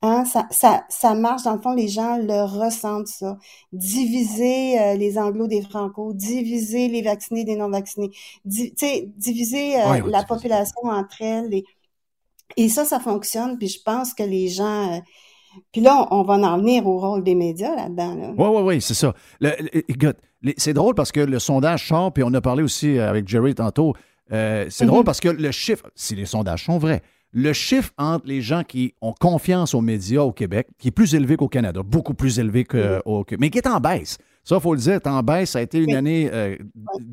Hein, 0.04 0.26
ça, 0.26 0.48
ça, 0.52 0.86
ça 0.90 1.16
marche, 1.16 1.44
dans 1.44 1.56
le 1.56 1.62
fond, 1.62 1.74
les 1.74 1.88
gens 1.88 2.18
le 2.18 2.44
ressentent, 2.46 3.08
ça. 3.08 3.38
Diviser 3.74 4.80
euh, 4.80 4.94
les 4.96 5.18
anglos 5.18 5.48
des 5.48 5.64
franco, 5.64 6.14
diviser 6.14 6.88
les 6.88 7.02
vaccinés 7.02 7.46
des 7.46 7.56
non-vaccinés, 7.56 8.12
Di- 8.46 8.74
diviser 9.18 9.82
euh, 9.82 9.94
Ouais, 9.94 10.02
ouais, 10.02 10.12
la 10.12 10.24
population 10.24 10.82
entre 10.86 11.22
elles. 11.22 11.52
Et, 11.54 11.66
et 12.56 12.70
ça, 12.70 12.86
ça 12.86 13.00
fonctionne, 13.00 13.58
puis 13.58 13.68
je 13.68 13.80
pense 13.84 14.14
que 14.14 14.24
les 14.24 14.48
gens... 14.48 14.94
euh, 14.96 15.00
puis 15.72 15.82
là, 15.82 16.08
on, 16.12 16.20
on 16.20 16.24
va 16.24 16.36
en 16.36 16.58
venir 16.60 16.86
au 16.88 17.00
rôle 17.00 17.24
des 17.24 17.36
médias 17.36 17.76
là-dedans. 17.76 18.16
Là. 18.16 18.34
Oui, 18.38 18.48
oui, 18.56 18.62
oui, 18.64 18.82
c'est 18.82 18.94
ça. 18.94 19.14
Le- 19.40 19.52
c'est 20.58 20.74
drôle 20.74 20.94
parce 20.94 21.12
que 21.12 21.20
le 21.20 21.40
sondage 21.40 21.88
sort, 21.88 22.14
puis 22.14 22.24
on 22.24 22.34
a 22.34 22.42
parlé 22.42 22.62
aussi 22.64 23.00
avec 23.00 23.28
Jerry 23.28 23.56
tantôt. 23.56 23.94
euh, 24.32 24.68
c'est 24.70 24.86
drôle 24.86 25.04
parce 25.04 25.20
que 25.20 25.30
le 25.30 25.52
chiffre, 25.52 25.90
si 25.96 26.16
les 26.16 26.26
sondages 26.26 26.66
sont 26.66 26.78
vrais, 26.78 27.02
le 27.34 27.54
chiffre 27.54 27.92
entre 27.98 28.28
les 28.28 28.42
gens 28.42 28.64
qui 28.64 28.94
ont 29.02 29.14
confiance 29.20 29.74
aux 29.74 29.82
médias 29.82 30.22
au 30.22 30.32
Québec, 30.32 30.68
qui 30.78 30.90
est 30.90 30.92
plus 30.92 31.14
élevé 31.16 31.36
qu'au 31.38 31.48
Canada, 31.50 31.82
beaucoup 31.84 32.14
plus 32.14 32.40
élevé 32.40 32.64
que, 32.64 33.02
au 33.06 33.24
Québec, 33.24 33.42
mais 33.42 33.50
qui 33.50 33.58
est 33.58 33.68
en 33.68 33.80
baisse. 33.80 34.18
Ça, 34.44 34.56
il 34.56 34.62
faut 34.62 34.74
le 34.74 34.80
dire, 34.80 34.94
est 34.94 35.08
en 35.08 35.22
baisse. 35.24 35.52
Ça 35.52 35.60
a 35.60 35.62
été 35.62 35.80
une 35.80 35.94
année 35.96 36.30
euh, 36.32 36.56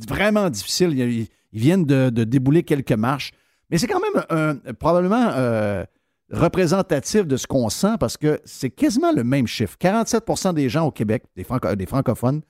vraiment 0.08 0.50
difficile. 0.50 0.90
Ils, 0.96 1.26
ils 1.52 1.60
viennent 1.60 1.84
de, 1.84 2.10
de 2.10 2.24
débouler 2.24 2.62
quelques 2.62 2.92
marches. 2.92 3.32
Mais 3.74 3.78
c'est 3.78 3.88
quand 3.88 3.98
même 3.98 4.60
probablement 4.78 5.30
euh, 5.34 5.84
représentatif 6.30 7.26
de 7.26 7.36
ce 7.36 7.48
qu'on 7.48 7.68
sent 7.70 7.96
parce 7.98 8.16
que 8.16 8.40
c'est 8.44 8.70
quasiment 8.70 9.10
le 9.10 9.24
même 9.24 9.48
chiffre. 9.48 9.76
47% 9.80 10.54
des 10.54 10.68
gens 10.68 10.86
au 10.86 10.92
Québec, 10.92 11.24
des, 11.34 11.44
des 11.74 11.86
francophones, 11.86 12.42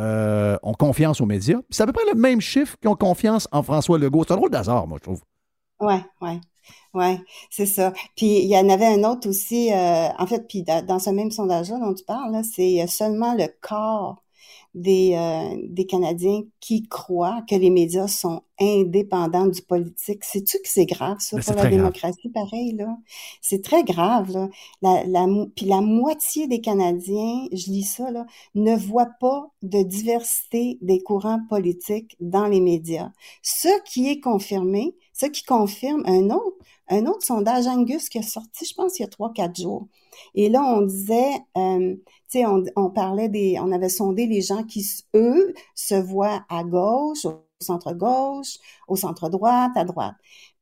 euh, 0.00 0.56
ont 0.64 0.72
confiance 0.72 1.20
aux 1.20 1.26
médias. 1.26 1.60
C'est 1.70 1.84
à 1.84 1.86
peu 1.86 1.92
près 1.92 2.12
le 2.12 2.18
même 2.18 2.40
chiffre 2.40 2.76
qui 2.82 2.88
ont 2.88 2.96
confiance 2.96 3.46
en 3.52 3.62
François 3.62 3.98
Legault. 4.00 4.24
C'est 4.26 4.32
un 4.32 4.36
drôle 4.36 4.50
d'hasard, 4.50 4.88
moi, 4.88 4.98
je 5.00 5.04
trouve. 5.04 5.22
Ouais, 5.78 6.04
ouais, 6.20 6.40
ouais, 6.92 7.20
c'est 7.50 7.66
ça. 7.66 7.92
Puis 8.16 8.40
il 8.40 8.48
y 8.48 8.58
en 8.58 8.68
avait 8.68 8.86
un 8.86 9.04
autre 9.04 9.28
aussi, 9.28 9.72
euh, 9.72 10.08
en 10.18 10.26
fait, 10.26 10.44
puis 10.48 10.64
dans, 10.64 10.84
dans 10.84 10.98
ce 10.98 11.10
même 11.10 11.30
sondage-là 11.30 11.78
dont 11.78 11.94
tu 11.94 12.04
parles, 12.04 12.42
c'est 12.42 12.84
seulement 12.88 13.34
le 13.34 13.46
quart 13.62 14.23
des, 14.74 15.14
euh, 15.14 15.56
des 15.68 15.86
Canadiens 15.86 16.42
qui 16.60 16.82
croient 16.88 17.42
que 17.48 17.54
les 17.54 17.70
médias 17.70 18.08
sont 18.08 18.42
indépendants 18.60 19.46
du 19.46 19.62
politique. 19.62 20.24
Sais-tu 20.24 20.58
que 20.58 20.68
c'est 20.68 20.86
grave, 20.86 21.18
ça, 21.20 21.36
Ben, 21.36 21.42
pour 21.42 21.54
la 21.56 21.66
très 21.66 21.70
grave. 21.70 21.92
démocratie, 21.92 22.28
pareil, 22.30 22.72
là? 22.72 22.96
C'est 23.40 23.62
très 23.62 23.84
grave, 23.84 24.30
là. 24.32 24.48
La, 24.82 25.04
la, 25.04 25.26
puis 25.56 25.66
la 25.66 25.80
moitié 25.80 26.46
des 26.48 26.60
Canadiens, 26.60 27.46
je 27.52 27.70
lis 27.70 27.84
ça, 27.84 28.10
là, 28.10 28.26
ne 28.54 28.76
voient 28.76 29.10
pas 29.20 29.48
de 29.62 29.82
diversité 29.82 30.78
des 30.82 31.00
courants 31.02 31.40
politiques 31.48 32.16
dans 32.20 32.46
les 32.46 32.60
médias. 32.60 33.10
Ce 33.42 33.68
qui 33.84 34.08
est 34.08 34.20
confirmé, 34.20 34.94
ce 35.12 35.26
qui 35.26 35.44
confirme 35.44 36.02
un 36.06 36.30
autre, 36.30 36.56
un 36.88 37.06
autre 37.06 37.24
sondage 37.24 37.66
Angus 37.66 38.08
qui 38.08 38.18
est 38.18 38.22
sorti, 38.22 38.64
je 38.66 38.74
pense, 38.74 38.98
il 38.98 39.02
y 39.02 39.04
a 39.04 39.08
trois, 39.08 39.32
quatre 39.32 39.60
jours. 39.60 39.86
Et 40.34 40.48
là, 40.48 40.62
on 40.64 40.82
disait, 40.82 41.32
euh, 41.56 41.96
on, 42.46 42.90
parlait 42.90 43.28
des, 43.28 43.58
on 43.60 43.72
avait 43.72 43.88
sondé 43.88 44.26
les 44.26 44.40
gens 44.42 44.64
qui, 44.64 44.86
eux, 45.14 45.54
se 45.74 45.94
voient 45.94 46.44
à 46.48 46.64
gauche, 46.64 47.24
au 47.24 47.44
centre-gauche, 47.60 48.58
au 48.88 48.96
centre-droite, 48.96 49.72
à 49.76 49.84
droite. 49.84 50.14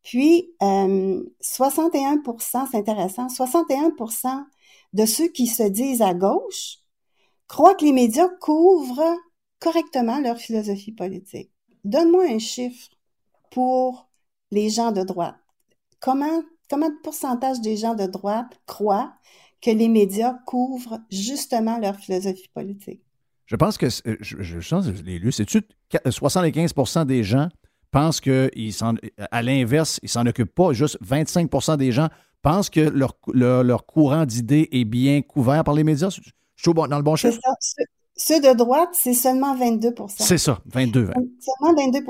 Puis, 0.02 0.52
euh, 0.62 1.22
61% 1.40 2.66
c'est 2.70 2.78
intéressant, 2.78 3.28
61% 3.28 4.44
de 4.92 5.06
ceux 5.06 5.28
qui 5.28 5.46
se 5.46 5.62
disent 5.62 6.02
à 6.02 6.14
gauche 6.14 6.78
croient 7.48 7.74
que 7.74 7.84
les 7.84 7.92
médias 7.92 8.28
couvrent 8.40 9.16
correctement 9.60 10.18
leur 10.20 10.38
philosophie 10.38 10.92
politique. 10.92 11.50
Donne-moi 11.84 12.24
un 12.28 12.38
chiffre 12.38 12.90
pour 13.50 14.08
les 14.50 14.70
gens 14.70 14.92
de 14.92 15.02
droite. 15.02 15.36
Comment, 16.00 16.42
comment 16.68 16.88
de 16.88 17.00
pourcentage 17.02 17.60
des 17.60 17.76
gens 17.76 17.94
de 17.94 18.06
droite 18.06 18.60
croient 18.66 19.12
que 19.62 19.70
les 19.70 19.88
médias 19.88 20.34
couvrent 20.46 20.98
justement 21.10 21.78
leur 21.78 21.96
philosophie 21.96 22.48
politique? 22.52 23.00
Je 23.46 23.56
pense 23.56 23.78
que, 23.78 23.88
c'est- 23.90 24.16
je, 24.20 24.36
je, 24.40 24.60
je 24.60 25.02
l'ai 25.02 25.18
lu, 25.18 25.32
c'est-tu 25.32 25.62
qu- 25.88 25.98
75% 26.10 27.04
des 27.06 27.22
gens 27.24 27.48
pensent 27.90 28.20
que, 28.20 28.50
ils 28.54 28.72
s'en- 28.72 28.94
à 29.30 29.42
l'inverse, 29.42 30.00
ils 30.02 30.08
s'en 30.08 30.26
occupent 30.26 30.54
pas. 30.54 30.72
Juste 30.72 30.98
25% 31.02 31.76
des 31.76 31.92
gens 31.92 32.08
pensent 32.42 32.70
que 32.70 32.80
leur, 32.80 33.14
leur, 33.32 33.62
leur 33.62 33.86
courant 33.86 34.24
d'idées 34.26 34.68
est 34.72 34.84
bien 34.84 35.22
couvert 35.22 35.64
par 35.64 35.74
les 35.74 35.84
médias? 35.84 36.08
Je 36.10 36.20
suis 36.56 36.74
dans 36.74 36.86
le 36.96 37.02
bon 37.02 37.16
chiffre? 37.16 37.38
ça. 37.42 37.82
Ceux, 38.14 38.40
de 38.40 38.54
droite, 38.56 38.90
c'est 38.92 39.14
seulement 39.14 39.56
22% 39.56 40.06
C'est 40.18 40.38
ça, 40.38 40.60
22. 40.66 41.04
vingt. 41.04 41.12
Seulement 41.40 41.74
22 41.82 42.00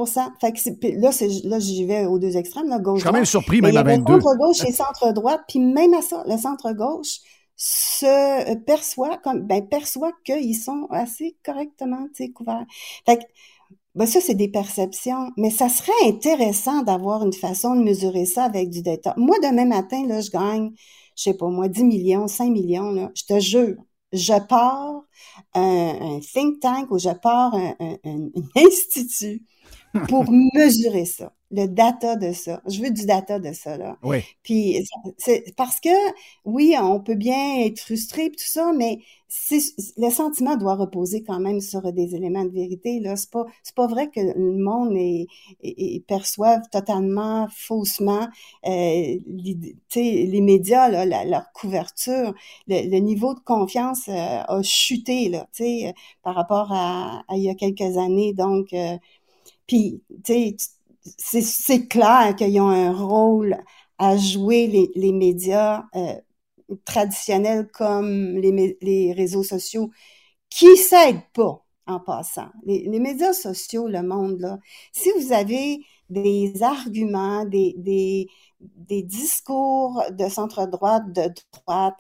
Fait 0.41 0.53
que 0.53 1.01
là, 1.01 1.11
là, 1.45 1.59
j'y 1.61 1.85
vais 1.87 2.07
aux 2.07 2.19
deux 2.19 2.37
extrêmes, 2.37 2.69
là, 2.69 2.79
gauche. 2.81 2.99
Je 2.99 3.01
suis 3.03 3.09
quand 3.09 3.15
même 3.15 3.25
surpris, 3.25 3.61
Mais 3.63 3.69
même 3.73 3.77
à 3.79 3.81
il 3.81 3.93
y 3.93 3.95
avait 3.95 3.97
22. 3.99 4.21
Centre-gauche 4.21 4.65
et 4.67 4.73
centre-droite, 4.73 5.43
puis 5.49 5.61
même 5.61 5.95
à 5.95 6.03
ça, 6.03 6.25
le 6.27 6.37
centre-gauche 6.37 7.21
se 7.65 8.07
euh, 8.07 8.57
perçoit 8.57 9.19
comme, 9.19 9.43
ben, 9.47 9.67
perçoit 9.69 10.13
qu'ils 10.25 10.57
sont 10.57 10.89
assez 10.91 11.37
correctement, 11.45 12.09
couverts. 12.35 12.67
Fait 13.07 13.19
que, 13.19 13.23
ben, 13.95 14.07
ça, 14.07 14.21
c'est 14.21 14.35
des 14.35 14.49
perceptions, 14.49 15.31
mais 15.37 15.51
ça 15.51 15.69
serait 15.69 15.93
intéressant 16.07 16.83
d'avoir 16.83 17.25
une 17.25 17.33
façon 17.33 17.77
de 17.77 17.83
mesurer 17.83 18.27
ça 18.27 18.45
avec 18.45 18.71
du 18.71 18.83
data. 18.83 19.15
Moi, 19.17 19.37
demain 19.43 19.67
matin, 19.67 20.05
là, 20.09 20.21
je 20.21 20.31
gagne, 20.31 20.73
je 21.17 21.23
sais 21.25 21.35
pas 21.35 21.49
moi, 21.49 21.69
10 21.69 21.85
millions, 21.85 22.27
5 22.27 22.51
millions, 22.51 22.91
là, 22.91 23.13
je 23.15 23.25
te 23.25 23.39
jure, 23.39 23.77
je 24.13 24.35
pars 24.49 25.03
un, 25.55 26.17
un 26.17 26.21
think 26.21 26.61
tank 26.61 26.91
ou 26.91 26.99
je 26.99 27.11
pars 27.11 27.55
un 27.55 27.77
institut 28.57 29.45
pour 30.09 30.25
mesurer 30.31 31.05
ça, 31.05 31.33
le 31.51 31.67
data 31.67 32.17
de 32.17 32.33
ça. 32.33 32.63
Je 32.67 32.81
veux 32.83 32.91
du 32.91 33.07
data 33.07 33.39
de 33.39 33.53
ça, 33.53 33.77
là. 33.77 33.99
Oui. 34.03 34.25
Puis 34.43 34.85
c'est 35.19 35.55
parce 35.57 35.81
que 35.81 35.89
oui, 36.45 36.75
on 36.81 37.01
peut 37.01 37.15
bien 37.15 37.61
être 37.61 37.81
frustré 37.81 38.27
et 38.27 38.31
tout 38.31 38.37
ça, 38.47 38.73
mais 38.77 39.01
le 39.97 40.11
sentiment 40.11 40.57
doit 40.57 40.75
reposer 40.75 41.23
quand 41.23 41.41
même 41.41 41.61
sur 41.61 41.91
des 41.93 42.15
éléments 42.15 42.45
de 42.45 42.51
vérité. 42.53 43.01
Là, 43.01 43.17
c'est 43.17 43.31
pas 43.31 43.47
c'est 43.63 43.75
pas 43.75 43.87
vrai 43.87 44.11
que 44.11 44.21
le 44.21 44.59
monde 44.63 44.93
est, 44.97 45.27
est- 45.63 45.95
est- 45.97 46.07
perçoive 46.07 46.61
totalement 46.71 47.49
faussement 47.51 48.29
euh, 48.67 49.17
sais, 49.89 50.27
les 50.29 50.41
médias, 50.41 50.89
là, 50.89 51.05
la- 51.07 51.25
leur 51.25 51.53
couverture, 51.53 52.35
le, 52.67 52.91
le 52.91 52.99
niveau 52.99 53.35
de 53.35 53.41
confiance 53.41 54.09
euh, 54.09 54.13
a 54.47 54.63
chuté 54.63 55.29
là, 55.29 55.47
tu 55.55 55.65
sais, 55.65 55.95
par 56.23 56.35
rapport 56.35 56.69
à, 56.73 57.23
à 57.29 57.37
il 57.37 57.43
y 57.43 57.51
a 57.51 57.55
quelques 57.55 57.97
années. 57.99 58.33
Donc, 58.35 58.73
euh, 58.73 58.97
puis 59.73 60.03
tu 60.23 60.57
sais, 61.17 61.41
c'est 61.41 61.89
clair 61.89 62.35
qu'ils 62.37 62.61
ont 62.61 62.69
un 62.69 62.93
rôle 62.93 63.57
à 63.97 64.19
jouer 64.19 64.91
les, 64.95 65.13
médias 65.13 65.85
euh, 65.95 66.15
traditionnels 66.85 67.71
comme 67.73 68.37
les, 68.37 69.15
réseaux 69.17 69.43
sociaux 69.43 69.91
qui 70.51 70.77
s'aident 70.77 71.25
pas 71.33 71.65
en 71.87 72.01
passant. 72.01 72.51
Les, 72.67 73.01
médias 73.01 73.33
sociaux, 73.33 73.89
le 73.89 74.03
monde, 74.03 74.41
là, 74.41 74.59
si 74.93 75.09
vous 75.19 75.33
avez 75.33 75.81
des 76.11 76.63
arguments, 76.63 77.47
des, 77.47 77.75
des 78.61 79.03
discours 79.03 80.03
de 80.11 80.29
centre-droite, 80.29 81.11
de 81.15 81.33
droite, 81.55 81.95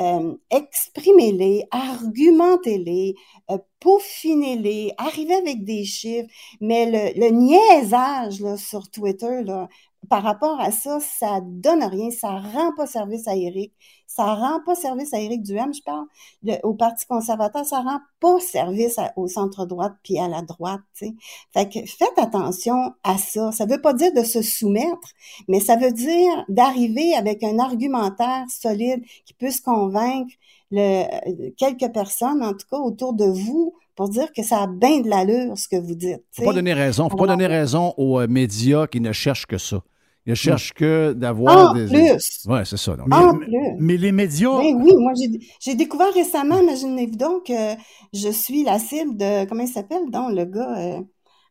euh, 0.00 0.36
exprimez-les, 0.50 1.64
argumentez-les, 1.70 3.14
euh, 3.50 3.58
peaufinez-les, 3.80 4.92
arrivez 4.98 5.34
avec 5.34 5.64
des 5.64 5.84
chiffres, 5.84 6.28
mais 6.60 6.86
le, 7.14 7.18
le 7.20 7.30
niaisage 7.30 8.40
là, 8.40 8.56
sur 8.56 8.90
Twitter, 8.90 9.42
là, 9.44 9.68
par 10.08 10.22
rapport 10.22 10.60
à 10.60 10.70
ça, 10.70 10.98
ça 11.00 11.40
donne 11.42 11.82
rien, 11.84 12.10
ça 12.10 12.28
rend 12.38 12.72
pas 12.76 12.86
service 12.86 13.26
à 13.28 13.36
Éric, 13.36 13.72
ça 14.06 14.34
rend 14.34 14.60
pas 14.64 14.74
service 14.74 15.12
à 15.12 15.18
Éric 15.20 15.42
Duhem, 15.42 15.74
je 15.74 15.82
parle, 15.82 16.06
le- 16.42 16.56
au 16.62 16.74
Parti 16.74 17.06
conservateur, 17.06 17.64
ça 17.64 17.80
rend 17.80 17.98
pas 18.20 18.38
service 18.40 18.98
à- 18.98 19.12
au 19.16 19.26
centre-droite 19.28 19.94
puis 20.02 20.18
à 20.18 20.28
la 20.28 20.42
droite, 20.42 20.80
tu 20.96 21.06
sais. 21.08 21.14
Fait 21.52 21.68
que 21.68 21.86
faites 21.86 22.18
attention 22.18 22.92
à 23.04 23.18
ça. 23.18 23.52
Ça 23.52 23.66
veut 23.66 23.80
pas 23.80 23.92
dire 23.92 24.12
de 24.14 24.22
se 24.22 24.42
soumettre, 24.42 25.10
mais 25.48 25.60
ça 25.60 25.76
veut 25.76 25.92
dire 25.92 26.44
d'arriver 26.48 27.14
avec 27.14 27.42
un 27.42 27.58
argumentaire 27.58 28.44
solide 28.48 29.02
qui 29.24 29.34
puisse 29.34 29.60
convaincre 29.60 30.32
le, 30.70 31.04
euh, 31.04 31.50
quelques 31.56 31.92
personnes, 31.92 32.42
en 32.42 32.52
tout 32.52 32.66
cas 32.70 32.78
autour 32.78 33.12
de 33.12 33.24
vous, 33.26 33.74
pour 33.94 34.08
dire 34.10 34.32
que 34.32 34.42
ça 34.42 34.62
a 34.64 34.66
bien 34.66 35.00
de 35.00 35.08
l'allure 35.08 35.56
ce 35.56 35.68
que 35.68 35.76
vous 35.76 35.94
dites. 35.94 36.22
faut 36.32 36.42
pas 36.44 36.52
donner 36.52 36.74
raison. 36.74 37.08
faut 37.08 37.16
pas 37.16 37.26
donner 37.26 37.46
raison 37.46 37.94
aux 37.96 38.20
euh, 38.20 38.26
médias 38.28 38.86
qui 38.86 39.00
ne 39.00 39.12
cherchent 39.12 39.46
que 39.46 39.56
ça. 39.58 39.82
Ils 40.26 40.30
ne 40.30 40.34
cherchent 40.34 40.72
que 40.72 41.12
d'avoir 41.12 41.70
En 41.70 41.74
des. 41.74 41.86
plus. 41.86 42.44
Ouais, 42.48 42.64
c'est 42.64 42.76
ça. 42.76 42.96
Donc, 42.96 43.06
En 43.14 43.32
mais- 43.34 43.46
plus. 43.46 43.52
Mais 43.78 43.96
les 43.96 44.10
médias. 44.12 44.58
Ben 44.58 44.74
oui, 44.82 44.92
moi 44.96 45.12
j'ai 45.60 45.74
découvert 45.76 46.12
récemment, 46.12 46.60
imaginez-vous 46.60 47.16
donc, 47.16 47.44
que 47.46 47.74
je 48.12 48.28
suis 48.30 48.64
la 48.64 48.78
cible 48.78 49.16
de 49.16 49.44
comment 49.48 49.62
il 49.62 49.68
s'appelle 49.68 50.10
donc 50.10 50.32
le 50.32 50.44
gars, 50.44 50.76
euh, 50.78 51.00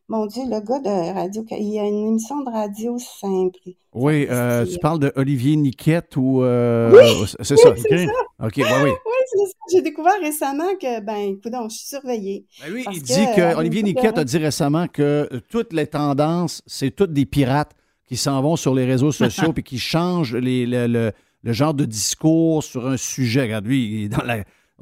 mon 0.08 0.26
Dieu, 0.26 0.42
le 0.44 0.60
gars 0.60 0.78
de 0.78 1.14
radio, 1.14 1.44
il 1.52 1.72
y 1.74 1.78
a 1.80 1.84
une 1.84 2.08
émission 2.08 2.40
de 2.42 2.50
radio 2.50 2.96
simple. 2.98 3.58
Oui, 3.94 4.26
euh, 4.30 4.66
tu 4.66 4.78
parles 4.78 4.98
de 5.00 5.10
Olivier 5.16 5.56
Niquette 5.56 6.14
ou. 6.16 6.42
euh, 6.42 6.92
Oui, 6.92 7.26
c'est 7.40 7.40
oui, 7.40 7.46
ça. 7.46 7.56
ça. 7.56 7.70
OK, 8.46 8.52
oui, 8.58 8.62
oui. 8.84 8.90
Oui, 9.06 9.22
c'est 9.32 9.46
ça. 9.46 9.52
J'ai 9.72 9.82
découvert 9.82 10.20
récemment 10.22 10.68
que, 10.80 11.00
ben, 11.00 11.16
écoute, 11.16 11.52
je 11.70 11.74
suis 11.76 11.88
surveillée. 11.88 12.44
lui, 12.70 12.84
Parce 12.84 12.96
Il 12.96 13.02
dit 13.02 13.26
que 13.34 13.40
euh, 13.40 13.56
Olivier 13.56 13.82
Niquette 13.82 14.18
a 14.18 14.24
dit 14.24 14.38
récemment 14.38 14.86
que 14.86 15.02
euh, 15.32 15.40
toutes 15.50 15.72
les 15.72 15.86
tendances, 15.88 16.62
c'est 16.66 16.90
toutes 16.94 17.12
des 17.12 17.26
pirates 17.26 17.72
qui 18.06 18.16
s'en 18.16 18.40
vont 18.42 18.56
sur 18.56 18.74
les 18.74 18.84
réseaux 18.84 19.12
sociaux 19.24 19.52
puis 19.52 19.62
qui 19.62 19.78
changent 19.78 20.34
les- 20.36 20.66
le, 20.66 20.86
le- 20.86 21.12
le 21.42 21.52
genre 21.52 21.74
de 21.74 21.84
discours 21.84 22.64
sur 22.64 22.86
un 22.88 22.96
sujet. 22.96 23.42
Regarde, 23.42 23.66
lui, 23.66 23.84
il 24.00 24.04
est 24.04 24.08
dans 24.08 24.24
la, 24.24 24.38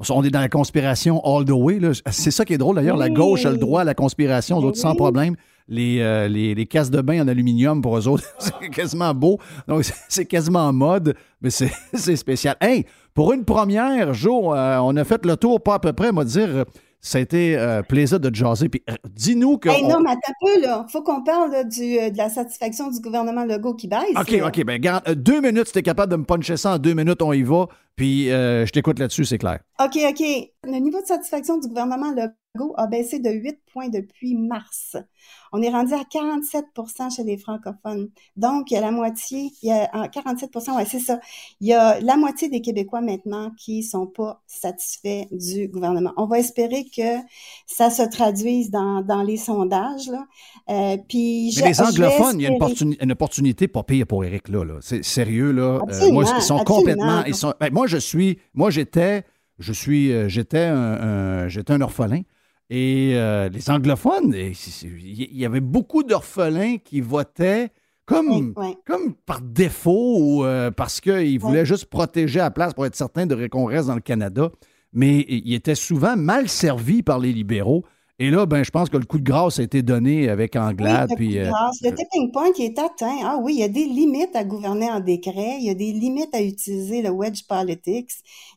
on 0.09 0.23
est 0.23 0.31
dans 0.31 0.39
la 0.39 0.49
conspiration 0.49 1.21
all 1.23 1.45
the 1.45 1.51
way. 1.51 1.79
C'est 2.09 2.31
ça 2.31 2.43
qui 2.43 2.53
est 2.53 2.57
drôle 2.57 2.75
d'ailleurs. 2.77 2.97
La 2.97 3.09
gauche 3.09 3.45
a 3.45 3.51
le 3.51 3.57
droit 3.57 3.81
à 3.81 3.83
la 3.83 3.93
conspiration, 3.93 4.57
aux 4.57 4.63
autres 4.63 4.77
sans 4.79 4.95
problème. 4.95 5.35
Les, 5.67 5.99
euh, 6.01 6.27
les, 6.27 6.53
les 6.55 6.65
cases 6.67 6.91
de 6.91 7.01
bain 7.01 7.23
en 7.23 7.27
aluminium 7.27 7.81
pour 7.81 7.97
eux 7.97 8.07
autres, 8.07 8.23
c'est 8.39 8.69
quasiment 8.69 9.13
beau. 9.15 9.39
Donc, 9.67 9.83
c'est- 10.09 10.25
quasiment 10.25 10.67
en 10.67 10.73
mode, 10.73 11.15
mais 11.41 11.49
c'est 11.93 12.15
spécial. 12.15 12.55
Hey, 12.61 12.85
pour 13.15 13.31
une 13.33 13.45
première, 13.45 14.13
Joe, 14.13 14.55
euh, 14.55 14.77
on 14.79 14.95
a 14.95 15.03
fait 15.03 15.23
le 15.25 15.37
tour, 15.37 15.61
pas 15.61 15.75
à 15.75 15.79
peu 15.79 15.93
près, 15.93 16.11
moi 16.11 16.23
dire, 16.25 16.49
euh, 16.49 16.63
ça 17.01 17.17
a 17.17 17.21
été 17.21 17.55
euh, 17.57 17.81
plaisir 17.83 18.19
de 18.19 18.29
te 18.29 18.35
jaser. 18.35 18.69
Puis 18.69 18.83
euh, 18.89 18.93
dis-nous 19.13 19.57
que. 19.57 19.69
Hey, 19.69 19.83
on- 19.83 19.89
non, 19.89 19.99
mais 20.01 20.11
attends 20.11 20.31
un 20.31 20.45
peu, 20.55 20.61
là. 20.61 20.85
Faut 20.91 21.01
qu'on 21.03 21.23
parle 21.23 21.51
là, 21.51 21.63
du, 21.63 21.97
euh, 21.99 22.09
de 22.09 22.17
la 22.17 22.29
satisfaction 22.29 22.89
du 22.89 22.99
gouvernement 22.99 23.45
Legault 23.45 23.75
qui 23.75 23.87
baisse. 23.87 24.01
OK, 24.19 24.31
là. 24.31 24.47
OK. 24.47 24.63
Ben, 24.65 24.79
garde, 24.79 25.03
euh, 25.07 25.15
deux 25.15 25.41
minutes, 25.41 25.67
si 25.67 25.73
t'es 25.73 25.83
capable 25.83 26.11
de 26.11 26.17
me 26.17 26.23
puncher 26.23 26.57
ça 26.57 26.73
en 26.73 26.77
deux 26.77 26.93
minutes, 26.93 27.21
on 27.21 27.33
y 27.33 27.43
va. 27.43 27.67
Puis 27.95 28.29
euh, 28.31 28.65
je 28.65 28.71
t'écoute 28.71 28.99
là-dessus, 28.99 29.23
c'est 29.25 29.37
clair. 29.37 29.59
OK, 29.79 29.97
OK. 30.09 30.23
Le 30.65 30.79
niveau 30.79 31.01
de 31.01 31.05
satisfaction 31.05 31.57
du 31.57 31.67
gouvernement 31.67 32.11
Legault 32.11 32.73
a 32.77 32.87
baissé 32.87 33.19
de 33.19 33.29
8 33.29 33.59
points 33.71 33.89
depuis 33.89 34.35
mars. 34.35 34.97
On 35.51 35.61
est 35.61 35.69
rendu 35.69 35.93
à 35.93 36.01
47% 36.03 37.15
chez 37.15 37.23
les 37.23 37.37
francophones. 37.37 38.09
Donc, 38.35 38.71
il 38.71 38.73
y 38.73 38.77
a 38.77 38.81
la 38.81 38.91
moitié, 38.91 39.51
il 39.61 39.69
y 39.69 39.71
a 39.71 39.89
ah, 39.93 40.07
47 40.07 40.49
ouais, 40.75 40.85
c'est 40.85 40.99
ça. 40.99 41.19
Il 41.61 41.67
y 41.67 41.73
a 41.73 41.99
la 41.99 42.17
moitié 42.17 42.49
des 42.49 42.61
Québécois 42.61 43.01
maintenant 43.01 43.51
qui 43.57 43.83
sont 43.83 44.07
pas 44.07 44.41
satisfaits 44.47 45.25
du 45.31 45.67
gouvernement. 45.67 46.13
On 46.17 46.25
va 46.25 46.39
espérer 46.39 46.85
que 46.85 47.19
ça 47.67 47.89
se 47.89 48.03
traduise 48.03 48.71
dans, 48.71 49.01
dans 49.01 49.21
les 49.21 49.37
sondages, 49.37 50.07
là. 50.09 50.25
Euh, 50.69 50.97
puis 51.07 51.51
je- 51.51 51.61
Mais 51.61 51.69
les 51.69 51.81
anglophones, 51.81 52.39
il 52.39 52.43
y 52.43 52.47
a 52.47 52.57
une, 53.01 53.11
opportunité 53.11 53.67
pas 53.67 53.83
pire 53.83 54.07
pour 54.07 54.25
Eric 54.25 54.49
là. 54.49 54.63
là. 54.63 54.79
C'est 54.81 55.03
sérieux 55.03 55.51
là. 55.51 55.79
Euh, 55.89 56.11
moi, 56.11 56.23
ils 56.35 56.41
sont 56.41 56.63
complètement. 56.63 57.23
Ils 57.25 57.35
sont, 57.35 57.53
ben, 57.59 57.71
moi, 57.71 57.87
je 57.87 57.97
suis. 57.97 58.39
Moi, 58.53 58.71
j'étais. 58.71 59.23
Je 59.59 59.73
suis. 59.73 60.11
euh, 60.11 60.27
j'étais 60.29 60.65
un, 60.65 60.75
un- 60.77 61.47
j'étais 61.47 61.73
un 61.73 61.81
orphelin. 61.81 62.21
Et 62.69 63.11
euh, 63.13 63.47
les 63.49 63.69
anglophones, 63.69 64.33
il 64.33 65.37
y 65.37 65.45
avait 65.45 65.59
beaucoup 65.61 66.01
d'orphelins 66.03 66.77
qui 66.83 66.99
votaient 66.99 67.69
comme, 68.07 68.53
comme 68.85 69.13
par 69.25 69.41
défaut 69.41 70.17
ou 70.19 70.45
euh, 70.45 70.71
parce 70.71 70.99
qu'ils 70.99 71.39
voulaient 71.39 71.65
juste 71.65 71.85
protéger 71.85 72.39
la 72.39 72.49
place 72.51 72.73
pour 72.73 72.85
être 72.87 72.95
certain 72.95 73.25
de 73.27 73.47
qu'on 73.47 73.65
reste 73.65 73.87
dans 73.87 73.95
le 73.95 74.01
Canada. 74.01 74.49
Mais 74.93 75.25
ils 75.27 75.53
étaient 75.53 75.75
souvent 75.75 76.15
mal 76.15 76.47
servis 76.49 77.03
par 77.03 77.19
les 77.19 77.31
libéraux. 77.33 77.83
Et 78.17 78.29
là, 78.31 78.45
ben, 78.45 78.63
je 78.63 78.71
pense 78.71 78.89
que 78.89 78.95
le 78.97 79.05
coup 79.05 79.17
de 79.19 79.23
grâce 79.23 79.59
a 79.59 79.63
été 79.63 79.81
donné 79.83 80.29
avec 80.29 80.55
Anglade. 80.55 81.09
Oui, 81.09 81.15
le 81.15 81.15
puis, 81.15 81.27
coup 81.27 81.33
de 81.39 81.39
euh, 81.39 81.49
grâce. 81.49 81.81
Le 81.81 81.91
tipping 81.91 82.31
point 82.31 82.51
qui 82.53 82.63
est 82.63 82.79
atteint. 82.79 83.17
Ah 83.23 83.37
oui, 83.41 83.55
il 83.55 83.59
y 83.59 83.63
a 83.63 83.67
des 83.67 83.85
limites 83.85 84.35
à 84.35 84.45
gouverner 84.45 84.89
en 84.89 85.01
décret. 85.01 85.57
Il 85.59 85.65
y 85.65 85.69
a 85.69 85.73
des 85.73 85.91
limites 85.91 86.33
à 86.33 86.41
utiliser 86.41 87.01
le 87.01 87.09
wedge 87.09 87.43
politics, 87.47 88.11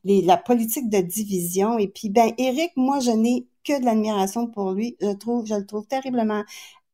les- 0.04 0.22
la 0.22 0.36
politique 0.36 0.88
de 0.88 1.00
division. 1.00 1.76
Et 1.78 1.88
puis, 1.88 2.08
ben, 2.08 2.32
Eric, 2.38 2.70
moi, 2.76 3.00
je 3.00 3.10
n'ai 3.10 3.46
que 3.64 3.80
de 3.80 3.84
l'admiration 3.84 4.46
pour 4.46 4.72
lui. 4.72 4.96
Je 5.00 5.12
trouve, 5.14 5.44
je 5.46 5.54
le 5.54 5.66
trouve 5.66 5.86
terriblement 5.86 6.44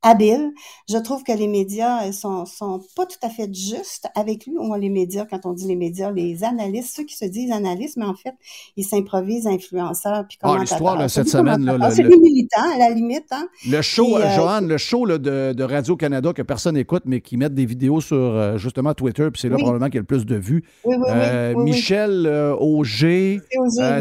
habile. 0.04 0.52
Je 0.88 0.98
trouve 0.98 1.22
que 1.24 1.32
les 1.32 1.48
médias 1.48 2.06
euh, 2.06 2.12
sont, 2.12 2.44
sont 2.46 2.80
pas 2.94 3.06
tout 3.06 3.18
à 3.22 3.28
fait 3.30 3.52
justes 3.52 4.06
avec 4.14 4.46
lui. 4.46 4.54
Moi, 4.56 4.78
les 4.78 4.90
médias, 4.90 5.24
quand 5.24 5.46
on 5.46 5.52
dit 5.52 5.66
les 5.66 5.74
médias, 5.76 6.12
les 6.12 6.44
analystes, 6.44 6.94
ceux 6.94 7.04
qui 7.04 7.16
se 7.16 7.24
disent 7.24 7.50
analystes, 7.50 7.96
mais 7.96 8.04
en 8.04 8.14
fait, 8.14 8.34
ils 8.76 8.84
s'improvisent 8.84 9.46
influenceurs 9.46 10.24
puis 10.28 10.38
Ah, 10.42 10.56
l'histoire, 10.60 11.10
cette 11.10 11.28
semaine, 11.28 11.64
là, 11.64 11.78
le- 11.78 11.94
C'est 11.94 12.02
le- 12.02 12.10
des 12.10 12.18
militants, 12.18 12.70
à 12.74 12.78
la 12.78 12.90
limite, 12.90 13.26
hein. 13.32 13.48
Le 13.68 13.80
show, 13.82 14.04
Puis, 14.04 14.22
euh, 14.22 14.36
Joanne, 14.36 14.68
le 14.68 14.78
show 14.78 15.06
là, 15.06 15.18
de, 15.18 15.52
de 15.52 15.64
Radio-Canada 15.64 16.32
que 16.32 16.42
personne 16.42 16.74
n'écoute, 16.74 17.02
mais 17.06 17.20
qui 17.20 17.36
mettent 17.36 17.54
des 17.54 17.66
vidéos 17.66 18.00
sur 18.00 18.16
euh, 18.16 18.58
justement 18.58 18.92
Twitter, 18.94 19.28
puis 19.32 19.40
c'est 19.40 19.48
là 19.48 19.56
Oui. 19.56 19.62
probablement 19.62 19.86
qu'il 19.86 19.96
y 19.96 19.98
a 19.98 20.02
le 20.02 20.06
plus 20.06 20.26
de 20.26 20.36
vues. 20.36 20.62
Oui, 20.84 20.96
oui, 20.98 21.02
oui, 21.06 21.10
Euh. 21.14 21.54
Michel 21.56 22.26
Auger, 22.60 23.40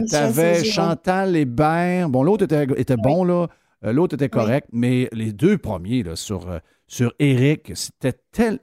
t'avais 0.10 0.64
Chantal 0.64 1.36
Hébert. 1.36 2.10
Bon, 2.10 2.24
l'autre 2.24 2.44
était, 2.44 2.66
était 2.78 2.98
bon, 2.98 3.24
là. 3.24 3.48
Euh, 3.86 3.94
L'autre 3.94 4.16
était 4.16 4.30
correct, 4.30 4.68
mais 4.72 5.10
les 5.12 5.34
deux 5.34 5.58
premiers 5.58 6.04
là, 6.04 6.16
sur, 6.16 6.50
euh, 6.50 6.60
sur 6.88 7.14
Éric, 7.20 7.72
c'était 7.76 8.14
tel. 8.32 8.60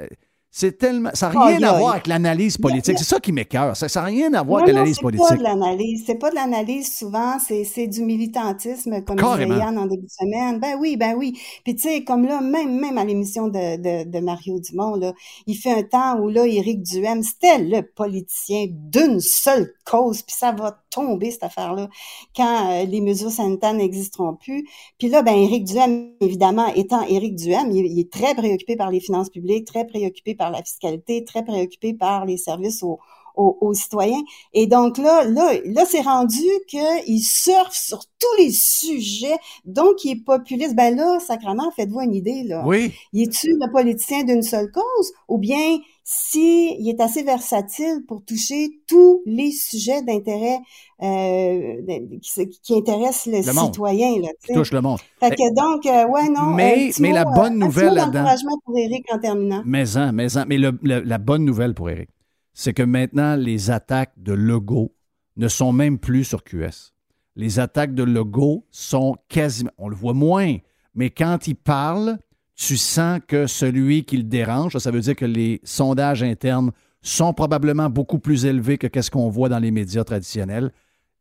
C'est 0.53 0.79
tellement. 0.79 1.11
Ça 1.15 1.31
n'a 1.31 1.45
rien 1.47 1.63
à 1.63 1.79
voir 1.79 1.93
avec 1.93 2.09
l'analyse 2.09 2.59
politique. 2.59 2.99
C'est 2.99 3.05
ça 3.05 3.21
qui 3.21 3.31
m'écœure. 3.31 3.77
Ça 3.77 3.87
n'a 4.01 4.07
rien 4.07 4.35
à 4.35 4.43
voir 4.43 4.59
Non, 4.59 4.65
avec 4.65 4.75
l'analyse 4.75 4.97
c'est 4.97 5.03
pas 5.03 5.11
politique. 5.11 5.39
de 5.39 5.43
l'analyse. 5.45 6.03
C'est 6.07 6.15
pas 6.17 6.31
de 6.31 6.35
l'analyse 6.35 6.97
souvent, 6.99 7.39
c'est 7.39 7.87
du 7.87 8.03
militantisme, 8.03 9.05
comme 9.05 9.17
disait 9.17 9.47
Yann 9.49 9.79
en 9.79 9.87
début 9.87 10.07
de 10.07 10.11
semaine. 10.11 10.59
Ben 10.59 10.77
oui, 10.81 10.97
ben 10.97 11.15
oui. 11.17 11.39
Puis 11.65 11.77
tu 11.77 11.83
sais, 11.83 12.03
comme 12.05 12.27
là, 12.27 12.41
même, 12.41 12.81
même 12.81 12.99
à 12.99 13.05
l'émission 13.05 13.47
de, 13.47 13.77
de, 13.77 14.11
de 14.11 14.19
Mario 14.19 14.59
Dumont, 14.59 14.97
là, 14.97 15.13
il 15.47 15.55
fait 15.55 15.73
un 15.73 15.83
temps 15.85 16.19
où 16.19 16.29
là, 16.29 16.45
Éric 16.47 16.83
Duhem, 16.83 17.23
c'était 17.23 17.59
le 17.59 17.83
politicien 17.83 18.67
d'une 18.71 19.21
seule 19.21 19.73
cause, 19.85 20.23
puis 20.23 20.35
ça 20.37 20.51
va 20.51 20.81
tomber, 20.91 21.31
cette 21.31 21.45
affaire-là, 21.45 21.89
quand 22.37 22.73
euh, 22.73 22.85
les 22.87 23.01
mesures 23.01 23.31
sanitaires 23.31 23.75
n'existeront 23.75 24.35
plus. 24.35 24.67
Puis 24.99 25.09
là, 25.09 25.23
ben 25.23 25.35
Éric 25.35 25.65
Duhem, 25.65 26.11
évidemment, 26.21 26.67
étant 26.75 27.03
Éric 27.07 27.37
Duhem, 27.37 27.71
il, 27.71 27.87
il 27.87 28.01
est 28.01 28.11
très 28.13 28.35
préoccupé 28.35 28.75
par 28.75 28.91
les 28.91 28.99
finances 28.99 29.31
publiques, 29.31 29.67
très 29.67 29.87
préoccupé 29.87 30.35
par 30.41 30.51
la 30.51 30.63
fiscalité, 30.63 31.23
très 31.23 31.45
préoccupé 31.45 31.93
par 31.93 32.25
les 32.25 32.39
services 32.39 32.83
aux, 32.83 32.99
aux, 33.37 33.59
aux 33.61 33.75
citoyens. 33.75 34.23
Et 34.55 34.67
donc 34.67 34.97
là, 34.97 35.25
là, 35.25 35.53
là, 35.65 35.85
c'est 35.87 36.01
rendu 36.01 36.49
qu'il 36.67 37.23
surfe 37.23 37.75
sur 37.75 38.01
tous 38.19 38.43
les 38.43 38.51
sujets, 38.51 39.39
donc 39.65 40.03
il 40.05 40.13
est 40.13 40.25
populiste. 40.25 40.75
Ben 40.75 40.97
là, 40.97 41.21
sacrement, 41.21 41.71
faites-vous 41.77 42.01
une 42.01 42.15
idée, 42.15 42.43
là. 42.45 42.63
Oui. 42.67 42.93
Il 43.13 43.23
est-tu 43.25 43.49
le 43.49 43.71
politicien 43.71 44.25
d'une 44.25 44.43
seule 44.43 44.71
cause? 44.73 45.13
Ou 45.29 45.39
bien 45.39 45.79
si 46.13 46.75
il 46.81 46.89
est 46.89 47.01
assez 47.01 47.23
versatile 47.23 48.03
pour 48.09 48.25
toucher 48.25 48.81
tous 48.89 49.23
les 49.27 49.53
sujets 49.53 50.03
d'intérêt 50.03 50.59
euh, 51.03 51.77
qui, 52.21 52.49
qui 52.49 52.75
intéressent 52.75 53.27
le, 53.27 53.39
Le 53.47 53.53
citoyen, 53.67 54.21
là, 54.21 54.29
Qui 54.45 54.55
touche 54.55 54.73
le 54.73 54.81
monde. 54.81 54.99
Fait 55.21 55.31
que 55.31 55.55
donc, 55.55 55.87
euh, 55.87 56.09
ouais, 56.09 56.29
non. 56.29 56.53
Mais- 56.55 56.91
la 57.13 57.25
bonne 57.25 57.63
euh, 57.63 57.67
un 57.67 57.69
petit 57.71 57.79
nouvelle 57.79 57.95
là-dedans- 57.95 58.25
pour 58.65 58.75
en 59.13 59.19
terminant. 59.21 59.63
Mais, 59.65 59.97
en, 59.97 60.13
mais, 60.13 60.37
en. 60.37 60.47
mais 60.49 60.59
le- 60.59 60.77
le- 60.83 60.99
la 61.01 61.19
bonne 61.19 61.45
nouvelle 61.45 61.75
pour 61.75 61.89
Eric, 61.91 62.11
c'est 62.55 62.73
que 62.75 62.83
maintenant, 62.83 63.37
les 63.37 63.71
attaques 63.71 64.15
de 64.17 64.33
logo 64.33 64.93
ne 65.37 65.47
sont 65.47 65.73
même 65.73 66.01
plus 66.01 66.25
sur 66.25 66.43
QS. 66.43 66.93
Les 67.37 67.61
attaques 67.61 67.95
de 67.95 68.03
logo 68.03 68.67
sont 68.73 69.15
quasiment. 69.29 69.71
On 69.79 69.89
le 69.89 69.95
voit 69.95 70.13
moins, 70.15 70.57
mais 70.97 71.11
quand 71.11 71.47
il 71.47 71.55
parle, 71.55 72.19
tu 72.63 72.77
sens 72.77 73.21
que 73.27 73.47
celui 73.47 74.05
qui 74.05 74.19
le 74.19 74.23
dérange, 74.25 74.77
ça 74.77 74.91
veut 74.91 75.01
dire 75.01 75.17
que 75.17 75.25
les 75.25 75.61
sondages 75.65 76.23
internes 76.23 76.73
sont 77.01 77.33
probablement 77.33 77.89
beaucoup 77.89 78.19
plus 78.19 78.45
élevés 78.45 78.77
que 78.77 78.87
qu'est-ce 78.87 79.11
qu'on 79.11 79.31
voit 79.31 79.49
dans 79.49 79.59
les 79.59 79.71
médias 79.71 80.05
traditionnels. 80.05 80.71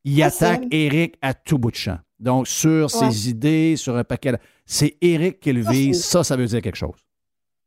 Il 0.03 0.20
Facile. 0.22 0.48
attaque 0.48 0.64
Eric 0.72 1.16
à 1.22 1.34
tout 1.34 1.57
bout 1.57 1.72
de 1.72 1.78
champ. 1.78 1.98
Donc, 2.20 2.48
sur 2.49 2.94
Ouais. 2.94 3.11
ses 3.11 3.30
idées, 3.30 3.76
sur 3.78 3.95
un 3.95 4.03
paquet. 4.03 4.34
de- 4.34 4.38
C'est 4.66 4.98
Eric 5.02 5.40
qui 5.40 5.53
le 5.53 5.61
vise. 5.61 6.03
Ça, 6.03 6.26
ça 6.26 6.36
veut 6.36 6.45
dire 6.45 6.61
quelque 6.61 6.76
chose. 6.76 6.99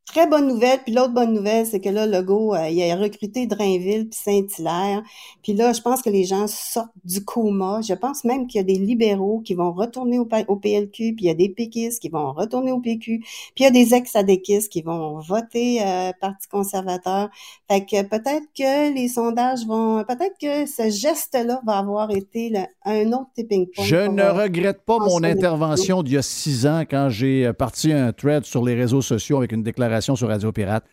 Très 0.07 0.27
bonne 0.27 0.49
nouvelle. 0.49 0.81
Puis 0.85 0.93
l'autre 0.93 1.15
bonne 1.15 1.33
nouvelle, 1.33 1.65
c'est 1.65 1.81
que 1.81 1.89
là, 1.89 2.07
Legault, 2.07 2.55
euh, 2.55 2.69
il 2.69 2.83
a 2.91 2.97
recruté 2.97 3.47
Drainville 3.47 4.09
puis 4.09 4.19
Saint-Hilaire. 4.21 5.03
Puis 5.45 5.53
là, 5.53 5.73
je 5.73 5.81
pense 5.81 6.03
que 6.03 6.11
les 6.11 6.25
gens 6.25 6.47
sortent 6.49 6.91
du 7.05 7.25
coma. 7.25 7.81
Je 7.83 7.95
pense 7.95 8.25
même 8.25 8.49
qu'il 8.49 8.59
y 8.59 8.61
a 8.61 8.65
des 8.65 8.79
libéraux 8.79 9.41
qui 9.45 9.55
vont 9.55 9.73
retourner 9.73 10.19
au, 10.19 10.25
PLQ, 10.25 11.15
puis 11.15 11.17
il 11.21 11.27
y 11.27 11.31
a 11.31 11.35
des 11.35 11.49
péquistes 11.49 12.03
qui 12.03 12.09
vont 12.09 12.33
retourner 12.33 12.73
au 12.73 12.81
PQ, 12.81 13.21
puis 13.21 13.29
il 13.61 13.63
y 13.63 13.67
a 13.67 13.71
des 13.71 13.95
ex-adéquistes 13.95 14.73
qui 14.73 14.83
vont 14.83 15.21
voter 15.21 15.81
euh, 15.83 16.11
Parti 16.21 16.49
conservateur. 16.49 17.31
Fait 17.71 17.85
que 17.85 18.03
peut-être 18.03 18.47
que 18.57 18.93
les 18.93 19.09
sondages 19.09 19.65
vont... 19.67 20.03
Peut-être 20.05 20.37
que 20.41 20.67
ce 20.67 20.91
geste-là 20.91 21.61
va 21.65 21.79
avoir 21.79 22.11
été 22.11 22.51
le- 22.51 22.67
un 22.85 23.13
autre 23.13 23.31
tipping 23.35 23.69
point. 23.75 23.85
Je 23.85 23.97
ne 23.97 24.21
euh, 24.21 24.33
regrette 24.33 24.83
pas 24.85 24.99
mon 24.99 25.23
intervention 25.23 26.03
d'il 26.03 26.15
y 26.15 26.19
a 26.19 26.23
six 26.23 26.67
ans 26.67 26.83
quand 26.89 27.09
j'ai 27.09 27.47
euh, 27.47 27.53
parti 27.53 27.93
un 27.93 28.13
thread 28.13 28.45
sur 28.45 28.65
les 28.65 28.75
réseaux 28.75 29.03
sociaux 29.03 29.39
avec 29.39 29.53
une 29.53 29.63
déclaration 29.63 29.92
sur 30.01 30.29
Radio 30.29 30.53
Pirate. 30.53 30.85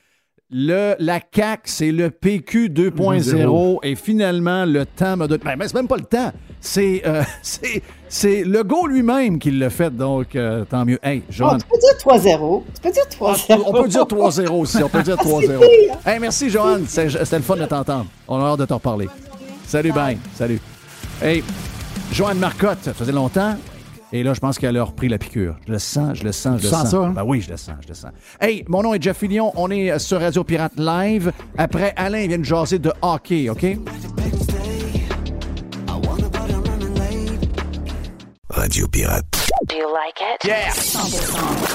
Le, 0.51 0.95
la 0.97 1.19
CAC, 1.19 1.61
c'est 1.65 1.91
le 1.91 2.09
PQ 2.09 2.69
2.0 2.69 3.79
et 3.83 3.93
finalement, 3.95 4.65
le 4.65 4.83
temps 4.87 5.15
m'a 5.15 5.27
donné. 5.27 5.43
Ben, 5.45 5.55
mais 5.55 5.67
c'est 5.67 5.75
même 5.75 5.87
pas 5.87 5.97
le 5.97 6.05
temps. 6.05 6.31
C'est 6.59 7.03
euh, 7.05 7.21
c'est- 7.43 7.83
c'est 8.07 8.43
Legault 8.43 8.87
lui-même 8.87 9.37
qui 9.37 9.51
l'a 9.51 9.69
fait, 9.69 9.95
donc 9.95 10.35
euh, 10.35 10.65
tant 10.65 10.85
mieux. 10.85 10.97
Hey, 11.03 11.21
Oh, 11.27 11.31
Joanne. 11.31 11.59
tu 11.61 11.67
peux 11.67 11.77
dire 11.77 12.33
3-0. 12.39 12.63
Tu 12.73 12.81
peux 12.81 12.91
dire 12.91 13.03
3-0. 13.11 13.63
On 13.67 13.71
peut 13.83 13.87
dire 13.87 14.01
3-0 14.05 14.49
aussi. 14.59 14.83
On 14.83 14.89
peut 14.89 15.03
dire 15.03 15.15
Ah, 15.19 15.23
c'est 15.23 15.29
3-0. 15.29 15.59
pire. 15.59 15.95
Hey, 16.03 16.19
merci, 16.19 16.49
Joanne. 16.49 16.85
C'est- 16.87 17.09
C'était 17.11 17.37
le 17.37 17.43
fun 17.43 17.55
de 17.55 17.65
t'entendre. 17.65 18.07
On 18.27 18.43
a 18.43 18.47
hâte 18.49 18.59
de 18.59 18.65
te 18.65 18.73
reparler. 18.73 19.07
Salut, 19.67 19.91
bye. 19.91 20.17
Salut. 20.33 20.59
Hey, 21.21 21.43
Joanne 22.11 22.39
Marcotte, 22.39 22.79
ça 22.81 22.93
faisait 22.95 23.11
longtemps. 23.11 23.55
Et 24.11 24.23
là, 24.23 24.33
je 24.33 24.39
pense 24.39 24.57
qu'elle 24.57 24.75
a 24.77 24.83
repris 24.83 25.07
la 25.07 25.17
piqûre. 25.19 25.55
Je 25.67 25.71
le 25.73 25.79
sens, 25.79 26.17
je 26.17 26.23
le 26.23 26.31
sens, 26.31 26.55
je 26.57 26.61
Tu 26.61 26.65
le 26.65 26.69
sens 26.71 26.81
sens. 26.81 26.91
ça, 26.91 26.97
hein? 26.97 27.11
Ben 27.11 27.23
oui, 27.23 27.41
je 27.41 27.51
le 27.51 27.57
sens, 27.57 27.75
je 27.83 27.87
le 27.89 27.93
sens. 27.93 28.11
Hey, 28.41 28.65
mon 28.67 28.81
nom 28.81 28.93
est 28.95 29.01
Jeff 29.03 29.17
Fillion. 29.17 29.51
On 29.55 29.69
est 29.69 29.99
sur 29.99 30.19
Radio 30.19 30.43
Pirate 30.43 30.73
Live. 30.77 31.31
Après, 31.57 31.93
Alain 31.95 32.25
vient 32.27 32.39
de 32.39 32.43
jaser 32.43 32.79
de 32.79 32.91
hockey, 33.03 33.49
OK? 33.49 33.65
Radio 38.49 38.87
Pirate. 38.87 39.25
Do 39.67 39.75
you 39.75 39.87
like 39.93 40.19
it? 40.21 40.43
Yeah. 40.45 40.71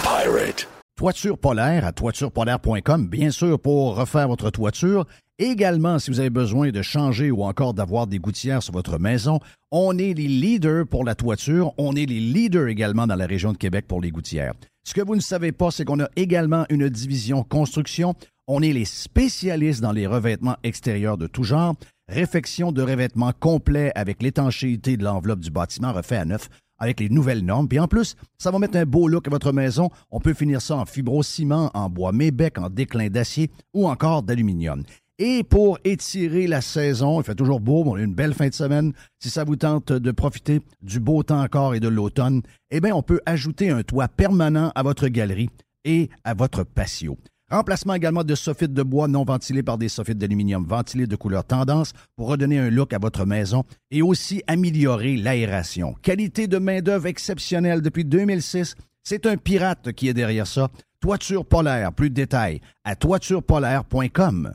Pirate. 0.02 0.66
Toiture 0.96 1.36
polaire 1.38 1.84
à 1.84 1.92
toiturepolaire.com, 1.92 3.08
bien 3.08 3.30
sûr, 3.30 3.58
pour 3.58 3.96
refaire 3.96 4.28
votre 4.28 4.50
toiture. 4.50 5.04
Également, 5.40 5.98
si 5.98 6.12
vous 6.12 6.20
avez 6.20 6.30
besoin 6.30 6.70
de 6.70 6.80
changer 6.80 7.32
ou 7.32 7.42
encore 7.42 7.74
d'avoir 7.74 8.06
des 8.06 8.20
gouttières 8.20 8.62
sur 8.62 8.72
votre 8.72 9.00
maison, 9.00 9.40
on 9.72 9.98
est 9.98 10.14
les 10.14 10.28
leaders 10.28 10.86
pour 10.86 11.02
la 11.02 11.16
toiture. 11.16 11.72
On 11.76 11.96
est 11.96 12.06
les 12.06 12.20
leaders 12.20 12.68
également 12.68 13.08
dans 13.08 13.16
la 13.16 13.26
région 13.26 13.52
de 13.52 13.56
Québec 13.56 13.86
pour 13.88 14.00
les 14.00 14.12
gouttières. 14.12 14.54
Ce 14.86 14.94
que 14.94 15.00
vous 15.00 15.16
ne 15.16 15.20
savez 15.20 15.50
pas, 15.50 15.72
c'est 15.72 15.84
qu'on 15.84 15.98
a 15.98 16.08
également 16.14 16.66
une 16.70 16.88
division 16.88 17.42
construction. 17.42 18.14
On 18.46 18.62
est 18.62 18.72
les 18.72 18.84
spécialistes 18.84 19.80
dans 19.80 19.90
les 19.90 20.06
revêtements 20.06 20.56
extérieurs 20.62 21.18
de 21.18 21.26
tout 21.26 21.42
genre. 21.42 21.74
Réfection 22.08 22.70
de 22.70 22.82
revêtements 22.82 23.32
complet 23.32 23.90
avec 23.96 24.22
l'étanchéité 24.22 24.96
de 24.96 25.02
l'enveloppe 25.02 25.40
du 25.40 25.50
bâtiment 25.50 25.92
refait 25.92 26.16
à 26.16 26.24
neuf 26.24 26.48
avec 26.78 27.00
les 27.00 27.08
nouvelles 27.08 27.44
normes. 27.44 27.66
Puis 27.66 27.80
en 27.80 27.88
plus, 27.88 28.14
ça 28.38 28.52
va 28.52 28.60
mettre 28.60 28.76
un 28.76 28.84
beau 28.84 29.08
look 29.08 29.26
à 29.26 29.30
votre 29.30 29.52
maison. 29.52 29.90
On 30.12 30.20
peut 30.20 30.34
finir 30.34 30.60
ça 30.62 30.76
en 30.76 30.84
fibrociment, 30.84 31.72
en 31.74 31.88
bois 31.90 32.12
mébec, 32.12 32.58
en 32.58 32.70
déclin 32.70 33.08
d'acier 33.08 33.50
ou 33.72 33.88
encore 33.88 34.22
d'aluminium. 34.22 34.84
Et 35.20 35.44
pour 35.44 35.78
étirer 35.84 36.48
la 36.48 36.60
saison, 36.60 37.20
il 37.20 37.24
fait 37.24 37.36
toujours 37.36 37.60
beau, 37.60 37.84
on 37.86 37.94
a 37.94 38.00
une 38.00 38.14
belle 38.14 38.34
fin 38.34 38.48
de 38.48 38.54
semaine. 38.54 38.92
Si 39.20 39.30
ça 39.30 39.44
vous 39.44 39.54
tente 39.54 39.92
de 39.92 40.10
profiter 40.10 40.60
du 40.82 40.98
beau 40.98 41.22
temps 41.22 41.40
encore 41.40 41.76
et 41.76 41.80
de 41.80 41.86
l'automne, 41.86 42.42
eh 42.72 42.80
bien, 42.80 42.96
on 42.96 43.02
peut 43.02 43.20
ajouter 43.24 43.70
un 43.70 43.84
toit 43.84 44.08
permanent 44.08 44.72
à 44.74 44.82
votre 44.82 45.06
galerie 45.06 45.50
et 45.84 46.10
à 46.24 46.34
votre 46.34 46.64
patio. 46.64 47.16
Remplacement 47.48 47.94
également 47.94 48.24
de 48.24 48.34
soffites 48.34 48.72
de 48.72 48.82
bois 48.82 49.06
non 49.06 49.22
ventilés 49.24 49.62
par 49.62 49.78
des 49.78 49.88
soffites 49.88 50.18
d'aluminium 50.18 50.66
ventilés 50.66 51.06
de 51.06 51.14
couleur 51.14 51.44
tendance 51.44 51.92
pour 52.16 52.26
redonner 52.26 52.58
un 52.58 52.70
look 52.70 52.92
à 52.92 52.98
votre 52.98 53.24
maison 53.24 53.62
et 53.92 54.02
aussi 54.02 54.42
améliorer 54.48 55.16
l'aération. 55.16 55.94
Qualité 56.02 56.48
de 56.48 56.58
main-d'œuvre 56.58 57.06
exceptionnelle 57.06 57.82
depuis 57.82 58.04
2006. 58.04 58.74
C'est 59.04 59.26
un 59.26 59.36
pirate 59.36 59.92
qui 59.92 60.08
est 60.08 60.14
derrière 60.14 60.48
ça. 60.48 60.70
Toiture 60.98 61.44
polaire, 61.44 61.92
plus 61.92 62.10
de 62.10 62.14
détails 62.14 62.60
à 62.82 62.96
toiturepolaire.com. 62.96 64.54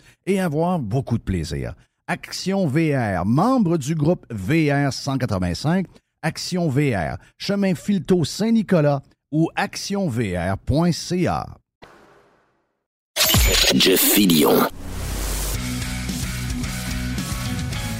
et 0.25 0.39
avoir 0.39 0.79
beaucoup 0.79 1.17
de 1.17 1.23
plaisir. 1.23 1.73
Action 2.07 2.67
VR, 2.67 3.25
membre 3.25 3.77
du 3.77 3.95
groupe 3.95 4.25
VR 4.29 4.91
185, 4.91 5.85
Action 6.21 6.69
VR, 6.69 7.17
chemin 7.37 7.73
Filto 7.75 8.23
Saint-Nicolas 8.25 9.01
ou 9.31 9.49
actionvr.ca. 9.55 11.45
Jeff 13.75 14.01
Fillion. 14.01 14.67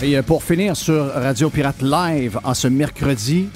Et 0.03 0.17
euh, 0.17 0.23
pour 0.23 0.43
finir 0.43 0.75
sur 0.75 1.05
Radio 1.13 1.49
Pirate 1.49 1.81
Live 1.81 2.39
en 2.43 2.53
ce 2.53 2.67
mercredi, 2.67 3.49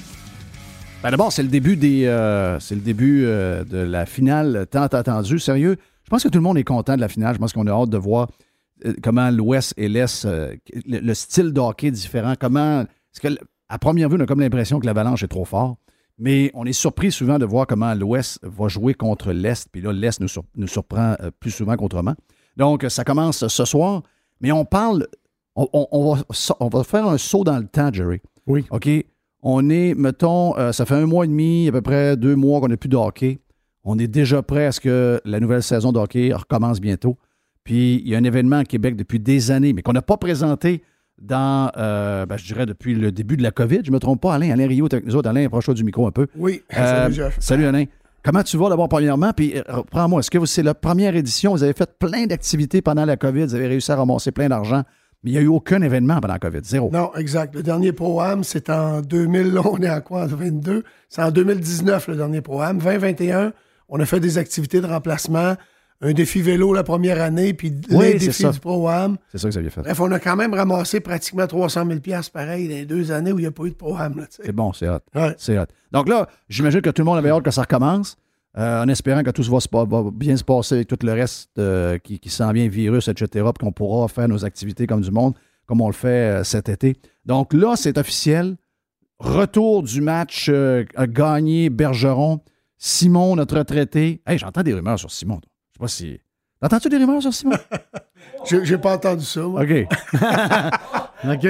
ben 1.02 1.10
d'abord, 1.10 1.30
c'est 1.30 1.42
le 1.42 1.48
début 1.48 1.76
des, 1.76 2.06
euh, 2.06 2.58
c'est 2.58 2.74
le 2.74 2.80
début 2.80 3.24
euh, 3.26 3.62
de 3.64 3.78
la 3.78 4.06
finale 4.06 4.66
tant 4.70 4.82
attendue. 4.82 5.38
Sérieux, 5.38 5.76
je 6.02 6.10
pense 6.10 6.22
que 6.24 6.28
tout 6.28 6.38
le 6.38 6.42
monde 6.42 6.58
est 6.58 6.64
content 6.64 6.96
de 6.96 7.00
la 7.00 7.08
finale. 7.08 7.34
Je 7.34 7.38
pense 7.38 7.52
qu'on 7.52 7.66
a 7.66 7.70
hâte 7.70 7.90
de 7.90 7.98
voir 7.98 8.28
euh, 8.28 8.32
comment 9.02 9.30
l'Ouest 9.30 9.74
et 9.76 9.88
l'Est, 9.88 10.24
euh, 10.24 10.54
le, 10.86 10.98
le 11.00 11.14
style 11.14 11.52
de 11.52 11.60
hockey 11.60 11.88
est 11.88 11.90
différent. 11.92 12.34
Comment, 12.38 12.84
parce 13.12 13.36
que 13.36 13.40
à 13.68 13.78
première 13.78 14.08
vue, 14.08 14.16
on 14.18 14.20
a 14.20 14.26
comme 14.26 14.40
l'impression 14.40 14.78
que 14.80 14.86
l'Avalanche 14.86 15.22
est 15.22 15.28
trop 15.28 15.44
fort. 15.44 15.76
Mais 16.18 16.50
on 16.54 16.64
est 16.64 16.72
surpris 16.72 17.12
souvent 17.12 17.38
de 17.38 17.44
voir 17.44 17.66
comment 17.66 17.92
l'Ouest 17.92 18.38
va 18.42 18.68
jouer 18.68 18.94
contre 18.94 19.32
l'Est. 19.32 19.68
Puis 19.70 19.82
là, 19.82 19.92
l'Est 19.92 20.20
nous, 20.20 20.28
sur- 20.28 20.44
nous 20.56 20.66
surprend 20.68 21.14
euh, 21.20 21.30
plus 21.40 21.50
souvent 21.50 21.76
qu'autrement. 21.76 22.14
Donc, 22.56 22.86
ça 22.88 23.04
commence 23.04 23.46
ce 23.46 23.64
soir. 23.66 24.02
Mais 24.40 24.50
on 24.52 24.64
parle. 24.64 25.06
On, 25.56 25.68
on- 25.74 25.88
on 25.92 26.14
va, 26.14 26.22
so- 26.30 26.56
on 26.60 26.68
va 26.68 26.84
faire 26.84 27.06
un 27.06 27.18
saut 27.18 27.44
dans 27.44 27.58
le 27.58 27.66
temps, 27.66 27.92
Jerry. 27.92 28.20
Oui. 28.46 28.64
OK? 28.70 28.88
On 29.42 29.68
est, 29.68 29.94
mettons, 29.94 30.56
euh, 30.58 30.72
ça 30.72 30.86
fait 30.86 30.94
un 30.94 31.06
mois 31.06 31.24
et 31.26 31.28
demi, 31.28 31.68
à 31.68 31.72
peu 31.72 31.82
près 31.82 32.16
deux 32.16 32.34
mois 32.34 32.60
qu'on 32.60 32.68
n'a 32.68 32.76
plus 32.78 32.88
de 32.88 32.96
hockey. 32.96 33.38
On 33.84 33.98
est 33.98 34.08
déjà 34.08 34.42
prêt 34.42 34.66
à 34.66 34.72
ce 34.72 34.80
que 34.80 35.20
la 35.24 35.38
nouvelle 35.38 35.62
saison 35.62 35.92
de 35.92 35.98
hockey 35.98 36.32
recommence 36.32 36.80
bientôt. 36.80 37.18
Puis 37.66 38.00
il 38.04 38.08
y 38.08 38.14
a 38.14 38.18
un 38.18 38.24
événement 38.24 38.58
à 38.58 38.64
Québec 38.64 38.96
depuis 38.96 39.18
des 39.20 39.50
années, 39.50 39.72
mais 39.72 39.82
qu'on 39.82 39.92
n'a 39.92 40.02
pas 40.02 40.16
présenté 40.16 40.82
dans, 41.20 41.70
euh, 41.76 42.24
ben, 42.26 42.36
je 42.36 42.44
dirais, 42.46 42.64
depuis 42.64 42.94
le 42.94 43.10
début 43.10 43.36
de 43.36 43.42
la 43.42 43.50
COVID. 43.50 43.80
Je 43.84 43.90
ne 43.90 43.94
me 43.94 43.98
trompe 43.98 44.20
pas, 44.22 44.34
Alain. 44.34 44.50
Alain 44.52 44.66
Rio, 44.68 44.86
avec 44.90 45.04
nous 45.04 45.16
autres. 45.16 45.28
Alain, 45.28 45.46
approche-toi 45.46 45.74
du 45.74 45.82
micro 45.84 46.06
un 46.06 46.12
peu. 46.12 46.26
Oui, 46.36 46.62
Euh, 46.76 47.02
salut 47.02 47.14
Jeff. 47.14 47.36
Salut 47.40 47.64
Alain. 47.66 47.84
Comment 48.22 48.42
tu 48.42 48.56
vas 48.56 48.68
d'abord 48.68 48.88
premièrement? 48.88 49.32
Puis 49.32 49.56
euh, 49.56 49.62
reprends-moi, 49.68 50.20
est-ce 50.20 50.30
que 50.30 50.44
c'est 50.46 50.62
la 50.62 50.74
première 50.74 51.16
édition? 51.16 51.52
Vous 51.52 51.62
avez 51.62 51.72
fait 51.72 51.90
plein 51.98 52.26
d'activités 52.26 52.82
pendant 52.82 53.04
la 53.04 53.16
COVID, 53.16 53.44
vous 53.46 53.54
avez 53.54 53.66
réussi 53.68 53.90
à 53.92 53.96
ramasser 53.96 54.30
plein 54.32 54.48
d'argent, 54.48 54.82
mais 55.24 55.30
il 55.30 55.32
n'y 55.34 55.38
a 55.38 55.42
eu 55.42 55.46
aucun 55.48 55.80
événement 55.82 56.20
pendant 56.20 56.34
la 56.34 56.38
COVID. 56.38 56.60
Zéro. 56.64 56.90
Non, 56.92 57.10
exact. 57.16 57.54
Le 57.54 57.62
dernier 57.62 57.92
Pro-Am, 57.92 58.44
c'est 58.44 58.68
en 58.70 59.00
2000. 59.00 59.52
là, 59.54 59.62
On 59.64 59.78
est 59.78 59.90
en 59.90 60.00
quoi? 60.00 60.24
En 60.24 60.26
22? 60.26 60.82
C'est 61.08 61.22
en 61.22 61.30
2019, 61.30 62.08
le 62.08 62.16
dernier 62.16 62.40
Pro-Am. 62.42 62.78
2021, 62.78 63.52
on 63.88 64.00
a 64.00 64.04
fait 64.04 64.20
des 64.20 64.38
activités 64.38 64.80
de 64.80 64.86
remplacement. 64.86 65.54
Un 66.02 66.12
défi 66.12 66.42
vélo 66.42 66.74
la 66.74 66.84
première 66.84 67.22
année, 67.22 67.54
puis 67.54 67.72
Oui, 67.90 68.12
les 68.12 68.18
c'est 68.18 68.26
défis 68.26 68.42
ça. 68.42 68.50
du 68.50 68.60
Pro-Am. 68.60 69.16
C'est 69.32 69.38
ça 69.38 69.48
que 69.48 69.52
vous 69.54 69.58
aviez 69.58 69.70
fait. 69.70 69.80
Bref, 69.80 69.98
on 70.00 70.12
a 70.12 70.20
quand 70.20 70.36
même 70.36 70.52
ramassé 70.52 71.00
pratiquement 71.00 71.46
300 71.46 71.86
000 71.86 72.00
pareil 72.32 72.68
dans 72.68 72.74
les 72.74 72.84
deux 72.84 73.12
années 73.12 73.32
où 73.32 73.38
il 73.38 73.42
n'y 73.42 73.46
a 73.46 73.50
pas 73.50 73.64
eu 73.64 73.70
de 73.70 73.74
Pro-Am. 73.76 74.26
C'est 74.28 74.52
bon, 74.52 74.72
c'est 74.74 74.88
hot. 74.88 74.98
Ouais. 75.14 75.34
C'est 75.38 75.58
hot. 75.58 75.64
Donc 75.92 76.08
là, 76.08 76.28
j'imagine 76.48 76.82
que 76.82 76.90
tout 76.90 77.00
le 77.00 77.06
monde 77.06 77.16
avait 77.18 77.30
hâte 77.30 77.42
que 77.42 77.50
ça 77.50 77.62
recommence, 77.62 78.16
euh, 78.58 78.82
en 78.82 78.88
espérant 78.88 79.22
que 79.22 79.30
tout 79.30 79.42
va, 79.42 79.60
se 79.60 79.68
va 79.72 80.10
bien 80.12 80.36
se 80.36 80.44
passer 80.44 80.74
avec 80.76 80.88
tout 80.88 80.98
le 81.02 81.12
reste 81.12 81.50
euh, 81.58 81.96
qui, 81.98 82.18
qui 82.18 82.28
s'en 82.28 82.52
vient, 82.52 82.68
virus, 82.68 83.08
etc., 83.08 83.28
puis 83.54 83.64
qu'on 83.66 83.72
pourra 83.72 84.08
faire 84.08 84.28
nos 84.28 84.44
activités 84.44 84.86
comme 84.86 85.00
du 85.00 85.10
monde, 85.10 85.34
comme 85.66 85.80
on 85.80 85.88
le 85.88 85.94
fait 85.94 86.40
euh, 86.40 86.44
cet 86.44 86.68
été. 86.68 86.96
Donc 87.24 87.54
là, 87.54 87.74
c'est 87.76 87.96
officiel. 87.96 88.56
Retour 89.18 89.82
du 89.82 90.02
match 90.02 90.50
gagné 90.98 91.70
Bergeron. 91.70 92.40
Simon, 92.76 93.36
notre 93.36 93.56
retraité. 93.56 94.20
Hey, 94.26 94.36
j'entends 94.36 94.62
des 94.62 94.74
rumeurs 94.74 94.98
sur 94.98 95.10
Simon. 95.10 95.40
Je 95.42 95.48
sais 95.76 95.80
pas 95.80 95.88
si. 95.88 96.20
Entends-tu 96.62 96.88
des 96.88 96.96
rumeurs 96.96 97.20
sur 97.22 97.32
Simon? 97.34 97.56
J'ai 98.48 98.64
j'ai 98.64 98.78
pas 98.78 98.94
entendu 98.94 99.24
ça, 99.24 99.40
moi. 99.42 99.62
OK. 99.62 99.86
OK. 101.28 101.46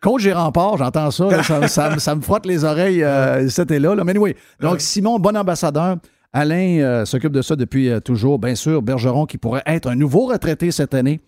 Coach 0.00 0.26
et 0.26 0.32
rempart, 0.32 0.76
j'entends 0.76 1.10
ça, 1.10 1.26
là, 1.28 1.42
ça, 1.42 1.66
ça 1.68 1.90
me- 1.90 1.98
ça 1.98 2.14
me 2.14 2.20
frotte 2.20 2.46
les 2.46 2.64
oreilles 2.64 3.02
euh, 3.02 3.48
cet 3.48 3.70
et 3.70 3.78
là, 3.78 3.94
là. 3.94 4.04
Mais 4.04 4.16
oui. 4.16 4.34
Donc, 4.60 4.80
Simon, 4.80 5.18
bon 5.18 5.36
ambassadeur. 5.36 5.96
Alain 6.32 6.78
euh, 6.80 7.04
s'occupe 7.04 7.32
de 7.32 7.42
ça 7.42 7.56
depuis 7.56 7.88
euh, 7.90 8.00
toujours. 8.00 8.38
Bien 8.38 8.54
sûr, 8.54 8.82
Bergeron 8.82 9.26
qui 9.26 9.38
pourrait 9.38 9.62
être 9.66 9.88
un 9.88 9.94
nouveau 9.96 10.26
retraité 10.26 10.70
cette 10.70 10.94
année. 10.94 11.20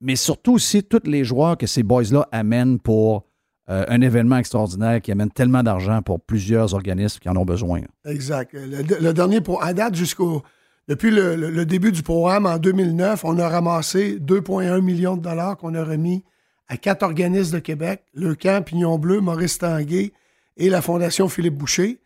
Mais 0.00 0.16
surtout 0.16 0.54
aussi 0.54 0.82
tous 0.82 1.02
les 1.04 1.24
joueurs 1.24 1.56
que 1.56 1.66
ces 1.66 1.82
boys-là 1.82 2.26
amènent 2.32 2.78
pour 2.78 3.24
euh, 3.68 3.84
un 3.88 4.00
événement 4.00 4.36
extraordinaire 4.38 5.00
qui 5.00 5.12
amène 5.12 5.30
tellement 5.30 5.62
d'argent 5.62 6.00
pour 6.02 6.20
plusieurs 6.20 6.74
organismes 6.74 7.18
qui 7.20 7.28
en 7.28 7.36
ont 7.36 7.44
besoin. 7.44 7.80
Exact. 8.04 8.52
Le, 8.54 8.82
le 9.02 9.12
dernier 9.12 9.40
pour 9.40 9.62
à 9.62 9.72
date 9.74 9.94
jusqu'au 9.94 10.42
depuis 10.88 11.10
le, 11.10 11.34
le- 11.36 11.50
le 11.50 11.66
début 11.66 11.92
du 11.92 12.02
programme 12.02 12.46
en 12.46 12.58
2009, 12.58 13.24
on 13.24 13.38
a 13.38 13.48
ramassé 13.48 14.18
2,1 14.20 14.80
millions 14.80 15.16
de 15.16 15.22
dollars 15.22 15.56
qu'on 15.56 15.74
a 15.74 15.84
remis 15.84 16.24
à 16.68 16.76
quatre 16.76 17.02
organismes 17.02 17.54
de 17.54 17.58
Québec, 17.60 18.04
le 18.14 18.34
Camp 18.34 18.64
Pignon 18.64 18.98
Bleu, 18.98 19.20
Maurice 19.20 19.58
Tanguay 19.58 20.12
et 20.56 20.70
la 20.70 20.82
Fondation 20.82 21.28
Philippe 21.28 21.54
Boucher. 21.56 22.00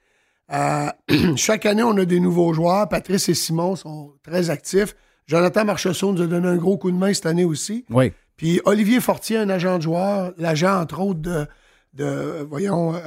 Euh, 0.53 0.89
chaque 1.37 1.67
année, 1.67 1.83
on 1.83 1.97
a 1.97 2.05
des 2.05 2.21
nouveaux 2.21 2.53
joueurs. 2.53 2.89
Patrice 2.89 3.29
et 3.29 3.35
Simon 3.35 3.77
sont 3.77 4.13
très 4.23 4.51
actifs. 4.51 4.95
Jonathan 5.27 5.65
Marchessault 5.65 6.13
nous 6.13 6.23
a 6.23 6.27
donné 6.27 6.49
un 6.49 6.57
gros 6.57 6.77
coup 6.77 6.91
de 6.91 6.97
main 6.97 7.15
cette 7.15 7.27
année 7.27 7.45
aussi. 7.45 7.85
Oui. 7.91 8.13
Puis 8.37 8.61
Olivier 8.65 9.01
Fortier, 9.01 9.37
un 9.39 9.49
agent 9.51 9.77
de 9.79 9.83
joueur, 9.83 10.33
l'agent, 10.39 10.81
entre 10.81 11.01
autres, 11.01 11.21
de, 11.21 11.47
de 11.95 12.47
voyons, 12.49 12.95
euh, 12.95 12.99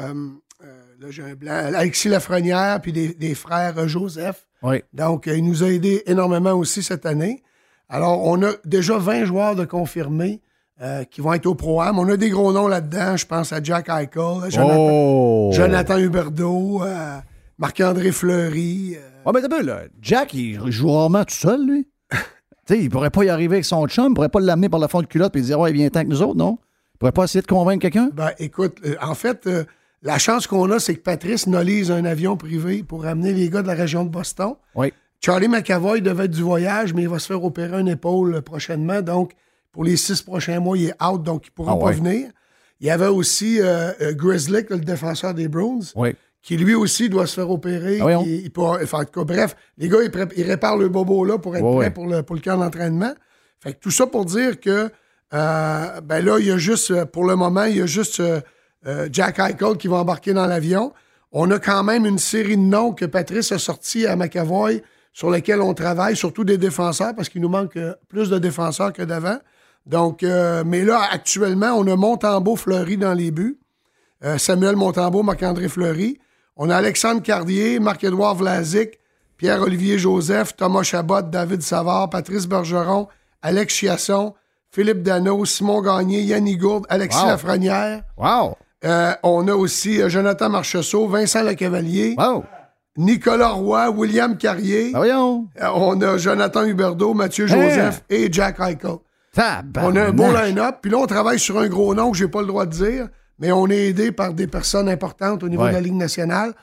euh, 0.64 0.82
là, 1.00 1.08
j'ai 1.10 1.24
un 1.24 1.34
blanc, 1.36 1.52
Alexis 1.54 2.08
Lafrenière, 2.10 2.80
puis 2.82 2.94
des, 2.94 3.14
des 3.14 3.36
frères 3.36 3.88
Joseph. 3.88 4.48
Oui. 4.64 4.81
Donc, 4.94 5.27
euh, 5.27 5.38
il 5.38 5.44
nous 5.45 5.64
a 5.64 5.68
aidés 5.69 6.03
énormément 6.06 6.53
aussi 6.53 6.81
cette 6.84 7.06
année. 7.06 7.44
Alors, 7.90 8.26
on 8.26 8.41
a 8.44 8.52
déjà 8.65 8.98
20 8.98 9.26
joueurs 9.26 9.56
de 9.56 9.65
confirmés 9.65 10.41
euh, 10.81 11.03
qui 11.03 11.22
vont 11.22 11.34
être 11.34 11.45
au 11.45 11.53
programme. 11.56 11.99
On 11.99 12.07
a 12.10 12.18
des 12.18 12.30
gros 12.30 12.52
noms 12.53 12.68
là-dedans. 12.68 13.18
Je 13.18 13.26
pense 13.26 13.53
à 13.53 13.61
Jack 13.61 13.90
Eichel, 13.90 14.44
à 14.44 14.49
Jonathan, 14.49 14.88
Oh! 14.90 15.52
Jonathan 15.53 15.98
Huberdeau, 15.98 16.81
euh, 16.84 17.18
Marc-André 17.57 18.11
Fleury. 18.11 18.95
euh, 18.95 18.99
Ouais, 19.26 19.31
mais 19.41 19.48
t'as 19.48 19.61
là. 19.61 19.81
Jack, 20.02 20.34
il 20.34 20.60
joue 20.72 20.91
rarement 20.91 21.23
tout 21.23 21.35
seul, 21.35 21.65
lui. 21.65 21.88
tu 22.11 22.18
sais, 22.68 22.80
il 22.80 22.90
pourrait 22.90 23.10
pas 23.11 23.23
y 23.26 23.30
arriver 23.30 23.56
avec 23.57 23.65
son 23.65 23.85
chum, 23.88 24.07
il 24.10 24.14
pourrait 24.15 24.30
pas 24.30 24.40
l'amener 24.40 24.69
par 24.69 24.80
le 24.80 24.88
fond 24.88 25.02
de 25.02 25.07
culotte 25.07 25.35
et 25.35 25.41
dire 25.41 25.60
Ouais, 25.60 25.72
viens 25.72 25.90
tant 25.90 26.03
que 26.03 26.10
nous 26.10 26.22
autres, 26.22 26.35
non? 26.38 26.57
Il 26.95 26.98
pourrait 26.99 27.11
pas 27.11 27.26
essayer 27.26 27.41
de 27.41 27.48
convaincre 27.48 27.81
quelqu'un? 27.81 28.10
Ben, 28.14 28.31
écoute, 28.40 28.80
en 29.02 29.14
fait, 29.15 29.48
la 30.04 30.18
chance 30.20 30.48
qu'on 30.48 30.70
a, 30.72 30.80
c'est 30.80 30.96
que 30.96 31.02
Patrice 31.02 31.48
nolise 31.48 31.90
un 31.92 32.06
avion 32.06 32.38
privé 32.38 32.84
pour 32.84 33.06
amener 33.06 33.34
les 33.34 33.50
gars 33.50 33.62
de 33.62 33.68
la 33.68 33.74
région 33.74 34.04
de 34.04 34.10
Boston. 34.10 34.54
Oui. 34.76 34.94
Charlie 35.24 35.48
McAvoy 35.48 36.02
devait 36.02 36.26
être 36.26 36.32
du 36.32 36.42
voyage, 36.42 36.94
mais 36.94 37.04
il 37.04 37.10
va 37.10 37.18
se 37.20 37.28
faire 37.28 37.44
opérer 37.44 37.80
une 37.80 37.88
épaule 37.88 38.42
prochainement. 38.42 39.02
Donc, 39.02 39.32
pour 39.72 39.84
les 39.86 39.96
six 39.98 40.22
prochains 40.22 40.60
mois, 40.60 40.78
il 40.78 40.90
est 40.90 41.04
out, 41.04 41.24
donc 41.24 41.46
il 41.46 41.50
ne 41.52 41.54
pourra 41.56 41.74
Ah 41.74 41.80
pas 41.80 41.86
ouais. 41.86 41.94
venir. 41.94 42.30
Il 42.82 42.88
y 42.88 42.92
avait 42.92 43.08
aussi 43.08 43.62
euh, 43.62 43.92
euh, 44.02 44.14
Grizzly, 44.14 44.66
le 44.70 44.80
défenseur 44.80 45.34
des 45.34 45.48
Bruins, 45.48 45.80
Oui. 45.96 46.10
qui 46.42 46.58
lui 46.58 46.76
aussi 46.76 47.08
doit 47.08 47.26
se 47.26 47.36
faire 47.36 47.50
opérer. 47.50 48.00
Ah 48.02 48.06
oui, 48.20 48.26
Il- 48.26 48.42
il 48.46 48.52
pourra- 48.52 48.80
enfin, 48.84 49.00
en 49.00 49.06
tout 49.06 49.22
cas, 49.22 49.24
bref, 49.24 49.56
les 49.78 49.88
gars, 49.88 50.00
ils, 50.36 50.44
réparent 50.44 50.76
le 50.78 50.90
bobo 50.90 51.24
là 51.24 51.38
pour 51.38 51.56
être 51.56 51.64
Ouais, 51.64 51.70
prêts 51.72 51.86
ouais. 51.86 51.92
pour 51.92 52.08
le, 52.08 52.22
pour 52.24 52.36
le 52.36 52.42
camp 52.42 52.58
d'entraînement. 52.58 53.14
Fait 53.62 53.74
que 53.74 53.80
tout 53.80 53.92
ça 53.92 54.06
pour 54.06 54.26
dire 54.26 54.60
que, 54.60 54.90
euh, 55.34 56.02
ben 56.02 56.26
là, 56.26 56.38
il 56.40 56.48
y 56.48 56.52
a 56.52 56.58
juste, 56.58 56.92
euh, 56.92 57.06
pour 57.06 57.24
le 57.26 57.38
moment, 57.38 57.64
il 57.64 57.78
y 57.78 57.82
a 57.82 57.86
juste 57.86 58.20
euh, 58.20 58.42
euh, 58.88 59.08
Jack 59.12 59.40
Eichel 59.40 59.78
qui 59.78 59.88
va 59.88 59.98
embarquer 59.98 60.34
dans 60.34 60.46
l'avion. 60.46 60.94
On 61.32 61.50
a 61.52 61.60
quand 61.60 61.84
même 61.84 62.06
une 62.06 62.20
série 62.20 62.58
de 62.58 62.62
noms 62.62 62.92
que 62.94 63.06
Patrice 63.06 63.52
a 63.52 63.58
sortis 63.60 64.06
à 64.06 64.16
McAvoy 64.16 64.82
sur 65.14 65.30
lesquels 65.30 65.62
on 65.62 65.74
travaille, 65.74 66.16
surtout 66.16 66.44
des 66.44 66.58
défenseurs, 66.58 67.16
parce 67.16 67.30
qu'il 67.30 67.42
nous 67.42 67.50
manque 67.50 67.78
euh, 67.78 67.94
plus 68.08 68.30
de 68.30 68.40
défenseurs 68.40 68.94
que 68.94 69.02
d'avant. 69.04 69.38
Donc, 69.86 70.24
euh, 70.24 70.64
mais 70.66 70.84
là, 70.84 71.02
actuellement, 71.12 71.74
on 71.78 71.86
a 71.88 71.96
Montembeau 71.96 72.56
Fleury 72.56 72.98
dans 72.98 73.14
les 73.14 73.32
buts. 73.32 73.60
Euh, 74.24 74.38
Samuel 74.38 74.76
Montembeau, 74.76 75.24
Marc-André 75.24 75.68
Fleury. 75.68 76.20
On 76.56 76.70
a 76.70 76.76
Alexandre 76.78 77.22
Cardier, 77.22 77.80
Marc-Édouard 77.80 78.36
Vlasic, 78.36 79.00
Pierre-Olivier 79.38 79.98
Joseph, 79.98 80.56
Thomas 80.56 80.84
Chabot, 80.84 81.22
David 81.24 81.62
Savard, 81.62 82.10
Patrice 82.10 82.48
Bergeron, 82.48 83.08
Alex 83.42 83.74
Chiasson, 83.74 84.34
Philippe 84.72 85.02
Dano, 85.04 85.44
Simon 85.46 85.82
Gagné, 85.82 86.22
Yannick 86.22 86.60
Gourde, 86.60 86.86
Alexis 86.90 87.20
Wow. 87.22 87.28
Lafrenière. 87.28 88.04
Wow! 88.18 88.56
Euh, 88.86 89.14
on 89.24 89.48
a 89.48 89.54
aussi 89.54 90.02
euh, 90.02 90.10
Jonathan 90.10 90.50
Marchessault, 90.50 91.08
Vincent 91.08 91.42
Lecavalier, 91.44 92.16
Nicolas 92.98 93.50
Roy, 93.50 93.90
William 93.90 94.38
Carrier. 94.38 94.92
voyons. 94.94 95.48
Euh, 95.62 95.68
on 95.74 96.00
a 96.02 96.18
Jonathan 96.18 96.64
Huberdeau, 96.66 97.14
Mathieu 97.14 97.46
Hein? 97.46 97.48
Joseph 97.70 98.04
et 98.10 98.32
Jack 98.32 98.60
Eichel. 98.60 98.98
On 99.82 99.96
a 99.96 100.02
un 100.04 100.12
beau 100.12 100.32
line-up. 100.32 100.76
Puis 100.82 100.92
là, 100.92 100.98
on 101.00 101.08
travaille 101.08 101.40
sur 101.40 101.58
un 101.58 101.68
gros 101.68 101.96
nom 101.96 102.12
que 102.12 102.18
j'ai 102.18 102.28
pas 102.28 102.42
le 102.42 102.48
droit 102.48 102.66
de 102.66 102.72
dire, 102.72 103.08
mais 103.40 103.52
on 103.52 103.68
est 103.68 103.88
aidé 103.88 104.12
par 104.12 104.34
des 104.34 104.46
personnes 104.48 104.90
importantes 104.90 105.44
au 105.44 105.50
niveau 105.50 105.64
Ouais. 105.64 105.70
de 105.70 105.76
la 105.76 105.82
Ligue 105.82 105.96
nationale. 105.96 106.54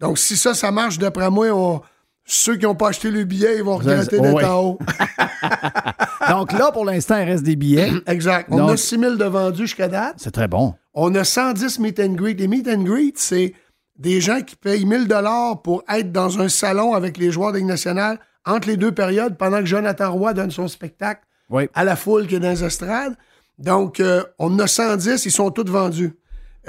Donc, 0.00 0.18
si 0.18 0.36
ça, 0.36 0.54
ça 0.54 0.70
marche, 0.72 0.98
d'après 0.98 1.30
moi, 1.30 1.46
on- 1.52 1.80
ceux 2.24 2.56
qui 2.56 2.64
n'ont 2.64 2.74
pas 2.74 2.88
acheté 2.88 3.10
le 3.12 3.22
billet, 3.22 3.58
ils 3.58 3.62
vont 3.62 3.76
regretter 3.76 4.18
d'être 4.18 4.34
ouais. 4.34 4.44
en 4.44 4.60
haut. 4.60 4.78
Donc 6.28 6.52
là, 6.52 6.72
pour 6.72 6.84
l'instant, 6.84 7.16
il 7.18 7.24
reste 7.24 7.44
des 7.44 7.54
billets. 7.54 7.92
Exact. 8.06 8.48
On 8.50 8.56
Donc- 8.58 8.70
a 8.70 8.76
6 8.76 8.98
000 8.98 9.14
de 9.14 9.24
vendus 9.24 9.62
jusqu'à 9.62 9.86
date. 9.86 10.14
C'est 10.18 10.32
très 10.32 10.48
bon. 10.48 10.74
On 10.98 11.14
a 11.14 11.24
110 11.24 11.78
meet 11.78 12.00
and 12.00 12.14
greet. 12.14 12.34
Les 12.40 12.48
meet 12.48 12.66
and 12.66 12.82
greet, 12.82 13.12
c'est 13.18 13.52
des 13.98 14.20
gens 14.22 14.40
qui 14.40 14.56
payent 14.56 14.86
1000 14.86 15.06
dollars 15.06 15.60
pour 15.60 15.84
être 15.88 16.10
dans 16.10 16.40
un 16.40 16.48
salon 16.48 16.94
avec 16.94 17.18
les 17.18 17.30
joueurs 17.30 17.52
de 17.52 17.58
Ligue 17.58 17.66
nationale 17.66 18.18
entre 18.46 18.68
les 18.68 18.78
deux 18.78 18.92
périodes 18.92 19.36
pendant 19.36 19.58
que 19.60 19.66
Jonathan 19.66 20.10
Roy 20.12 20.32
donne 20.32 20.50
son 20.50 20.68
spectacle 20.68 21.20
Oui. 21.50 21.68
à 21.74 21.84
la 21.84 21.96
foule 21.96 22.26
qui 22.26 22.36
est 22.36 22.40
dans 22.40 22.50
les 22.50 22.64
estrades. 22.64 23.14
Donc, 23.58 24.00
euh, 24.00 24.22
on 24.38 24.54
en 24.54 24.58
a 24.60 24.66
110, 24.66 25.24
ils 25.26 25.30
sont 25.30 25.50
tous 25.50 25.70
vendus. 25.70 26.12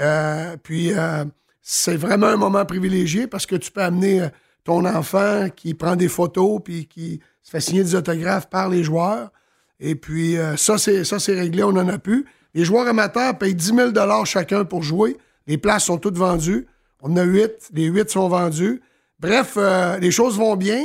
Euh, 0.00 0.56
puis, 0.62 0.92
euh, 0.92 1.24
c'est 1.62 1.96
vraiment 1.96 2.26
un 2.26 2.36
moment 2.36 2.64
privilégié 2.66 3.26
parce 3.26 3.46
que 3.46 3.56
tu 3.56 3.70
peux 3.70 3.82
amener 3.82 4.22
euh, 4.22 4.28
ton 4.64 4.84
enfant 4.84 5.48
qui 5.54 5.72
prend 5.72 5.96
des 5.96 6.08
photos 6.08 6.60
puis 6.62 6.86
qui 6.86 7.20
se 7.42 7.50
fait 7.50 7.60
signer 7.60 7.82
des 7.82 7.94
autographes 7.94 8.50
par 8.50 8.68
les 8.68 8.84
joueurs. 8.84 9.30
Et 9.80 9.94
puis, 9.94 10.36
ça, 10.56 10.76
c'est 10.76 11.04
ça, 11.04 11.18
c'est 11.20 11.38
réglé, 11.38 11.62
on 11.62 11.68
en 11.68 11.88
a 11.88 11.98
plus. 11.98 12.26
Les 12.54 12.64
joueurs 12.64 12.88
amateurs 12.88 13.36
payent 13.36 13.54
10 13.54 13.74
000 13.94 14.24
chacun 14.24 14.64
pour 14.64 14.82
jouer. 14.82 15.16
Les 15.46 15.58
places 15.58 15.84
sont 15.84 15.98
toutes 15.98 16.16
vendues. 16.16 16.66
On 17.02 17.12
en 17.12 17.16
a 17.16 17.22
8. 17.22 17.70
Les 17.74 17.86
8 17.86 18.10
sont 18.10 18.28
vendus. 18.28 18.82
Bref, 19.20 19.54
euh, 19.56 19.98
les 19.98 20.10
choses 20.10 20.36
vont 20.36 20.56
bien. 20.56 20.82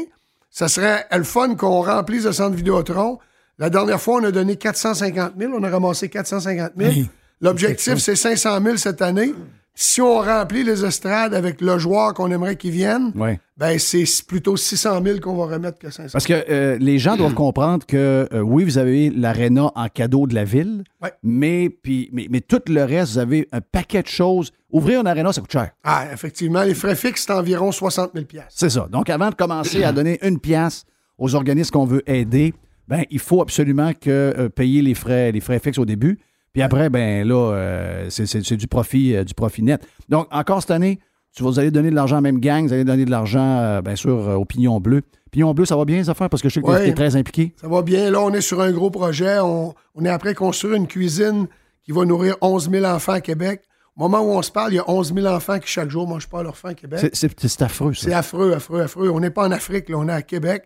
Ça 0.49 0.67
serait 0.67 1.05
le 1.11 1.23
fun 1.23 1.55
qu'on 1.55 1.81
remplisse 1.81 2.25
le 2.25 2.31
centre 2.31 2.55
Vidéotron. 2.55 3.19
La 3.57 3.69
dernière 3.69 4.01
fois, 4.01 4.19
on 4.21 4.23
a 4.23 4.31
donné 4.31 4.55
450 4.55 5.33
000. 5.37 5.53
On 5.55 5.63
a 5.63 5.69
ramassé 5.69 6.09
450 6.09 6.73
000. 6.77 6.91
Hey, 6.91 7.09
L'objectif, 7.41 7.97
c'est 7.97 8.15
500 8.15 8.61
000 8.63 8.77
cette 8.77 9.01
année. 9.01 9.33
Si 9.75 10.01
on 10.01 10.19
remplit 10.19 10.63
les 10.63 10.85
estrades 10.85 11.33
avec 11.33 11.59
le 11.59 11.79
joueur 11.79 12.13
qu'on 12.13 12.29
aimerait 12.29 12.55
qu'il 12.57 12.69
vienne, 12.71 13.11
Ouais. 13.15 13.39
ben 13.57 13.79
c'est 13.79 14.05
plutôt 14.27 14.55
600 14.55 15.01
000 15.03 15.19
qu'on 15.19 15.35
va 15.35 15.51
remettre 15.55 15.79
que 15.79 15.89
500 15.89 16.09
Parce 16.13 16.27
que 16.27 16.45
euh, 16.47 16.77
les 16.79 16.99
gens 16.99 17.17
doivent 17.17 17.33
comprendre 17.33 17.83
que 17.87 18.27
euh, 18.31 18.39
oui, 18.41 18.63
vous 18.65 18.77
avez 18.77 19.09
l'aréna 19.09 19.71
en 19.73 19.87
cadeau 19.89 20.27
de 20.27 20.35
la 20.35 20.43
ville, 20.43 20.83
Ouais. 21.01 21.11
mais, 21.23 21.69
puis, 21.71 22.09
mais, 22.13 22.27
mais 22.29 22.41
tout 22.41 22.61
le 22.67 22.83
reste, 22.83 23.13
vous 23.13 23.17
avez 23.17 23.47
un 23.51 23.61
paquet 23.61 24.03
de 24.03 24.07
choses. 24.07 24.51
Ouvrir 24.71 25.01
une 25.01 25.07
aréna, 25.07 25.33
ça 25.33 25.41
coûte 25.41 25.51
cher. 25.51 25.71
Ah, 25.83 26.05
effectivement, 26.13 26.61
les 26.61 26.75
frais 26.75 26.95
fixes, 26.95 27.25
c'est 27.25 27.33
environ 27.33 27.71
60 27.71 28.11
000 28.13 28.25
C'est 28.49 28.69
ça. 28.69 28.87
Donc, 28.91 29.09
avant 29.09 29.29
de 29.31 29.35
commencer 29.35 29.83
à 29.83 29.91
donner 29.91 30.19
une 30.21 30.39
pièce 30.39 30.85
aux 31.17 31.33
organismes 31.33 31.71
qu'on 31.71 31.85
veut 31.85 32.03
aider, 32.07 32.53
ben, 32.87 33.03
il 33.09 33.19
faut 33.19 33.41
absolument 33.41 33.91
que 33.93 34.09
euh, 34.37 34.49
payer 34.49 34.81
les 34.83 34.93
frais, 34.93 35.31
les 35.31 35.39
frais 35.39 35.57
fixes 35.59 35.77
au 35.79 35.85
début. 35.85 36.19
Puis 36.53 36.61
après, 36.61 36.89
ben 36.89 37.27
là, 37.27 37.53
euh, 37.53 38.09
c'est- 38.09 38.53
du 38.55 38.67
profit, 38.67 39.15
euh, 39.15 39.23
du 39.23 39.33
profit 39.33 39.63
net. 39.63 39.85
Donc, 40.09 40.27
encore 40.31 40.61
cette 40.61 40.71
année, 40.71 40.99
tu 41.35 41.41
vas, 41.43 41.49
vous 41.49 41.59
allez 41.59 41.71
donner 41.71 41.89
de 41.89 41.95
l'argent 41.95 42.15
à 42.17 42.19
la 42.19 42.21
même 42.21 42.39
gang, 42.39 42.65
vous 42.67 42.73
allez 42.73 42.83
donner 42.83 43.05
de 43.05 43.11
l'argent, 43.11 43.57
euh, 43.59 43.81
bien 43.81 43.95
sûr, 43.95 44.15
au 44.39 44.45
Pignon 44.45 44.79
Bleu. 44.79 45.01
Pignon 45.31 45.53
Bleu, 45.55 45.65
ça 45.65 45.75
va 45.75 45.83
bien, 45.83 45.97
les 45.97 46.09
affaires, 46.11 46.29
parce 46.29 46.43
que 46.43 46.49
je 46.49 46.53
sais 46.53 46.61
que 46.61 46.67
Ouais. 46.67 46.83
tu 46.83 46.89
es 46.91 46.93
très 46.93 47.15
impliqué. 47.15 47.53
Ça 47.59 47.67
va 47.67 47.81
bien. 47.81 48.11
Là, 48.11 48.21
on 48.21 48.31
est 48.31 48.41
sur 48.41 48.61
un 48.61 48.71
gros 48.71 48.91
projet. 48.91 49.39
On, 49.39 49.73
on 49.95 50.05
est 50.05 50.09
après 50.09 50.35
construire 50.35 50.75
une 50.75 50.85
cuisine 50.85 51.47
qui 51.83 51.91
va 51.91 52.05
nourrir 52.05 52.35
11 52.41 52.69
000 52.69 52.85
enfants 52.85 53.13
à 53.13 53.21
Québec. 53.21 53.63
Au 53.97 54.01
moment 54.07 54.21
où 54.21 54.29
on 54.37 54.41
se 54.43 54.51
parle, 54.51 54.73
il 54.73 54.75
y 54.75 54.79
a 54.79 54.87
11 54.89 55.11
000 55.13 55.25
enfants 55.25 55.57
qui, 55.59 55.67
chaque 55.67 55.89
jour, 55.89 56.07
mangent 56.07 56.29
pas 56.29 56.43
leur 56.43 56.55
faim 56.55 56.69
à 56.69 56.73
Québec. 56.75 56.99
C'est- 57.01 57.15
C'est 57.15 57.47
c'est 57.47 57.61
affreux, 57.63 57.93
ça. 57.95 58.05
C'est 58.05 58.13
affreux, 58.13 58.53
affreux, 58.53 58.81
affreux. 58.81 59.09
On 59.09 59.19
n'est 59.19 59.29
pas 59.31 59.47
en 59.47 59.51
Afrique, 59.51 59.89
là, 59.89 59.97
on 59.97 60.07
est 60.07 60.11
à 60.13 60.21
Québec. 60.21 60.63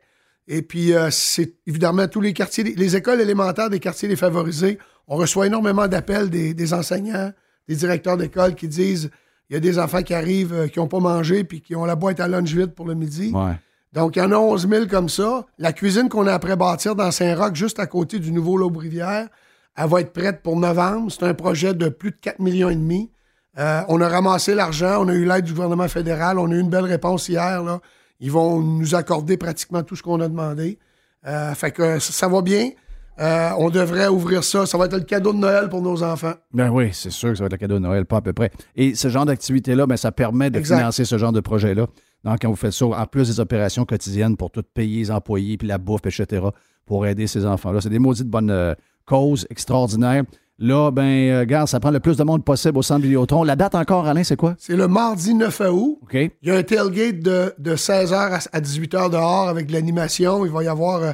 Et 0.48 0.61
puis, 0.61 0.94
euh, 0.94 1.10
c'est 1.11 1.56
évidemment 1.68 2.07
tous 2.07 2.22
les 2.22 2.34
quartiers, 2.34 2.64
les 2.64 2.95
écoles 2.95 3.22
élémentaires 3.22 3.69
des 3.69 3.80
quartiers 3.80 4.07
défavorisés. 4.07 4.78
On 5.07 5.15
reçoit 5.18 5.48
énormément 5.48 5.88
d'appels 5.88 6.30
des, 6.30 6.53
des 6.53 6.74
enseignants, 6.74 7.32
des 7.68 7.76
directeurs 7.76 8.18
d'école 8.18 8.56
qui 8.56 8.68
disent 8.68 9.10
il 9.49 9.53
y 9.53 9.57
a 9.57 9.60
des 9.60 9.80
enfants 9.80 10.03
qui 10.03 10.14
arrivent 10.14 10.53
euh, 10.53 10.68
qui 10.68 10.80
n'ont 10.80 10.88
pas 10.88 10.99
mangé 10.99 11.44
puis 11.44 11.61
qui 11.61 11.76
ont 11.76 11.86
la 11.86 11.95
boîte 11.95 12.19
à 12.19 12.28
lunch 12.28 12.52
vide 12.52 12.74
pour 12.74 12.86
le 12.86 12.95
midi. 12.95 13.32
Ouais. 13.34 13.60
Donc, 13.94 14.15
il 14.15 14.19
y 14.19 14.22
en 14.22 14.32
a 14.32 14.38
11 14.38 14.68
000 14.69 14.86
comme 14.88 15.10
ça. 15.10 15.45
La 15.57 15.74
cuisine 15.74 16.10
qu'on 16.10 16.28
a 16.28 16.34
après 16.34 16.56
bâtir 16.56 16.95
dans 16.95 17.10
Saint-Roch, 17.11 17.56
juste 17.56 17.80
à 17.80 17.88
côté 17.88 18.19
du 18.19 18.32
nouveau 18.32 18.57
Laubrivière, 18.57 19.28
elle 19.76 19.90
va 19.90 20.02
être 20.02 20.11
prête 20.11 20.44
pour 20.44 20.57
novembre. 20.57 21.11
C'est 21.11 21.24
un 21.24 21.34
projet 21.34 21.74
de 21.74 21.90
plus 21.90 22.11
de 22.11 22.18
4 22.22 22.40
millions 22.40 22.69
et 22.69 22.76
demi. 22.76 23.11
Euh, 23.57 23.82
on 23.88 23.99
a 24.02 24.07
ramassé 24.07 24.53
l'argent, 24.53 25.03
on 25.03 25.07
a 25.07 25.14
eu 25.14 25.26
l'aide 25.26 25.45
du 25.45 25.53
gouvernement 25.53 25.88
fédéral, 25.88 26.38
on 26.38 26.52
a 26.52 26.53
eu 26.53 26.60
une 26.60 26.69
belle 26.69 26.86
réponse 26.86 27.28
hier. 27.28 27.64
Là. 27.64 27.80
Ils 28.19 28.31
vont 28.31 28.60
nous 28.61 28.95
accorder 28.95 29.38
pratiquement 29.38 29.84
tout 29.84 29.95
ce 29.95 30.03
qu'on 30.03 30.19
a 30.22 30.27
demandé. 30.27 30.80
Euh, 31.26 31.53
fait 31.53 31.72
que 31.72 31.99
ça, 31.99 32.14
ça 32.14 32.27
va 32.27 32.41
bien. 32.41 32.69
Euh, 33.19 33.49
on 33.57 33.69
devrait 33.69 34.07
ouvrir 34.07 34.44
ça. 34.44 34.65
Ça 34.65 34.77
va 34.77 34.85
être 34.85 34.95
le 34.95 35.03
cadeau 35.03 35.34
de 35.34 35.39
Noël 35.39 35.69
pour 35.69 35.81
nos 35.81 36.03
enfants. 36.03 36.34
Ben 36.53 36.69
oui, 36.69 36.89
c'est 36.94 37.10
sûr 37.10 37.30
que 37.30 37.35
ça 37.35 37.44
va 37.44 37.48
être 37.48 37.53
le 37.53 37.57
cadeau 37.57 37.76
de 37.76 37.80
Noël, 37.80 38.06
pas 38.06 38.18
à 38.18 38.22
peu 38.22 38.34
près. 38.34 38.52
Et 38.76 38.94
ce 38.94 39.10
genre 39.10 39.26
d'activité-là, 39.26 39.88
ben, 39.88 39.98
ça 39.98 40.11
permet 40.11 40.49
de 40.52 40.60
Exact. 40.60 40.77
financer 40.77 41.03
ce 41.06 41.18
genre 41.18 41.31
de 41.31 41.39
projet-là. 41.39 41.88
Donc, 42.23 42.38
quand 42.41 42.49
vous 42.49 42.56
faites 42.56 42.73
ça, 42.73 42.85
en 42.85 43.06
plus 43.06 43.27
des 43.27 43.39
opérations 43.39 43.85
quotidiennes 43.85 44.38
pour 44.38 44.52
tout 44.52 44.64
payer 44.73 44.99
les 44.99 45.11
employés, 45.11 45.57
puis 45.57 45.68
la 45.68 45.77
bouffe, 45.80 46.06
etc., 46.06 46.45
pour 46.85 47.06
aider 47.07 47.26
ces 47.27 47.45
enfants-là. 47.45 47.81
C'est 47.81 47.89
des 47.89 47.99
maudites 47.99 48.27
bonnes 48.27 48.52
euh, 48.52 48.73
causes 49.06 49.48
extraordinaires. 49.49 50.23
Là, 50.60 50.90
ben, 50.90 51.04
euh, 51.04 51.40
regarde, 51.42 51.68
ça 51.68 51.80
prend 51.80 51.92
le 51.92 52.00
plus 52.00 52.18
de 52.18 52.24
monde 52.24 52.44
possible 52.44 52.78
au 52.80 52.82
centre 52.82 53.02
Vidéotron. 53.04 53.44
La 53.44 53.56
date 53.56 53.76
encore, 53.76 54.08
Alain, 54.08 54.24
c'est 54.24 54.36
quoi? 54.36 54.56
C'est 54.58 54.76
le 54.76 54.88
mardi 54.88 55.36
9 55.36 55.62
août. 55.72 56.00
OK. 56.02 56.14
Il 56.14 56.32
y 56.44 56.50
a 56.52 56.56
un 56.56 56.64
tailgate 56.64 57.20
de, 57.20 57.54
de 57.60 57.76
16h 57.76 58.48
à, 58.52 58.60
18h 58.60 59.12
dehors 59.12 59.50
avec 59.50 59.68
de 59.68 59.74
l'animation. 59.74 60.46
Il 60.46 60.52
va 60.52 60.64
y 60.64 60.68
avoir 60.68 61.04
euh, 61.04 61.12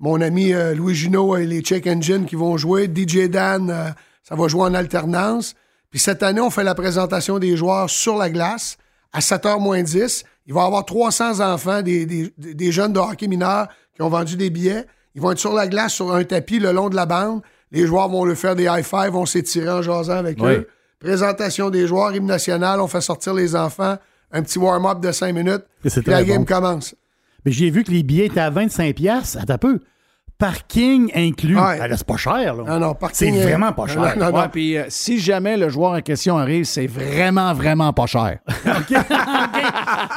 mon 0.00 0.20
ami 0.22 0.54
euh, 0.54 0.74
Louis 0.74 0.94
Junot 0.94 1.36
et 1.36 1.44
les 1.46 1.60
Check 1.60 1.86
Engine 1.86 2.24
qui 2.24 2.36
vont 2.36 2.56
jouer. 2.56 2.86
DJ 2.92 3.28
Dan, 3.28 3.68
euh, 3.70 3.90
ça 4.22 4.34
va 4.34 4.48
jouer 4.48 4.62
en 4.62 4.72
alternance. 4.72 5.54
Puis 5.90 6.00
cette 6.00 6.22
année, 6.22 6.40
on 6.40 6.50
fait 6.50 6.64
la 6.64 6.74
présentation 6.74 7.38
des 7.38 7.54
joueurs 7.56 7.90
sur 7.90 8.16
la 8.16 8.30
glace 8.30 8.78
à 9.12 9.20
7h 9.20 9.60
moins 9.60 9.82
10. 9.82 10.24
Il 10.46 10.54
va 10.54 10.62
y 10.62 10.66
avoir 10.66 10.86
300 10.86 11.40
enfants, 11.40 11.82
des, 11.82 12.06
des- 12.06 12.32
des 12.38 12.72
jeunes 12.72 12.94
de 12.94 12.98
hockey 12.98 13.28
mineurs 13.28 13.68
qui 13.94 14.00
ont 14.00 14.08
vendu 14.08 14.36
des 14.36 14.48
billets. 14.48 14.86
Ils 15.14 15.20
vont 15.20 15.32
être 15.32 15.38
sur 15.38 15.52
la 15.52 15.66
glace, 15.68 15.92
sur 15.92 16.14
un 16.14 16.24
tapis 16.24 16.58
le 16.60 16.72
long 16.72 16.88
de 16.88 16.96
la 16.96 17.04
bande. 17.06 17.42
Les 17.72 17.86
joueurs 17.86 18.08
vont 18.08 18.24
le 18.24 18.34
faire 18.34 18.54
des 18.56 18.64
high-fives, 18.64 19.10
vont 19.12 19.26
s'étirer 19.26 19.68
en 19.70 19.82
jasant 19.82 20.16
avec 20.16 20.40
Oui. 20.40 20.52
eux. 20.52 20.68
Présentation 21.00 21.70
des 21.70 21.86
joueurs, 21.86 22.14
hymne 22.14 22.26
national, 22.26 22.80
on 22.80 22.88
fait 22.88 23.00
sortir 23.00 23.34
les 23.34 23.54
enfants, 23.54 23.96
un 24.32 24.42
petit 24.42 24.58
warm-up 24.58 25.00
de 25.00 25.12
5 25.12 25.32
minutes, 25.32 25.62
Et 25.84 25.90
c'est 25.90 26.02
puis 26.02 26.10
la 26.10 26.18
très 26.18 26.26
game 26.26 26.38
bon. 26.38 26.44
commence. 26.44 26.94
Mais 27.44 27.52
j'ai 27.52 27.70
vu 27.70 27.84
que 27.84 27.90
les 27.90 28.02
billets 28.02 28.26
étaient 28.26 28.40
à 28.40 28.50
25$. 28.50 28.92
piastres. 28.94 29.38
Attends 29.40 29.54
un 29.54 29.58
peu. 29.58 29.80
Parking 30.38 31.10
inclus. 31.14 31.56
Ouais. 31.56 31.78
Ah, 31.80 31.88
là, 31.88 31.96
c'est 31.96 32.06
pas 32.06 32.18
cher, 32.18 32.54
là. 32.54 32.62
Non, 32.66 32.78
non, 32.78 32.90
C'est 32.90 32.98
parking, 32.98 33.38
euh, 33.38 33.42
vraiment 33.42 33.72
pas 33.72 33.86
cher. 33.86 34.16
non, 34.18 34.26
non, 34.26 34.32
non. 34.32 34.38
Ouais, 34.42 34.48
puis 34.52 34.76
euh, 34.76 34.84
si 34.88 35.18
jamais 35.18 35.56
le 35.56 35.70
joueur 35.70 35.92
en 35.92 36.00
question 36.02 36.36
arrive, 36.36 36.64
c'est 36.64 36.86
vraiment, 36.86 37.54
vraiment 37.54 37.92
pas 37.94 38.04
cher. 38.04 38.38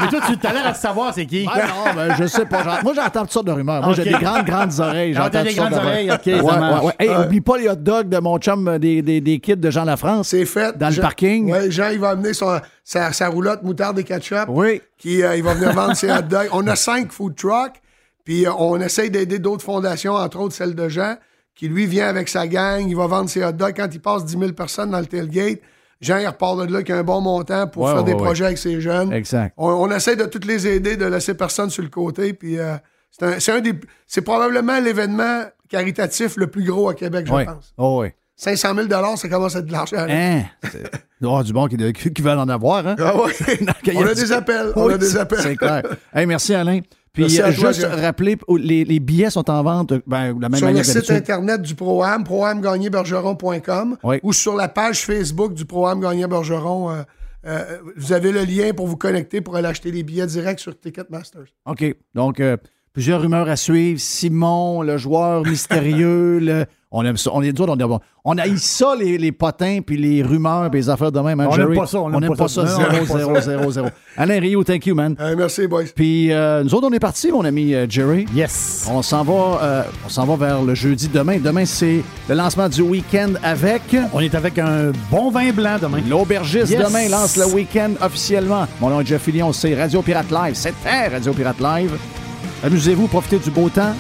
Mais 0.02 0.08
toi, 0.10 0.20
tu 0.42 0.48
as 0.48 0.54
l'air 0.54 0.68
à 0.68 0.74
savoir 0.74 1.14
c'est 1.14 1.26
qui. 1.26 1.48
Ah 1.52 1.60
non, 1.68 1.94
ben, 1.96 2.16
je 2.20 2.26
sais 2.28 2.46
pas. 2.46 2.82
Moi, 2.84 2.94
j'entends 2.96 3.22
toutes 3.22 3.32
sortes 3.32 3.48
de 3.48 3.52
rumeurs. 3.52 3.82
Moi, 3.84 3.94
j'ai 3.94 4.02
Ok. 4.02 4.08
des 4.20 4.26
grandes, 4.26 4.46
grandes 4.46 4.80
oreilles. 4.80 5.14
Ah, 5.16 5.20
J'entends 5.20 5.30
t'as 5.32 5.44
des 5.44 5.50
toutes 5.50 5.58
sortes 5.58 5.70
grandes 5.72 5.82
de 5.84 5.88
oreilles, 5.88 6.12
rumeurs. 6.12 6.20
ok, 6.20 6.50
ça 6.50 6.54
Ouais, 6.54 6.60
marche. 6.60 6.84
ouais. 6.86 6.94
Hey, 7.00 7.10
oublie 7.26 7.42
pas 7.42 7.58
les 7.58 7.70
hot 7.70 7.76
dogs 7.76 8.10
de 8.10 8.18
mon 8.20 8.38
chum 8.40 8.68
euh, 8.68 8.78
des, 8.80 9.02
des, 9.02 9.22
des 9.22 9.40
kids 9.40 9.56
de 9.58 9.70
Jean 9.70 9.86
Lafrance. 9.86 10.28
C'est 10.30 10.46
fait. 10.46 10.78
Dans 10.78 10.90
le 10.94 11.02
parking. 11.02 11.52
Ouais, 11.52 11.72
Jean, 11.72 11.90
il 11.92 12.00
va 12.00 12.10
amener 12.10 12.34
son, 12.34 12.60
sa, 12.84 13.12
sa 13.14 13.28
roulotte 13.30 13.64
moutarde 13.64 13.98
et 14.00 14.04
ketchup. 14.04 14.46
Oui. 14.50 14.82
Qui, 14.98 15.24
euh, 15.24 15.36
il 15.36 15.44
va 15.44 15.54
venir 15.54 15.72
vendre 15.74 15.96
ses 15.96 16.12
hot 16.12 16.24
dogs. 16.30 16.50
On 16.52 16.68
a 16.68 16.76
cinq 16.76 17.12
food 17.12 17.36
trucks. 17.36 17.82
Puis 18.30 18.46
euh, 18.46 18.52
on 18.60 18.80
essaye 18.80 19.10
d'aider 19.10 19.40
d'autres 19.40 19.64
fondations, 19.64 20.14
entre 20.14 20.40
autres 20.40 20.54
celle 20.54 20.76
de 20.76 20.88
Jean, 20.88 21.16
qui 21.56 21.68
lui 21.68 21.88
vient 21.88 22.08
avec 22.08 22.30
sa 22.30 22.46
gang. 22.46 22.88
Il 22.88 22.96
va 22.96 23.08
vendre 23.08 23.28
ses 23.28 23.44
hot 23.44 23.54
dogs. 23.54 23.74
Quand 23.76 23.88
il 23.92 24.00
passe 24.00 24.24
10 24.24 24.38
000 24.38 24.52
personnes 24.54 24.92
dans 24.92 25.00
le 25.00 25.08
tailgate, 25.08 25.62
Jean, 26.00 26.20
il 26.20 26.28
repart 26.28 26.60
de 26.60 26.66
là 26.66 26.76
avec 26.76 26.92
un 26.92 27.02
bon 27.02 27.22
montant 27.22 27.66
pour 27.66 27.86
Ouais, 27.86 27.90
faire 27.92 28.02
ouais, 28.02 28.06
des 28.06 28.14
ouais. 28.14 28.24
projets 28.24 28.46
avec 28.46 28.60
ses 28.60 28.82
jeunes. 28.82 29.12
Exact. 29.14 29.56
On, 29.58 29.68
on 29.72 29.90
essaie 29.90 30.16
de 30.16 30.26
toutes 30.26 30.46
les 30.46 30.68
aider, 30.68 30.96
de 30.96 31.06
laisser 31.08 31.34
personne 31.34 31.72
sur 31.72 31.82
le 31.82 31.90
côté. 31.90 32.34
Puis 32.34 32.60
euh, 32.60 32.76
c'est 33.10 33.26
un, 33.26 33.40
c'est 33.40 33.52
un 33.52 33.62
des, 33.62 33.74
c'est 34.06 34.22
probablement 34.22 34.80
l'événement 34.80 35.46
caritatif 35.68 36.38
le 36.38 36.46
plus 36.46 36.66
gros 36.66 36.88
à 36.88 36.94
Québec, 36.94 37.26
je 37.28 37.34
Oui. 37.34 37.46
pense. 37.46 37.74
Oh, 37.80 38.02
oui. 38.04 38.10
500 38.36 38.76
000 38.76 38.88
ça 39.18 39.28
commence 39.28 39.56
à 39.56 39.60
être 39.60 39.66
de 39.66 39.72
l'argent. 39.72 40.06
Hein? 40.08 40.44
Avoir 41.22 41.44
du 41.44 41.52
bon 41.52 41.66
qui, 41.68 41.76
qui, 41.94 42.14
qui 42.14 42.22
veulent 42.22 42.38
en 42.38 42.48
avoir, 42.48 42.86
hein? 42.86 42.96
Ah 43.00 43.18
ouais. 43.18 43.34
Il 43.86 43.94
y 43.94 43.98
on 43.98 44.06
a 44.06 44.14
des 44.14 44.32
appels. 44.32 44.72
On 44.76 44.86
Oui, 44.86 44.94
a 44.94 44.98
des 45.00 45.18
appels. 45.18 45.40
C'est 45.42 45.58
clair. 45.58 45.82
Hey, 46.14 46.26
merci, 46.28 46.54
Alain. 46.54 46.80
Puis, 47.26 47.42
euh, 47.42 47.52
juste 47.52 47.84
rappeler, 47.84 48.38
oh, 48.48 48.58
les, 48.58 48.84
les 48.86 49.00
billets 49.00 49.30
sont 49.30 49.50
en 49.50 49.64
vente 49.64 49.94
ben, 50.08 50.34
de 50.34 50.42
la 50.42 50.50
même 50.50 50.58
sur 50.58 50.68
le 50.68 50.74
manière 50.74 50.86
site 50.86 51.10
internet 51.12 51.62
du 51.62 51.76
Pro-Am, 51.76 52.24
proamgagnébergeron.com, 52.24 53.98
Oui. 54.04 54.20
ou 54.24 54.34
sur 54.34 54.56
la 54.56 54.68
page 54.68 55.06
Facebook 55.06 55.54
du 55.54 55.66
Pro-Am 55.66 56.00
Gagné 56.02 56.28
Bergeron. 56.28 56.92
euh, 56.92 57.02
euh, 57.46 57.78
vous 57.96 58.12
avez 58.12 58.32
le 58.34 58.44
lien 58.44 58.74
pour 58.74 58.86
vous 58.88 58.98
connecter 58.98 59.40
pour 59.40 59.56
aller 59.56 59.68
acheter 59.68 59.92
les 59.92 60.04
billets 60.04 60.28
directs 60.28 60.60
sur 60.60 60.78
Ticketmasters. 60.78 61.46
OK. 61.66 61.96
Donc, 62.14 62.40
euh, 62.42 62.58
Plusieurs 62.94 63.22
rumeurs 63.22 63.48
à 63.50 63.56
suivre. 63.56 64.00
Simon, 64.00 64.82
le 64.82 64.98
joueur 64.98 65.44
mystérieux. 65.46 66.40
le- 66.42 66.66
on 66.92 67.06
aime 67.06 67.18
ça. 67.18 67.30
On 67.36 67.44
est 67.44 67.54
dur, 67.54 67.68
on 67.70 67.78
est 67.78 67.84
bon. 67.84 68.00
On 68.26 68.36
haït 68.40 68.58
ça, 68.58 68.96
les, 69.00 69.20
les 69.20 69.32
potins, 69.32 69.78
puis 69.86 69.96
les 69.96 70.24
rumeurs, 70.24 70.72
puis 70.72 70.80
les 70.80 70.90
affaires 70.90 71.12
de 71.12 71.20
même. 71.20 71.40
hein, 71.40 71.46
On 71.48 71.52
Jerry? 71.54 71.74
aime 71.74 71.80
pas 71.80 71.86
ça, 71.86 72.00
on 72.02 72.10
aime 72.12 72.24
aime 72.24 72.30
pas 72.30 72.36
pas 72.36 72.48
ça. 72.48 72.66
ça. 72.66 72.80
Non, 72.80 72.86
on 72.90 72.94
aime 72.96 73.06
0, 73.06 73.14
pas 73.14 73.20
0, 73.20 73.36
ça. 73.36 73.42
0, 73.60 73.72
0. 73.72 73.88
Alain 74.18 74.40
Rio, 74.40 74.64
thank 74.64 74.88
you, 74.88 74.96
man. 74.96 75.16
merci, 75.38 75.68
boys. 75.68 75.84
Puis 75.96 76.32
euh, 76.34 76.64
nous 76.64 76.74
autres, 76.74 76.88
on 76.90 76.92
est 76.94 77.00
partis, 77.00 77.32
mon 77.32 77.46
ami 77.46 77.76
euh, 77.76 77.86
Jerry. 77.88 78.26
Yes. 78.34 78.88
On 78.92 79.04
s'en 79.04 79.24
va, 79.24 79.60
euh, 79.62 79.84
on 80.04 80.10
s'en 80.10 80.26
va 80.26 80.36
vers 80.48 80.64
le 80.64 80.74
jeudi 80.74 81.08
demain. 81.10 81.38
Demain, 81.38 81.66
c'est 81.66 82.02
le 82.28 82.34
lancement 82.34 82.68
du 82.68 82.82
week-end 82.82 83.34
avec. 83.44 83.96
On 84.12 84.20
est 84.20 84.34
avec 84.34 84.58
un 84.58 84.92
bon 85.12 85.30
vin 85.30 85.52
blanc 85.52 85.78
demain. 85.80 86.00
L'aubergiste 86.10 86.72
Yes. 86.72 86.88
demain 86.88 87.08
lance 87.08 87.38
le 87.38 87.46
week-end 87.54 87.92
officiellement. 88.02 88.66
Mon 88.82 88.90
nom 88.90 89.02
est 89.02 89.06
Jeff 89.06 89.22
Fillion, 89.22 89.54
c'est 89.54 89.76
Radio 89.80 90.02
Pirate 90.02 90.32
Live. 90.32 90.56
C'était 90.56 91.08
Radio 91.10 91.34
Pirate 91.34 91.60
Live. 91.60 91.92
Amusez-vous, 92.64 93.08
profitez 93.08 93.40
du 93.40 93.52
beau 93.52 93.70
temps. 93.70 93.94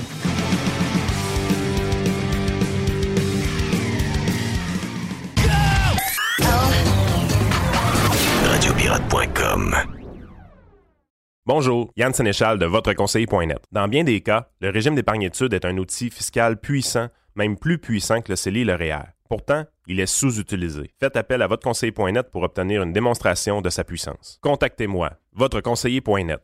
Radiopirate.com. 8.43 9.75
Bonjour, 11.45 11.91
Yann 11.95 12.13
Sénéchal 12.13 12.59
de 12.59 12.65
votreconseiller.net. 12.65 13.59
Dans 13.71 13.87
bien 13.87 14.03
des 14.03 14.21
cas, 14.21 14.49
le 14.59 14.69
régime 14.69 14.95
d'épargne-études 14.95 15.53
est 15.53 15.65
un 15.65 15.77
outil 15.77 16.09
fiscal 16.09 16.59
puissant, 16.59 17.07
même 17.35 17.57
plus 17.57 17.77
puissant 17.77 18.21
que 18.21 18.31
le 18.31 18.35
CELI 18.35 18.61
et 18.61 18.65
le 18.65 18.75
REER. 18.75 19.13
Pourtant, 19.29 19.63
il 19.87 19.99
est 19.99 20.05
sous-utilisé. 20.05 20.91
Faites 20.99 21.15
appel 21.15 21.41
à 21.41 21.47
votreconseiller.net 21.47 22.29
pour 22.31 22.43
obtenir 22.43 22.83
une 22.83 22.93
démonstration 22.93 23.61
de 23.61 23.69
sa 23.69 23.83
puissance. 23.83 24.39
Contactez-moi, 24.41 25.11
votreconseiller.net. 25.33 26.41